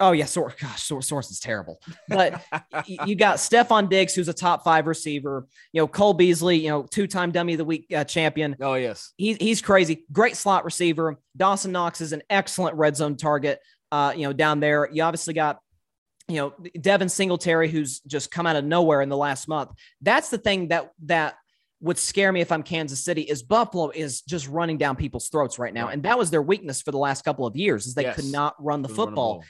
Oh, 0.00 0.10
yeah. 0.10 0.24
Sor- 0.24 0.52
gosh, 0.60 0.82
Sor- 0.82 1.00
Sorensen's 1.02 1.38
terrible. 1.38 1.80
But 2.08 2.42
y- 2.72 2.82
you 3.06 3.14
got 3.14 3.36
Stefon 3.36 3.88
Diggs, 3.88 4.12
who's 4.12 4.26
a 4.26 4.32
top 4.32 4.64
five 4.64 4.88
receiver. 4.88 5.46
You 5.72 5.82
know, 5.82 5.86
Cole 5.86 6.14
Beasley, 6.14 6.56
you 6.58 6.70
know, 6.70 6.82
two 6.82 7.06
time 7.06 7.30
Dummy 7.30 7.52
of 7.52 7.58
the 7.58 7.64
Week 7.64 7.86
uh, 7.94 8.02
champion. 8.02 8.56
Oh 8.60 8.74
yes. 8.74 9.12
He, 9.16 9.34
he's 9.34 9.62
crazy. 9.62 10.04
Great 10.10 10.36
slot 10.36 10.64
receiver. 10.64 11.20
Dawson 11.36 11.70
Knox 11.70 12.00
is 12.00 12.12
an 12.12 12.22
excellent 12.28 12.76
red 12.76 12.96
zone 12.96 13.16
target. 13.16 13.60
Uh, 13.92 14.12
you 14.16 14.26
know, 14.26 14.32
down 14.32 14.58
there, 14.58 14.88
you 14.90 15.04
obviously 15.04 15.34
got, 15.34 15.60
you 16.26 16.36
know, 16.36 16.52
Devin 16.80 17.08
Singletary, 17.08 17.68
who's 17.68 18.00
just 18.00 18.32
come 18.32 18.46
out 18.46 18.56
of 18.56 18.64
nowhere 18.64 19.02
in 19.02 19.08
the 19.08 19.16
last 19.16 19.46
month. 19.46 19.70
That's 20.00 20.30
the 20.30 20.38
thing 20.38 20.68
that 20.68 20.90
that 21.04 21.36
would 21.82 21.98
scare 21.98 22.32
me 22.32 22.40
if 22.40 22.50
I'm 22.52 22.62
Kansas 22.62 23.04
City 23.04 23.22
is 23.22 23.42
Buffalo 23.42 23.90
is 23.90 24.22
just 24.22 24.48
running 24.48 24.78
down 24.78 24.96
people's 24.96 25.28
throats 25.28 25.58
right 25.58 25.74
now, 25.74 25.88
and 25.88 26.02
that 26.04 26.16
was 26.16 26.30
their 26.30 26.40
weakness 26.40 26.80
for 26.80 26.92
the 26.92 26.98
last 26.98 27.22
couple 27.24 27.46
of 27.46 27.56
years 27.56 27.86
is 27.86 27.94
they 27.94 28.02
Yes. 28.04 28.16
could 28.16 28.32
not 28.32 28.54
run 28.58 28.82
the 28.82 28.88
football. 28.88 29.34
ball. 29.34 29.44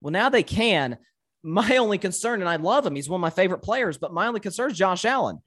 Well, 0.00 0.12
now 0.12 0.28
they 0.28 0.42
can. 0.44 0.98
My 1.42 1.76
only 1.78 1.98
concern, 1.98 2.40
and 2.40 2.48
I 2.48 2.56
love 2.56 2.84
him, 2.86 2.94
he's 2.96 3.08
one 3.08 3.20
of 3.20 3.22
my 3.22 3.30
favorite 3.30 3.62
players, 3.62 3.96
but 3.96 4.12
my 4.12 4.26
only 4.26 4.40
concern 4.40 4.72
is 4.72 4.76
Josh 4.76 5.04
Allen 5.04 5.38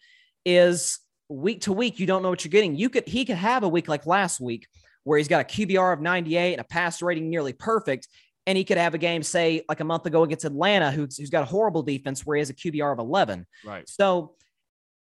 is 0.45 0.99
week 1.29 1.61
to 1.61 1.73
week, 1.73 1.99
you 1.99 2.05
don't 2.07 2.23
know 2.23 2.29
what 2.29 2.43
you're 2.45 2.49
getting. 2.49 2.75
You 2.75 2.89
could 2.89 3.07
he 3.07 3.25
could 3.25 3.35
have 3.35 3.63
a 3.63 3.69
week 3.69 3.87
like 3.89 4.05
last 4.05 4.39
week 4.39 4.67
where 5.03 5.17
he's 5.17 5.27
got 5.27 5.41
a 5.41 5.43
QBR 5.43 5.93
of 5.93 6.01
98 6.01 6.53
and 6.53 6.61
a 6.61 6.63
pass 6.63 7.01
rating 7.01 7.29
nearly 7.29 7.53
perfect. 7.53 8.07
And 8.47 8.57
he 8.57 8.63
could 8.63 8.77
have 8.77 8.93
a 8.95 8.97
game, 8.97 9.21
say, 9.21 9.63
like 9.69 9.81
a 9.81 9.83
month 9.83 10.05
ago 10.05 10.23
against 10.23 10.45
Atlanta, 10.45 10.91
who's, 10.91 11.17
who's 11.17 11.29
got 11.29 11.43
a 11.43 11.45
horrible 11.45 11.83
defense 11.83 12.25
where 12.25 12.37
he 12.37 12.39
has 12.39 12.49
a 12.49 12.53
QBR 12.55 12.93
of 12.93 12.99
11. 12.99 13.45
Right. 13.65 13.87
So 13.87 14.33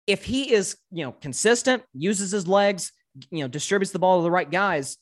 if 0.07 0.23
he 0.23 0.51
is, 0.53 0.77
you 0.91 1.03
know, 1.05 1.11
consistent, 1.11 1.83
uses 1.93 2.31
his 2.31 2.47
legs, 2.47 2.91
you 3.29 3.39
know, 3.41 3.47
distributes 3.47 3.91
the 3.91 3.99
ball 3.99 4.19
to 4.19 4.23
the 4.23 4.31
right 4.31 4.49
guys, 4.49 4.97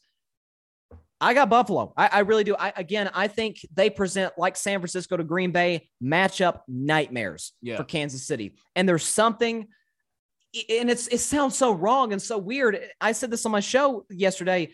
I 1.22 1.34
got 1.34 1.50
Buffalo. 1.50 1.94
I, 1.96 2.10
I 2.12 2.20
really 2.20 2.44
do. 2.44 2.56
I 2.58 2.74
again, 2.76 3.10
I 3.14 3.28
think 3.28 3.58
they 3.74 3.90
present 3.90 4.34
like 4.38 4.58
San 4.58 4.80
Francisco 4.80 5.16
to 5.16 5.24
Green 5.24 5.52
Bay 5.52 5.88
matchup 6.04 6.60
nightmares 6.68 7.54
Yeah. 7.62 7.78
for 7.78 7.84
Kansas 7.86 8.28
City. 8.28 8.56
And 8.76 8.88
there's 8.88 9.06
something, 9.06 9.68
and 10.70 10.90
it's 10.90 11.08
it 11.08 11.20
sounds 11.20 11.56
so 11.58 11.72
wrong 11.72 12.12
and 12.12 12.22
so 12.22 12.38
weird. 12.38 12.80
I 13.00 13.14
said 13.14 13.32
this 13.32 13.46
on 13.46 13.52
my 13.54 13.62
show 13.62 14.06
yesterday. 14.10 14.72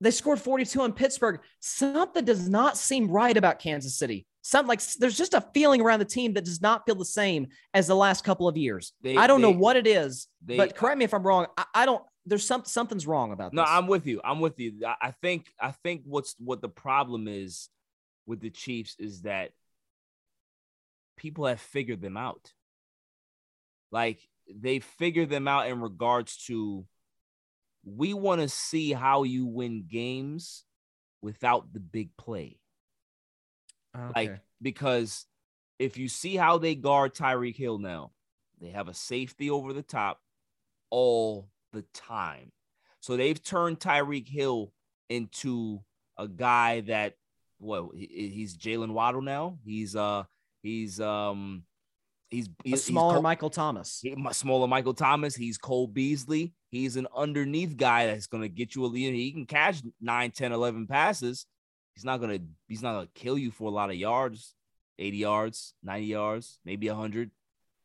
They 0.00 0.10
scored 0.10 0.40
42 0.40 0.82
in 0.84 0.92
Pittsburgh. 0.92 1.40
Something 1.60 2.24
does 2.24 2.48
not 2.48 2.76
seem 2.78 3.08
right 3.10 3.36
about 3.36 3.58
Kansas 3.58 3.96
City. 3.98 4.26
Something 4.44 4.68
like 4.68 4.82
there's 4.98 5.16
just 5.16 5.34
a 5.34 5.40
feeling 5.54 5.80
around 5.80 6.00
the 6.00 6.04
team 6.04 6.34
that 6.34 6.44
does 6.44 6.60
not 6.60 6.84
feel 6.84 6.96
the 6.96 7.04
same 7.04 7.46
as 7.74 7.86
the 7.86 7.94
last 7.94 8.24
couple 8.24 8.48
of 8.48 8.56
years. 8.56 8.92
They- 9.00 9.16
I 9.16 9.26
don't 9.28 9.40
know 9.40 9.50
what 9.52 9.76
it 9.76 9.86
is, 9.86 10.26
they- 10.44 10.56
but 10.56 10.74
correct 10.74 10.98
me 10.98 11.04
if 11.04 11.14
I'm 11.14 11.22
wrong. 11.22 11.46
I, 11.56 11.64
I 11.74 11.86
don't. 11.86 12.04
There's 12.26 12.46
some 12.46 12.64
something's 12.64 13.06
wrong 13.06 13.32
about 13.32 13.52
this. 13.52 13.56
No, 13.56 13.62
this. 13.62 13.70
I'm 13.70 13.86
with 13.86 14.06
you. 14.06 14.20
I'm 14.24 14.40
with 14.40 14.58
you. 14.58 14.84
I- 14.86 14.96
I 15.08 15.10
think 15.12 15.46
I 15.60 15.70
think 15.70 16.02
what's 16.04 16.34
what 16.38 16.60
the 16.60 16.68
problem 16.68 17.28
is 17.28 17.68
with 18.26 18.40
the 18.40 18.50
Chiefs 18.50 18.96
is 18.98 19.22
that 19.22 19.52
people 21.16 21.46
have 21.46 21.60
figured 21.60 22.00
them 22.00 22.16
out. 22.16 22.52
Like 23.92 24.18
they 24.52 24.80
figure 24.80 25.26
them 25.26 25.46
out 25.46 25.68
in 25.68 25.80
regards 25.80 26.36
to 26.46 26.84
we 27.84 28.12
want 28.14 28.40
to 28.40 28.48
see 28.48 28.92
how 28.92 29.22
you 29.22 29.46
win 29.46 29.84
games 29.88 30.64
without 31.20 31.72
the 31.72 31.80
big 31.80 32.16
play. 32.16 32.58
Like 34.14 34.40
because 34.60 35.26
if 35.78 35.96
you 35.98 36.08
see 36.08 36.36
how 36.36 36.58
they 36.58 36.74
guard 36.74 37.14
Tyreek 37.14 37.56
Hill 37.56 37.78
now, 37.78 38.12
they 38.60 38.68
have 38.68 38.88
a 38.88 38.94
safety 38.94 39.50
over 39.50 39.72
the 39.72 39.82
top 39.82 40.20
all 40.90 41.48
the 41.72 41.82
time. 41.94 42.52
So 43.00 43.16
they've 43.16 43.42
turned 43.42 43.80
Tyreek 43.80 44.28
Hill 44.28 44.72
into 45.08 45.80
a 46.16 46.28
guy 46.28 46.80
that 46.82 47.14
well, 47.58 47.90
he- 47.94 48.30
he's 48.34 48.56
Jaylen 48.56 48.92
Waddle 48.92 49.22
now. 49.22 49.58
He's 49.64 49.94
uh 49.96 50.24
he's 50.62 51.00
um 51.00 51.64
he's 52.30 52.46
a 52.48 52.50
he's, 52.64 52.72
he's 52.72 52.84
smaller 52.84 53.14
Cole- 53.14 53.22
Michael 53.22 53.50
Thomas. 53.50 54.00
he- 54.02 54.16
smaller 54.32 54.68
Michael 54.68 54.94
Thomas. 54.94 55.34
He's 55.34 55.58
Cole 55.58 55.86
Beasley. 55.86 56.54
He's 56.70 56.96
an 56.96 57.06
underneath 57.14 57.76
guy 57.76 58.06
that's 58.06 58.26
going 58.26 58.42
to 58.42 58.48
get 58.48 58.74
you 58.74 58.84
a 58.84 58.86
lead. 58.86 59.14
He 59.14 59.30
can 59.32 59.44
catch 59.44 59.82
9, 60.00 60.30
10, 60.30 60.52
11 60.52 60.86
passes. 60.86 61.44
He's 61.94 62.04
not 62.04 62.20
to 62.22 62.40
he's 62.68 62.82
not 62.82 63.00
to 63.00 63.20
kill 63.20 63.36
you 63.38 63.50
for 63.50 63.64
a 63.64 63.74
lot 63.74 63.90
of 63.90 63.96
yards, 63.96 64.54
80 64.98 65.16
yards, 65.16 65.74
90 65.82 66.06
yards, 66.06 66.58
maybe 66.64 66.88
100. 66.88 67.30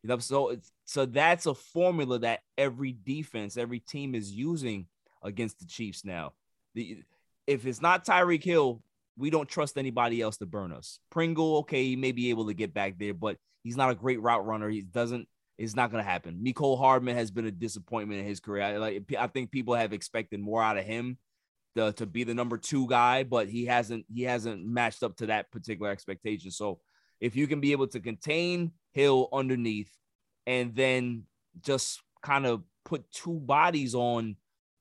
You 0.03 0.07
know, 0.07 0.19
so 0.19 0.49
it's 0.49 0.71
so 0.85 1.05
that's 1.05 1.45
a 1.45 1.53
formula 1.53 2.19
that 2.19 2.41
every 2.57 2.93
defense, 2.93 3.57
every 3.57 3.79
team 3.79 4.15
is 4.15 4.31
using 4.31 4.85
against 5.23 5.59
the 5.59 5.65
Chiefs 5.65 6.05
now. 6.05 6.33
The 6.75 7.03
if 7.45 7.65
it's 7.65 7.81
not 7.81 8.05
Tyreek 8.05 8.43
Hill, 8.43 8.81
we 9.17 9.29
don't 9.29 9.49
trust 9.49 9.77
anybody 9.77 10.21
else 10.21 10.37
to 10.37 10.45
burn 10.45 10.71
us. 10.71 10.99
Pringle, 11.09 11.57
okay, 11.57 11.83
he 11.83 11.95
may 11.95 12.11
be 12.11 12.29
able 12.29 12.47
to 12.47 12.53
get 12.53 12.73
back 12.73 12.97
there, 12.99 13.13
but 13.13 13.37
he's 13.63 13.77
not 13.77 13.89
a 13.89 13.95
great 13.95 14.21
route 14.21 14.45
runner. 14.45 14.69
He 14.69 14.81
doesn't. 14.81 15.27
It's 15.57 15.75
not 15.75 15.91
going 15.91 16.03
to 16.03 16.09
happen. 16.09 16.39
Mecole 16.45 16.77
Hardman 16.77 17.15
has 17.15 17.31
been 17.31 17.47
a 17.47 17.51
disappointment 17.51 18.19
in 18.19 18.27
his 18.27 18.39
career. 18.39 18.61
I, 18.61 18.77
like, 18.77 19.11
I 19.17 19.25
think 19.25 19.49
people 19.49 19.73
have 19.73 19.91
expected 19.91 20.39
more 20.39 20.61
out 20.61 20.77
of 20.77 20.85
him 20.85 21.17
to, 21.75 21.93
to 21.93 22.05
be 22.05 22.23
the 22.23 22.33
number 22.33 22.57
two 22.57 22.87
guy, 22.87 23.23
but 23.23 23.47
he 23.49 23.65
hasn't. 23.65 24.05
He 24.13 24.23
hasn't 24.23 24.65
matched 24.65 25.03
up 25.03 25.15
to 25.17 25.27
that 25.27 25.51
particular 25.51 25.91
expectation. 25.91 26.51
So, 26.51 26.79
if 27.19 27.35
you 27.35 27.47
can 27.47 27.59
be 27.59 27.71
able 27.71 27.87
to 27.87 27.99
contain 27.99 28.71
Hill 28.93 29.29
underneath, 29.31 29.91
and 30.45 30.75
then 30.75 31.23
just 31.61 32.01
kind 32.21 32.45
of 32.45 32.63
put 32.85 33.11
two 33.11 33.39
bodies 33.39 33.93
on 33.93 34.35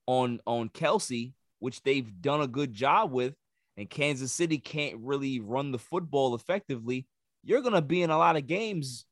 on 0.07 0.41
on 0.47 0.69
Kelsey, 0.69 1.35
which 1.59 1.83
they've 1.83 2.11
done 2.21 2.41
a 2.41 2.47
good 2.47 2.73
job 2.73 3.13
with, 3.13 3.35
and 3.77 3.91
Kansas 3.91 4.33
City 4.33 4.59
can't 4.59 4.97
really 5.01 5.41
run 5.41 5.73
the 5.73 5.79
football 5.79 6.35
effectively, 6.35 7.07
you're 7.43 7.63
gonna 7.63 7.83
be 7.83 8.03
in 8.03 8.11
a 8.11 8.19
lot 8.19 8.37
of 8.37 8.47
games, 8.47 9.05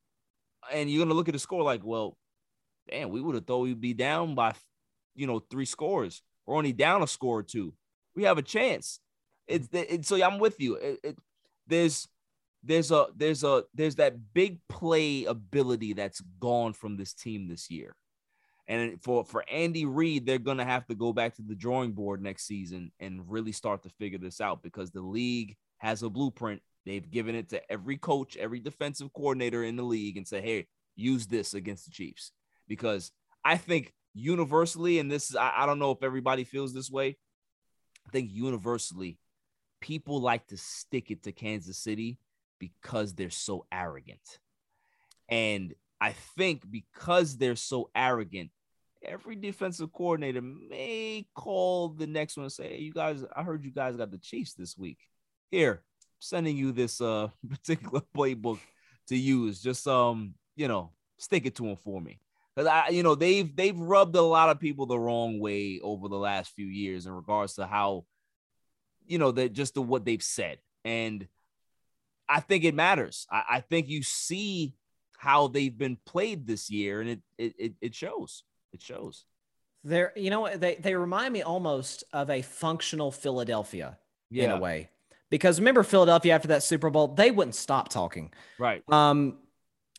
and 0.72 0.90
you're 0.90 1.04
gonna 1.04 1.14
look 1.14 1.28
at 1.28 1.32
the 1.32 1.38
score 1.38 1.62
like, 1.62 1.84
well, 1.84 2.16
damn, 2.88 3.10
we 3.10 3.20
would 3.20 3.34
have 3.34 3.46
thought 3.46 3.60
we'd 3.60 3.80
be 3.80 3.94
down 3.94 4.34
by, 4.34 4.54
you 5.14 5.26
know, 5.26 5.38
three 5.38 5.64
scores. 5.64 6.22
We're 6.46 6.56
only 6.56 6.72
down 6.72 7.02
a 7.02 7.06
score 7.06 7.38
or 7.38 7.42
two. 7.42 7.74
We 8.14 8.24
have 8.24 8.38
a 8.38 8.42
chance. 8.42 9.00
It's, 9.46 9.68
it's 9.72 10.08
so 10.08 10.22
I'm 10.22 10.38
with 10.38 10.60
you. 10.60 10.76
It, 10.76 11.00
it, 11.02 11.18
there's 11.66 12.08
there's 12.62 12.90
a 12.90 13.06
there's 13.14 13.44
a 13.44 13.64
there's 13.74 13.96
that 13.96 14.32
big 14.32 14.58
play 14.68 15.24
ability 15.24 15.92
that's 15.92 16.22
gone 16.40 16.72
from 16.72 16.96
this 16.96 17.12
team 17.12 17.48
this 17.48 17.70
year. 17.70 17.94
And 18.66 19.02
for 19.02 19.24
for 19.24 19.44
Andy 19.50 19.84
Reid, 19.84 20.24
they're 20.24 20.38
gonna 20.38 20.64
have 20.64 20.86
to 20.86 20.94
go 20.94 21.12
back 21.12 21.34
to 21.36 21.42
the 21.42 21.54
drawing 21.54 21.92
board 21.92 22.22
next 22.22 22.46
season 22.46 22.90
and 22.98 23.30
really 23.30 23.52
start 23.52 23.82
to 23.82 23.90
figure 23.90 24.18
this 24.18 24.40
out 24.40 24.62
because 24.62 24.90
the 24.90 25.02
league 25.02 25.56
has 25.78 26.02
a 26.02 26.08
blueprint. 26.08 26.62
They've 26.86 27.10
given 27.10 27.34
it 27.34 27.50
to 27.50 27.70
every 27.70 27.98
coach, 27.98 28.36
every 28.36 28.60
defensive 28.60 29.12
coordinator 29.12 29.64
in 29.64 29.76
the 29.76 29.82
league, 29.82 30.16
and 30.16 30.26
say, 30.26 30.40
"Hey, 30.40 30.66
use 30.96 31.26
this 31.26 31.52
against 31.52 31.84
the 31.84 31.90
Chiefs." 31.90 32.32
Because 32.66 33.12
I 33.44 33.58
think 33.58 33.92
universally, 34.14 34.98
and 34.98 35.10
this 35.10 35.30
is 35.30 35.36
I, 35.36 35.52
I 35.58 35.66
don't 35.66 35.78
know 35.78 35.90
if 35.90 36.02
everybody 36.02 36.44
feels 36.44 36.72
this 36.72 36.90
way. 36.90 37.16
I 38.06 38.10
think 38.10 38.30
universally, 38.32 39.18
people 39.80 40.20
like 40.20 40.46
to 40.48 40.56
stick 40.56 41.10
it 41.10 41.24
to 41.24 41.32
Kansas 41.32 41.78
City 41.78 42.18
because 42.58 43.14
they're 43.14 43.30
so 43.30 43.66
arrogant. 43.72 44.38
And 45.28 45.74
I 46.00 46.12
think 46.36 46.70
because 46.70 47.36
they're 47.36 47.56
so 47.56 47.90
arrogant, 47.94 48.50
every 49.02 49.36
defensive 49.36 49.92
coordinator 49.92 50.42
may 50.42 51.26
call 51.34 51.88
the 51.88 52.06
next 52.06 52.36
one 52.36 52.44
and 52.44 52.52
say, 52.52 52.68
hey, 52.68 52.78
you 52.78 52.92
guys, 52.92 53.24
I 53.34 53.42
heard 53.42 53.64
you 53.64 53.70
guys 53.70 53.96
got 53.96 54.10
the 54.10 54.18
Chiefs 54.18 54.54
this 54.54 54.76
week. 54.76 54.98
Here, 55.50 55.82
sending 56.18 56.56
you 56.56 56.72
this 56.72 57.00
uh 57.00 57.28
particular 57.48 58.02
playbook 58.16 58.58
to 59.08 59.16
use. 59.16 59.60
Just 59.60 59.86
um, 59.86 60.34
you 60.56 60.68
know, 60.68 60.92
stick 61.18 61.46
it 61.46 61.54
to 61.56 61.62
them 61.64 61.76
for 61.76 62.00
me. 62.00 62.20
Because 62.54 62.68
I, 62.68 62.88
you 62.88 63.02
know, 63.02 63.14
they've 63.14 63.54
they've 63.54 63.78
rubbed 63.78 64.14
a 64.16 64.22
lot 64.22 64.50
of 64.50 64.60
people 64.60 64.86
the 64.86 64.98
wrong 64.98 65.40
way 65.40 65.80
over 65.82 66.08
the 66.08 66.16
last 66.18 66.52
few 66.54 66.66
years 66.66 67.06
in 67.06 67.12
regards 67.12 67.54
to 67.54 67.66
how, 67.66 68.04
you 69.06 69.18
know, 69.18 69.32
that 69.32 69.52
just 69.52 69.74
the 69.74 69.82
what 69.82 70.04
they've 70.04 70.22
said. 70.22 70.58
And 70.84 71.26
I 72.28 72.40
think 72.40 72.64
it 72.64 72.74
matters. 72.74 73.26
I, 73.30 73.42
I 73.50 73.60
think 73.60 73.88
you 73.88 74.02
see 74.02 74.74
how 75.18 75.48
they've 75.48 75.76
been 75.76 75.98
played 76.06 76.46
this 76.46 76.70
year, 76.70 77.00
and 77.00 77.10
it 77.10 77.20
it 77.38 77.54
it, 77.58 77.72
it 77.80 77.94
shows. 77.94 78.44
It 78.72 78.82
shows. 78.82 79.24
They're, 79.82 80.12
you 80.16 80.30
know, 80.30 80.56
they 80.56 80.76
they 80.76 80.94
remind 80.94 81.32
me 81.32 81.42
almost 81.42 82.04
of 82.12 82.30
a 82.30 82.42
functional 82.42 83.10
Philadelphia 83.10 83.98
in 84.30 84.50
a 84.50 84.58
way. 84.58 84.90
Because 85.30 85.58
remember 85.58 85.82
Philadelphia 85.82 86.34
after 86.34 86.48
that 86.48 86.62
Super 86.62 86.90
Bowl, 86.90 87.08
they 87.08 87.30
wouldn't 87.30 87.54
stop 87.54 87.88
talking. 87.88 88.32
Right. 88.58 88.82
Um, 88.88 89.38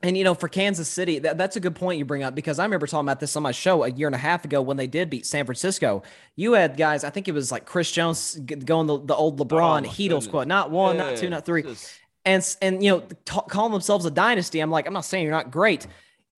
and 0.04 0.18
you 0.18 0.24
know, 0.24 0.34
for 0.34 0.48
Kansas 0.50 0.88
City, 0.90 1.20
that, 1.20 1.38
that's 1.38 1.56
a 1.56 1.60
good 1.60 1.76
point 1.76 1.98
you 2.00 2.06
bring 2.06 2.22
up 2.24 2.36
because 2.36 2.60
I 2.60 2.64
remember 2.66 2.86
talking 2.86 3.06
about 3.08 3.20
this 3.20 3.36
on 3.36 3.44
my 3.44 3.52
show 3.52 3.84
a 3.84 3.90
year 3.90 4.08
and 4.08 4.16
a 4.16 4.20
half 4.20 4.44
ago 4.46 4.62
when 4.62 4.78
they 4.78 4.88
did 4.88 5.10
beat 5.10 5.26
San 5.26 5.46
Francisco. 5.46 6.04
You 6.36 6.54
had 6.54 6.78
guys, 6.78 7.04
I 7.04 7.10
think 7.10 7.28
it 7.28 7.32
was 7.34 7.52
like 7.52 7.66
Chris 7.66 7.90
Jones 7.92 8.36
going 8.36 8.88
the, 8.88 9.00
the 9.00 9.16
old 9.16 9.40
LeBron 9.40 9.86
Oh, 9.86 9.90
Heedle 9.90 10.22
squad, 10.22 10.48
not 10.48 10.70
one, 10.70 10.98
not 10.98 11.18
two, 11.18 11.30
not 11.30 11.46
three, 11.46 11.64
just- 11.64 11.92
and 12.26 12.56
and 12.62 12.84
you 12.84 12.90
know, 12.92 13.00
t- 13.26 13.40
calling 13.50 13.72
themselves 13.72 14.06
a 14.06 14.12
dynasty. 14.12 14.60
I'm 14.60 14.72
like, 14.72 14.86
I'm 14.88 14.94
not 14.94 15.06
saying 15.06 15.24
you're 15.24 15.32
not 15.32 15.50
great. 15.52 15.88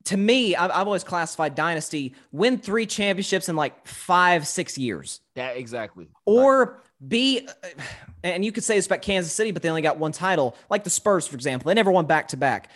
To 0.05 0.15
me, 0.17 0.55
I've, 0.55 0.71
I've 0.71 0.85
always 0.87 1.03
classified 1.03 1.53
dynasty 1.55 2.13
win 2.31 2.59
three 2.59 2.85
championships 2.85 3.49
in 3.49 3.55
like 3.57 3.85
five, 3.87 4.47
six 4.47 4.77
years 4.77 5.19
That 5.35 5.57
exactly. 5.57 6.07
or 6.25 6.81
be 7.05 7.47
and 8.23 8.45
you 8.45 8.51
could 8.51 8.63
say 8.63 8.75
this 8.75 8.85
about 8.85 9.01
Kansas 9.01 9.33
City, 9.33 9.51
but 9.51 9.61
they 9.61 9.69
only 9.69 9.81
got 9.81 9.97
one 9.97 10.11
title, 10.11 10.55
like 10.69 10.83
the 10.83 10.89
Spurs, 10.89 11.27
for 11.27 11.35
example. 11.35 11.67
They 11.69 11.73
never 11.73 11.91
won 11.91 12.05
back 12.05 12.29
to 12.29 12.37
back. 12.37 12.69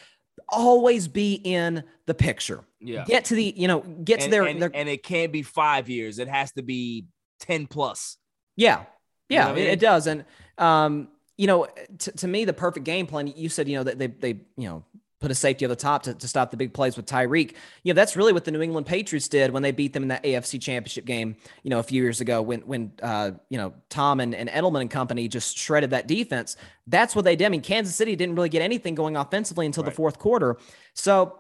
Always 0.49 1.07
be 1.07 1.35
in 1.35 1.83
the 2.05 2.13
picture. 2.13 2.63
Yeah. 2.79 3.05
Get 3.05 3.25
to 3.25 3.35
the, 3.35 3.53
you 3.55 3.67
know, 3.67 3.81
get 3.81 4.19
to 4.19 4.25
and, 4.25 4.33
their, 4.33 4.43
and, 4.45 4.61
their 4.61 4.71
and 4.73 4.89
it 4.89 5.03
can't 5.03 5.31
be 5.31 5.43
five 5.43 5.87
years. 5.89 6.19
It 6.19 6.27
has 6.27 6.51
to 6.53 6.61
be 6.63 7.05
ten 7.39 7.67
plus. 7.67 8.17
yeah. 8.55 8.85
You 9.29 9.37
know 9.37 9.43
Yeah, 9.43 9.47
I 9.47 9.51
it, 9.51 9.55
mean? 9.55 9.67
it 9.67 9.79
does. 9.79 10.07
And 10.07 10.25
um, 10.57 11.07
you 11.37 11.47
know, 11.47 11.67
to, 11.99 12.11
to 12.11 12.27
me, 12.27 12.45
the 12.45 12.53
perfect 12.53 12.85
game 12.85 13.07
plan, 13.07 13.27
you 13.27 13.49
said, 13.49 13.67
you 13.67 13.77
know, 13.77 13.83
that 13.83 13.97
they 13.97 14.07
they, 14.07 14.29
you 14.57 14.67
know, 14.69 14.83
put 15.21 15.31
a 15.31 15.35
safety 15.35 15.63
over 15.65 15.73
the 15.73 15.79
top 15.79 16.03
to, 16.03 16.13
to 16.13 16.27
stop 16.27 16.51
the 16.51 16.57
big 16.57 16.73
plays 16.73 16.97
with 16.97 17.05
Tyreek. 17.05 17.53
You 17.83 17.93
know, 17.93 17.95
that's 17.95 18.17
really 18.17 18.33
what 18.33 18.43
the 18.43 18.51
New 18.51 18.61
England 18.61 18.87
Patriots 18.87 19.27
did 19.27 19.51
when 19.51 19.63
they 19.63 19.71
beat 19.71 19.93
them 19.93 20.03
in 20.03 20.09
that 20.09 20.23
AFC 20.23 20.59
championship 20.59 21.05
game, 21.05 21.37
you 21.63 21.69
know, 21.69 21.79
a 21.79 21.83
few 21.83 22.01
years 22.01 22.19
ago 22.19 22.41
when 22.41 22.61
when 22.61 22.91
uh, 23.01 23.31
you 23.49 23.57
know, 23.57 23.73
Tom 23.89 24.19
and, 24.19 24.35
and 24.35 24.49
Edelman 24.49 24.81
and 24.81 24.89
company 24.89 25.27
just 25.27 25.57
shredded 25.57 25.91
that 25.91 26.07
defense. 26.07 26.57
That's 26.87 27.15
what 27.15 27.23
they 27.23 27.35
did. 27.35 27.45
I 27.45 27.49
mean, 27.49 27.61
Kansas 27.61 27.95
City 27.95 28.15
didn't 28.15 28.35
really 28.35 28.49
get 28.49 28.61
anything 28.61 28.95
going 28.95 29.15
offensively 29.15 29.65
until 29.65 29.83
the 29.83 29.91
fourth 29.91 30.19
quarter. 30.19 30.57
So 30.95 31.39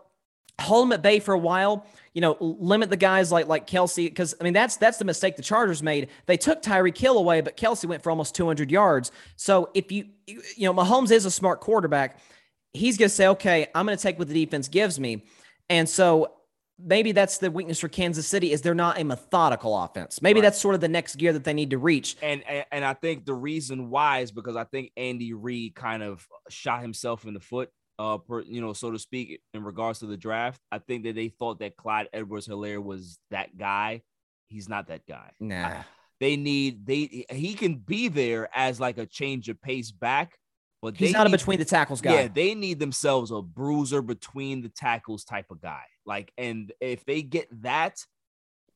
hold 0.59 0.87
them 0.87 0.93
at 0.93 1.01
bay 1.01 1.19
for 1.19 1.33
a 1.33 1.39
while. 1.39 1.85
you 2.13 2.19
know, 2.19 2.35
limit 2.39 2.89
the 2.89 2.97
guys 2.97 3.31
like 3.31 3.47
like 3.47 3.67
Kelsey 3.67 4.07
because 4.07 4.35
I 4.39 4.43
mean 4.43 4.53
that's 4.53 4.77
that's 4.77 4.97
the 4.97 5.05
mistake 5.05 5.37
the 5.37 5.43
Chargers 5.43 5.81
made. 5.81 6.09
They 6.25 6.37
took 6.37 6.61
Tyreek 6.61 6.97
Hill 6.97 7.17
away, 7.17 7.41
but 7.41 7.55
Kelsey 7.55 7.87
went 7.87 8.03
for 8.03 8.09
almost 8.09 8.35
200 8.35 8.69
yards. 8.69 9.11
So 9.37 9.69
if 9.73 9.91
you 9.91 10.05
you 10.27 10.65
know 10.65 10.73
Mahomes 10.73 11.11
is 11.11 11.25
a 11.25 11.31
smart 11.31 11.61
quarterback, 11.61 12.19
he's 12.73 12.97
going 12.97 13.09
to 13.09 13.15
say, 13.15 13.27
okay, 13.27 13.67
I'm 13.75 13.85
going 13.85 13.97
to 13.97 14.01
take 14.01 14.19
what 14.19 14.27
the 14.27 14.33
defense 14.33 14.67
gives 14.67 14.99
me, 14.99 15.23
and 15.69 15.87
so 15.87 16.33
maybe 16.83 17.11
that's 17.11 17.37
the 17.37 17.51
weakness 17.51 17.79
for 17.79 17.87
Kansas 17.87 18.27
City 18.27 18.51
is 18.51 18.61
they're 18.61 18.73
not 18.73 18.99
a 18.99 19.03
methodical 19.03 19.77
offense. 19.77 20.21
Maybe 20.21 20.39
right. 20.39 20.45
that's 20.45 20.59
sort 20.59 20.73
of 20.73 20.81
the 20.81 20.87
next 20.87 21.15
gear 21.15 21.31
that 21.33 21.43
they 21.43 21.53
need 21.53 21.69
to 21.71 21.77
reach. 21.77 22.17
And, 22.21 22.43
and 22.47 22.65
and 22.71 22.85
I 22.85 22.93
think 22.93 23.25
the 23.25 23.33
reason 23.33 23.89
why 23.89 24.19
is 24.19 24.31
because 24.31 24.55
I 24.55 24.63
think 24.63 24.91
Andy 24.97 25.33
Reid 25.33 25.75
kind 25.75 26.01
of 26.01 26.25
shot 26.49 26.81
himself 26.81 27.25
in 27.25 27.33
the 27.33 27.39
foot 27.39 27.69
uh, 27.99 28.17
per, 28.17 28.41
you 28.41 28.61
know, 28.61 28.73
so 28.73 28.89
to 28.89 28.97
speak, 28.97 29.41
in 29.53 29.63
regards 29.63 29.99
to 29.99 30.07
the 30.07 30.17
draft. 30.17 30.59
I 30.71 30.79
think 30.79 31.03
that 31.03 31.15
they 31.15 31.29
thought 31.29 31.59
that 31.59 31.77
Clyde 31.77 32.09
Edwards-Hilaire 32.13 32.81
was 32.81 33.19
that 33.29 33.57
guy. 33.57 34.01
He's 34.47 34.67
not 34.67 34.87
that 34.87 35.05
guy. 35.05 35.31
Nah. 35.39 35.67
I, 35.67 35.85
they 36.19 36.35
need 36.35 36.85
they 36.85 37.25
he 37.29 37.53
can 37.53 37.75
be 37.75 38.07
there 38.07 38.49
as 38.55 38.79
like 38.79 38.97
a 38.97 39.05
change 39.05 39.49
of 39.49 39.61
pace 39.61 39.91
back, 39.91 40.37
but 40.81 40.97
he's 40.97 41.13
not 41.13 41.27
need, 41.27 41.33
a 41.33 41.37
between 41.37 41.59
the 41.59 41.65
tackles 41.65 42.01
guy. 42.01 42.13
Yeah, 42.13 42.27
they 42.27 42.55
need 42.55 42.79
themselves 42.79 43.31
a 43.31 43.41
bruiser 43.41 44.01
between 44.01 44.61
the 44.61 44.69
tackles 44.69 45.23
type 45.23 45.51
of 45.51 45.61
guy. 45.61 45.83
Like, 46.05 46.31
and 46.37 46.71
if 46.79 47.05
they 47.05 47.21
get 47.21 47.47
that, 47.61 48.03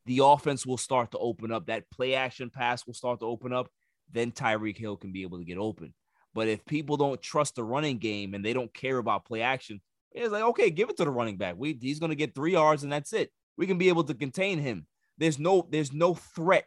the 0.06 0.20
offense 0.24 0.66
will 0.66 0.78
start 0.78 1.12
to 1.12 1.18
open 1.18 1.52
up. 1.52 1.68
That 1.68 1.90
play 1.90 2.14
action 2.14 2.50
pass 2.50 2.86
will 2.86 2.94
start 2.94 3.20
to 3.22 3.26
open 3.26 3.54
up. 3.54 3.70
Then 4.12 4.32
Tyreek 4.32 4.78
Hill 4.78 4.98
can 4.98 5.12
be 5.12 5.24
able 5.24 5.40
to 5.40 5.44
get 5.44 5.58
open. 5.58 5.94
But 6.36 6.48
if 6.48 6.64
people 6.66 6.98
don't 6.98 7.22
trust 7.22 7.56
the 7.56 7.64
running 7.64 7.98
game 7.98 8.34
and 8.34 8.46
they 8.46 8.54
don't 8.54 8.74
care 8.74 8.98
about 8.98 9.26
play 9.26 9.42
action, 9.42 9.82
it's 10.12 10.32
like, 10.32 10.44
okay, 10.44 10.70
give 10.70 10.90
it 10.90 10.98
to 10.98 11.06
the 11.06 11.10
running 11.10 11.38
back. 11.38 11.56
We 11.58 11.78
he's 11.82 12.00
gonna 12.00 12.16
get 12.16 12.36
three 12.36 12.54
yards 12.54 12.84
and 12.84 12.92
that's 12.92 13.14
it. 13.14 13.32
We 13.58 13.66
can 13.66 13.78
be 13.78 13.90
able 13.90 14.04
to 14.04 14.14
contain 14.14 14.60
him. 14.60 14.86
There's 15.18 15.40
no 15.40 15.68
there's 15.70 15.94
no 15.94 16.14
threat 16.14 16.66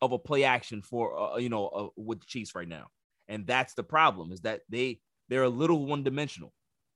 of 0.00 0.12
a 0.12 0.18
play 0.18 0.44
action 0.44 0.80
for 0.80 1.18
uh, 1.18 1.36
you 1.36 1.48
know 1.48 1.68
uh, 1.68 1.88
with 1.96 2.20
the 2.20 2.26
Chiefs 2.26 2.54
right 2.54 2.68
now, 2.68 2.86
and 3.30 3.46
that's 3.46 3.72
the 3.74 3.82
problem 3.82 4.32
is 4.32 4.42
that 4.42 4.60
they 4.68 5.00
they're 5.28 5.44
a 5.44 5.48
little 5.48 5.86
one 5.86 6.02
dimensional. 6.02 6.52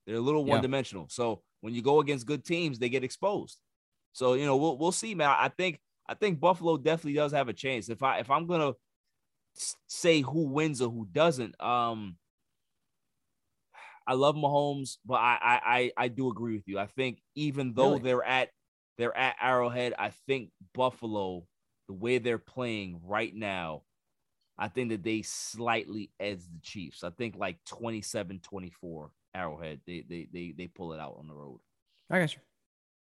They're 0.06 0.16
a 0.16 0.20
little 0.20 0.44
one 0.44 0.61
dimensional. 0.61 1.06
So 1.09 1.40
when 1.62 1.73
you 1.73 1.81
go 1.81 2.01
against 2.01 2.27
good 2.27 2.44
teams, 2.44 2.78
they 2.78 2.90
get 2.90 3.05
exposed. 3.05 3.59
So 4.12 4.35
you 4.35 4.44
know 4.44 4.56
we'll 4.56 4.77
we'll 4.77 4.93
see, 4.93 5.15
man. 5.15 5.35
I 5.39 5.48
think 5.48 5.81
I 6.06 6.15
think 6.15 6.40
Buffalo 6.40 6.77
definitely 6.77 7.15
does 7.15 7.32
have 7.32 7.48
a 7.48 7.55
chance. 7.55 7.89
If 7.89 8.02
I 8.02 8.19
if 8.19 8.31
I'm 8.31 8.47
gonna 8.47 8.74
say 9.86 10.20
who 10.20 10.48
wins 10.48 10.82
or 10.82 10.90
who 10.90 11.06
doesn't. 11.11 11.61
Um, 11.62 12.16
I 14.06 14.15
love 14.15 14.35
Mahomes, 14.35 14.98
but 15.06 15.15
I 15.15 15.39
I 15.43 15.93
I 15.97 16.09
do 16.09 16.28
agree 16.28 16.56
with 16.56 16.69
you. 16.69 16.78
I 16.78 16.86
think 16.86 17.23
even 17.35 17.73
though 17.73 17.93
really? 17.93 18.02
they're 18.02 18.24
at 18.24 18.51
they're 18.98 19.16
at 19.16 19.36
Arrowhead, 19.40 19.94
I 19.98 20.11
think 20.27 20.51
Buffalo, 20.74 21.47
the 21.89 21.94
way 21.94 22.19
they're 22.19 22.39
playing 22.39 23.01
right 23.05 23.35
now, 23.35 23.82
I 24.59 24.68
think 24.68 24.90
that 24.90 25.02
they 25.02 25.22
slightly 25.22 26.10
edge 26.20 26.43
the 26.43 26.60
Chiefs. 26.62 27.02
I 27.02 27.10
think 27.10 27.36
like 27.36 27.59
27-24 27.64 29.10
Arrowhead. 29.35 29.81
They 29.86 30.05
they 30.09 30.28
they 30.32 30.55
they 30.56 30.66
pull 30.68 30.93
it 30.93 31.01
out 31.01 31.16
on 31.18 31.26
the 31.26 31.35
road. 31.35 31.59
I 32.09 32.20
got 32.20 32.35
you. 32.35 32.40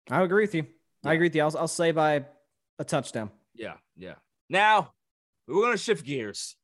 I 0.09 0.21
agree 0.21 0.43
with 0.43 0.55
you. 0.55 0.65
Yeah. 1.03 1.11
I 1.11 1.13
agree 1.13 1.27
with 1.27 1.35
you. 1.35 1.43
I'll, 1.43 1.57
I'll 1.57 1.67
say 1.67 1.91
by 1.91 2.25
a 2.79 2.83
touchdown. 2.83 3.31
Yeah, 3.55 3.75
yeah. 3.95 4.15
Now 4.49 4.91
we're 5.47 5.61
going 5.61 5.71
to 5.71 5.77
shift 5.77 6.05
gears. 6.05 6.55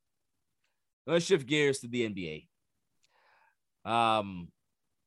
We're 1.07 1.15
to 1.15 1.19
shift 1.19 1.47
gears 1.47 1.79
to 1.79 1.87
the 1.87 2.09
NBA. 2.09 3.89
Um, 3.89 4.49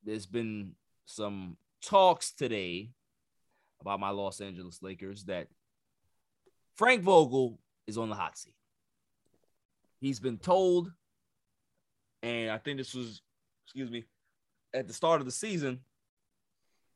there's 0.03 0.25
been 0.25 0.73
some 1.05 1.57
talks 1.83 2.31
today 2.31 2.91
about 3.81 3.99
my 3.99 4.09
Los 4.09 4.41
Angeles 4.41 4.79
Lakers 4.81 5.25
that 5.25 5.47
Frank 6.75 7.03
Vogel 7.03 7.59
is 7.85 7.97
on 7.97 8.09
the 8.09 8.15
hot 8.15 8.37
seat. 8.37 8.53
He's 9.99 10.19
been 10.19 10.37
told, 10.37 10.91
and 12.21 12.51
I 12.51 12.57
think 12.57 12.77
this 12.77 12.93
was, 12.93 13.21
excuse 13.65 13.89
me, 13.89 14.05
at 14.73 14.87
the 14.87 14.93
start 14.93 15.21
of 15.21 15.25
the 15.25 15.31
season, 15.31 15.79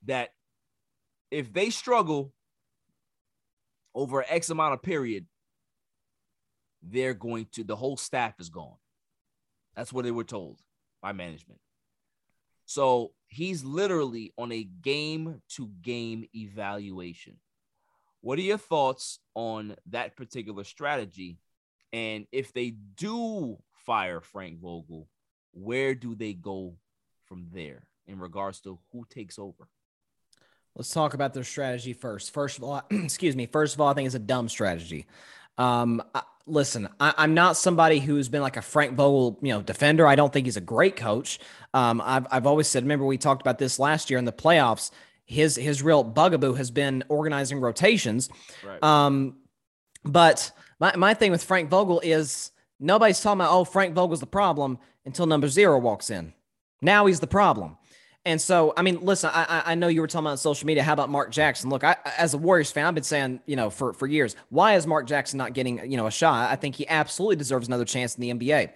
that 0.05 0.33
if 1.29 1.51
they 1.51 1.69
struggle 1.69 2.33
over 3.95 4.23
X 4.27 4.49
amount 4.49 4.73
of 4.73 4.81
period, 4.81 5.25
they're 6.83 7.13
going 7.13 7.47
to, 7.53 7.63
the 7.63 7.75
whole 7.75 7.97
staff 7.97 8.39
is 8.39 8.49
gone. 8.49 8.77
That's 9.75 9.93
what 9.93 10.03
they 10.03 10.11
were 10.11 10.23
told 10.23 10.59
by 11.01 11.13
management. 11.13 11.59
So 12.65 13.13
he's 13.27 13.63
literally 13.63 14.33
on 14.37 14.51
a 14.51 14.63
game 14.63 15.41
to 15.55 15.69
game 15.81 16.25
evaluation. 16.33 17.37
What 18.21 18.39
are 18.39 18.43
your 18.43 18.57
thoughts 18.57 19.19
on 19.33 19.75
that 19.87 20.15
particular 20.15 20.63
strategy? 20.63 21.37
And 21.93 22.25
if 22.31 22.53
they 22.53 22.71
do 22.71 23.57
fire 23.85 24.21
Frank 24.21 24.59
Vogel, 24.59 25.07
where 25.53 25.95
do 25.95 26.15
they 26.15 26.33
go 26.33 26.75
from 27.25 27.47
there 27.53 27.87
in 28.07 28.19
regards 28.19 28.61
to 28.61 28.79
who 28.91 29.05
takes 29.09 29.37
over? 29.37 29.67
Let's 30.75 30.91
talk 30.91 31.13
about 31.13 31.33
their 31.33 31.43
strategy 31.43 31.93
first. 31.93 32.31
First 32.31 32.57
of 32.57 32.63
all, 32.63 32.81
excuse 32.91 33.35
me. 33.35 33.45
First 33.45 33.75
of 33.75 33.81
all, 33.81 33.89
I 33.89 33.93
think 33.93 34.05
it's 34.05 34.15
a 34.15 34.19
dumb 34.19 34.47
strategy. 34.47 35.05
Um, 35.57 36.01
I, 36.15 36.21
listen, 36.45 36.87
I, 36.99 37.13
am 37.17 37.33
not 37.33 37.57
somebody 37.57 37.99
who's 37.99 38.29
been 38.29 38.41
like 38.41 38.57
a 38.57 38.61
Frank 38.61 38.95
Vogel, 38.95 39.37
you 39.41 39.53
know, 39.53 39.61
defender. 39.61 40.07
I 40.07 40.15
don't 40.15 40.31
think 40.31 40.47
he's 40.47 40.57
a 40.57 40.61
great 40.61 40.95
coach. 40.95 41.39
Um, 41.73 42.01
I've 42.03 42.25
I've 42.31 42.47
always 42.47 42.67
said. 42.67 42.83
Remember, 42.83 43.05
we 43.05 43.17
talked 43.17 43.41
about 43.41 43.57
this 43.57 43.79
last 43.79 44.09
year 44.09 44.17
in 44.17 44.25
the 44.25 44.31
playoffs. 44.31 44.91
His 45.25 45.55
his 45.55 45.83
real 45.83 46.03
bugaboo 46.03 46.53
has 46.53 46.71
been 46.71 47.03
organizing 47.09 47.59
rotations. 47.59 48.29
Right. 48.65 48.81
Um, 48.81 49.37
but 50.03 50.51
my 50.79 50.95
my 50.95 51.13
thing 51.13 51.31
with 51.31 51.43
Frank 51.43 51.69
Vogel 51.69 51.99
is 52.01 52.51
nobody's 52.79 53.21
talking 53.21 53.41
about 53.41 53.51
oh 53.51 53.63
Frank 53.63 53.93
Vogel's 53.93 54.19
the 54.19 54.25
problem 54.27 54.79
until 55.05 55.25
number 55.25 55.47
zero 55.47 55.79
walks 55.79 56.09
in. 56.09 56.33
Now 56.81 57.05
he's 57.05 57.19
the 57.19 57.27
problem. 57.27 57.77
And 58.23 58.39
so, 58.39 58.71
I 58.77 58.83
mean, 58.83 58.99
listen, 59.01 59.31
I, 59.33 59.63
I 59.65 59.75
know 59.75 59.87
you 59.87 59.99
were 59.99 60.07
talking 60.07 60.27
about 60.27 60.37
social 60.37 60.67
media. 60.67 60.83
How 60.83 60.93
about 60.93 61.09
Mark 61.09 61.31
Jackson? 61.31 61.71
Look, 61.71 61.83
I, 61.83 61.95
as 62.19 62.35
a 62.35 62.37
Warriors 62.37 62.71
fan, 62.71 62.85
I've 62.85 62.93
been 62.93 63.03
saying, 63.03 63.39
you 63.47 63.55
know, 63.55 63.71
for, 63.71 63.93
for 63.93 64.05
years, 64.05 64.35
why 64.49 64.75
is 64.75 64.85
Mark 64.85 65.07
Jackson 65.07 65.39
not 65.39 65.53
getting, 65.53 65.89
you 65.89 65.97
know, 65.97 66.05
a 66.05 66.11
shot? 66.11 66.51
I 66.51 66.55
think 66.55 66.75
he 66.75 66.87
absolutely 66.87 67.37
deserves 67.37 67.67
another 67.67 67.85
chance 67.85 68.15
in 68.15 68.21
the 68.21 68.33
NBA. 68.33 68.73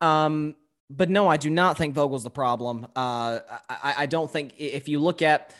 Um, 0.00 0.54
but 0.88 1.10
no, 1.10 1.28
I 1.28 1.36
do 1.36 1.50
not 1.50 1.76
think 1.76 1.94
Vogel's 1.94 2.24
the 2.24 2.30
problem. 2.30 2.86
Uh, 2.96 3.40
I, 3.68 3.94
I 3.98 4.06
don't 4.06 4.30
think 4.30 4.54
if 4.56 4.88
you 4.88 5.00
look 5.00 5.20
at 5.20 5.54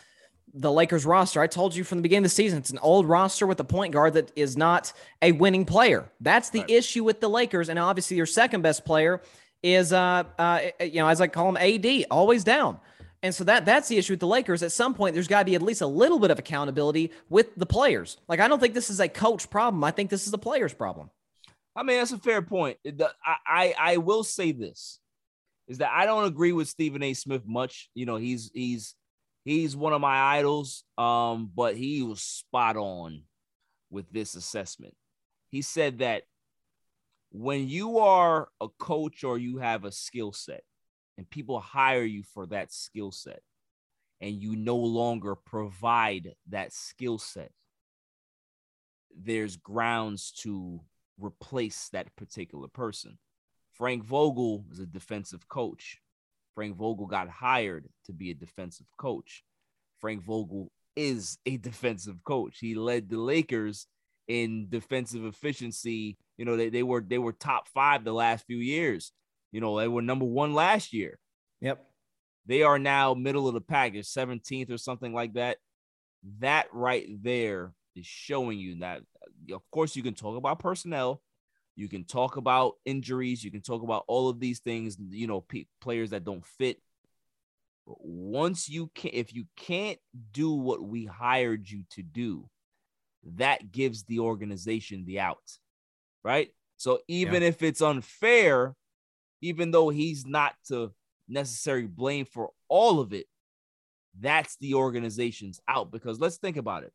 the 0.54 0.72
Lakers 0.72 1.06
roster, 1.06 1.40
I 1.40 1.46
told 1.46 1.74
you 1.74 1.84
from 1.84 1.98
the 1.98 2.02
beginning 2.02 2.24
of 2.24 2.30
the 2.30 2.34
season, 2.34 2.58
it's 2.58 2.70
an 2.70 2.78
old 2.78 3.08
roster 3.08 3.46
with 3.46 3.60
a 3.60 3.64
point 3.64 3.92
guard 3.92 4.14
that 4.14 4.32
is 4.36 4.56
not 4.56 4.92
a 5.22 5.32
winning 5.32 5.64
player. 5.64 6.10
That's 6.20 6.50
the 6.50 6.60
right. 6.60 6.70
issue 6.70 7.04
with 7.04 7.20
the 7.20 7.28
Lakers. 7.28 7.68
And 7.68 7.78
obviously, 7.78 8.16
your 8.16 8.26
second 8.26 8.62
best 8.62 8.84
player 8.84 9.20
is, 9.62 9.92
uh, 9.92 10.24
uh, 10.38 10.60
you 10.80 11.00
know, 11.00 11.08
as 11.08 11.20
I 11.20 11.28
call 11.28 11.54
him, 11.54 11.56
AD, 11.56 12.06
always 12.10 12.44
down. 12.44 12.78
And 13.22 13.34
so 13.34 13.44
that 13.44 13.64
that's 13.64 13.88
the 13.88 13.98
issue 13.98 14.12
with 14.12 14.20
the 14.20 14.28
Lakers. 14.28 14.62
At 14.62 14.72
some 14.72 14.94
point, 14.94 15.14
there's 15.14 15.26
got 15.26 15.40
to 15.40 15.44
be 15.44 15.56
at 15.56 15.62
least 15.62 15.80
a 15.80 15.86
little 15.86 16.20
bit 16.20 16.30
of 16.30 16.38
accountability 16.38 17.10
with 17.28 17.54
the 17.56 17.66
players. 17.66 18.16
Like 18.28 18.38
I 18.38 18.46
don't 18.46 18.60
think 18.60 18.74
this 18.74 18.90
is 18.90 19.00
a 19.00 19.08
coach 19.08 19.50
problem. 19.50 19.82
I 19.82 19.90
think 19.90 20.08
this 20.10 20.26
is 20.26 20.32
a 20.32 20.38
players 20.38 20.72
problem. 20.72 21.10
I 21.74 21.82
mean, 21.82 21.98
that's 21.98 22.12
a 22.12 22.18
fair 22.18 22.42
point. 22.42 22.78
The, 22.84 23.10
I, 23.24 23.36
I 23.46 23.74
I 23.78 23.96
will 23.96 24.22
say 24.22 24.52
this 24.52 25.00
is 25.66 25.78
that 25.78 25.90
I 25.92 26.06
don't 26.06 26.24
agree 26.24 26.52
with 26.52 26.68
Stephen 26.68 27.02
A. 27.02 27.12
Smith 27.14 27.42
much. 27.44 27.90
You 27.94 28.06
know, 28.06 28.16
he's 28.16 28.50
he's 28.54 28.94
he's 29.48 29.76
one 29.76 29.92
of 29.92 30.00
my 30.00 30.36
idols. 30.36 30.84
Um, 30.96 31.50
but 31.54 31.76
he 31.76 32.02
was 32.02 32.20
spot 32.20 32.76
on 32.76 33.22
with 33.90 34.10
this 34.10 34.34
assessment. 34.34 34.94
He 35.48 35.62
said 35.62 35.98
that 35.98 36.24
when 37.30 37.68
you 37.68 37.98
are 37.98 38.48
a 38.60 38.68
coach 38.78 39.24
or 39.24 39.38
you 39.38 39.58
have 39.58 39.84
a 39.84 39.92
skill 39.92 40.32
set, 40.32 40.62
and 41.18 41.28
people 41.28 41.58
hire 41.58 42.04
you 42.04 42.22
for 42.22 42.46
that 42.46 42.72
skill 42.72 43.10
set 43.10 43.42
and 44.20 44.40
you 44.40 44.56
no 44.56 44.76
longer 44.76 45.34
provide 45.34 46.34
that 46.48 46.72
skill 46.72 47.18
set 47.18 47.50
there's 49.20 49.56
grounds 49.56 50.30
to 50.30 50.80
replace 51.18 51.88
that 51.88 52.14
particular 52.14 52.68
person 52.68 53.18
frank 53.72 54.04
vogel 54.04 54.64
is 54.70 54.78
a 54.78 54.86
defensive 54.86 55.48
coach 55.48 55.98
frank 56.58 56.76
vogel 56.76 57.06
got 57.06 57.28
hired 57.28 57.86
to 58.04 58.12
be 58.12 58.30
a 58.30 58.34
defensive 58.34 58.86
coach 58.98 59.44
frank 60.00 60.22
vogel 60.24 60.70
is 60.96 61.38
a 61.46 61.56
defensive 61.68 62.16
coach 62.24 62.58
he 62.60 62.74
led 62.74 63.08
the 63.08 63.18
lakers 63.18 63.86
in 64.26 64.66
defensive 64.68 65.24
efficiency 65.24 66.18
you 66.36 66.44
know 66.44 66.56
they, 66.56 66.68
they 66.68 66.82
were 66.82 67.00
they 67.00 67.18
were 67.18 67.32
top 67.32 67.68
five 67.68 68.04
the 68.04 68.12
last 68.12 68.44
few 68.46 68.58
years 68.58 69.12
you 69.52 69.60
know, 69.60 69.78
they 69.78 69.88
were 69.88 70.02
number 70.02 70.24
one 70.24 70.54
last 70.54 70.92
year. 70.92 71.18
Yep. 71.60 71.84
They 72.46 72.62
are 72.62 72.78
now 72.78 73.14
middle 73.14 73.48
of 73.48 73.54
the 73.54 73.60
package, 73.60 74.06
17th 74.06 74.70
or 74.70 74.78
something 74.78 75.12
like 75.12 75.34
that. 75.34 75.58
That 76.40 76.66
right 76.72 77.06
there 77.22 77.72
is 77.94 78.06
showing 78.06 78.58
you 78.58 78.80
that, 78.80 79.02
of 79.52 79.62
course, 79.70 79.96
you 79.96 80.02
can 80.02 80.14
talk 80.14 80.36
about 80.36 80.58
personnel, 80.58 81.22
you 81.78 81.88
can 81.88 82.02
talk 82.02 82.36
about 82.36 82.74
injuries, 82.84 83.44
you 83.44 83.52
can 83.52 83.60
talk 83.60 83.84
about 83.84 84.02
all 84.08 84.28
of 84.28 84.40
these 84.40 84.58
things, 84.58 84.96
you 85.10 85.28
know, 85.28 85.42
p- 85.42 85.68
players 85.80 86.10
that 86.10 86.24
don't 86.24 86.44
fit. 86.44 86.82
But 87.86 87.98
once 88.00 88.68
you 88.68 88.90
can, 88.96 89.12
if 89.14 89.32
you 89.32 89.44
can't 89.56 90.00
do 90.32 90.50
what 90.50 90.82
we 90.82 91.04
hired 91.04 91.70
you 91.70 91.84
to 91.90 92.02
do, 92.02 92.50
that 93.36 93.70
gives 93.70 94.02
the 94.02 94.18
organization 94.18 95.04
the 95.04 95.20
out, 95.20 95.38
right? 96.24 96.48
So 96.78 96.98
even 97.06 97.44
if 97.44 97.62
it's 97.62 97.80
unfair, 97.80 98.74
even 99.40 99.70
though 99.70 99.88
he's 99.88 100.26
not 100.26 100.54
to 100.70 100.92
necessarily 101.28 101.86
blame 101.86 102.24
for 102.24 102.50
all 102.68 102.98
of 102.98 103.12
it, 103.12 103.26
that's 104.18 104.56
the 104.56 104.74
organization's 104.74 105.60
out. 105.68 105.92
Because 105.92 106.18
let's 106.18 106.38
think 106.38 106.56
about 106.56 106.82
it. 106.82 106.92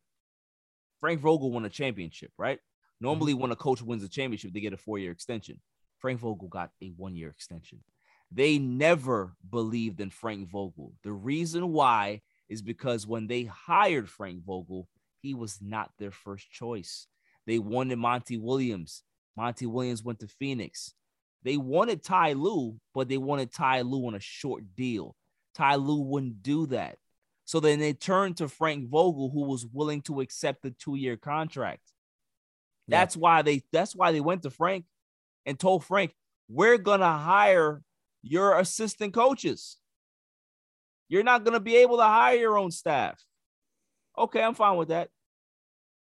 Frank 1.00 1.20
Vogel 1.20 1.50
won 1.50 1.64
a 1.64 1.70
championship, 1.70 2.32
right? 2.36 2.58
Normally, 3.00 3.32
mm-hmm. 3.32 3.42
when 3.42 3.50
a 3.52 3.56
coach 3.56 3.82
wins 3.82 4.02
a 4.02 4.08
championship, 4.08 4.52
they 4.52 4.60
get 4.60 4.72
a 4.72 4.78
four 4.78 4.98
year 4.98 5.12
extension. 5.12 5.60
Frank 5.98 6.20
Vogel 6.20 6.48
got 6.48 6.70
a 6.82 6.88
one 6.96 7.16
year 7.16 7.30
extension. 7.30 7.80
They 8.30 8.58
never 8.58 9.34
believed 9.48 10.00
in 10.00 10.10
Frank 10.10 10.48
Vogel. 10.48 10.92
The 11.02 11.12
reason 11.12 11.72
why 11.72 12.22
is 12.48 12.62
because 12.62 13.06
when 13.06 13.26
they 13.26 13.44
hired 13.44 14.08
Frank 14.08 14.44
Vogel, 14.44 14.88
he 15.22 15.34
was 15.34 15.58
not 15.62 15.92
their 15.98 16.10
first 16.10 16.50
choice. 16.50 17.06
They 17.46 17.58
wanted 17.58 17.98
Monty 17.98 18.36
Williams. 18.36 19.02
Monty 19.36 19.66
Williams 19.66 20.02
went 20.02 20.20
to 20.20 20.28
Phoenix. 20.28 20.94
They 21.42 21.56
wanted 21.56 22.02
Ty 22.02 22.32
Lue, 22.32 22.78
but 22.94 23.08
they 23.08 23.18
wanted 23.18 23.52
Ty 23.52 23.82
Lue 23.82 24.06
on 24.06 24.14
a 24.14 24.20
short 24.20 24.74
deal. 24.74 25.14
Ty 25.54 25.76
Lue 25.76 26.00
wouldn't 26.00 26.42
do 26.42 26.66
that. 26.66 26.98
So 27.44 27.60
then 27.60 27.78
they 27.78 27.92
turned 27.92 28.38
to 28.38 28.48
Frank 28.48 28.88
Vogel, 28.88 29.30
who 29.30 29.44
was 29.44 29.66
willing 29.66 30.00
to 30.02 30.20
accept 30.20 30.62
the 30.62 30.70
two-year 30.70 31.16
contract. 31.16 31.92
That's 32.88 33.16
why 33.16 33.42
they 33.42 33.62
that's 33.72 33.94
why 33.94 34.12
they 34.12 34.20
went 34.20 34.42
to 34.42 34.50
Frank 34.50 34.84
and 35.46 35.58
told 35.58 35.84
Frank, 35.84 36.14
we're 36.48 36.78
gonna 36.78 37.16
hire 37.16 37.82
your 38.22 38.58
assistant 38.58 39.14
coaches. 39.14 39.78
You're 41.08 41.22
not 41.22 41.44
gonna 41.44 41.60
be 41.60 41.76
able 41.76 41.96
to 41.98 42.04
hire 42.04 42.36
your 42.36 42.58
own 42.58 42.70
staff. 42.70 43.22
Okay, 44.16 44.42
I'm 44.42 44.54
fine 44.54 44.76
with 44.76 44.88
that. 44.88 45.08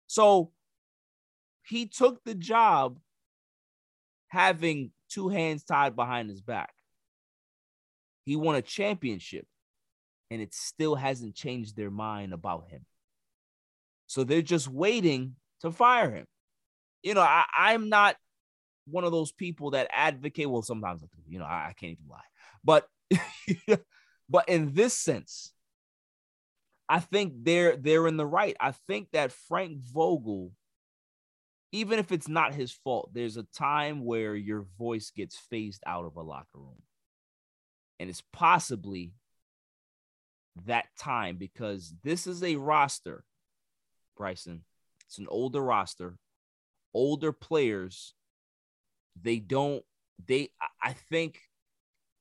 So 0.06 0.52
he 1.66 1.86
took 1.86 2.22
the 2.24 2.34
job 2.34 2.98
having 4.28 4.90
two 5.08 5.28
hands 5.28 5.64
tied 5.64 5.96
behind 5.96 6.28
his 6.28 6.40
back. 6.40 6.72
He 8.24 8.36
won 8.36 8.56
a 8.56 8.62
championship 8.62 9.46
and 10.30 10.42
it 10.42 10.54
still 10.54 10.94
hasn't 10.94 11.34
changed 11.34 11.76
their 11.76 11.90
mind 11.90 12.32
about 12.32 12.68
him. 12.68 12.84
So 14.06 14.24
they're 14.24 14.42
just 14.42 14.68
waiting 14.68 15.36
to 15.60 15.70
fire 15.70 16.10
him. 16.10 16.26
You 17.04 17.14
know, 17.14 17.20
I, 17.20 17.44
I'm 17.56 17.88
not 17.88 18.16
one 18.86 19.04
of 19.04 19.12
those 19.12 19.30
people 19.30 19.70
that 19.70 19.88
advocate. 19.92 20.50
Well, 20.50 20.62
sometimes 20.62 21.02
I 21.02 21.06
you 21.28 21.38
know, 21.38 21.44
I, 21.44 21.68
I 21.68 21.74
can't 21.78 21.92
even 21.92 22.08
lie. 22.08 22.20
But 22.64 22.88
but 24.28 24.48
in 24.48 24.72
this 24.72 24.94
sense, 24.94 25.52
I 26.88 27.00
think 27.00 27.32
they're 27.42 27.76
they're 27.76 28.06
in 28.06 28.16
the 28.16 28.26
right. 28.26 28.56
I 28.60 28.72
think 28.72 29.08
that 29.12 29.32
Frank 29.32 29.78
Vogel, 29.78 30.52
even 31.72 31.98
if 31.98 32.12
it's 32.12 32.28
not 32.28 32.54
his 32.54 32.72
fault, 32.72 33.10
there's 33.12 33.36
a 33.36 33.46
time 33.54 34.04
where 34.04 34.34
your 34.34 34.66
voice 34.78 35.10
gets 35.10 35.36
phased 35.36 35.82
out 35.86 36.04
of 36.04 36.16
a 36.16 36.22
locker 36.22 36.58
room. 36.58 36.82
And 38.00 38.10
it's 38.10 38.22
possibly 38.32 39.12
that 40.66 40.86
time 40.98 41.36
because 41.36 41.94
this 42.02 42.26
is 42.26 42.42
a 42.42 42.56
roster, 42.56 43.24
Bryson. 44.16 44.64
It's 45.06 45.18
an 45.18 45.26
older 45.28 45.62
roster, 45.62 46.16
older 46.94 47.32
players. 47.32 48.14
They 49.20 49.38
don't, 49.38 49.84
they, 50.26 50.50
I 50.82 50.92
think 50.92 51.40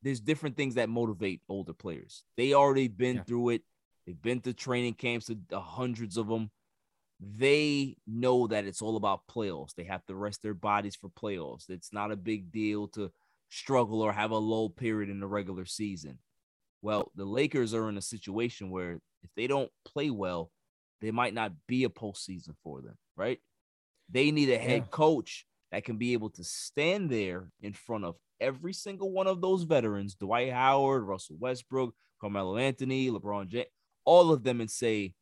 there's 0.01 0.19
different 0.19 0.57
things 0.57 0.75
that 0.75 0.89
motivate 0.89 1.41
older 1.47 1.73
players. 1.73 2.23
They 2.35 2.53
already 2.53 2.87
been 2.87 3.17
Yeah. 3.17 3.23
through 3.23 3.49
it. 3.49 3.61
They've 4.05 4.21
been 4.21 4.41
to 4.41 4.53
training 4.53 4.95
camps, 4.95 5.29
uh, 5.29 5.59
hundreds 5.59 6.17
of 6.17 6.27
them. 6.27 6.51
They 7.19 7.95
know 8.05 8.47
that 8.47 8.65
it's 8.65 8.81
all 8.81 8.97
about 8.97 9.27
playoffs. 9.27 9.73
They 9.75 9.85
have 9.85 10.05
to 10.07 10.15
rest 10.15 10.41
their 10.41 10.53
bodies 10.53 10.95
for 10.95 11.09
playoffs. 11.09 11.69
It's 11.69 11.93
not 11.93 12.11
a 12.11 12.17
big 12.17 12.51
deal 12.51 12.89
to 12.89 13.11
struggle 13.49 14.01
or 14.01 14.11
have 14.11 14.31
a 14.31 14.37
low 14.37 14.67
period 14.67 15.09
in 15.09 15.19
the 15.19 15.27
regular 15.27 15.63
season. 15.65 16.19
Well, 16.81 17.11
the 17.15 17.23
Lakers 17.23 17.73
are 17.73 17.87
in 17.87 17.97
a 17.97 18.01
situation 18.01 18.69
where 18.69 18.99
if 19.23 19.29
they 19.37 19.47
don't 19.47 19.71
play 19.85 20.09
well, 20.09 20.51
they 20.99 21.11
might 21.11 21.33
not 21.33 21.53
be 21.65 21.85
a 21.85 21.89
postseason 21.89 22.55
for 22.61 22.81
them, 22.81 22.97
right? 23.15 23.39
They 24.13 24.31
need 24.31 24.49
a 24.49 24.57
head 24.57 24.83
Yeah. 24.83 24.87
coach 24.91 25.45
that 25.71 25.83
can 25.83 25.97
be 25.97 26.13
able 26.13 26.29
to 26.31 26.43
stand 26.43 27.09
there 27.09 27.51
in 27.61 27.73
front 27.73 28.05
of 28.05 28.15
every 28.39 28.73
single 28.73 29.11
one 29.11 29.27
of 29.27 29.41
those 29.41 29.63
veterans 29.63 30.15
Dwight 30.15 30.51
Howard, 30.53 31.03
Russell 31.03 31.37
Westbrook, 31.39 31.95
Carmelo 32.21 32.57
Anthony, 32.57 33.09
LeBron 33.09 33.47
James, 33.47 33.67
all 34.05 34.31
of 34.31 34.43
them, 34.43 34.61
and 34.61 34.69
say, 34.71 35.13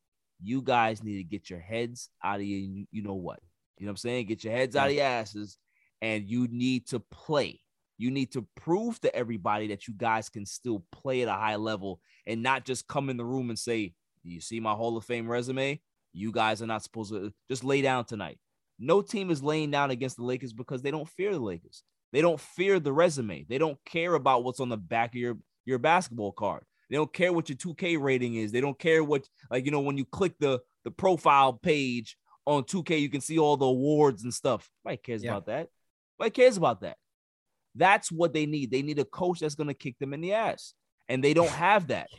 You 0.44 0.60
guys 0.60 1.02
need 1.02 1.16
to 1.16 1.24
get 1.24 1.48
your 1.48 1.60
heads 1.60 2.10
out 2.22 2.36
of 2.40 2.42
you. 2.46 2.86
You 2.90 3.02
know 3.02 3.14
what? 3.14 3.40
You 3.78 3.86
know 3.86 3.90
what 3.90 3.94
I'm 3.94 3.96
saying? 3.98 4.26
Get 4.26 4.44
your 4.44 4.52
heads 4.52 4.76
out 4.76 4.88
of 4.90 4.94
your 4.94 5.04
asses, 5.04 5.56
and 6.00 6.28
you 6.28 6.46
need 6.50 6.86
to 6.88 7.00
play. 7.00 7.60
You 7.98 8.10
need 8.10 8.32
to 8.32 8.46
prove 8.56 9.00
to 9.00 9.14
everybody 9.14 9.68
that 9.68 9.86
you 9.88 9.94
guys 9.96 10.28
can 10.28 10.44
still 10.44 10.84
play 10.92 11.22
at 11.22 11.28
a 11.28 11.32
high 11.32 11.56
level 11.56 12.00
and 12.26 12.42
not 12.42 12.64
just 12.64 12.88
come 12.88 13.08
in 13.08 13.16
the 13.16 13.24
room 13.24 13.48
and 13.50 13.58
say, 13.58 13.94
You 14.22 14.40
see 14.40 14.60
my 14.60 14.72
Hall 14.74 14.96
of 14.96 15.04
Fame 15.04 15.28
resume? 15.28 15.80
You 16.12 16.30
guys 16.32 16.60
are 16.60 16.66
not 16.66 16.82
supposed 16.82 17.12
to 17.12 17.32
just 17.48 17.64
lay 17.64 17.80
down 17.82 18.04
tonight. 18.04 18.38
No 18.78 19.02
team 19.02 19.30
is 19.30 19.42
laying 19.42 19.70
down 19.70 19.90
against 19.90 20.16
the 20.16 20.24
Lakers 20.24 20.52
because 20.52 20.82
they 20.82 20.90
don't 20.90 21.08
fear 21.08 21.32
the 21.32 21.40
Lakers. 21.40 21.82
They 22.12 22.20
don't 22.20 22.40
fear 22.40 22.80
the 22.80 22.92
resume. 22.92 23.46
They 23.48 23.58
don't 23.58 23.78
care 23.86 24.14
about 24.14 24.44
what's 24.44 24.60
on 24.60 24.68
the 24.68 24.76
back 24.76 25.10
of 25.10 25.16
your, 25.16 25.38
your 25.64 25.78
basketball 25.78 26.32
card. 26.32 26.64
They 26.90 26.96
don't 26.96 27.12
care 27.12 27.32
what 27.32 27.48
your 27.48 27.56
2K 27.56 28.00
rating 28.00 28.34
is. 28.34 28.52
They 28.52 28.60
don't 28.60 28.78
care 28.78 29.02
what, 29.02 29.26
like, 29.50 29.64
you 29.64 29.70
know, 29.70 29.80
when 29.80 29.96
you 29.96 30.04
click 30.04 30.34
the, 30.38 30.60
the 30.84 30.90
profile 30.90 31.54
page 31.54 32.16
on 32.44 32.64
2K, 32.64 33.00
you 33.00 33.08
can 33.08 33.20
see 33.22 33.38
all 33.38 33.56
the 33.56 33.66
awards 33.66 34.24
and 34.24 34.34
stuff. 34.34 34.68
Nobody 34.84 34.98
cares 35.00 35.22
Yeah. 35.24 35.30
about 35.30 35.46
that. 35.46 35.68
Nobody 36.18 36.30
cares 36.32 36.56
about 36.58 36.82
that. 36.82 36.96
That's 37.74 38.12
what 38.12 38.34
they 38.34 38.44
need. 38.44 38.70
They 38.70 38.82
need 38.82 38.98
a 38.98 39.04
coach 39.04 39.40
that's 39.40 39.54
going 39.54 39.68
to 39.68 39.74
kick 39.74 39.98
them 39.98 40.12
in 40.12 40.20
the 40.20 40.34
ass. 40.34 40.74
And 41.08 41.24
they 41.24 41.32
don't 41.34 41.48
have 41.48 41.86
that. 41.88 42.08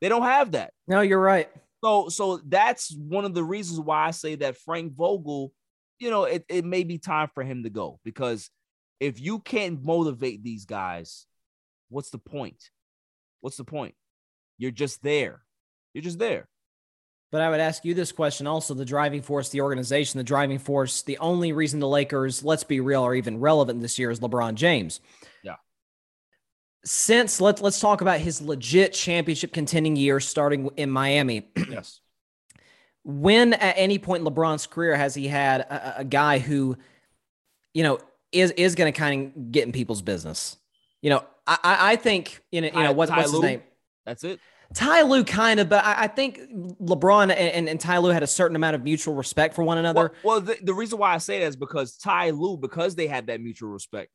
They 0.00 0.08
don't 0.10 0.22
have 0.22 0.52
that. 0.52 0.74
No, 0.86 1.00
you're 1.00 1.20
right. 1.20 1.48
So, 1.84 2.08
so 2.08 2.40
that's 2.46 2.96
one 2.96 3.26
of 3.26 3.34
the 3.34 3.44
reasons 3.44 3.78
why 3.78 4.06
I 4.06 4.12
say 4.12 4.36
that 4.36 4.56
Frank 4.56 4.94
Vogel, 4.94 5.52
you 5.98 6.08
know, 6.08 6.24
it, 6.24 6.46
it 6.48 6.64
may 6.64 6.82
be 6.82 6.96
time 6.96 7.28
for 7.34 7.44
him 7.44 7.64
to 7.64 7.68
go 7.68 8.00
because 8.04 8.48
if 9.00 9.20
you 9.20 9.38
can't 9.38 9.84
motivate 9.84 10.42
these 10.42 10.64
guys, 10.64 11.26
what's 11.90 12.08
the 12.08 12.16
point? 12.16 12.70
What's 13.42 13.58
the 13.58 13.64
point? 13.64 13.94
You're 14.56 14.70
just 14.70 15.02
there. 15.02 15.42
You're 15.92 16.00
just 16.00 16.18
there. 16.18 16.48
But 17.30 17.42
I 17.42 17.50
would 17.50 17.60
ask 17.60 17.84
you 17.84 17.92
this 17.92 18.12
question 18.12 18.46
also 18.46 18.72
the 18.72 18.86
driving 18.86 19.20
force, 19.20 19.50
the 19.50 19.60
organization, 19.60 20.16
the 20.16 20.24
driving 20.24 20.58
force, 20.58 21.02
the 21.02 21.18
only 21.18 21.52
reason 21.52 21.80
the 21.80 21.88
Lakers, 21.88 22.42
let's 22.42 22.64
be 22.64 22.80
real, 22.80 23.02
are 23.02 23.14
even 23.14 23.40
relevant 23.40 23.82
this 23.82 23.98
year 23.98 24.10
is 24.10 24.20
LeBron 24.20 24.54
James. 24.54 25.00
Yeah. 25.42 25.56
Since 26.84 27.40
let's 27.40 27.62
let's 27.62 27.80
talk 27.80 28.00
about 28.00 28.20
his 28.20 28.42
legit 28.42 28.92
championship 28.92 29.52
contending 29.52 29.96
year 29.96 30.20
starting 30.20 30.70
in 30.76 30.90
Miami. 30.90 31.48
Yes. 31.70 32.00
when 33.02 33.54
at 33.54 33.74
any 33.76 33.98
point 33.98 34.26
in 34.26 34.32
LeBron's 34.32 34.66
career 34.66 34.94
has 34.96 35.14
he 35.14 35.26
had 35.26 35.62
a, 35.62 36.00
a 36.00 36.04
guy 36.04 36.38
who, 36.38 36.76
you 37.72 37.82
know, 37.82 37.98
is 38.32 38.50
is 38.52 38.74
going 38.74 38.92
to 38.92 38.98
kind 38.98 39.34
of 39.36 39.52
get 39.52 39.66
in 39.66 39.72
people's 39.72 40.02
business? 40.02 40.56
You 41.02 41.10
know, 41.10 41.24
I 41.46 41.58
I 41.62 41.96
think 41.96 42.42
you 42.52 42.60
know 42.60 42.68
you 42.68 42.72
know 42.74 42.82
Ty- 42.84 42.92
what's 42.92 43.12
his 43.12 43.40
name. 43.40 43.62
That's 44.04 44.24
it. 44.24 44.40
Ty 44.72 45.02
Lue 45.02 45.24
kind 45.24 45.60
of, 45.60 45.68
but 45.68 45.84
I, 45.84 46.04
I 46.04 46.06
think 46.08 46.40
LeBron 46.80 47.24
and, 47.24 47.32
and, 47.32 47.68
and 47.68 47.80
Ty 47.80 47.98
Lue 47.98 48.10
had 48.10 48.22
a 48.22 48.26
certain 48.26 48.56
amount 48.56 48.74
of 48.74 48.82
mutual 48.82 49.14
respect 49.14 49.54
for 49.54 49.62
one 49.62 49.78
another. 49.78 50.12
Well, 50.24 50.34
well 50.34 50.40
the, 50.40 50.56
the 50.62 50.74
reason 50.74 50.98
why 50.98 51.14
I 51.14 51.18
say 51.18 51.40
that 51.40 51.46
is 51.46 51.56
because 51.56 51.96
Ty 51.96 52.30
Lue, 52.30 52.56
because 52.56 52.94
they 52.94 53.06
had 53.06 53.28
that 53.28 53.40
mutual 53.40 53.70
respect, 53.70 54.10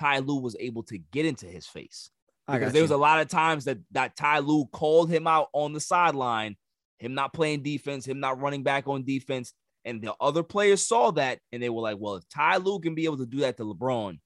Ty 0.00 0.20
Lue 0.20 0.40
was 0.40 0.56
able 0.58 0.82
to 0.84 0.96
get 0.96 1.26
into 1.26 1.46
his 1.46 1.66
face. 1.66 2.10
Because 2.50 2.72
there 2.72 2.82
was 2.82 2.90
a 2.90 2.96
lot 2.96 3.20
of 3.20 3.28
times 3.28 3.66
that, 3.66 3.78
that 3.92 4.16
Ty 4.16 4.40
Lue 4.40 4.66
called 4.66 5.08
him 5.08 5.28
out 5.28 5.48
on 5.52 5.72
the 5.72 5.78
sideline, 5.78 6.56
him 6.98 7.14
not 7.14 7.32
playing 7.32 7.62
defense, 7.62 8.04
him 8.06 8.18
not 8.18 8.40
running 8.40 8.64
back 8.64 8.88
on 8.88 9.04
defense. 9.04 9.52
And 9.84 10.02
the 10.02 10.14
other 10.20 10.42
players 10.42 10.84
saw 10.84 11.12
that 11.12 11.38
and 11.52 11.62
they 11.62 11.68
were 11.68 11.82
like, 11.82 11.98
well, 12.00 12.16
if 12.16 12.28
Ty 12.28 12.56
Lue 12.56 12.80
can 12.80 12.96
be 12.96 13.04
able 13.04 13.18
to 13.18 13.26
do 13.26 13.40
that 13.40 13.56
to 13.58 13.64
LeBron, 13.64 14.18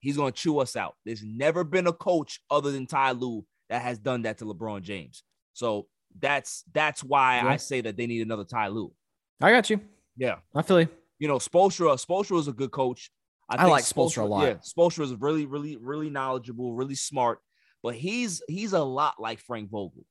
he's 0.00 0.16
going 0.16 0.32
to 0.32 0.38
chew 0.38 0.58
us 0.58 0.74
out. 0.74 0.96
There's 1.04 1.22
never 1.22 1.62
been 1.62 1.86
a 1.86 1.92
coach 1.92 2.40
other 2.50 2.72
than 2.72 2.86
Ty 2.86 3.12
Lue 3.12 3.44
that 3.68 3.82
has 3.82 3.98
done 3.98 4.22
that 4.22 4.38
to 4.38 4.46
LeBron 4.46 4.82
James. 4.82 5.22
So 5.52 5.86
that's 6.18 6.64
that's 6.72 7.04
why 7.04 7.36
Yeah. 7.36 7.50
I 7.50 7.56
say 7.56 7.82
that 7.82 7.96
they 7.96 8.06
need 8.08 8.22
another 8.22 8.44
Ty 8.44 8.68
Lue. 8.68 8.92
I 9.40 9.52
got 9.52 9.70
you. 9.70 9.80
Yeah. 10.16 10.36
I 10.54 10.62
feel 10.62 10.80
you. 10.80 10.88
You 11.20 11.28
know, 11.28 11.36
Spoelstra, 11.38 12.04
Spoelstra 12.04 12.38
is 12.40 12.48
a 12.48 12.52
good 12.52 12.72
coach. 12.72 13.10
I 13.58 13.66
like 13.66 13.84
Spoelstra 13.84 14.22
a 14.22 14.26
lot. 14.26 14.46
Yeah, 14.46 14.54
Spoelstra 14.54 15.04
is 15.04 15.14
really, 15.14 15.46
really, 15.46 15.76
really 15.76 16.10
knowledgeable, 16.10 16.74
really 16.74 16.94
smart, 16.94 17.40
but 17.82 17.94
he's 17.94 18.42
he's 18.48 18.72
a 18.72 18.82
lot 18.82 19.20
like 19.20 19.40
Frank 19.40 19.70
Vogel. 19.70 20.04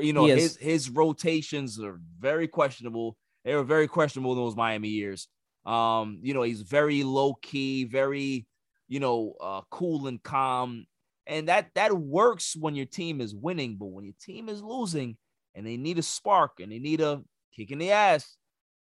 You 0.00 0.12
know, 0.12 0.26
his 0.26 0.56
his 0.56 0.90
rotations 0.90 1.80
are 1.80 1.98
very 2.18 2.46
questionable. 2.48 3.16
They 3.44 3.54
were 3.54 3.64
very 3.64 3.88
questionable 3.88 4.32
in 4.32 4.38
those 4.38 4.56
Miami 4.56 4.88
years. 4.88 5.28
Um, 5.64 6.20
you 6.22 6.34
know, 6.34 6.42
he's 6.42 6.62
very 6.62 7.02
low 7.02 7.34
key, 7.34 7.84
very, 7.84 8.46
you 8.88 9.00
know, 9.00 9.34
uh, 9.40 9.62
cool 9.70 10.06
and 10.06 10.22
calm. 10.22 10.86
And 11.26 11.48
that 11.48 11.70
that 11.74 11.92
works 11.96 12.56
when 12.56 12.74
your 12.74 12.86
team 12.86 13.20
is 13.20 13.34
winning, 13.34 13.76
but 13.76 13.86
when 13.86 14.04
your 14.04 14.14
team 14.20 14.48
is 14.48 14.62
losing 14.62 15.16
and 15.54 15.66
they 15.66 15.76
need 15.76 15.98
a 15.98 16.02
spark 16.02 16.60
and 16.60 16.70
they 16.70 16.78
need 16.78 17.00
a 17.00 17.22
kick 17.54 17.70
in 17.70 17.78
the 17.78 17.92
ass, 17.92 18.36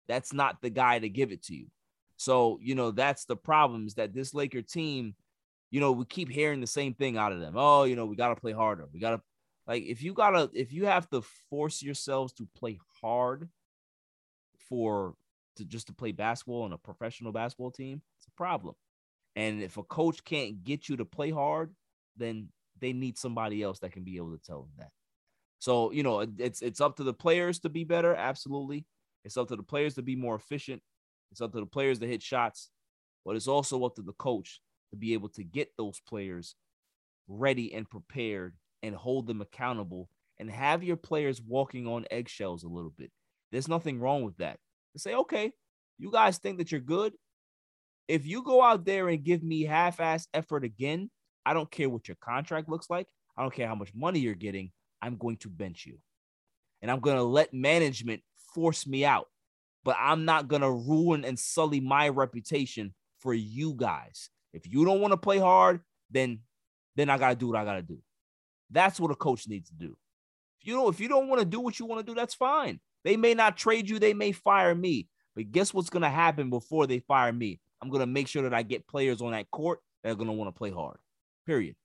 that's 0.08 0.34
not 0.34 0.62
the 0.62 0.70
guy 0.70 1.00
to 1.00 1.10
give 1.10 1.32
it 1.32 1.44
to 1.44 1.56
you. 1.56 1.68
So, 2.20 2.60
you 2.62 2.76
know, 2.76 2.92
that's 2.92 3.24
the 3.24 3.38
problem 3.38 3.88
is 3.88 3.94
that 3.94 4.14
this 4.14 4.34
Laker 4.34 4.62
team, 4.62 5.16
you 5.72 5.80
know, 5.80 5.94
we 5.94 6.04
keep 6.04 6.30
hearing 6.30 6.60
the 6.60 6.68
same 6.68 6.94
thing 6.94 7.18
out 7.18 7.32
of 7.32 7.40
them. 7.40 7.54
Oh, 7.56 7.86
you 7.86 7.96
know, 7.96 8.06
we 8.06 8.18
got 8.18 8.28
to 8.28 8.36
play 8.36 8.52
harder. 8.52 8.90
We 8.94 9.00
got 9.00 9.12
to 9.12 9.22
like 9.66 9.84
if 9.84 10.04
you 10.04 10.14
got 10.14 10.32
to 10.32 10.50
if 10.54 10.74
you 10.74 10.86
have 10.86 11.10
to 11.12 11.22
force 11.50 11.82
yourselves 11.82 12.34
to 12.34 12.48
play 12.58 12.78
hard 13.02 13.48
for 14.68 15.16
to 15.56 15.64
just 15.64 15.88
to 15.88 15.94
play 15.94 16.12
basketball 16.12 16.64
on 16.64 16.74
a 16.74 16.78
professional 16.78 17.32
basketball 17.32 17.72
team, 17.72 18.02
it's 18.18 18.28
a 18.28 18.32
problem. 18.32 18.76
And 19.38 19.64
if 19.64 19.78
a 19.78 19.84
coach 19.84 20.22
can't 20.26 20.62
get 20.66 20.90
you 20.90 20.98
to 20.98 21.06
play 21.06 21.32
hard, 21.32 21.74
then 22.18 22.50
they 22.82 22.92
need 22.92 23.18
somebody 23.18 23.64
else 23.64 23.80
that 23.80 23.94
can 23.94 24.04
be 24.04 24.18
able 24.18 24.36
to 24.38 24.44
tell 24.44 24.64
them 24.64 24.72
that. 24.80 24.92
So, 25.60 25.94
you 25.94 26.04
know, 26.04 26.28
it's 26.38 26.62
it's 26.62 26.82
up 26.82 26.98
to 26.98 27.04
the 27.06 27.14
players 27.14 27.60
to 27.60 27.70
be 27.70 27.86
better, 27.86 28.14
absolutely. 28.14 28.86
It's 29.24 29.38
up 29.38 29.48
to 29.48 29.56
the 29.56 29.64
players 29.64 29.94
to 29.94 30.02
be 30.02 30.18
more 30.18 30.36
efficient. 30.36 30.82
It's 31.32 31.42
up 31.42 31.52
to 31.54 31.60
the 31.60 31.66
players 31.66 32.00
to 32.00 32.08
hit 32.08 32.22
shots, 32.22 32.70
but 33.26 33.36
it's 33.36 33.48
also 33.48 33.84
up 33.86 33.96
to 33.96 34.02
the 34.02 34.14
coach 34.14 34.62
to 34.92 34.98
be 34.98 35.14
able 35.14 35.30
to 35.30 35.44
get 35.44 35.70
those 35.78 36.02
players 36.08 36.56
ready 37.28 37.74
and 37.74 37.90
prepared 37.90 38.56
and 38.82 38.96
hold 38.96 39.28
them 39.28 39.42
accountable 39.42 40.10
and 40.40 40.50
have 40.50 40.84
your 40.84 40.96
players 40.96 41.42
walking 41.42 41.86
on 41.86 42.06
eggshells 42.10 42.64
a 42.64 42.70
little 42.70 42.94
bit. 42.98 43.12
There's 43.52 43.68
nothing 43.68 44.00
wrong 44.00 44.24
with 44.24 44.38
that. 44.38 44.58
To 44.94 45.00
say, 45.00 45.14
okay, 45.14 45.52
you 45.98 46.12
guys 46.12 46.38
think 46.38 46.58
that 46.58 46.72
you're 46.72 46.82
good. 46.82 47.14
If 48.08 48.26
you 48.26 48.42
go 48.42 48.64
out 48.64 48.86
there 48.86 49.10
and 49.10 49.24
give 49.24 49.44
me 49.44 49.64
half-ass 49.64 50.28
effort 50.34 50.64
again, 50.64 51.12
I 51.46 51.54
don't 51.54 51.70
care 51.70 51.90
what 51.90 52.08
your 52.08 52.18
contract 52.22 52.70
looks 52.70 52.90
like. 52.90 53.08
I 53.38 53.44
don't 53.44 53.54
care 53.54 53.68
how 53.68 53.76
much 53.76 53.94
money 53.94 54.20
you're 54.20 54.34
getting. 54.34 54.72
I'm 55.02 55.18
going 55.18 55.38
to 55.38 55.50
bench 55.50 55.86
you. 55.86 56.00
And 56.82 56.90
I'm 56.90 57.02
going 57.02 57.18
to 57.18 57.24
let 57.24 57.54
management 57.54 58.22
force 58.56 58.88
me 58.88 59.06
out. 59.06 59.28
But 59.84 59.98
I'm 60.00 60.26
not 60.26 60.48
going 60.48 60.62
to 60.62 60.72
ruin 60.72 61.24
and 61.24 61.40
sully 61.40 61.80
my 61.80 62.10
reputation 62.10 62.94
for 63.20 63.34
you 63.34 63.74
guys. 63.74 64.30
If 64.54 64.68
you 64.68 64.86
don't 64.86 65.02
want 65.02 65.12
to 65.14 65.18
play 65.18 65.38
hard, 65.38 65.82
then 66.10 66.40
then 66.96 67.10
I 67.10 67.18
got 67.18 67.30
to 67.30 67.36
do 67.36 67.48
what 67.48 67.58
I 67.58 67.64
got 67.64 67.76
to 67.76 67.82
do. 67.82 68.00
That's 68.72 69.00
what 69.00 69.12
a 69.12 69.16
coach 69.16 69.48
needs 69.48 69.70
to 69.70 69.76
do. 69.76 69.96
If 70.62 70.68
you 70.68 70.74
don't 70.74 70.94
if 70.94 71.00
you 71.00 71.08
don't 71.08 71.28
want 71.28 71.40
to 71.40 71.46
do 71.46 71.60
what 71.60 71.80
you 71.80 71.86
want 71.86 72.06
to 72.06 72.12
do, 72.12 72.16
that's 72.16 72.34
fine. 72.34 72.80
They 73.04 73.16
may 73.16 73.34
not 73.34 73.58
trade 73.58 73.90
you, 73.90 74.00
they 74.00 74.14
may 74.14 74.32
fire 74.32 74.76
me. 74.76 75.08
But 75.36 75.52
guess 75.52 75.74
what's 75.74 75.90
going 75.90 76.04
to 76.04 76.10
happen 76.10 76.50
before 76.50 76.88
they 76.88 77.00
fire 77.00 77.32
me? 77.32 77.60
I'm 77.82 77.90
going 77.90 78.02
to 78.02 78.08
make 78.08 78.28
sure 78.28 78.44
that 78.44 78.54
I 78.54 78.64
get 78.64 78.88
players 78.88 79.22
on 79.22 79.32
that 79.32 79.50
court 79.52 79.80
that 80.04 80.12
are 80.12 80.16
going 80.16 80.28
to 80.28 80.34
want 80.34 80.54
to 80.54 80.58
play 80.58 80.72
hard. 80.72 80.98
Period. 81.46 81.76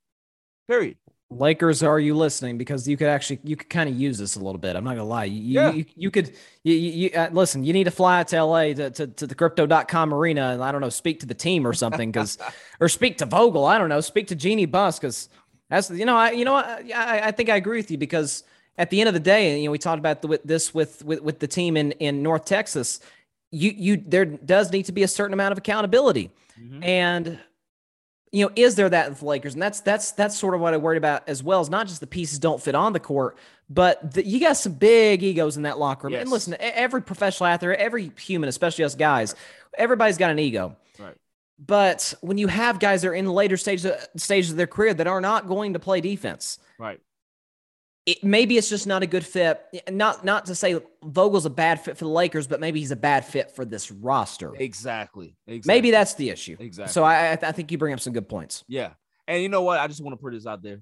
Period. 0.67 0.97
Lakers, 1.39 1.83
are 1.83 1.99
you 1.99 2.17
listening? 2.17 2.59
Because 2.59 2.87
you 2.89 2.97
could 2.97 3.09
actually 3.09 3.41
you 3.45 3.57
could 3.57 3.69
kind 3.71 3.89
of 3.89 3.95
use 3.97 4.19
this 4.19 4.37
a 4.37 4.41
little 4.41 4.59
bit. 4.59 4.77
I'm 4.77 4.85
not 4.85 4.93
gonna 4.97 5.05
lie. 5.05 5.25
You 5.25 5.41
Yeah. 5.61 5.73
you, 5.73 5.85
you 5.97 6.11
could 6.11 6.35
you, 6.63 6.75
you, 6.75 7.11
uh, 7.11 7.29
listen. 7.33 7.65
You 7.65 7.73
need 7.73 7.85
to 7.85 7.91
fly 7.91 8.23
to 8.25 8.43
LA 8.43 8.73
to, 8.75 8.91
to, 8.91 9.07
to 9.07 9.27
the 9.27 9.35
crypto.com 9.35 10.15
arena 10.15 10.51
and 10.51 10.63
I 10.63 10.73
don't 10.73 10.81
know, 10.81 10.89
speak 10.89 11.21
to 11.21 11.27
the 11.27 11.35
team 11.35 11.67
or 11.67 11.73
something 11.73 12.11
because 12.11 12.39
or 12.81 12.89
speak 12.89 13.19
to 13.19 13.27
Vogel. 13.27 13.65
I 13.65 13.79
don't 13.79 13.89
know, 13.89 14.01
speak 14.01 14.29
to 14.29 14.35
Jeanie 14.35 14.67
Buss 14.67 14.99
because 14.99 15.29
that's 15.71 15.91
you 15.91 16.05
know 16.05 16.17
I 16.17 16.31
you 16.31 16.45
know 16.45 16.53
what? 16.55 16.67
I 16.67 17.29
I 17.29 17.31
think 17.31 17.49
I 17.51 17.57
agree 17.57 17.79
with 17.79 17.91
you 17.91 17.99
because 17.99 18.45
at 18.77 18.91
the 18.91 19.01
end 19.01 19.09
of 19.09 19.15
the 19.15 19.21
day, 19.21 19.59
you 19.61 19.67
know, 19.67 19.71
we 19.71 19.79
talked 19.79 19.99
about 20.01 20.21
the, 20.23 20.29
with 20.29 20.43
this 20.45 20.75
with 20.75 21.05
with 21.05 21.21
with 21.23 21.39
the 21.39 21.47
team 21.47 21.77
in 21.77 21.93
in 21.93 22.23
North 22.23 22.45
Texas. 22.45 23.01
You 23.51 23.73
you 23.77 23.97
there 23.97 24.25
does 24.25 24.73
need 24.73 24.85
to 24.87 24.93
be 24.93 25.05
a 25.05 25.09
certain 25.09 25.33
amount 25.33 25.53
of 25.53 25.59
accountability, 25.59 26.31
and 26.83 27.39
you 28.35 28.45
know, 28.45 28.51
is 28.57 28.75
there 28.75 28.89
that 28.89 29.11
with 29.11 29.21
the 29.21 29.27
Lakers? 29.27 29.55
And 29.55 29.63
that's 29.63 29.79
that's 29.81 30.11
that's 30.11 30.37
sort 30.37 30.57
of 30.57 30.61
what 30.61 30.75
I 30.75 30.77
worried 30.77 30.97
about 30.97 31.29
as 31.29 31.41
well. 31.41 31.61
Is 31.61 31.71
not 31.71 31.87
just 31.87 32.01
the 32.01 32.07
pieces 32.09 32.41
don't 32.41 32.61
fit 32.61 32.75
on 32.75 32.93
the 32.93 32.99
court, 32.99 33.39
but 33.71 34.13
the, 34.13 34.27
you 34.27 34.41
got 34.41 34.55
some 34.55 34.73
big 34.73 35.23
egos 35.23 35.57
in 35.57 35.63
that 35.63 35.79
locker 35.79 36.09
room. 36.09 36.17
And 36.17 36.29
listen, 36.29 36.57
every 36.59 37.01
professional 37.01 37.47
athlete, 37.47 37.77
every 37.79 38.11
human, 38.19 38.49
especially 38.49 38.85
us 38.85 38.97
guys, 38.97 39.37
everybody's 39.79 40.19
got 40.19 40.33
an 40.33 40.41
ego. 40.41 40.77
Right. 40.99 41.15
But 41.65 42.13
when 42.23 42.37
you 42.37 42.49
have 42.49 42.81
guys 42.81 43.03
that 43.03 43.09
are 43.09 43.15
in 43.15 43.27
later 43.31 43.57
stages 43.57 43.87
uh, 43.87 44.05
stages 44.17 44.51
of 44.51 44.57
their 44.57 44.67
career 44.67 44.95
that 44.95 45.07
are 45.07 45.21
not 45.21 45.47
going 45.47 45.75
to 45.75 45.79
play 45.79 46.01
defense, 46.01 46.59
Right. 46.77 47.01
It, 48.07 48.23
maybe 48.23 48.59
it's 48.59 48.69
just 48.69 48.87
not 48.87 49.03
a 49.03 49.07
good 49.07 49.25
fit. 49.25 49.63
Not 49.91 50.25
not 50.25 50.47
to 50.47 50.55
say 50.55 50.81
Vogel's 51.03 51.47
a 51.47 51.51
bad 51.51 51.81
fit 51.81 51.97
for 51.97 52.05
the 52.05 52.11
Lakers, 52.11 52.47
but 52.47 52.61
maybe 52.61 52.81
he's 52.81 52.91
a 52.91 52.97
bad 52.97 53.25
fit 53.25 53.51
for 53.57 53.65
this 53.65 53.91
roster. 53.91 54.55
Exactly. 54.57 55.37
Exactly. 55.47 55.75
Maybe 55.75 55.91
that's 55.91 56.15
the 56.15 56.31
issue. 56.31 56.57
Exactly. 56.59 56.93
So 56.93 57.03
I 57.03 57.31
I, 57.31 57.33
I 57.33 57.53
think 57.53 57.73
you 57.73 57.79
bring 57.79 57.95
up 57.95 58.01
some 58.01 58.13
good 58.13 58.29
points. 58.29 58.65
Yeah. 58.69 58.91
And 59.27 59.43
you 59.43 59.49
know 59.49 59.63
what? 59.63 59.81
I 59.81 59.87
just 59.87 60.03
want 60.03 60.13
to 60.19 60.23
put 60.23 60.33
this 60.35 60.47
out 60.47 60.63
there. 60.63 60.81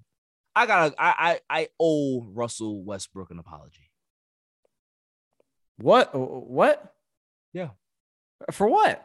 I 0.57 0.66
gotta 0.66 0.94
I 0.99 1.40
I, 1.49 1.61
I 1.61 1.69
owe 1.78 2.24
Russell 2.24 2.82
Westbrook 2.82 3.31
an 3.31 3.39
apology. 3.39 3.89
What? 5.78 6.15
What? 6.15 6.93
Yeah. 7.53 7.70
For 8.51 8.66
what? 8.69 9.05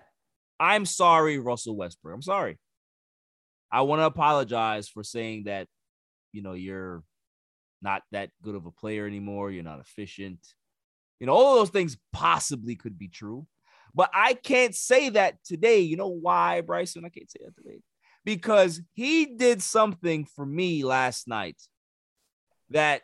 I'm 0.60 0.86
sorry, 0.86 1.38
Russell 1.38 1.76
Westbrook. 1.76 2.16
I'm 2.16 2.22
sorry. 2.24 2.58
I 3.72 3.82
want 3.82 4.00
to 4.00 4.06
apologize 4.06 4.88
for 4.90 5.04
saying 5.04 5.44
that, 5.44 5.68
you 6.32 6.42
know, 6.42 6.54
you're 6.54 7.04
not 7.82 8.04
that 8.12 8.32
good 8.42 8.56
of 8.56 8.66
a 8.66 8.72
player 8.72 9.06
anymore. 9.06 9.52
You're 9.52 9.64
not 9.64 9.80
efficient. 9.80 10.40
You 11.20 11.28
know, 11.28 11.34
all 11.34 11.54
of 11.54 11.60
those 11.60 11.70
things 11.70 11.98
possibly 12.14 12.76
could 12.76 12.98
be 12.98 13.08
true. 13.08 13.48
But 13.94 14.10
I 14.14 14.34
can't 14.34 14.76
say 14.76 15.10
that 15.10 15.44
today. 15.44 15.80
You 15.80 15.98
know 15.98 16.10
why, 16.10 16.62
Bryson? 16.62 17.06
I 17.06 17.10
can't 17.10 17.32
say 17.32 17.40
that 17.44 17.56
today. 17.56 17.80
Because 18.24 18.82
he 18.94 19.26
did 19.26 19.62
something 19.62 20.26
for 20.26 20.46
me 20.46 20.84
last 20.84 21.28
night 21.28 21.58
that 22.70 23.02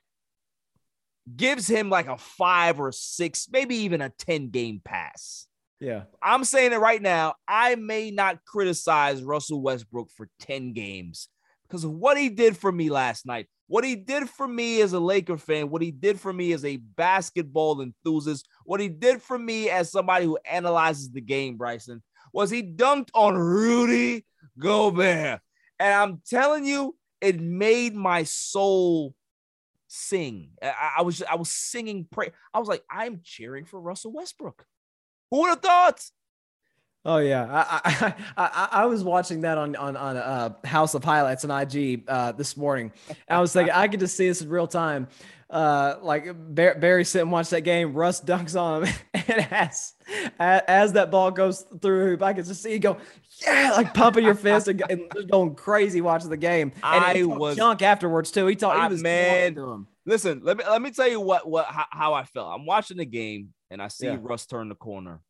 gives 1.36 1.68
him 1.68 1.90
like 1.90 2.08
a 2.08 2.18
five 2.18 2.80
or 2.80 2.92
six, 2.92 3.48
maybe 3.52 3.76
even 3.78 4.02
a 4.02 4.10
10 4.10 4.50
game 4.50 4.82
pass. 4.84 5.48
Yeah. 5.80 6.04
I'm 6.22 6.44
saying 6.44 6.74
it 6.74 6.78
right 6.78 7.02
now. 7.02 7.36
I 7.48 7.76
may 7.76 8.12
not 8.12 8.46
criticize 8.46 9.24
Russell 9.24 9.62
Westbrook 9.62 10.10
for 10.12 10.30
10 10.42 10.74
games 10.74 11.30
because 11.68 11.84
of 11.84 11.92
what 11.92 12.18
he 12.18 12.30
did 12.30 12.56
for 12.56 12.72
me 12.72 12.90
last 12.90 13.26
night. 13.26 13.48
What 13.68 13.84
he 13.84 13.96
did 13.96 14.30
for 14.30 14.48
me 14.48 14.82
as 14.82 14.94
a 14.94 15.00
Laker 15.00 15.38
fan, 15.38 15.70
what 15.70 15.82
he 15.82 15.92
did 15.92 16.20
for 16.20 16.34
me 16.34 16.52
as 16.54 16.66
a 16.66 16.78
basketball 16.78 17.82
enthusiast, 17.82 18.48
what 18.66 18.80
he 18.80 18.90
did 18.90 19.22
for 19.22 19.38
me 19.40 19.70
as 19.70 19.92
somebody 19.92 20.26
who 20.26 20.38
analyzes 20.50 21.12
the 21.12 21.22
game, 21.22 21.58
Bryson, 21.58 22.04
was 22.34 22.50
he 22.50 22.62
dunked 22.62 23.10
on 23.14 23.36
Rudy 23.36 24.26
Gobert. 24.60 25.40
And 25.80 25.94
I'm 25.94 26.22
telling 26.28 26.66
you, 26.66 26.96
it 27.22 27.40
made 27.40 27.96
my 27.96 28.24
soul 28.24 29.16
sing. 29.88 30.50
I, 30.62 30.96
I 30.98 31.02
was 31.04 31.24
I 31.24 31.36
was 31.36 31.50
singing 31.50 32.06
pray. 32.10 32.32
I 32.54 32.60
was 32.60 32.68
like, 32.68 32.84
I'm 32.90 33.22
cheering 33.24 33.66
for 33.66 33.80
Russell 33.80 34.12
Westbrook. 34.12 34.66
Who 35.32 35.42
would 35.42 35.50
have 35.50 35.62
thought? 35.62 36.04
Oh 37.06 37.18
yeah, 37.18 37.46
I 37.52 38.14
I, 38.38 38.46
I 38.46 38.70
I 38.84 38.86
was 38.86 39.04
watching 39.04 39.42
that 39.42 39.58
on 39.58 39.76
on 39.76 39.98
on 39.98 40.18
uh, 40.18 40.54
House 40.64 40.94
of 40.94 41.04
Highlights 41.04 41.44
on 41.44 41.52
IG 41.52 42.04
uh, 42.08 42.32
this 42.32 42.56
morning. 42.56 42.94
I 43.28 43.42
was 43.42 43.52
thinking 43.52 43.74
I 43.74 43.88
could 43.90 44.00
just 44.00 44.16
see 44.16 44.28
this 44.28 44.42
in 44.42 44.50
real 44.50 44.68
time. 44.68 45.08
Uh, 45.50 46.00
like 46.02 46.26
Bar- 46.56 46.76
Barry 46.80 47.06
sit 47.06 47.22
and 47.22 47.32
watch 47.32 47.50
that 47.50 47.62
game. 47.62 47.94
Russ 47.94 48.22
dunks 48.22 48.60
on 48.60 48.86
him, 48.86 48.96
and 49.14 49.48
as 49.52 49.94
as 50.40 50.94
that 50.94 51.12
ball 51.12 51.30
goes 51.30 51.66
through 51.82 52.08
hoop, 52.12 52.24
I 52.24 52.34
could 52.34 52.46
just 52.46 52.64
see 52.64 52.72
you 52.72 52.80
go, 52.80 52.98
yeah, 53.46 53.74
like 53.76 53.94
pumping 53.94 54.24
your 54.24 54.34
fist 54.34 54.70
and, 54.70 54.82
and 54.90 55.30
going 55.30 55.56
crazy 55.56 56.02
watching 56.02 56.30
the 56.30 56.38
game. 56.38 56.72
And 56.82 57.04
I 57.04 57.24
was- 57.24 57.58
junk 57.58 57.82
afterwards 57.82 58.32
too. 58.32 58.48
He 58.48 58.56
talked. 58.56 58.82
He 58.82 58.88
was 58.88 59.04
man. 59.04 59.56
to. 59.56 59.86
Listen, 60.06 60.42
let 60.44 60.58
me 60.58 60.64
let 60.68 60.82
me 60.82 60.90
tell 60.90 61.08
you 61.08 61.20
what 61.20 61.48
what 61.48 61.66
how, 61.66 61.86
how 61.92 62.14
I 62.14 62.24
felt. 62.24 62.50
I'm 62.54 62.66
watching 62.66 62.98
the 62.98 63.06
game 63.06 63.54
and 63.70 63.82
I 63.82 63.90
see 63.90 64.08
Yeah. 64.08 64.18
Russ 64.22 64.46
turn 64.46 64.70
the 64.70 64.76
corner 64.76 65.22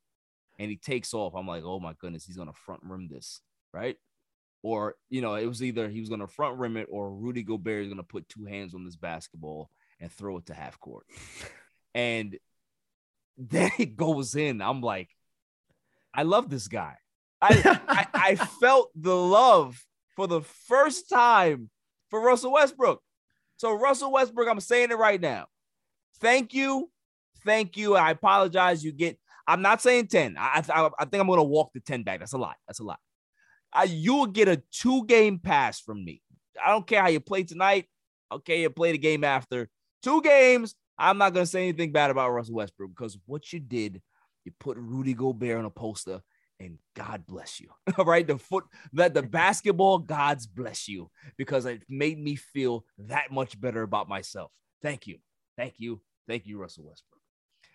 and 0.60 0.70
he 0.70 0.78
takes 0.78 1.14
off. 1.14 1.34
I'm 1.36 1.48
like, 1.48 1.64
oh 1.64 1.80
my 1.80 1.94
goodness, 2.00 2.26
he's 2.26 2.38
gonna 2.38 2.54
front 2.54 2.82
rim 2.84 3.08
this, 3.10 3.42
right? 3.74 3.98
Or 4.62 4.96
you 5.10 5.22
know, 5.22 5.36
it 5.36 5.46
was 5.46 5.64
either 5.64 5.90
he 5.90 6.00
was 6.00 6.10
gonna 6.10 6.28
front 6.28 6.58
rim 6.58 6.78
it 6.78 6.88
or 6.90 7.12
Rudy 7.12 7.44
Gobert 7.44 7.84
is 7.84 7.90
gonna 7.90 8.04
put 8.04 8.30
two 8.30 8.46
hands 8.46 8.74
on 8.74 8.86
this 8.86 8.96
basketball 8.96 9.70
and 10.00 10.12
throw 10.12 10.38
it 10.38 10.46
to 10.48 10.54
half 10.54 10.80
court. 10.80 11.06
and 11.94 12.38
then 13.38 13.72
it 13.80 13.96
goes 13.96 14.36
in. 14.36 14.62
I'm 14.62 14.82
like, 14.82 15.10
I 16.14 16.24
love 16.24 16.50
this 16.50 16.68
guy. 16.68 16.96
I, 17.42 17.80
I 17.88 18.08
I 18.14 18.36
felt 18.62 18.92
the 18.96 19.16
love 19.16 19.84
for 20.16 20.28
the 20.28 20.42
first 20.42 21.10
time 21.10 21.70
for 22.10 22.22
Russell 22.22 22.54
Westbrook. 22.54 23.02
So 23.58 23.74
Russell 23.74 24.12
Westbrook, 24.12 24.48
I'm 24.48 24.60
saying 24.60 24.92
it 24.92 24.98
right 24.98 25.20
now. 25.20 25.48
Thank 26.20 26.54
you, 26.54 26.90
thank 27.44 27.76
you. 27.76 27.96
I 27.96 28.12
apologize. 28.12 28.84
You 28.84 28.92
get. 28.92 29.18
I'm 29.48 29.62
not 29.62 29.82
saying 29.82 30.08
ten. 30.08 30.36
I 30.38 30.64
I, 30.70 30.90
I 31.00 31.06
think 31.06 31.22
I'm 31.22 31.28
gonna 31.28 31.44
walk 31.44 31.72
the 31.74 31.80
ten 31.80 32.04
back. 32.04 32.20
That's 32.20 32.34
a 32.34 32.38
lot. 32.38 32.56
That's 32.68 32.80
a 32.80 32.84
lot. 32.84 33.00
I, 33.72 33.84
you 33.84 34.16
will 34.16 34.28
get 34.28 34.48
a 34.48 34.62
two 34.72 35.06
game 35.06 35.40
pass 35.40 35.80
from 35.80 36.04
me. 36.04 36.22
I 36.64 36.70
don't 36.70 36.86
care 36.86 37.02
how 37.02 37.10
you 37.10 37.20
play 37.20 37.44
tonight. 37.44 37.88
Okay, 38.32 38.62
you 38.62 38.70
play 38.70 38.92
the 38.92 38.98
game 38.98 39.24
after 39.24 39.70
two 40.02 40.22
games. 40.22 40.76
I'm 40.98 41.18
not 41.18 41.34
gonna 41.34 41.46
say 41.46 41.64
anything 41.64 41.92
bad 41.92 42.12
about 42.12 42.32
Russell 42.32 42.56
Westbrook 42.56 42.92
because 42.92 43.18
what 43.26 43.52
you 43.52 43.60
did, 43.60 44.02
you 44.46 44.52
put 44.60 44.78
Rudy 44.78 45.14
Gobert 45.14 45.58
on 45.58 45.66
a 45.66 45.70
poster 45.70 46.22
and 46.60 46.78
God 46.96 47.26
bless 47.28 47.60
you. 47.60 47.70
All 47.98 48.06
right. 48.06 48.26
The 48.26 48.38
foot 48.38 48.66
that 48.94 49.14
the 49.14 49.24
basketball 49.24 50.00
gods 50.00 50.48
bless 50.48 50.88
you 50.88 51.10
because 51.38 51.66
it 51.66 51.84
made 51.90 52.20
me 52.20 52.36
feel 52.36 52.86
that 53.00 53.32
much 53.32 53.60
better 53.60 53.82
about 53.82 54.08
myself. 54.08 54.52
Thank 54.82 55.08
you. 55.08 55.18
Thank 55.58 55.76
you. 55.78 56.02
Thank 56.28 56.46
you, 56.46 56.60
Russell 56.60 56.86
Westbrook. 56.86 57.22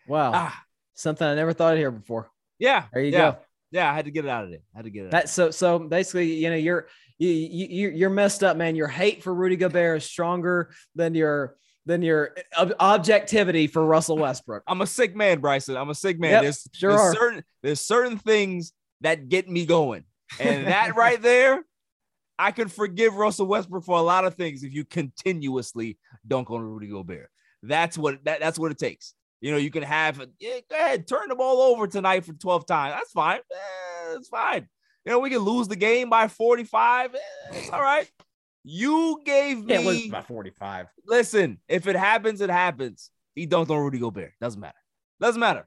Wow. 0.07 0.33
Ah, 0.35 0.63
Something 0.99 1.29
I 1.29 1.37
never 1.37 1.53
thought 1.53 1.75
I'd 1.75 1.79
hear 1.79 1.93
before. 1.93 2.29
yeah. 2.59 2.87
There 2.93 3.03
you 3.03 3.13
yeah. 3.13 3.31
go. 3.31 3.39
Yeah, 3.71 3.91
I 3.91 3.95
had 3.95 4.07
to 4.07 4.11
get 4.11 4.25
it 4.25 4.31
out 4.31 4.45
of 4.45 4.51
there. 4.51 4.61
I 4.75 4.79
had 4.79 4.85
to 4.87 4.91
get 4.91 5.05
it. 5.05 5.11
That 5.13 5.29
so 5.29 5.53
so 5.53 5.79
basically, 5.79 6.35
you 6.35 6.51
know, 6.51 6.57
you're 6.57 6.89
you, 7.19 7.29
you 7.29 7.91
you're 7.91 8.11
messed 8.11 8.43
up, 8.43 8.57
man. 8.57 8.75
Your 8.75 8.89
hate 8.89 9.23
for 9.23 9.33
Rudy 9.33 9.57
Gobert 9.57 9.99
is 9.99 10.05
stronger 10.05 10.71
than 10.97 11.15
your 11.15 11.57
than 11.87 12.03
your 12.03 12.35
ob- 12.59 12.75
objectivity 12.81 13.69
for 13.69 13.85
Russell 13.85 14.19
Westbrook. 14.19 14.65
I'm 14.67 14.81
a 14.81 14.87
sick 14.87 15.15
man, 15.15 15.39
Bryson. 15.39 15.77
I'm 15.77 15.91
a 15.91 15.95
sick 15.95 16.19
man. 16.19 16.33
Yep, 16.33 16.43
there's 16.43 16.69
sure 16.73 16.91
there's 16.97 17.17
certain 17.17 17.45
there's 17.63 17.81
certain 17.81 18.19
things 18.19 18.73
that 19.03 19.29
get 19.29 19.49
me 19.49 19.67
going. 19.67 20.03
And 20.41 20.67
that 20.67 20.97
right 20.97 21.23
there, 21.23 21.65
I 22.39 22.51
can 22.51 22.69
forgive 22.69 23.15
Russell 23.15 23.47
Westbrook 23.47 23.85
for 23.85 23.99
a 23.99 24.03
lot 24.03 24.25
of 24.25 24.35
things 24.35 24.65
if 24.65 24.75
you 24.75 24.85
continuously 24.85 25.97
dunk 26.27 26.51
on 26.51 26.61
Rudy 26.61 26.89
Gobert. 26.89 27.31
That's 27.63 27.97
what 27.97 28.25
that, 28.25 28.41
that's 28.41 28.59
what 28.59 28.73
it 28.73 28.79
takes. 28.79 29.15
You 29.41 29.53
know, 29.53 29.57
you 29.57 29.71
can 29.71 29.83
have 29.83 30.21
yeah, 30.41 30.59
go 30.69 30.77
ahead, 30.77 31.07
turn 31.07 31.29
the 31.29 31.37
ball 31.37 31.61
over 31.61 31.87
tonight 31.87 32.25
for 32.25 32.33
12 32.33 32.67
times. 32.67 32.95
That's 32.97 33.13
fine. 33.13 33.39
Eh, 33.39 34.15
it's 34.17 34.29
fine. 34.29 34.69
You 35.05 35.13
know, 35.13 35.21
we 35.21 35.31
can 35.31 35.39
lose 35.39 35.69
the 35.69 35.77
game 35.77 36.11
by 36.11 36.29
45. 36.29 37.15
Eh, 37.15 37.19
it's 37.53 37.71
all 37.71 37.81
right. 37.81 38.11
You 38.65 39.23
gave 39.25 39.65
me 39.65 39.75
it 39.75 39.85
was 39.85 40.07
about 40.07 40.27
45. 40.27 40.87
listen, 41.07 41.59
if 41.69 41.87
it 41.87 41.97
happens, 41.97 42.41
it 42.41 42.51
happens. 42.51 43.11
He 43.35 43.47
dunked 43.47 43.71
on 43.71 43.79
Rudy 43.79 43.99
Gobert. 43.99 44.33
Doesn't 44.41 44.61
matter. 44.61 44.79
Doesn't 45.21 45.41
matter. 45.41 45.67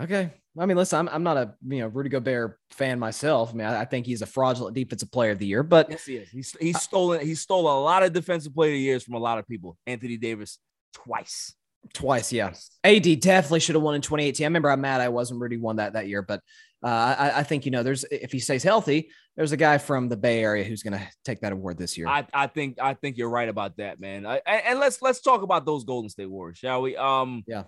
Okay. 0.00 0.30
I 0.58 0.66
mean, 0.66 0.76
listen, 0.76 0.98
I'm, 0.98 1.08
I'm 1.14 1.22
not 1.22 1.36
a 1.36 1.54
you 1.66 1.80
know 1.80 1.88
Rudy 1.88 2.08
Gobert 2.08 2.58
fan 2.70 2.98
myself. 2.98 3.50
I 3.50 3.56
mean, 3.56 3.66
I, 3.66 3.80
I 3.82 3.84
think 3.84 4.06
he's 4.06 4.22
a 4.22 4.26
fraudulent 4.26 4.74
defensive 4.74 5.10
player 5.10 5.30
of 5.32 5.38
the 5.38 5.46
year, 5.46 5.62
but 5.62 5.90
Yes, 5.90 6.04
he 6.04 6.16
is. 6.16 6.28
He's 6.30 6.56
he's 6.60 6.80
stolen. 6.80 7.24
He 7.24 7.34
stole 7.34 7.66
a 7.66 7.80
lot 7.80 8.02
of 8.02 8.12
defensive 8.12 8.54
player 8.54 8.70
of 8.70 8.74
the 8.74 8.80
years 8.80 9.02
from 9.02 9.14
a 9.14 9.18
lot 9.18 9.38
of 9.38 9.46
people. 9.46 9.78
Anthony 9.86 10.16
Davis 10.16 10.58
twice. 10.92 11.54
Twice, 11.94 12.32
yeah. 12.32 12.52
AD 12.84 13.20
definitely 13.20 13.60
should 13.60 13.74
have 13.74 13.82
won 13.82 13.94
in 13.94 14.00
2018. 14.00 14.44
I 14.44 14.46
remember 14.46 14.70
how 14.70 14.76
mad 14.76 15.00
I 15.00 15.08
was 15.08 15.30
when 15.30 15.40
Rudy 15.40 15.56
won 15.56 15.76
that 15.76 15.94
that 15.94 16.08
year, 16.08 16.22
but 16.22 16.40
uh, 16.82 17.14
I, 17.18 17.32
I 17.38 17.42
think 17.42 17.64
you 17.64 17.70
know 17.70 17.82
there's 17.82 18.04
if 18.10 18.32
he 18.32 18.38
stays 18.40 18.62
healthy, 18.62 19.10
there's 19.36 19.52
a 19.52 19.56
guy 19.56 19.78
from 19.78 20.08
the 20.08 20.16
Bay 20.16 20.42
Area 20.42 20.64
who's 20.64 20.82
going 20.82 20.98
to 20.98 21.06
take 21.24 21.40
that 21.40 21.52
award 21.52 21.78
this 21.78 21.96
year. 21.96 22.08
I, 22.08 22.26
I 22.34 22.46
think 22.48 22.78
I 22.80 22.94
think 22.94 23.16
you're 23.16 23.30
right 23.30 23.48
about 23.48 23.76
that, 23.76 24.00
man. 24.00 24.26
I, 24.26 24.38
and, 24.46 24.78
let's 24.80 25.00
let's 25.00 25.20
talk 25.20 25.42
about 25.42 25.64
those 25.64 25.84
Golden 25.84 26.08
State 26.10 26.26
Warriors, 26.26 26.58
shall 26.58 26.82
we? 26.82 26.96
Um, 26.96 27.44
Yeah. 27.46 27.64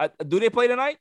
uh, 0.00 0.08
do 0.26 0.40
they 0.40 0.50
play 0.50 0.66
tonight? 0.66 0.98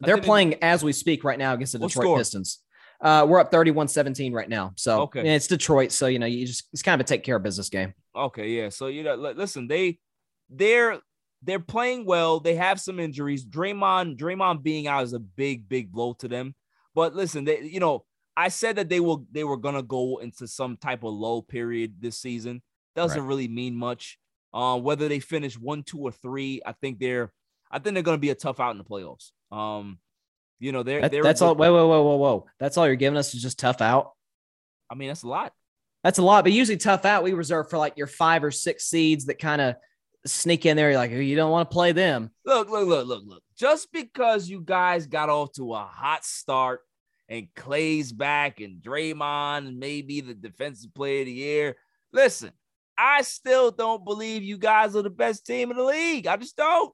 They're 0.00 0.16
think 0.16 0.24
they- 0.24 0.28
playing 0.28 0.54
as 0.62 0.82
we 0.82 0.92
speak 0.92 1.24
right 1.24 1.38
now 1.38 1.54
against 1.54 1.72
the 1.72 1.78
Detroit 1.78 2.04
score? 2.04 2.18
Pistons. 2.18 2.58
Uh, 3.00 3.24
we're 3.28 3.38
up 3.38 3.52
31-17 3.52 4.32
right 4.32 4.48
now. 4.48 4.72
So 4.74 5.02
Okay. 5.02 5.34
it's 5.36 5.46
Detroit. 5.46 5.92
So 5.92 6.08
you 6.08 6.18
know, 6.18 6.26
you 6.26 6.44
just 6.46 6.68
it's 6.72 6.82
kind 6.82 7.00
of 7.00 7.04
a 7.04 7.08
take 7.08 7.22
care 7.22 7.36
of 7.36 7.44
business 7.44 7.68
game. 7.68 7.94
Okay, 8.16 8.48
yeah. 8.48 8.70
So 8.70 8.88
you 8.88 9.04
know, 9.04 9.14
li- 9.14 9.34
listen, 9.34 9.68
they 9.68 10.00
they're 10.50 10.98
they're 11.42 11.60
playing 11.60 12.04
well. 12.04 12.40
They 12.40 12.56
have 12.56 12.80
some 12.80 12.98
injuries. 12.98 13.44
Draymond, 13.46 14.16
Draymond 14.18 14.62
being 14.62 14.86
out 14.86 15.04
is 15.04 15.12
a 15.12 15.18
big, 15.18 15.68
big 15.68 15.92
blow 15.92 16.12
to 16.14 16.28
them. 16.28 16.54
But 16.94 17.14
listen, 17.14 17.44
they 17.44 17.62
you 17.62 17.80
know, 17.80 18.04
I 18.36 18.48
said 18.48 18.76
that 18.76 18.88
they 18.88 19.00
will 19.00 19.24
they 19.30 19.44
were 19.44 19.56
gonna 19.56 19.82
go 19.82 20.18
into 20.18 20.46
some 20.48 20.76
type 20.76 21.04
of 21.04 21.12
low 21.12 21.42
period 21.42 21.96
this 22.00 22.18
season. 22.18 22.62
Doesn't 22.96 23.20
Right. 23.20 23.28
really 23.28 23.48
mean 23.48 23.74
much. 23.76 24.18
Uh, 24.52 24.78
whether 24.78 25.08
they 25.08 25.20
finish 25.20 25.58
one, 25.58 25.82
two, 25.82 25.98
or 26.00 26.10
three, 26.10 26.60
I 26.66 26.72
think 26.72 26.98
they're 26.98 27.32
I 27.70 27.78
think 27.78 27.94
they're 27.94 28.02
gonna 28.02 28.18
be 28.18 28.30
a 28.30 28.34
tough 28.34 28.60
out 28.60 28.70
in 28.72 28.78
the 28.78 28.84
playoffs. 28.84 29.30
Um, 29.52 29.98
you 30.58 30.72
know, 30.72 30.82
they're, 30.82 31.02
That- 31.02 31.10
they're 31.12 31.22
that's 31.22 31.40
all. 31.42 31.54
Whoa, 31.54 31.72
whoa, 31.72 31.86
whoa, 31.86 32.02
whoa, 32.02 32.16
whoa. 32.16 32.46
That's 32.58 32.76
all 32.76 32.86
you're 32.86 32.96
giving 32.96 33.16
us 33.18 33.32
is 33.34 33.42
just 33.42 33.58
tough 33.60 33.80
out. 33.80 34.12
I 34.90 34.94
mean, 34.96 35.08
that's 35.08 35.22
a 35.22 35.28
lot. 35.28 35.52
That's 36.02 36.18
a 36.18 36.22
lot, 36.22 36.44
but 36.44 36.52
usually 36.52 36.78
tough 36.78 37.04
out 37.04 37.22
we 37.22 37.32
reserve 37.32 37.68
for 37.70 37.76
like 37.78 37.96
your 37.98 38.06
five 38.06 38.42
or 38.42 38.50
six 38.50 38.86
seeds 38.86 39.26
that 39.26 39.38
kind 39.38 39.60
of 39.60 39.76
sneak 40.26 40.66
in 40.66 40.76
there. 40.76 40.90
You're 40.90 40.98
like, 40.98 41.12
"Oh, 41.12 41.16
you 41.16 41.36
don't 41.36 41.50
want 41.50 41.70
to 41.70 41.72
play 41.72 41.92
them. 41.92 42.30
Look, 42.44 42.70
look, 42.70 42.86
look, 42.88 43.06
look, 43.06 43.22
look. 43.26 43.42
Just 43.56 43.92
because 43.92 44.48
you 44.48 44.60
guys 44.60 45.06
got 45.06 45.28
off 45.28 45.52
to 45.52 45.74
a 45.74 45.84
hot 45.84 46.24
start 46.24 46.80
and 47.28 47.48
Clay's 47.54 48.12
back 48.12 48.60
and 48.60 48.82
Draymond 48.82 49.76
maybe 49.76 50.20
the 50.20 50.34
defensive 50.34 50.94
player 50.94 51.20
of 51.20 51.26
the 51.26 51.32
year. 51.32 51.76
Listen, 52.12 52.52
I 52.96 53.22
still 53.22 53.70
don't 53.70 54.04
believe 54.04 54.42
you 54.42 54.58
guys 54.58 54.96
are 54.96 55.02
the 55.02 55.10
best 55.10 55.46
team 55.46 55.70
in 55.70 55.76
the 55.76 55.84
league. 55.84 56.26
I 56.26 56.36
just 56.36 56.56
don't. 56.56 56.92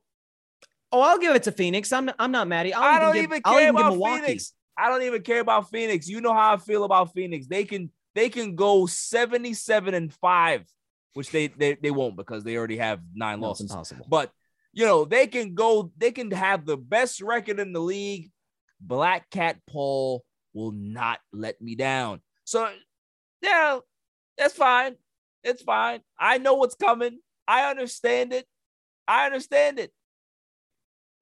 Oh, 0.92 1.00
I'll 1.00 1.18
give 1.18 1.34
it 1.34 1.44
to 1.44 1.52
Phoenix. 1.52 1.92
I'm 1.92 2.10
I'm 2.18 2.30
not 2.30 2.48
mad. 2.48 2.70
I'll 2.72 2.82
I 2.82 2.98
don't 2.98 3.14
give, 3.14 3.24
even 3.24 3.40
I'll 3.44 3.54
care 3.54 3.62
even 3.68 3.76
about 3.76 3.94
Phoenix. 3.94 4.52
I 4.76 4.88
don't 4.88 5.02
even 5.02 5.22
care 5.22 5.40
about 5.40 5.70
Phoenix. 5.70 6.08
You 6.08 6.20
know 6.20 6.32
how 6.32 6.54
I 6.54 6.56
feel 6.56 6.84
about 6.84 7.14
Phoenix. 7.14 7.46
They 7.46 7.64
can 7.64 7.90
they 8.14 8.28
can 8.28 8.54
go 8.54 8.86
77 8.86 9.94
and 9.94 10.12
5, 10.12 10.64
which 11.14 11.30
they 11.30 11.46
they, 11.48 11.74
they 11.74 11.90
won't 11.90 12.16
because 12.16 12.44
they 12.44 12.56
already 12.56 12.76
have 12.76 13.00
nine 13.14 13.40
No, 13.40 13.48
losses. 13.48 13.70
impossible. 13.70 14.06
But 14.08 14.30
you 14.72 14.84
know, 14.84 15.04
they 15.04 15.26
can 15.28 15.54
go, 15.54 15.92
they 15.96 16.10
can 16.10 16.30
have 16.32 16.66
the 16.66 16.76
best 16.76 17.20
record 17.20 17.60
in 17.60 17.72
the 17.72 17.80
league. 17.80 18.30
Black 18.80 19.30
Cat 19.30 19.56
Paul 19.70 20.24
will 20.52 20.72
not 20.72 21.20
let 21.32 21.60
me 21.62 21.76
down. 21.76 22.20
So, 22.44 22.68
yeah, 23.40 23.78
that's 24.36 24.54
fine. 24.54 24.96
It's 25.44 25.62
fine. 25.62 26.00
I 26.18 26.38
know 26.38 26.54
what's 26.54 26.74
coming. 26.74 27.20
I 27.46 27.70
understand 27.70 28.32
it. 28.32 28.46
I 29.06 29.26
understand 29.26 29.78
it. 29.78 29.92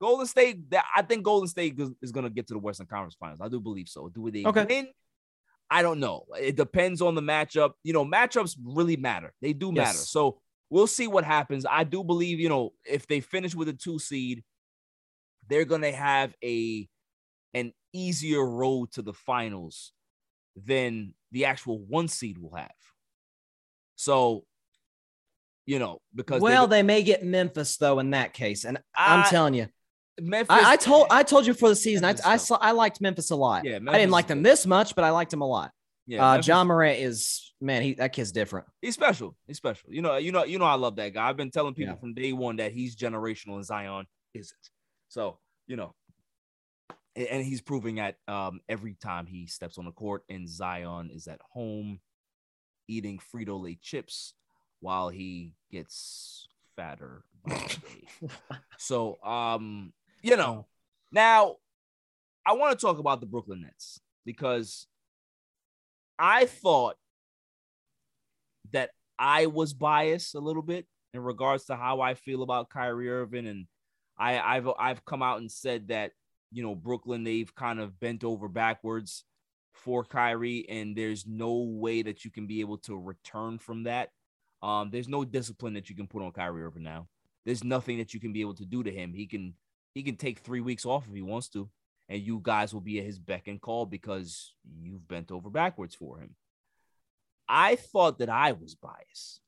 Golden 0.00 0.26
State, 0.26 0.70
that- 0.70 0.86
I 0.96 1.02
think 1.02 1.22
Golden 1.22 1.46
State 1.48 1.78
is- 1.78 1.92
is 2.00 2.10
going 2.10 2.24
to 2.24 2.30
get 2.30 2.46
to 2.48 2.54
the 2.54 2.58
Western 2.58 2.86
Conference 2.86 3.14
Finals. 3.20 3.40
I 3.42 3.48
do 3.48 3.60
believe 3.60 3.88
so. 3.88 4.08
Do 4.08 4.30
they 4.30 4.44
Okay. 4.46 4.64
win? 4.68 4.88
I 5.72 5.80
don't 5.80 6.00
know. 6.00 6.26
It 6.38 6.56
depends 6.56 7.00
on 7.00 7.14
the 7.14 7.22
matchup. 7.22 7.72
You 7.82 7.94
know, 7.94 8.04
matchups 8.04 8.56
really 8.62 8.98
matter. 8.98 9.32
They 9.40 9.54
do 9.54 9.72
matter. 9.72 9.96
Yes. 9.96 10.10
So 10.10 10.38
we'll 10.68 10.86
see 10.86 11.06
what 11.06 11.24
happens. 11.24 11.64
I 11.64 11.84
do 11.84 12.04
believe, 12.04 12.40
you 12.40 12.50
know, 12.50 12.74
if 12.84 13.06
they 13.06 13.20
finish 13.20 13.54
with 13.54 13.68
a 13.68 13.72
two 13.72 13.98
seed, 13.98 14.44
they're 15.48 15.64
gonna 15.64 15.90
have 15.90 16.34
a 16.44 16.86
an 17.54 17.72
easier 17.94 18.44
road 18.44 18.92
to 18.92 19.02
the 19.02 19.14
finals 19.14 19.92
than 20.62 21.14
the 21.30 21.46
actual 21.46 21.78
one 21.78 22.06
seed 22.06 22.36
will 22.36 22.54
have. 22.54 22.70
So, 23.96 24.44
you 25.64 25.78
know, 25.78 26.02
because 26.14 26.42
well, 26.42 26.66
they 26.66 26.82
may 26.82 27.02
get 27.02 27.24
Memphis 27.24 27.78
though 27.78 27.98
in 27.98 28.10
that 28.10 28.34
case, 28.34 28.66
and 28.66 28.76
I'm 28.94 29.20
I- 29.20 29.30
telling 29.30 29.54
you, 29.54 29.68
Memphis, 30.22 30.54
I, 30.56 30.72
I 30.72 30.76
told 30.76 31.06
I 31.10 31.22
told 31.22 31.46
you 31.46 31.54
for 31.54 31.68
the 31.68 31.76
season, 31.76 32.04
I 32.04 32.08
Memphis, 32.08 32.26
I, 32.26 32.32
though. 32.34 32.38
saw, 32.38 32.58
I 32.60 32.70
liked 32.72 33.00
Memphis 33.00 33.30
a 33.30 33.36
lot. 33.36 33.64
Yeah, 33.64 33.78
I 33.88 33.98
didn't 33.98 34.10
like 34.12 34.28
them 34.28 34.42
this 34.42 34.66
much, 34.66 34.94
but 34.94 35.04
I 35.04 35.10
liked 35.10 35.30
them 35.32 35.42
a 35.42 35.46
lot. 35.46 35.72
yeah, 36.06 36.32
uh, 36.32 36.42
Ja 36.44 36.62
Morant 36.64 36.98
is 37.00 37.52
man, 37.60 37.82
he 37.82 37.94
that 37.94 38.12
kid's 38.12 38.32
different. 38.32 38.66
He's 38.80 38.94
special. 38.94 39.36
He's 39.46 39.56
special. 39.56 39.92
You 39.92 40.02
know, 40.02 40.16
you 40.16 40.32
know, 40.32 40.44
you 40.44 40.58
know, 40.58 40.64
I 40.64 40.74
love 40.74 40.96
that 40.96 41.14
guy. 41.14 41.28
I've 41.28 41.36
been 41.36 41.50
telling 41.50 41.74
people 41.74 41.94
Yeah. 41.94 42.00
from 42.00 42.14
day 42.14 42.32
one 42.32 42.56
that 42.56 42.72
he's 42.72 42.96
generational 42.96 43.54
and 43.56 43.64
Zion 43.64 44.06
isn't. 44.34 44.70
So, 45.08 45.38
you 45.66 45.76
know, 45.76 45.94
and 47.14 47.44
he's 47.44 47.60
proving 47.60 47.96
that 47.96 48.16
um, 48.26 48.60
every 48.68 48.94
time 48.94 49.26
he 49.26 49.46
steps 49.46 49.76
on 49.78 49.84
the 49.84 49.92
court 49.92 50.22
and 50.30 50.48
Zion 50.48 51.10
is 51.12 51.26
at 51.28 51.40
home 51.52 52.00
eating 52.88 53.20
Frito 53.32 53.62
Lay 53.62 53.78
chips 53.80 54.34
while 54.80 55.08
he 55.10 55.54
gets 55.70 56.48
fatter. 56.74 57.22
by 57.44 57.54
the 57.54 58.26
day. 58.28 58.28
so, 58.78 59.22
um, 59.22 59.92
you 60.22 60.36
know, 60.36 60.66
now 61.10 61.56
I 62.46 62.54
want 62.54 62.78
to 62.78 62.86
talk 62.86 62.98
about 62.98 63.20
the 63.20 63.26
Brooklyn 63.26 63.62
Nets 63.62 64.00
because 64.24 64.86
I 66.18 66.46
thought 66.46 66.96
that 68.72 68.90
I 69.18 69.46
was 69.46 69.74
biased 69.74 70.34
a 70.34 70.40
little 70.40 70.62
bit 70.62 70.86
in 71.14 71.20
regards 71.20 71.66
to 71.66 71.76
how 71.76 72.00
I 72.00 72.14
feel 72.14 72.42
about 72.42 72.70
Kyrie 72.70 73.10
Irving, 73.10 73.46
and 73.46 73.66
I, 74.18 74.38
I've 74.38 74.68
I've 74.78 75.04
come 75.04 75.22
out 75.22 75.40
and 75.40 75.50
said 75.50 75.88
that 75.88 76.12
you 76.50 76.62
know 76.62 76.74
Brooklyn 76.74 77.24
they've 77.24 77.54
kind 77.54 77.80
of 77.80 77.98
bent 78.00 78.24
over 78.24 78.48
backwards 78.48 79.24
for 79.74 80.04
Kyrie, 80.04 80.66
and 80.68 80.96
there's 80.96 81.26
no 81.26 81.54
way 81.54 82.02
that 82.02 82.24
you 82.24 82.30
can 82.30 82.46
be 82.46 82.60
able 82.60 82.78
to 82.78 82.96
return 82.96 83.58
from 83.58 83.84
that. 83.84 84.10
Um, 84.62 84.90
there's 84.90 85.08
no 85.08 85.24
discipline 85.24 85.74
that 85.74 85.90
you 85.90 85.96
can 85.96 86.06
put 86.06 86.22
on 86.22 86.30
Kyrie 86.30 86.62
Irving 86.62 86.84
now. 86.84 87.08
There's 87.44 87.64
nothing 87.64 87.98
that 87.98 88.14
you 88.14 88.20
can 88.20 88.32
be 88.32 88.40
able 88.40 88.54
to 88.54 88.64
do 88.64 88.84
to 88.84 88.90
him. 88.92 89.12
He 89.12 89.26
can 89.26 89.54
he 89.94 90.02
can 90.02 90.16
take 90.16 90.40
three 90.40 90.60
weeks 90.60 90.86
off 90.86 91.06
if 91.08 91.14
he 91.14 91.22
wants 91.22 91.48
to, 91.50 91.68
and 92.08 92.22
you 92.22 92.40
guys 92.42 92.72
will 92.72 92.80
be 92.80 92.98
at 92.98 93.04
his 93.04 93.18
beck 93.18 93.48
and 93.48 93.60
call 93.60 93.86
because 93.86 94.54
you've 94.80 95.06
bent 95.06 95.30
over 95.30 95.50
backwards 95.50 95.94
for 95.94 96.18
him. 96.18 96.34
I 97.48 97.76
thought 97.76 98.18
that 98.18 98.30
I 98.30 98.52
was 98.52 98.74
biased. 98.74 99.40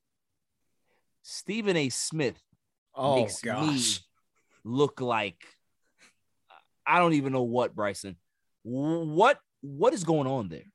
Stephen 1.23 1.77
A. 1.77 1.89
Smith 1.89 2.41
Oh 2.95 3.17
makes 3.17 3.43
me 3.43 3.83
look 4.63 5.01
like 5.01 5.43
I 6.87 6.99
don't 6.99 7.15
even 7.15 7.33
know 7.33 7.43
what 7.43 7.75
Bryson. 7.75 8.17
What 8.63 9.39
what 9.63 9.95
is 9.95 10.05
going 10.05 10.27
on 10.27 10.49
there? 10.49 10.67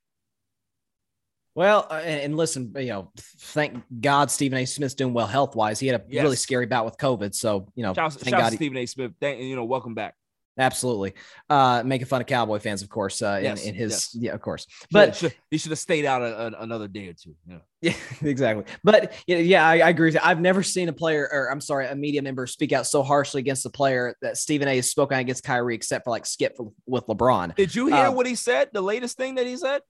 Well, 1.60 1.88
uh, 1.92 1.96
and, 1.96 2.22
and 2.22 2.38
listen, 2.38 2.74
you 2.78 2.88
know, 2.88 3.12
thank 3.18 3.84
God 4.00 4.32
Stephen 4.32 4.58
A. 4.58 4.64
Smith's 4.64 4.94
doing 4.94 5.14
well 5.14 5.28
health 5.28 5.58
wise. 5.58 5.78
He 5.78 5.88
had 5.88 6.00
a 6.00 6.06
really 6.10 6.38
scary 6.38 6.68
bout 6.68 6.86
with 6.86 6.96
COVID, 6.96 7.36
so 7.36 7.68
you 7.76 7.84
know, 7.84 7.94
Shout, 7.94 8.14
thank 8.14 8.30
shout 8.30 8.40
God. 8.40 8.54
Stephen 8.54 8.78
A. 8.78 8.86
Smith. 8.86 9.12
Thank 9.20 9.42
you 9.42 9.58
know, 9.58 9.66
welcome 9.66 9.94
back. 9.94 10.16
Absolutely. 10.58 11.16
Uh, 11.50 11.84
making 11.86 12.08
fun 12.08 12.22
of 12.22 12.28
Cowboy 12.28 12.60
fans, 12.60 12.82
of 12.82 12.88
course, 12.88 13.22
uh, 13.22 13.42
Yes, 13.44 13.64
in, 13.64 13.70
in 13.70 13.76
his, 13.76 13.92
yes. 13.92 14.16
yeah, 14.18 14.34
of 14.34 14.40
course. 14.40 14.68
But 14.90 15.18
should, 15.18 15.34
he 15.52 15.58
should 15.58 15.72
have 15.72 15.80
stayed 15.80 16.06
out 16.06 16.22
a, 16.22 16.48
a- 16.48 16.62
another 16.62 16.88
day 16.88 17.10
or 17.10 17.14
two. 17.14 17.36
Yeah. 17.46 17.58
Yeah, 17.82 17.94
exactly. 18.22 18.64
But 18.84 19.14
yeah, 19.28 19.38
yeah, 19.38 19.66
I, 19.68 19.80
I 19.80 19.90
agree. 19.90 20.08
With 20.08 20.16
you. 20.16 20.20
I've 20.24 20.40
never 20.42 20.64
seen 20.64 20.88
a 20.88 20.94
player, 20.94 21.30
or 21.30 21.52
I'm 21.52 21.62
sorry, 21.62 21.88
a 21.88 21.96
media 21.96 22.22
member 22.22 22.48
speak 22.48 22.72
out 22.72 22.88
so 22.88 23.04
harshly 23.04 23.40
against 23.40 23.64
the 23.64 23.70
player 23.70 24.16
that 24.22 24.38
Stephen 24.38 24.68
A. 24.70 24.76
has 24.78 24.90
spoken 24.90 25.18
against 25.18 25.44
Kyrie, 25.44 25.76
except 25.76 26.04
for 26.06 26.10
like 26.10 26.26
Skip 26.26 26.58
with 26.86 27.06
LeBron 27.08 27.56
Did 27.56 27.76
you 27.76 27.88
hear 27.88 28.08
Um, 28.08 28.16
what 28.16 28.28
he 28.28 28.36
said? 28.36 28.70
The 28.74 28.82
latest 28.82 29.16
thing 29.18 29.36
that 29.36 29.46
he 29.46 29.56
said? 29.56 29.82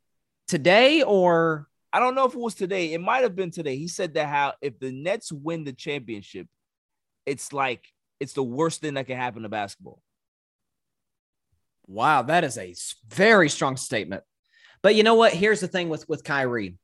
Today, 0.50 1.04
or 1.04 1.68
I 1.94 2.00
don't 2.00 2.16
know 2.16 2.26
if 2.26 2.34
it 2.34 2.40
was 2.40 2.56
today. 2.56 2.94
It 2.94 3.02
might 3.02 3.24
have 3.24 3.36
been 3.36 3.52
today. 3.52 3.78
He 3.78 3.88
said 3.88 4.16
that 4.16 4.28
how 4.28 4.54
if 4.62 4.80
the 4.80 4.92
Nets 4.92 5.32
win 5.32 5.64
the 5.64 5.74
championship, 5.74 6.48
it's 7.26 7.54
like 7.54 7.86
it's 8.20 8.34
the 8.34 8.44
worst 8.44 8.82
thing 8.82 8.96
that 8.96 9.08
can 9.08 9.18
happen 9.18 9.44
to 9.44 9.50
basketball. 9.50 10.02
wow, 11.88 12.22
that 12.24 12.44
is 12.44 12.58
a 12.58 12.76
very 13.08 13.50
strong 13.50 13.78
statement. 13.78 14.24
But 14.82 14.96
you 14.96 15.04
know 15.04 15.16
what? 15.16 15.34
Here's 15.34 15.60
the 15.60 15.68
thing 15.68 15.90
with 15.90 16.08
with 16.10 16.24
Kyrie. 16.24 16.78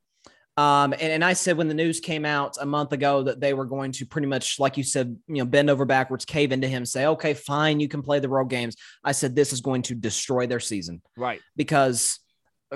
Um, 0.58 0.94
and, 0.94 1.02
and 1.02 1.24
I 1.24 1.34
said 1.34 1.58
when 1.58 1.68
the 1.68 1.74
news 1.74 2.00
came 2.00 2.24
out 2.24 2.56
a 2.62 2.66
month 2.66 2.94
ago 2.94 3.24
that 3.24 3.42
they 3.42 3.54
were 3.54 3.66
going 3.66 3.92
to 3.94 4.06
pretty 4.06 4.28
much, 4.28 4.58
like 4.58 4.78
you 4.78 4.84
said, 4.84 5.18
you 5.28 5.36
know, 5.36 5.46
bend 5.46 5.70
over 5.70 5.84
backwards, 5.84 6.24
cave 6.24 6.54
into 6.54 6.68
him, 6.68 6.86
say, 6.86 7.08
okay, 7.08 7.34
fine, 7.34 7.82
you 7.82 7.90
can 7.90 8.02
play 8.02 8.20
the 8.20 8.30
road 8.30 8.50
games. 8.50 8.78
I 9.04 9.12
said 9.12 9.36
this 9.36 9.52
is 9.52 9.60
going 9.60 9.82
to 9.84 9.96
destroy 9.96 10.48
their 10.48 10.62
season. 10.62 11.02
Right. 11.18 11.42
because 11.58 12.20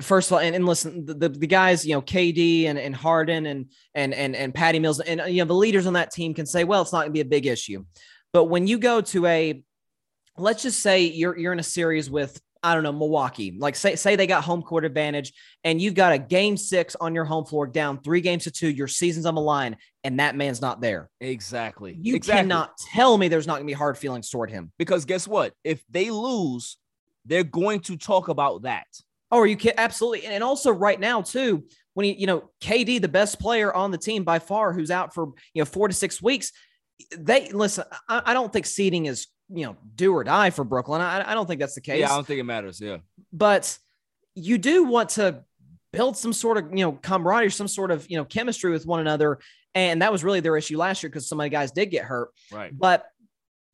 first 0.01 0.29
of 0.29 0.33
all, 0.33 0.39
and, 0.39 0.55
and 0.55 0.65
listen, 0.65 1.05
the, 1.05 1.13
the, 1.13 1.29
the 1.29 1.47
guys, 1.47 1.85
you 1.85 1.93
know, 1.93 2.01
KD 2.01 2.65
and, 2.65 2.77
and 2.77 2.95
Harden 2.95 3.45
and 3.45 3.71
and 3.95 4.13
and 4.13 4.35
and 4.35 4.53
Patty 4.53 4.79
Mills 4.79 4.99
and 4.99 5.21
you 5.27 5.41
know 5.41 5.47
the 5.47 5.53
leaders 5.53 5.85
on 5.85 5.93
that 5.93 6.11
team 6.11 6.33
can 6.33 6.45
say, 6.45 6.63
well, 6.63 6.81
it's 6.81 6.93
not 6.93 6.99
going 6.99 7.09
to 7.09 7.13
be 7.13 7.21
a 7.21 7.25
big 7.25 7.45
issue. 7.45 7.83
But 8.31 8.45
when 8.45 8.67
you 8.67 8.77
go 8.77 9.01
to 9.01 9.25
a, 9.25 9.63
let's 10.37 10.63
just 10.63 10.81
say 10.81 11.03
you're 11.03 11.37
you're 11.37 11.53
in 11.53 11.59
a 11.59 11.63
series 11.63 12.09
with 12.09 12.39
I 12.61 12.73
don't 12.73 12.83
know 12.83 12.91
Milwaukee, 12.91 13.55
like 13.57 13.75
say 13.75 13.95
say 13.95 14.15
they 14.15 14.27
got 14.27 14.43
home 14.43 14.61
court 14.61 14.85
advantage, 14.85 15.33
and 15.63 15.81
you've 15.81 15.95
got 15.95 16.13
a 16.13 16.17
game 16.17 16.57
six 16.57 16.95
on 16.99 17.15
your 17.15 17.25
home 17.25 17.45
floor, 17.45 17.65
down 17.65 18.01
three 18.01 18.21
games 18.21 18.43
to 18.43 18.51
two, 18.51 18.69
your 18.69 18.87
season's 18.87 19.25
on 19.25 19.35
the 19.35 19.41
line, 19.41 19.77
and 20.03 20.19
that 20.19 20.35
man's 20.35 20.61
not 20.61 20.81
there. 20.81 21.09
Exactly. 21.21 21.97
You 21.99 22.15
exactly. 22.15 22.41
cannot 22.41 22.77
tell 22.93 23.17
me 23.17 23.27
there's 23.27 23.47
not 23.47 23.53
going 23.53 23.65
to 23.65 23.71
be 23.71 23.73
hard 23.73 23.97
feelings 23.97 24.29
toward 24.29 24.51
him. 24.51 24.71
because 24.77 25.05
guess 25.05 25.27
what? 25.27 25.53
If 25.63 25.81
they 25.89 26.11
lose, 26.11 26.77
they're 27.25 27.43
going 27.43 27.79
to 27.81 27.97
talk 27.97 28.27
about 28.27 28.63
that. 28.63 28.87
Oh, 29.31 29.43
you 29.43 29.57
can 29.57 29.73
absolutely, 29.77 30.25
and 30.25 30.43
also 30.43 30.71
right 30.71 30.99
now 30.99 31.21
too, 31.21 31.65
when 31.93 32.05
he, 32.05 32.13
you 32.13 32.27
know, 32.27 32.49
KD, 32.61 33.01
the 33.01 33.07
best 33.07 33.39
player 33.39 33.73
on 33.73 33.91
the 33.91 33.97
team 33.97 34.23
by 34.23 34.39
far, 34.39 34.73
who's 34.73 34.91
out 34.91 35.13
for 35.13 35.27
you 35.53 35.61
know 35.61 35.65
four 35.65 35.87
to 35.87 35.93
six 35.93 36.21
weeks. 36.21 36.51
They 37.17 37.49
listen. 37.51 37.85
I, 38.07 38.21
I 38.27 38.33
don't 38.33 38.51
think 38.51 38.65
seeding 38.65 39.05
is 39.05 39.27
you 39.49 39.65
know 39.65 39.77
do 39.95 40.13
or 40.13 40.23
die 40.23 40.49
for 40.49 40.63
Brooklyn. 40.63 41.01
I, 41.01 41.31
I 41.31 41.33
don't 41.33 41.47
think 41.47 41.59
that's 41.59 41.75
the 41.75 41.81
case. 41.81 41.99
Yeah, 41.99 42.11
I 42.11 42.15
don't 42.15 42.25
think 42.25 42.39
it 42.39 42.43
matters. 42.43 42.81
Yeah. 42.81 42.97
but 43.31 43.77
you 44.35 44.57
do 44.57 44.85
want 44.85 45.09
to 45.09 45.43
build 45.91 46.15
some 46.17 46.33
sort 46.33 46.57
of 46.57 46.69
you 46.71 46.85
know 46.85 46.93
camaraderie, 46.93 47.51
some 47.51 47.67
sort 47.67 47.91
of 47.91 48.09
you 48.09 48.17
know 48.17 48.25
chemistry 48.25 48.71
with 48.71 48.85
one 48.85 48.99
another, 48.99 49.39
and 49.75 50.01
that 50.01 50.11
was 50.11 50.23
really 50.23 50.39
their 50.39 50.57
issue 50.57 50.77
last 50.77 51.03
year 51.03 51.09
because 51.09 51.27
some 51.27 51.39
of 51.39 51.43
the 51.43 51.49
guys 51.49 51.71
did 51.71 51.87
get 51.87 52.05
hurt. 52.05 52.29
Right. 52.51 52.71
But 52.77 53.05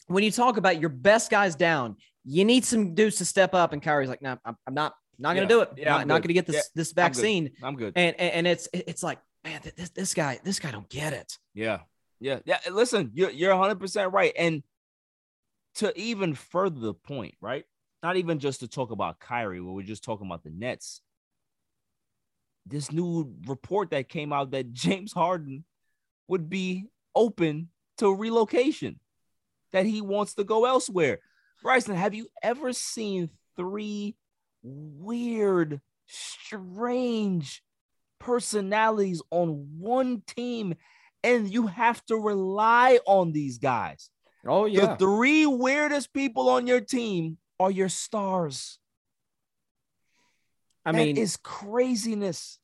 when 0.07 0.23
you 0.23 0.31
talk 0.31 0.57
about 0.57 0.79
your 0.79 0.89
best 0.89 1.31
guys 1.31 1.55
down, 1.55 1.97
you 2.23 2.45
need 2.45 2.65
some 2.65 2.93
dudes 2.95 3.17
to 3.17 3.25
step 3.25 3.53
up. 3.53 3.73
And 3.73 3.81
Kyrie's 3.81 4.09
like, 4.09 4.21
no, 4.21 4.37
I'm, 4.45 4.57
I'm 4.67 4.73
not, 4.73 4.93
not 5.17 5.35
going 5.35 5.47
to 5.47 5.53
Yeah. 5.53 5.57
do 5.57 5.69
it. 5.69 5.69
Yeah, 5.77 5.89
not, 5.89 6.07
not 6.07 6.21
going 6.21 6.27
to 6.29 6.33
get 6.33 6.45
this 6.47 6.55
Yeah, 6.55 6.61
this 6.75 6.89
I'm 6.89 6.93
good. 6.93 6.95
vaccine. 7.01 7.51
I'm 7.63 7.75
good. 7.75 7.93
And, 7.95 8.15
and 8.19 8.31
and 8.33 8.47
it's 8.47 8.67
it's 8.73 9.03
like, 9.03 9.19
man, 9.43 9.61
this 9.75 9.89
this 9.89 10.13
guy, 10.13 10.39
this 10.43 10.59
guy 10.59 10.71
don't 10.71 10.89
get 10.89 11.13
it. 11.13 11.37
Yeah. 11.53 11.79
Yeah. 12.19 12.39
Yeah. 12.45 12.59
Listen, 12.71 13.11
you're 13.13 13.29
you're 13.31 13.51
100 13.55 13.79
percent 13.79 14.13
right. 14.13 14.33
And 14.37 14.63
to 15.75 15.97
even 15.99 16.33
further 16.35 16.79
the 16.79 16.93
point, 16.93 17.35
right? 17.41 17.65
Not 18.01 18.15
even 18.17 18.39
just 18.39 18.59
to 18.61 18.67
talk 18.67 18.91
about 18.91 19.19
Kyrie, 19.19 19.59
where 19.61 19.73
we're 19.73 19.81
just 19.81 20.03
talking 20.03 20.25
about 20.27 20.43
the 20.43 20.51
Nets. 20.51 21.01
This 22.65 22.91
new 22.91 23.33
report 23.45 23.91
that 23.91 24.09
came 24.09 24.33
out 24.33 24.51
that 24.51 24.71
James 24.73 25.13
Harden 25.13 25.65
would 26.27 26.49
be 26.49 26.85
open 27.13 27.69
to 27.97 28.13
relocation, 28.13 28.99
that 29.71 29.85
he 29.85 30.01
wants 30.01 30.33
to 30.35 30.43
go 30.43 30.65
elsewhere. 30.65 31.19
Bryson, 31.61 31.95
have 31.95 32.13
you 32.13 32.27
ever 32.43 32.73
seen 32.73 33.29
three 33.55 34.15
weird, 34.65 35.81
strange 36.07 37.61
personalities 38.19 39.21
on 39.29 39.67
one 39.77 40.23
team 40.25 40.75
and 41.23 41.51
you 41.51 41.67
have 41.67 42.03
to 42.05 42.15
rely 42.17 42.99
on 43.05 43.31
these 43.31 43.57
guys. 43.57 44.09
Oh 44.45 44.65
yeah. 44.65 44.85
The 44.85 44.97
three 44.97 45.45
weirdest 45.45 46.13
people 46.13 46.49
on 46.49 46.67
your 46.67 46.81
team 46.81 47.37
are 47.59 47.71
your 47.71 47.89
stars. 47.89 48.79
I 50.85 50.91
That 50.91 50.97
mean, 50.97 51.17
is 51.17 51.37
craziness. 51.37 52.59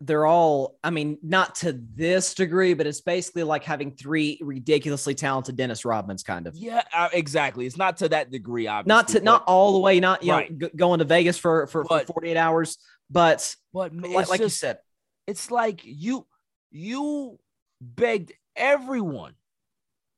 They're 0.00 0.26
all. 0.26 0.78
I 0.84 0.90
mean, 0.90 1.18
not 1.22 1.56
to 1.56 1.72
this 1.94 2.34
degree, 2.34 2.74
but 2.74 2.86
it's 2.86 3.00
basically 3.00 3.42
like 3.42 3.64
having 3.64 3.90
three 3.92 4.38
ridiculously 4.40 5.14
talented 5.14 5.56
Dennis 5.56 5.82
Rodmans, 5.82 6.24
kind 6.24 6.46
of. 6.46 6.54
Yeah, 6.56 6.82
uh, 6.94 7.08
exactly. 7.12 7.66
It's 7.66 7.76
not 7.76 7.96
to 7.98 8.08
that 8.10 8.30
degree, 8.30 8.66
obviously. 8.66 8.88
Not 8.96 9.08
to 9.08 9.14
but- 9.14 9.24
not 9.24 9.44
all 9.46 9.72
the 9.72 9.80
way, 9.80 9.98
not 10.00 10.22
you 10.22 10.32
Right. 10.32 10.50
know 10.50 10.68
g- 10.68 10.76
going 10.76 10.98
to 11.00 11.04
Vegas 11.04 11.36
for 11.38 11.66
for, 11.66 11.84
for 11.84 12.00
48 12.04 12.36
hours, 12.36 12.78
but 13.10 13.54
but 13.72 13.92
man, 13.92 14.12
like, 14.12 14.28
like 14.28 14.40
you 14.40 14.48
said, 14.48 14.78
it's 15.26 15.50
like 15.50 15.80
you 15.84 16.26
you 16.70 17.38
begged 17.80 18.32
everyone 18.56 19.34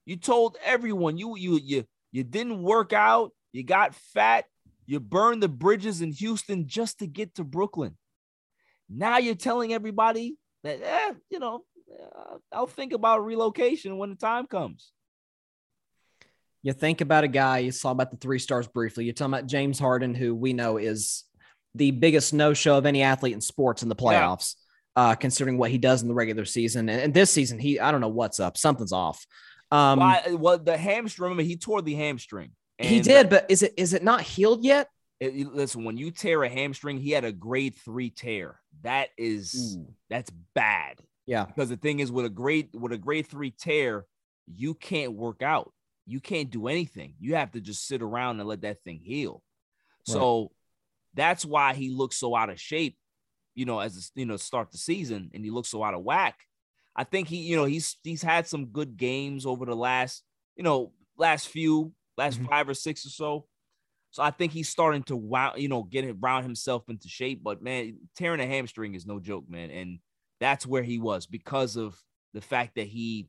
you 0.07 0.17
told 0.17 0.57
everyone 0.65 1.17
you 1.19 1.37
you 1.37 1.59
you 1.63 1.85
you 2.11 2.25
didn't 2.25 2.63
work 2.63 2.93
out 2.95 3.33
you 3.53 3.63
got 3.63 3.95
fat 3.95 4.47
you 4.87 4.99
burned 4.99 5.43
the 5.43 5.49
bridges 5.49 6.01
in 6.01 6.11
houston 6.11 6.67
just 6.67 6.99
to 7.01 7.07
get 7.07 7.35
to 7.35 7.45
brooklyn 7.45 7.97
now 8.93 9.19
you're 9.19 9.35
telling 9.35 9.73
everybody 9.73 10.37
that 10.65 10.81
eh, 10.83 11.13
you 11.31 11.39
know 11.39 11.65
uh, 12.03 12.37
i'll 12.53 12.67
think 12.67 12.93
about 12.93 13.25
relocation 13.25 13.99
when 13.99 14.11
the 14.11 14.17
time 14.17 14.47
comes 14.47 14.93
you 16.63 16.73
think 16.73 17.01
about 17.01 17.25
a 17.25 17.29
guy, 17.29 17.59
you 17.59 17.73
saw 17.73 17.91
about 17.91 18.11
the 18.11 18.19
three 18.19 18.39
stars 18.39 18.67
briefly. 18.67 19.05
You're 19.05 19.15
talking 19.15 19.33
about 19.33 19.47
James 19.47 19.79
Harden, 19.79 20.15
who 20.15 20.35
we 20.35 20.53
know 20.53 20.77
is 20.77 21.25
the 21.75 21.91
biggest 21.91 22.35
no 22.35 22.53
show 22.53 22.77
of 22.77 22.85
any 22.85 23.03
athlete 23.03 23.33
in 23.33 23.41
sports 23.41 23.83
in 23.83 23.89
the 23.89 23.97
playoffs, 23.97 24.57
uh, 24.95 25.15
considering 25.15 25.57
what 25.57 25.71
he 25.71 25.79
does 25.79 26.03
in 26.03 26.09
the 26.09 26.15
regular 26.15 26.45
season. 26.45 26.89
And, 26.89 27.01
and 27.01 27.15
this 27.15 27.31
season, 27.31 27.59
he, 27.59 27.81
I 27.81 27.91
don't 27.91 28.03
know 28.03 28.09
what's 28.09 28.41
up. 28.41 28.59
Something's 28.59 28.93
off. 28.93 29.25
Um, 29.71 30.01
well 30.33 30.59
the 30.59 30.77
hamstring 30.77 31.31
remember 31.31 31.45
he 31.45 31.57
tore 31.57 31.81
the 31.81 31.95
hamstring 31.95 32.51
he 32.77 33.01
did, 33.01 33.29
but 33.31 33.47
is 33.49 33.63
it 33.63 33.75
is 33.77 33.95
it 33.95 34.03
not 34.03 34.23
healed 34.23 34.65
yet? 34.65 34.89
It- 35.21 35.55
listen, 35.55 35.85
when 35.85 35.97
you 35.97 36.11
tear 36.11 36.43
a 36.43 36.49
hamstring, 36.49 36.99
he 36.99 37.11
had 37.11 37.25
a 37.25 37.33
grade 37.33 37.77
three 37.77 38.11
tear. 38.11 38.61
That 38.83 39.11
is 39.17 39.79
that's 40.09 40.31
bad. 40.55 41.01
Yeah. 41.27 41.45
Because 41.45 41.69
the 41.69 41.77
thing 41.77 42.01
is, 42.01 42.11
with 42.11 42.25
a 42.25 42.31
grade 42.31 42.71
with 42.73 42.93
a 42.93 42.99
grade 42.99 43.27
three 43.27 43.51
tear, 43.51 44.07
you 44.47 44.75
can't 44.75 45.13
work 45.13 45.43
out. 45.43 45.73
You 46.07 46.19
can't 46.21 46.51
do 46.51 46.67
anything. 46.67 47.15
You 47.21 47.37
have 47.37 47.53
to 47.53 47.61
just 47.61 47.87
sit 47.87 48.03
around 48.03 48.41
and 48.41 48.49
let 48.49 48.63
that 48.63 48.83
thing 48.83 49.01
heal. 49.03 49.43
So 50.05 50.51
that's 51.15 51.45
why 51.45 51.75
he 51.75 51.91
looks 51.91 52.17
so 52.17 52.35
out 52.35 52.51
of 52.51 52.61
shape, 52.61 52.97
you 53.55 53.65
know, 53.65 53.79
as 53.79 54.11
you 54.15 54.27
know, 54.27 54.37
start 54.37 54.73
the 54.73 54.79
season, 54.79 55.31
and 55.35 55.45
he 55.45 55.51
looks 55.51 55.69
so 55.69 55.85
out 55.85 55.95
of 55.95 56.03
whack. 56.03 56.39
I 56.97 57.05
think 57.05 57.29
he, 57.29 57.37
you 57.37 57.57
know, 57.57 57.65
he's 57.65 57.97
he's 58.03 58.23
had 58.23 58.49
some 58.49 58.67
good 58.67 58.97
games 58.97 59.47
over 59.47 59.65
the 59.67 59.77
last, 59.77 60.25
you 60.57 60.65
know, 60.65 60.93
last 61.17 61.49
few, 61.49 61.93
last 62.17 62.39
mm-hmm. 62.39 62.49
five 62.49 62.69
or 62.69 62.75
six 62.75 63.07
or 63.07 63.11
so. 63.11 63.47
So 64.11 64.23
I 64.23 64.31
think 64.31 64.53
he's 64.53 64.69
starting 64.69 65.05
to 65.05 65.17
wow, 65.17 65.55
you 65.57 65.69
know, 65.69 65.85
get 65.85 66.05
around 66.05 66.43
himself 66.43 66.89
into 66.89 67.09
shape. 67.09 67.43
But 67.43 67.63
man, 67.63 67.99
tearing 68.17 68.41
a 68.41 68.47
hamstring 68.47 68.95
is 68.95 69.07
no 69.07 69.21
joke, 69.21 69.45
man. 69.49 69.71
And 69.71 69.99
that's 70.41 70.67
where 70.67 70.83
he 70.83 70.99
was 70.99 71.27
because 71.27 71.77
of 71.77 71.97
the 72.35 72.41
fact 72.41 72.75
that 72.75 72.87
he 72.87 73.29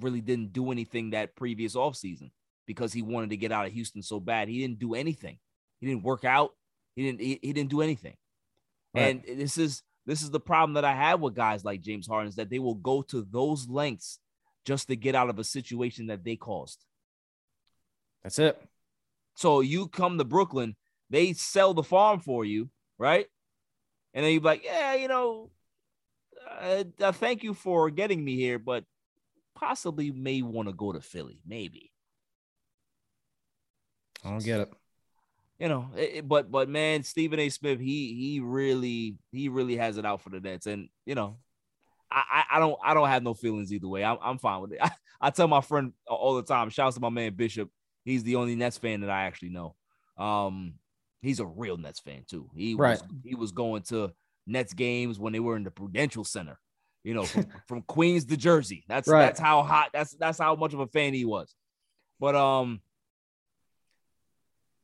really 0.00 0.20
didn't 0.20 0.52
do 0.52 0.72
anything 0.72 1.10
that 1.10 1.36
previous 1.36 1.74
offseason 1.74 2.30
because 2.66 2.92
he 2.92 3.02
wanted 3.02 3.30
to 3.30 3.36
get 3.36 3.52
out 3.52 3.66
of 3.66 3.72
Houston 3.72 4.02
so 4.02 4.18
bad. 4.18 4.48
He 4.48 4.60
didn't 4.60 4.78
do 4.78 4.94
anything. 4.94 5.38
He 5.80 5.86
didn't 5.86 6.02
work 6.02 6.24
out. 6.24 6.52
He 6.94 7.04
didn't 7.04 7.20
he, 7.20 7.38
he 7.42 7.52
didn't 7.52 7.70
do 7.70 7.82
anything. 7.82 8.16
Right. 8.94 9.22
And 9.26 9.40
this 9.40 9.58
is 9.58 9.82
this 10.06 10.22
is 10.22 10.30
the 10.30 10.40
problem 10.40 10.74
that 10.74 10.84
I 10.84 10.94
have 10.94 11.20
with 11.20 11.34
guys 11.34 11.64
like 11.64 11.82
James 11.82 12.06
Harden 12.06 12.28
is 12.28 12.36
that 12.36 12.48
they 12.48 12.58
will 12.58 12.74
go 12.74 13.02
to 13.02 13.26
those 13.30 13.68
lengths 13.68 14.18
just 14.64 14.88
to 14.88 14.96
get 14.96 15.14
out 15.14 15.28
of 15.28 15.38
a 15.38 15.44
situation 15.44 16.06
that 16.06 16.24
they 16.24 16.36
caused. 16.36 16.84
That's 18.22 18.38
it. 18.38 18.60
So 19.36 19.60
you 19.60 19.88
come 19.88 20.18
to 20.18 20.24
Brooklyn, 20.24 20.76
they 21.10 21.34
sell 21.34 21.74
the 21.74 21.84
farm 21.84 22.20
for 22.20 22.44
you, 22.44 22.70
right? 22.98 23.28
And 24.14 24.24
then 24.24 24.32
you're 24.32 24.42
like, 24.42 24.64
yeah, 24.64 24.94
you 24.94 25.08
know, 25.08 25.52
uh, 26.50 26.84
uh, 27.00 27.12
thank 27.12 27.44
you 27.44 27.54
for 27.54 27.90
getting 27.90 28.24
me 28.24 28.36
here, 28.36 28.58
but 28.58 28.84
possibly 29.54 30.10
may 30.10 30.42
want 30.42 30.68
to 30.68 30.74
go 30.74 30.92
to 30.92 31.00
Philly, 31.00 31.40
maybe. 31.46 31.92
I 34.24 34.30
don't 34.30 34.44
get 34.44 34.60
it. 34.60 34.72
You 35.58 35.68
know, 35.68 35.90
it- 35.96 36.28
but 36.28 36.50
but 36.50 36.68
man, 36.68 37.02
Stephen 37.02 37.40
A. 37.40 37.48
Smith, 37.48 37.80
he 37.80 38.14
he 38.14 38.40
really 38.40 39.16
he 39.32 39.48
really 39.48 39.76
has 39.76 39.96
it 39.96 40.04
out 40.04 40.20
for 40.20 40.30
the 40.30 40.40
Nets, 40.40 40.66
and 40.66 40.88
you 41.06 41.14
know, 41.14 41.38
I 42.10 42.44
I, 42.50 42.56
I 42.56 42.60
don't 42.60 42.78
I 42.84 42.94
don't 42.94 43.08
have 43.08 43.22
no 43.22 43.34
feelings 43.34 43.72
either 43.72 43.88
way. 43.88 44.04
I'm 44.04 44.18
I'm 44.22 44.38
fine 44.38 44.62
with 44.62 44.72
it. 44.74 44.80
I, 44.82 44.90
I 45.20 45.30
tell 45.30 45.48
my 45.48 45.62
friend 45.62 45.94
all 46.06 46.36
the 46.36 46.42
time. 46.44 46.70
Shouts 46.70 46.96
to 46.96 47.00
my 47.00 47.10
man 47.10 47.34
Bishop. 47.34 47.70
He's 48.06 48.22
the 48.22 48.36
only 48.36 48.54
Nets 48.54 48.78
fan 48.78 49.02
that 49.02 49.10
I 49.10 49.24
actually 49.24 49.50
know. 49.50 49.74
Um, 50.16 50.74
he's 51.20 51.40
a 51.40 51.44
real 51.44 51.76
Nets 51.76 52.00
fan 52.00 52.22
too. 52.26 52.48
He 52.54 52.74
Right. 52.74 52.92
was 52.92 53.04
he 53.24 53.34
was 53.34 53.52
going 53.52 53.82
to 53.88 54.12
Nets 54.46 54.72
games 54.72 55.18
when 55.18 55.34
they 55.34 55.40
were 55.40 55.56
in 55.56 55.64
the 55.64 55.70
Prudential 55.70 56.24
Center. 56.24 56.58
You 57.04 57.14
know, 57.14 57.24
from, 57.24 57.46
from 57.68 57.82
Queens 57.82 58.24
to 58.26 58.36
Jersey. 58.36 58.84
That's 58.88 59.06
Right. 59.08 59.26
that's 59.26 59.40
how 59.40 59.62
hot. 59.62 59.90
That's 59.92 60.12
that's 60.12 60.38
how 60.38 60.54
much 60.54 60.72
of 60.72 60.80
a 60.80 60.86
fan 60.86 61.12
he 61.12 61.24
was. 61.26 61.54
But 62.18 62.34
um, 62.34 62.80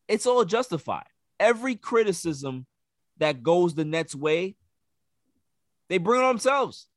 it's 0.08 0.26
all 0.26 0.44
justified. 0.44 1.06
Every 1.40 1.76
criticism 1.76 2.66
that 3.18 3.42
goes 3.42 3.74
the 3.74 3.84
Nets' 3.84 4.14
way, 4.14 4.56
they 5.88 5.98
bring 5.98 6.20
it 6.20 6.24
on 6.24 6.34
themselves. 6.34 6.88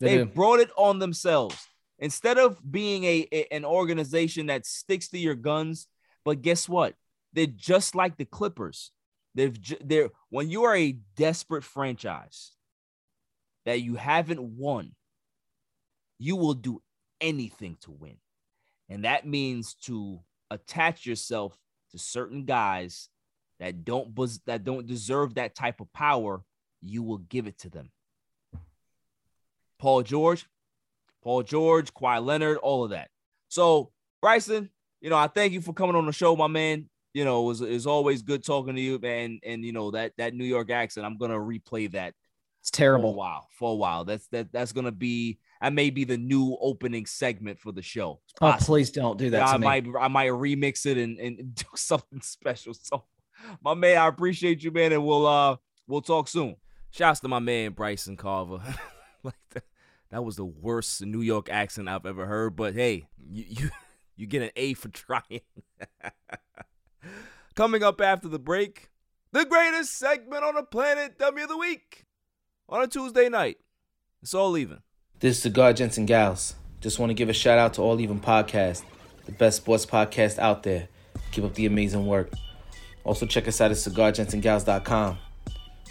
They 0.00 0.18
They, 0.18 0.22
brought 0.24 0.60
it 0.60 0.70
on 0.76 0.98
themselves. 0.98 1.56
Instead 1.98 2.38
of 2.38 2.58
being 2.70 3.04
a, 3.04 3.26
a- 3.32 3.54
an 3.54 3.64
organization 3.64 4.46
that 4.46 4.66
sticks 4.66 5.08
to 5.08 5.18
your 5.18 5.34
guns, 5.34 5.86
but 6.24 6.42
guess 6.42 6.68
what? 6.68 6.94
They're 7.32 7.46
just 7.46 7.94
like 7.94 8.16
the 8.16 8.24
Clippers. 8.24 8.90
They've 9.34 9.56
they're 9.84 10.08
when 10.30 10.48
you 10.48 10.64
are 10.64 10.74
a 10.76 10.98
desperate 11.16 11.64
franchise 11.64 12.52
that 13.66 13.82
you 13.82 13.96
haven't 13.96 14.40
won, 14.40 14.92
you 16.18 16.36
will 16.36 16.54
do 16.54 16.82
anything 17.20 17.76
to 17.82 17.90
win. 17.90 18.16
And 18.88 19.04
that 19.04 19.26
means 19.26 19.74
to 19.82 20.20
attach 20.50 21.04
yourself 21.04 21.58
to 21.90 21.98
certain 21.98 22.44
guys 22.44 23.08
that 23.58 23.84
don't 23.84 24.14
bus- 24.14 24.40
that 24.46 24.64
don't 24.64 24.86
deserve 24.86 25.34
that 25.34 25.54
type 25.54 25.80
of 25.80 25.92
power, 25.92 26.42
you 26.80 27.02
will 27.02 27.18
give 27.18 27.46
it 27.46 27.58
to 27.58 27.70
them. 27.70 27.90
Paul 29.78 30.02
George, 30.02 30.46
Paul 31.26 31.42
George, 31.42 31.92
Kawhi 31.92 32.24
Leonard, 32.24 32.58
all 32.58 32.84
of 32.84 32.90
that. 32.90 33.08
So, 33.48 33.90
Bryson, 34.22 34.70
you 35.00 35.10
know, 35.10 35.16
I 35.16 35.26
thank 35.26 35.52
you 35.52 35.60
for 35.60 35.72
coming 35.72 35.96
on 35.96 36.06
the 36.06 36.12
show, 36.12 36.36
my 36.36 36.46
man. 36.46 36.88
You 37.14 37.24
know, 37.24 37.42
it 37.42 37.46
was, 37.48 37.60
it 37.62 37.70
was 37.70 37.86
always 37.88 38.22
good 38.22 38.44
talking 38.44 38.76
to 38.76 38.80
you, 38.80 39.00
man. 39.00 39.40
And 39.44 39.64
you 39.64 39.72
know 39.72 39.90
that 39.90 40.12
that 40.18 40.34
New 40.34 40.44
York 40.44 40.70
accent, 40.70 41.04
I'm 41.04 41.16
gonna 41.18 41.34
replay 41.34 41.90
that 41.92 42.14
It's 42.60 42.70
for 42.70 42.74
a 42.74 42.78
terrible. 42.78 43.14
while. 43.16 43.48
For 43.58 43.72
a 43.72 43.74
while, 43.74 44.04
that's 44.04 44.28
that 44.28 44.52
that's 44.52 44.70
gonna 44.72 44.92
be 44.92 45.40
that 45.60 45.72
may 45.72 45.90
be 45.90 46.04
the 46.04 46.16
new 46.16 46.56
opening 46.60 47.06
segment 47.06 47.58
for 47.58 47.72
the 47.72 47.82
show. 47.82 48.20
It's 48.28 48.34
Oh, 48.40 48.54
please 48.60 48.90
don't 48.90 49.18
do 49.18 49.30
that 49.30 49.38
Yeah, 49.38 49.46
to 49.46 49.50
I 49.52 49.58
me. 49.58 49.64
might 49.64 49.86
I 50.00 50.06
might 50.08 50.30
remix 50.30 50.86
it 50.86 50.96
and, 50.96 51.18
and 51.18 51.54
do 51.56 51.64
something 51.74 52.20
special. 52.20 52.72
So 52.74 53.02
my 53.64 53.74
man, 53.74 53.98
I 53.98 54.06
appreciate 54.06 54.62
you, 54.62 54.70
man, 54.70 54.92
and 54.92 55.04
we'll 55.04 55.26
uh 55.26 55.56
we'll 55.88 56.02
talk 56.02 56.28
soon. 56.28 56.54
Shouts 56.92 57.18
to 57.20 57.28
my 57.28 57.40
man 57.40 57.72
Bryson 57.72 58.16
Carver. 58.16 58.60
like 59.24 59.34
that, 59.54 59.64
that 60.10 60.24
was 60.24 60.36
the 60.36 60.44
worst 60.44 61.04
New 61.04 61.20
York 61.20 61.48
accent 61.50 61.88
I've 61.88 62.06
ever 62.06 62.26
heard, 62.26 62.56
but 62.56 62.74
hey, 62.74 63.08
you 63.18 63.44
you, 63.48 63.70
you 64.16 64.26
get 64.26 64.42
an 64.42 64.50
A 64.56 64.74
for 64.74 64.88
trying. 64.88 65.40
Coming 67.54 67.82
up 67.82 68.00
after 68.00 68.28
the 68.28 68.38
break, 68.38 68.90
the 69.32 69.44
greatest 69.44 69.96
segment 69.98 70.44
on 70.44 70.54
the 70.54 70.62
planet, 70.62 71.18
Dummy 71.18 71.42
of 71.42 71.48
the 71.48 71.56
Week. 71.56 72.04
On 72.68 72.82
a 72.82 72.86
Tuesday 72.86 73.28
night. 73.28 73.58
It's 74.22 74.34
all 74.34 74.56
even. 74.56 74.80
This 75.20 75.36
is 75.36 75.42
Cigar 75.42 75.72
Gents 75.72 75.98
and 75.98 76.06
Gals. 76.06 76.56
Just 76.80 76.98
want 76.98 77.10
to 77.10 77.14
give 77.14 77.28
a 77.28 77.32
shout 77.32 77.58
out 77.58 77.74
to 77.74 77.82
All 77.82 78.00
Even 78.00 78.20
Podcast, 78.20 78.82
the 79.24 79.32
best 79.32 79.58
sports 79.58 79.86
podcast 79.86 80.38
out 80.38 80.62
there. 80.64 80.88
Keep 81.30 81.44
up 81.44 81.54
the 81.54 81.66
amazing 81.66 82.06
work. 82.06 82.30
Also, 83.04 83.24
check 83.24 83.46
us 83.46 83.60
out 83.60 83.70
at 83.70 83.76
cigargentsandgals.com. 83.76 85.18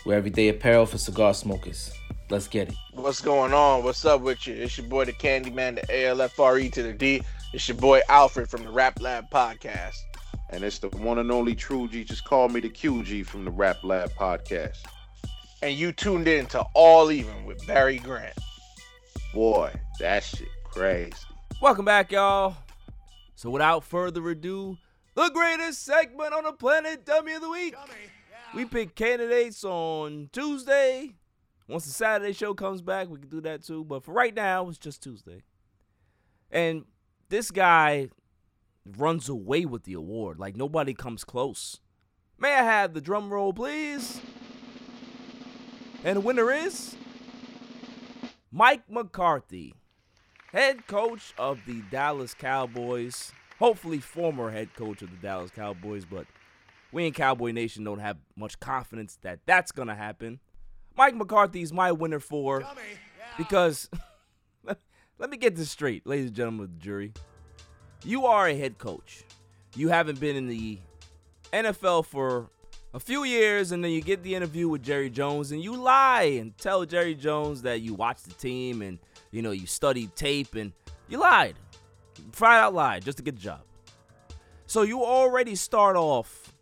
We're 0.05 0.15
everyday 0.15 0.49
apparel 0.49 0.85
for 0.85 0.97
cigar 0.97 1.33
smokers. 1.33 1.91
Let's 2.29 2.47
get 2.47 2.69
it. 2.69 2.75
What's 2.93 3.21
going 3.21 3.53
on? 3.53 3.83
What's 3.83 4.03
up 4.03 4.21
with 4.21 4.47
you? 4.47 4.55
It's 4.55 4.77
your 4.79 4.87
boy, 4.87 5.05
the 5.05 5.13
Candyman, 5.13 5.75
the 5.75 5.93
ALFRE 5.93 6.63
E 6.63 6.69
to 6.71 6.81
the 6.81 6.93
D. 6.93 7.21
It's 7.53 7.67
your 7.67 7.77
boy 7.77 8.01
Alfred 8.09 8.49
from 8.49 8.63
the 8.63 8.71
Rap 8.71 8.99
Lab 8.99 9.29
Podcast. 9.29 9.97
And 10.49 10.63
it's 10.63 10.79
the 10.79 10.89
one 10.89 11.19
and 11.19 11.31
only 11.31 11.53
True 11.53 11.87
G. 11.87 12.03
Just 12.03 12.25
call 12.25 12.49
me 12.49 12.61
the 12.61 12.69
QG 12.69 13.27
from 13.27 13.45
the 13.45 13.51
Rap 13.51 13.83
Lab 13.83 14.11
podcast. 14.13 14.77
And 15.61 15.75
you 15.75 15.91
tuned 15.91 16.27
in 16.27 16.47
to 16.47 16.61
All 16.73 17.11
Even 17.11 17.45
with 17.45 17.65
Barry 17.67 17.99
Grant. 17.99 18.37
Boy, 19.31 19.71
that 19.99 20.23
shit 20.23 20.47
crazy. 20.63 21.13
Welcome 21.61 21.85
back, 21.85 22.11
y'all. 22.11 22.55
So, 23.35 23.51
without 23.51 23.83
further 23.83 24.27
ado, 24.29 24.77
the 25.13 25.29
greatest 25.29 25.85
segment 25.85 26.33
on 26.33 26.43
the 26.45 26.53
planet, 26.53 27.05
Dummy 27.05 27.33
of 27.33 27.41
the 27.41 27.49
Week. 27.49 27.75
We 28.55 28.65
pick 28.65 28.95
candidates 28.95 29.63
on 29.63 30.29
Tuesday. 30.31 31.13
Once 31.67 31.85
the 31.85 31.91
Saturday 31.91 32.33
show 32.33 32.53
comes 32.53 32.81
back, 32.81 33.09
we 33.09 33.19
can 33.19 33.29
do 33.29 33.41
that 33.41 33.63
too. 33.63 33.83
But 33.83 34.03
for 34.03 34.13
right 34.13 34.33
now, 34.33 34.69
it's 34.69 34.77
just 34.77 35.01
Tuesday. 35.01 35.41
And 36.51 36.85
this 37.29 37.49
guy 37.51 38.09
runs 38.97 39.29
away 39.29 39.65
with 39.65 39.83
the 39.83 39.93
award. 39.93 40.39
Like 40.39 40.55
nobody 40.55 40.93
comes 40.93 41.23
close. 41.23 41.79
May 42.37 42.53
I 42.53 42.63
have 42.63 42.93
the 42.93 43.01
drum 43.01 43.31
roll, 43.31 43.53
please? 43.53 44.21
And 46.03 46.17
the 46.17 46.21
winner 46.21 46.51
is 46.51 46.95
Mike 48.51 48.83
McCarthy, 48.89 49.73
head 50.51 50.85
coach 50.85 51.33
of 51.37 51.59
the 51.65 51.81
Dallas 51.89 52.33
Cowboys. 52.33 53.31
Hopefully, 53.57 53.99
former 53.99 54.51
head 54.51 54.73
coach 54.75 55.01
of 55.01 55.09
the 55.09 55.17
Dallas 55.17 55.49
Cowboys, 55.49 56.05
but 56.05 56.27
we 56.91 57.07
in 57.07 57.13
Cowboy 57.13 57.51
Nation 57.51 57.83
don't 57.83 57.99
have 57.99 58.17
much 58.35 58.59
confidence 58.59 59.17
that 59.23 59.39
that's 59.45 59.71
going 59.71 59.87
to 59.87 59.95
happen. 59.95 60.39
Mike 60.97 61.15
McCarthy 61.15 61.61
is 61.61 61.73
my 61.73 61.91
winner 61.91 62.19
for 62.19 62.63
because 63.37 63.89
let 65.17 65.29
me 65.29 65.37
get 65.37 65.55
this 65.55 65.69
straight, 65.69 66.07
ladies 66.07 66.27
and 66.27 66.35
gentlemen 66.35 66.65
of 66.65 66.73
the 66.73 66.83
jury. 66.83 67.13
You 68.03 68.25
are 68.25 68.47
a 68.47 68.55
head 68.55 68.77
coach. 68.77 69.23
You 69.75 69.89
haven't 69.89 70.19
been 70.19 70.35
in 70.35 70.47
the 70.47 70.79
NFL 71.51 72.05
for 72.05 72.49
a 72.93 72.99
few 72.99 73.25
years, 73.25 73.71
and 73.71 73.83
then 73.83 73.91
you 73.91 74.01
get 74.01 74.23
the 74.23 74.35
interview 74.35 74.69
with 74.69 74.83
Jerry 74.83 75.09
Jones, 75.09 75.51
and 75.51 75.61
you 75.61 75.75
lie 75.75 76.37
and 76.39 76.57
tell 76.57 76.85
Jerry 76.85 77.15
Jones 77.15 77.61
that 77.63 77.81
you 77.81 77.93
watched 77.93 78.25
the 78.25 78.33
team 78.33 78.81
and 78.81 78.99
you 79.31 79.41
know 79.41 79.51
you 79.51 79.67
studied 79.67 80.15
tape, 80.15 80.55
and 80.55 80.71
you 81.09 81.17
lied, 81.17 81.55
flat 82.31 82.63
out 82.63 82.73
lied 82.73 83.03
just 83.03 83.17
to 83.17 83.23
get 83.23 83.35
the 83.35 83.41
job. 83.41 83.61
So 84.65 84.83
you 84.83 85.03
already 85.03 85.55
start 85.55 85.95
off 85.97 86.53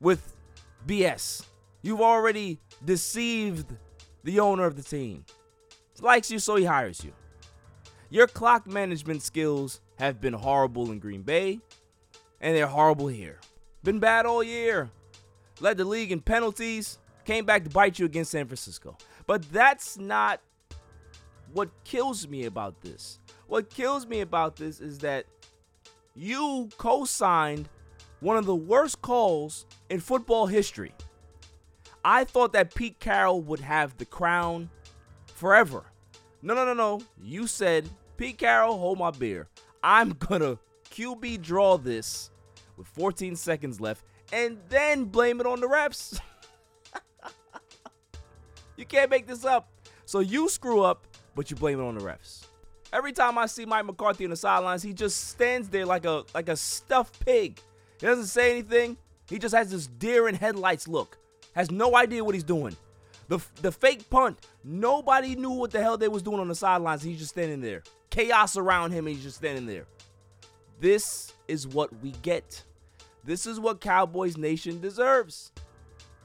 with 0.00 0.34
BS. 0.86 1.44
You've 1.82 2.00
already 2.00 2.58
deceived 2.84 3.74
the 4.24 4.40
owner 4.40 4.64
of 4.64 4.76
the 4.76 4.82
team. 4.82 5.24
Likes 6.00 6.30
you, 6.30 6.38
so 6.38 6.56
he 6.56 6.64
hires 6.64 7.02
you. 7.04 7.12
Your 8.10 8.26
clock 8.26 8.66
management 8.66 9.22
skills 9.22 9.80
have 9.98 10.20
been 10.20 10.34
horrible 10.34 10.90
in 10.90 10.98
Green 10.98 11.22
Bay, 11.22 11.60
and 12.40 12.56
they're 12.56 12.66
horrible 12.66 13.08
here. 13.08 13.40
Been 13.82 13.98
bad 13.98 14.26
all 14.26 14.42
year. 14.42 14.90
Led 15.60 15.78
the 15.78 15.84
league 15.84 16.12
in 16.12 16.20
penalties, 16.20 16.98
came 17.24 17.44
back 17.46 17.64
to 17.64 17.70
bite 17.70 17.98
you 17.98 18.04
against 18.04 18.30
San 18.30 18.46
Francisco. 18.46 18.96
But 19.26 19.50
that's 19.50 19.96
not 19.96 20.40
what 21.52 21.70
kills 21.84 22.28
me 22.28 22.44
about 22.44 22.80
this. 22.82 23.18
What 23.46 23.70
kills 23.70 24.06
me 24.06 24.20
about 24.20 24.56
this 24.56 24.80
is 24.80 24.98
that 24.98 25.24
you 26.14 26.68
co 26.76 27.04
signed 27.04 27.68
one 28.20 28.36
of 28.36 28.46
the 28.46 28.54
worst 28.54 29.02
calls 29.02 29.66
in 29.90 30.00
football 30.00 30.46
history. 30.46 30.92
I 32.08 32.22
thought 32.22 32.52
that 32.52 32.72
Pete 32.72 33.00
Carroll 33.00 33.40
would 33.42 33.58
have 33.58 33.98
the 33.98 34.04
crown 34.04 34.70
forever. 35.26 35.82
No, 36.40 36.54
no, 36.54 36.64
no, 36.64 36.72
no. 36.72 37.00
You 37.20 37.48
said, 37.48 37.90
Pete 38.16 38.38
Carroll, 38.38 38.78
hold 38.78 39.00
my 39.00 39.10
beer. 39.10 39.48
I'm 39.82 40.12
to 40.12 40.56
QB 40.88 41.42
draw 41.42 41.76
this 41.76 42.30
with 42.76 42.86
14 42.86 43.34
seconds 43.34 43.80
left 43.80 44.04
and 44.32 44.56
then 44.68 45.06
blame 45.06 45.40
it 45.40 45.46
on 45.46 45.58
the 45.58 45.66
refs. 45.66 46.20
you 48.76 48.84
can't 48.84 49.10
make 49.10 49.26
this 49.26 49.44
up. 49.44 49.68
So 50.04 50.20
you 50.20 50.48
screw 50.48 50.82
up, 50.82 51.08
but 51.34 51.50
you 51.50 51.56
blame 51.56 51.80
it 51.80 51.82
on 51.82 51.98
the 51.98 52.04
refs. 52.04 52.46
Every 52.92 53.12
time 53.12 53.36
I 53.36 53.46
see 53.46 53.64
Mike 53.64 53.84
McCarthy 53.84 54.22
on 54.22 54.30
the 54.30 54.36
sidelines, 54.36 54.84
he 54.84 54.92
just 54.92 55.30
stands 55.30 55.68
there 55.70 55.84
like 55.84 56.04
a 56.04 56.22
like 56.34 56.48
a 56.48 56.56
stuffed 56.56 57.18
pig. 57.26 57.58
He 57.98 58.06
doesn't 58.06 58.26
say 58.26 58.52
anything. 58.52 58.96
He 59.28 59.40
just 59.40 59.56
has 59.56 59.72
this 59.72 59.88
deer 59.88 60.28
in 60.28 60.36
headlights 60.36 60.86
look. 60.86 61.18
Has 61.56 61.70
no 61.70 61.96
idea 61.96 62.22
what 62.22 62.34
he's 62.34 62.44
doing. 62.44 62.76
The 63.28 63.40
the 63.62 63.72
fake 63.72 64.08
punt, 64.10 64.46
nobody 64.62 65.34
knew 65.34 65.50
what 65.50 65.72
the 65.72 65.82
hell 65.82 65.96
they 65.96 66.06
was 66.06 66.22
doing 66.22 66.38
on 66.38 66.48
the 66.48 66.54
sidelines. 66.54 67.02
He's 67.02 67.18
just 67.18 67.30
standing 67.30 67.62
there. 67.62 67.82
Chaos 68.10 68.58
around 68.58 68.92
him, 68.92 69.06
he's 69.06 69.22
just 69.22 69.38
standing 69.38 69.66
there. 69.66 69.86
This 70.78 71.32
is 71.48 71.66
what 71.66 71.90
we 72.02 72.12
get. 72.22 72.62
This 73.24 73.46
is 73.46 73.58
what 73.58 73.80
Cowboys 73.80 74.36
Nation 74.36 74.80
deserves. 74.80 75.50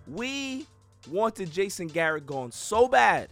We 0.05 0.67
wanted 1.09 1.49
Jason 1.49 1.87
Garrett 1.87 2.25
gone 2.25 2.51
so 2.51 2.89
bad. 2.89 3.29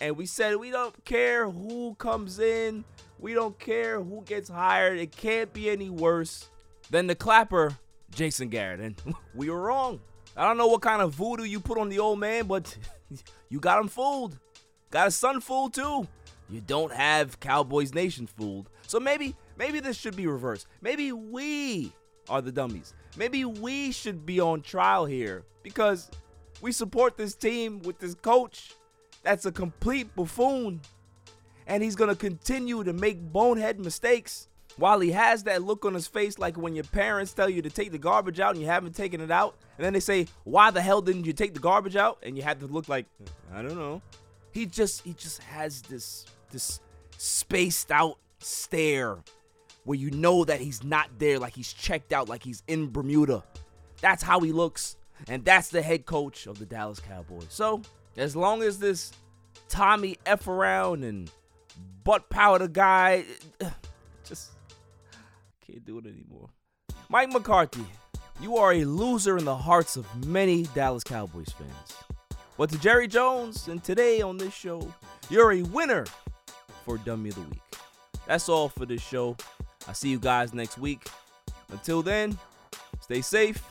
And 0.00 0.16
we 0.16 0.26
said 0.26 0.56
we 0.56 0.70
don't 0.70 1.04
care 1.04 1.50
who 1.50 1.96
comes 1.96 2.38
in. 2.38 2.84
We 3.18 3.34
don't 3.34 3.58
care 3.58 4.00
who 4.00 4.22
gets 4.22 4.48
hired. 4.48 4.98
It 4.98 5.10
can't 5.10 5.52
be 5.52 5.70
any 5.70 5.90
worse 5.90 6.50
than 6.90 7.08
the 7.08 7.16
clapper, 7.16 7.76
Jason 8.14 8.48
Garrett. 8.48 8.78
And 8.78 9.02
we 9.34 9.50
were 9.50 9.60
wrong. 9.60 10.00
I 10.36 10.46
don't 10.46 10.58
know 10.58 10.66
what 10.66 10.82
kind 10.82 11.00
of 11.00 11.14
voodoo 11.14 11.44
you 11.44 11.60
put 11.60 11.78
on 11.78 11.88
the 11.88 11.98
old 11.98 12.18
man, 12.18 12.46
but 12.46 12.76
you 13.48 13.58
got 13.58 13.80
him 13.80 13.88
fooled. 13.88 14.38
Got 14.90 15.06
his 15.06 15.16
son 15.16 15.40
fooled 15.40 15.74
too. 15.74 16.06
You 16.50 16.60
don't 16.60 16.92
have 16.92 17.40
Cowboys 17.40 17.94
Nation 17.94 18.26
fooled. 18.26 18.70
So 18.86 19.00
maybe, 19.00 19.34
maybe 19.56 19.80
this 19.80 19.96
should 19.96 20.14
be 20.14 20.26
reversed. 20.26 20.66
Maybe 20.80 21.10
we 21.10 21.92
are 22.28 22.40
the 22.40 22.52
dummies. 22.52 22.94
Maybe 23.16 23.44
we 23.44 23.92
should 23.92 24.26
be 24.26 24.40
on 24.40 24.60
trial 24.60 25.06
here 25.06 25.44
because 25.62 26.10
we 26.60 26.70
support 26.70 27.16
this 27.16 27.34
team 27.34 27.80
with 27.82 27.98
this 27.98 28.14
coach 28.14 28.74
that's 29.22 29.44
a 29.44 29.52
complete 29.52 30.14
buffoon. 30.14 30.80
And 31.66 31.82
he's 31.82 31.96
going 31.96 32.10
to 32.10 32.16
continue 32.16 32.84
to 32.84 32.92
make 32.92 33.20
bonehead 33.20 33.80
mistakes 33.80 34.46
while 34.76 35.00
he 35.00 35.12
has 35.12 35.44
that 35.44 35.62
look 35.62 35.84
on 35.84 35.94
his 35.94 36.06
face 36.06 36.38
like 36.38 36.56
when 36.56 36.74
your 36.74 36.84
parents 36.84 37.32
tell 37.32 37.48
you 37.48 37.62
to 37.62 37.70
take 37.70 37.92
the 37.92 37.98
garbage 37.98 38.40
out 38.40 38.52
and 38.52 38.60
you 38.60 38.68
haven't 38.68 38.94
taken 38.94 39.20
it 39.20 39.30
out. 39.30 39.56
And 39.78 39.84
then 39.84 39.92
they 39.92 40.00
say, 40.00 40.26
Why 40.44 40.70
the 40.70 40.80
hell 40.80 41.00
didn't 41.00 41.24
you 41.24 41.32
take 41.32 41.54
the 41.54 41.60
garbage 41.60 41.96
out? 41.96 42.18
And 42.22 42.36
you 42.36 42.42
have 42.42 42.60
to 42.60 42.66
look 42.66 42.88
like, 42.88 43.06
I 43.52 43.62
don't 43.62 43.76
know. 43.76 44.02
He 44.52 44.66
just 44.66 45.02
he 45.02 45.12
just 45.14 45.42
has 45.42 45.82
this 45.82 46.26
this 46.50 46.80
spaced 47.18 47.90
out 47.90 48.18
stare 48.38 49.18
where 49.84 49.96
you 49.96 50.10
know 50.10 50.44
that 50.44 50.60
he's 50.60 50.82
not 50.82 51.08
there, 51.18 51.38
like 51.38 51.54
he's 51.54 51.72
checked 51.72 52.12
out, 52.12 52.28
like 52.28 52.42
he's 52.42 52.62
in 52.66 52.90
Bermuda. 52.90 53.44
That's 54.00 54.22
how 54.22 54.40
he 54.40 54.52
looks. 54.52 54.96
And 55.28 55.44
that's 55.44 55.68
the 55.68 55.80
head 55.80 56.04
coach 56.04 56.46
of 56.46 56.58
the 56.58 56.66
Dallas 56.66 57.00
Cowboys. 57.00 57.46
So, 57.48 57.80
as 58.16 58.36
long 58.36 58.62
as 58.62 58.78
this 58.78 59.12
Tommy 59.68 60.18
F 60.26 60.46
around 60.48 61.04
and 61.04 61.30
butt 62.04 62.28
powder 62.28 62.68
guy 62.68 63.24
just 64.24 64.50
can't 65.76 65.84
do 65.84 65.98
it 65.98 66.06
anymore. 66.06 66.48
Mike 67.10 67.30
McCarthy, 67.30 67.84
you 68.40 68.56
are 68.56 68.72
a 68.72 68.84
loser 68.86 69.36
in 69.36 69.44
the 69.44 69.54
hearts 69.54 69.96
of 69.96 70.26
many 70.26 70.62
Dallas 70.74 71.04
Cowboys 71.04 71.50
fans. 71.50 71.94
But 72.56 72.70
to 72.70 72.78
Jerry 72.78 73.06
Jones 73.06 73.68
and 73.68 73.84
today 73.84 74.22
on 74.22 74.38
this 74.38 74.54
show, 74.54 74.90
you're 75.28 75.52
a 75.52 75.60
winner 75.62 76.06
for 76.86 76.96
Dummy 76.96 77.28
of 77.28 77.34
the 77.34 77.42
Week. 77.42 77.60
That's 78.26 78.48
all 78.48 78.70
for 78.70 78.86
this 78.86 79.02
show. 79.02 79.36
I'll 79.86 79.92
see 79.92 80.08
you 80.08 80.18
guys 80.18 80.54
next 80.54 80.78
week. 80.78 81.06
Until 81.70 82.00
then, 82.00 82.38
stay 83.00 83.20
safe, 83.20 83.62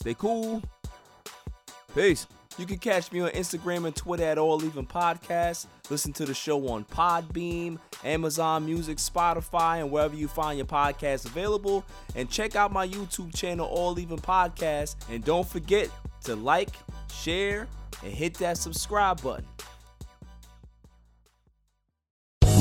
stay 0.00 0.14
cool. 0.14 0.62
Peace. 1.94 2.26
You 2.58 2.64
can 2.64 2.78
catch 2.78 3.12
me 3.12 3.20
on 3.20 3.30
Instagram 3.30 3.86
and 3.86 3.94
Twitter 3.94 4.24
at 4.24 4.38
All 4.38 4.64
Even 4.64 4.86
Podcast. 4.86 5.66
Listen 5.90 6.12
to 6.14 6.24
the 6.24 6.32
show 6.32 6.68
on 6.68 6.86
Podbean, 6.86 7.78
Amazon 8.02 8.64
Music, 8.64 8.96
Spotify, 8.96 9.80
and 9.80 9.90
wherever 9.90 10.16
you 10.16 10.26
find 10.26 10.56
your 10.56 10.66
podcasts 10.66 11.26
available. 11.26 11.84
And 12.14 12.30
check 12.30 12.56
out 12.56 12.72
my 12.72 12.88
YouTube 12.88 13.34
channel, 13.34 13.66
All 13.66 13.98
Even 13.98 14.16
Podcast. 14.16 14.96
And 15.10 15.22
don't 15.22 15.46
forget 15.46 15.90
to 16.24 16.34
like, 16.34 16.70
share, 17.12 17.68
and 18.02 18.12
hit 18.12 18.34
that 18.34 18.56
subscribe 18.56 19.22
button. 19.22 19.44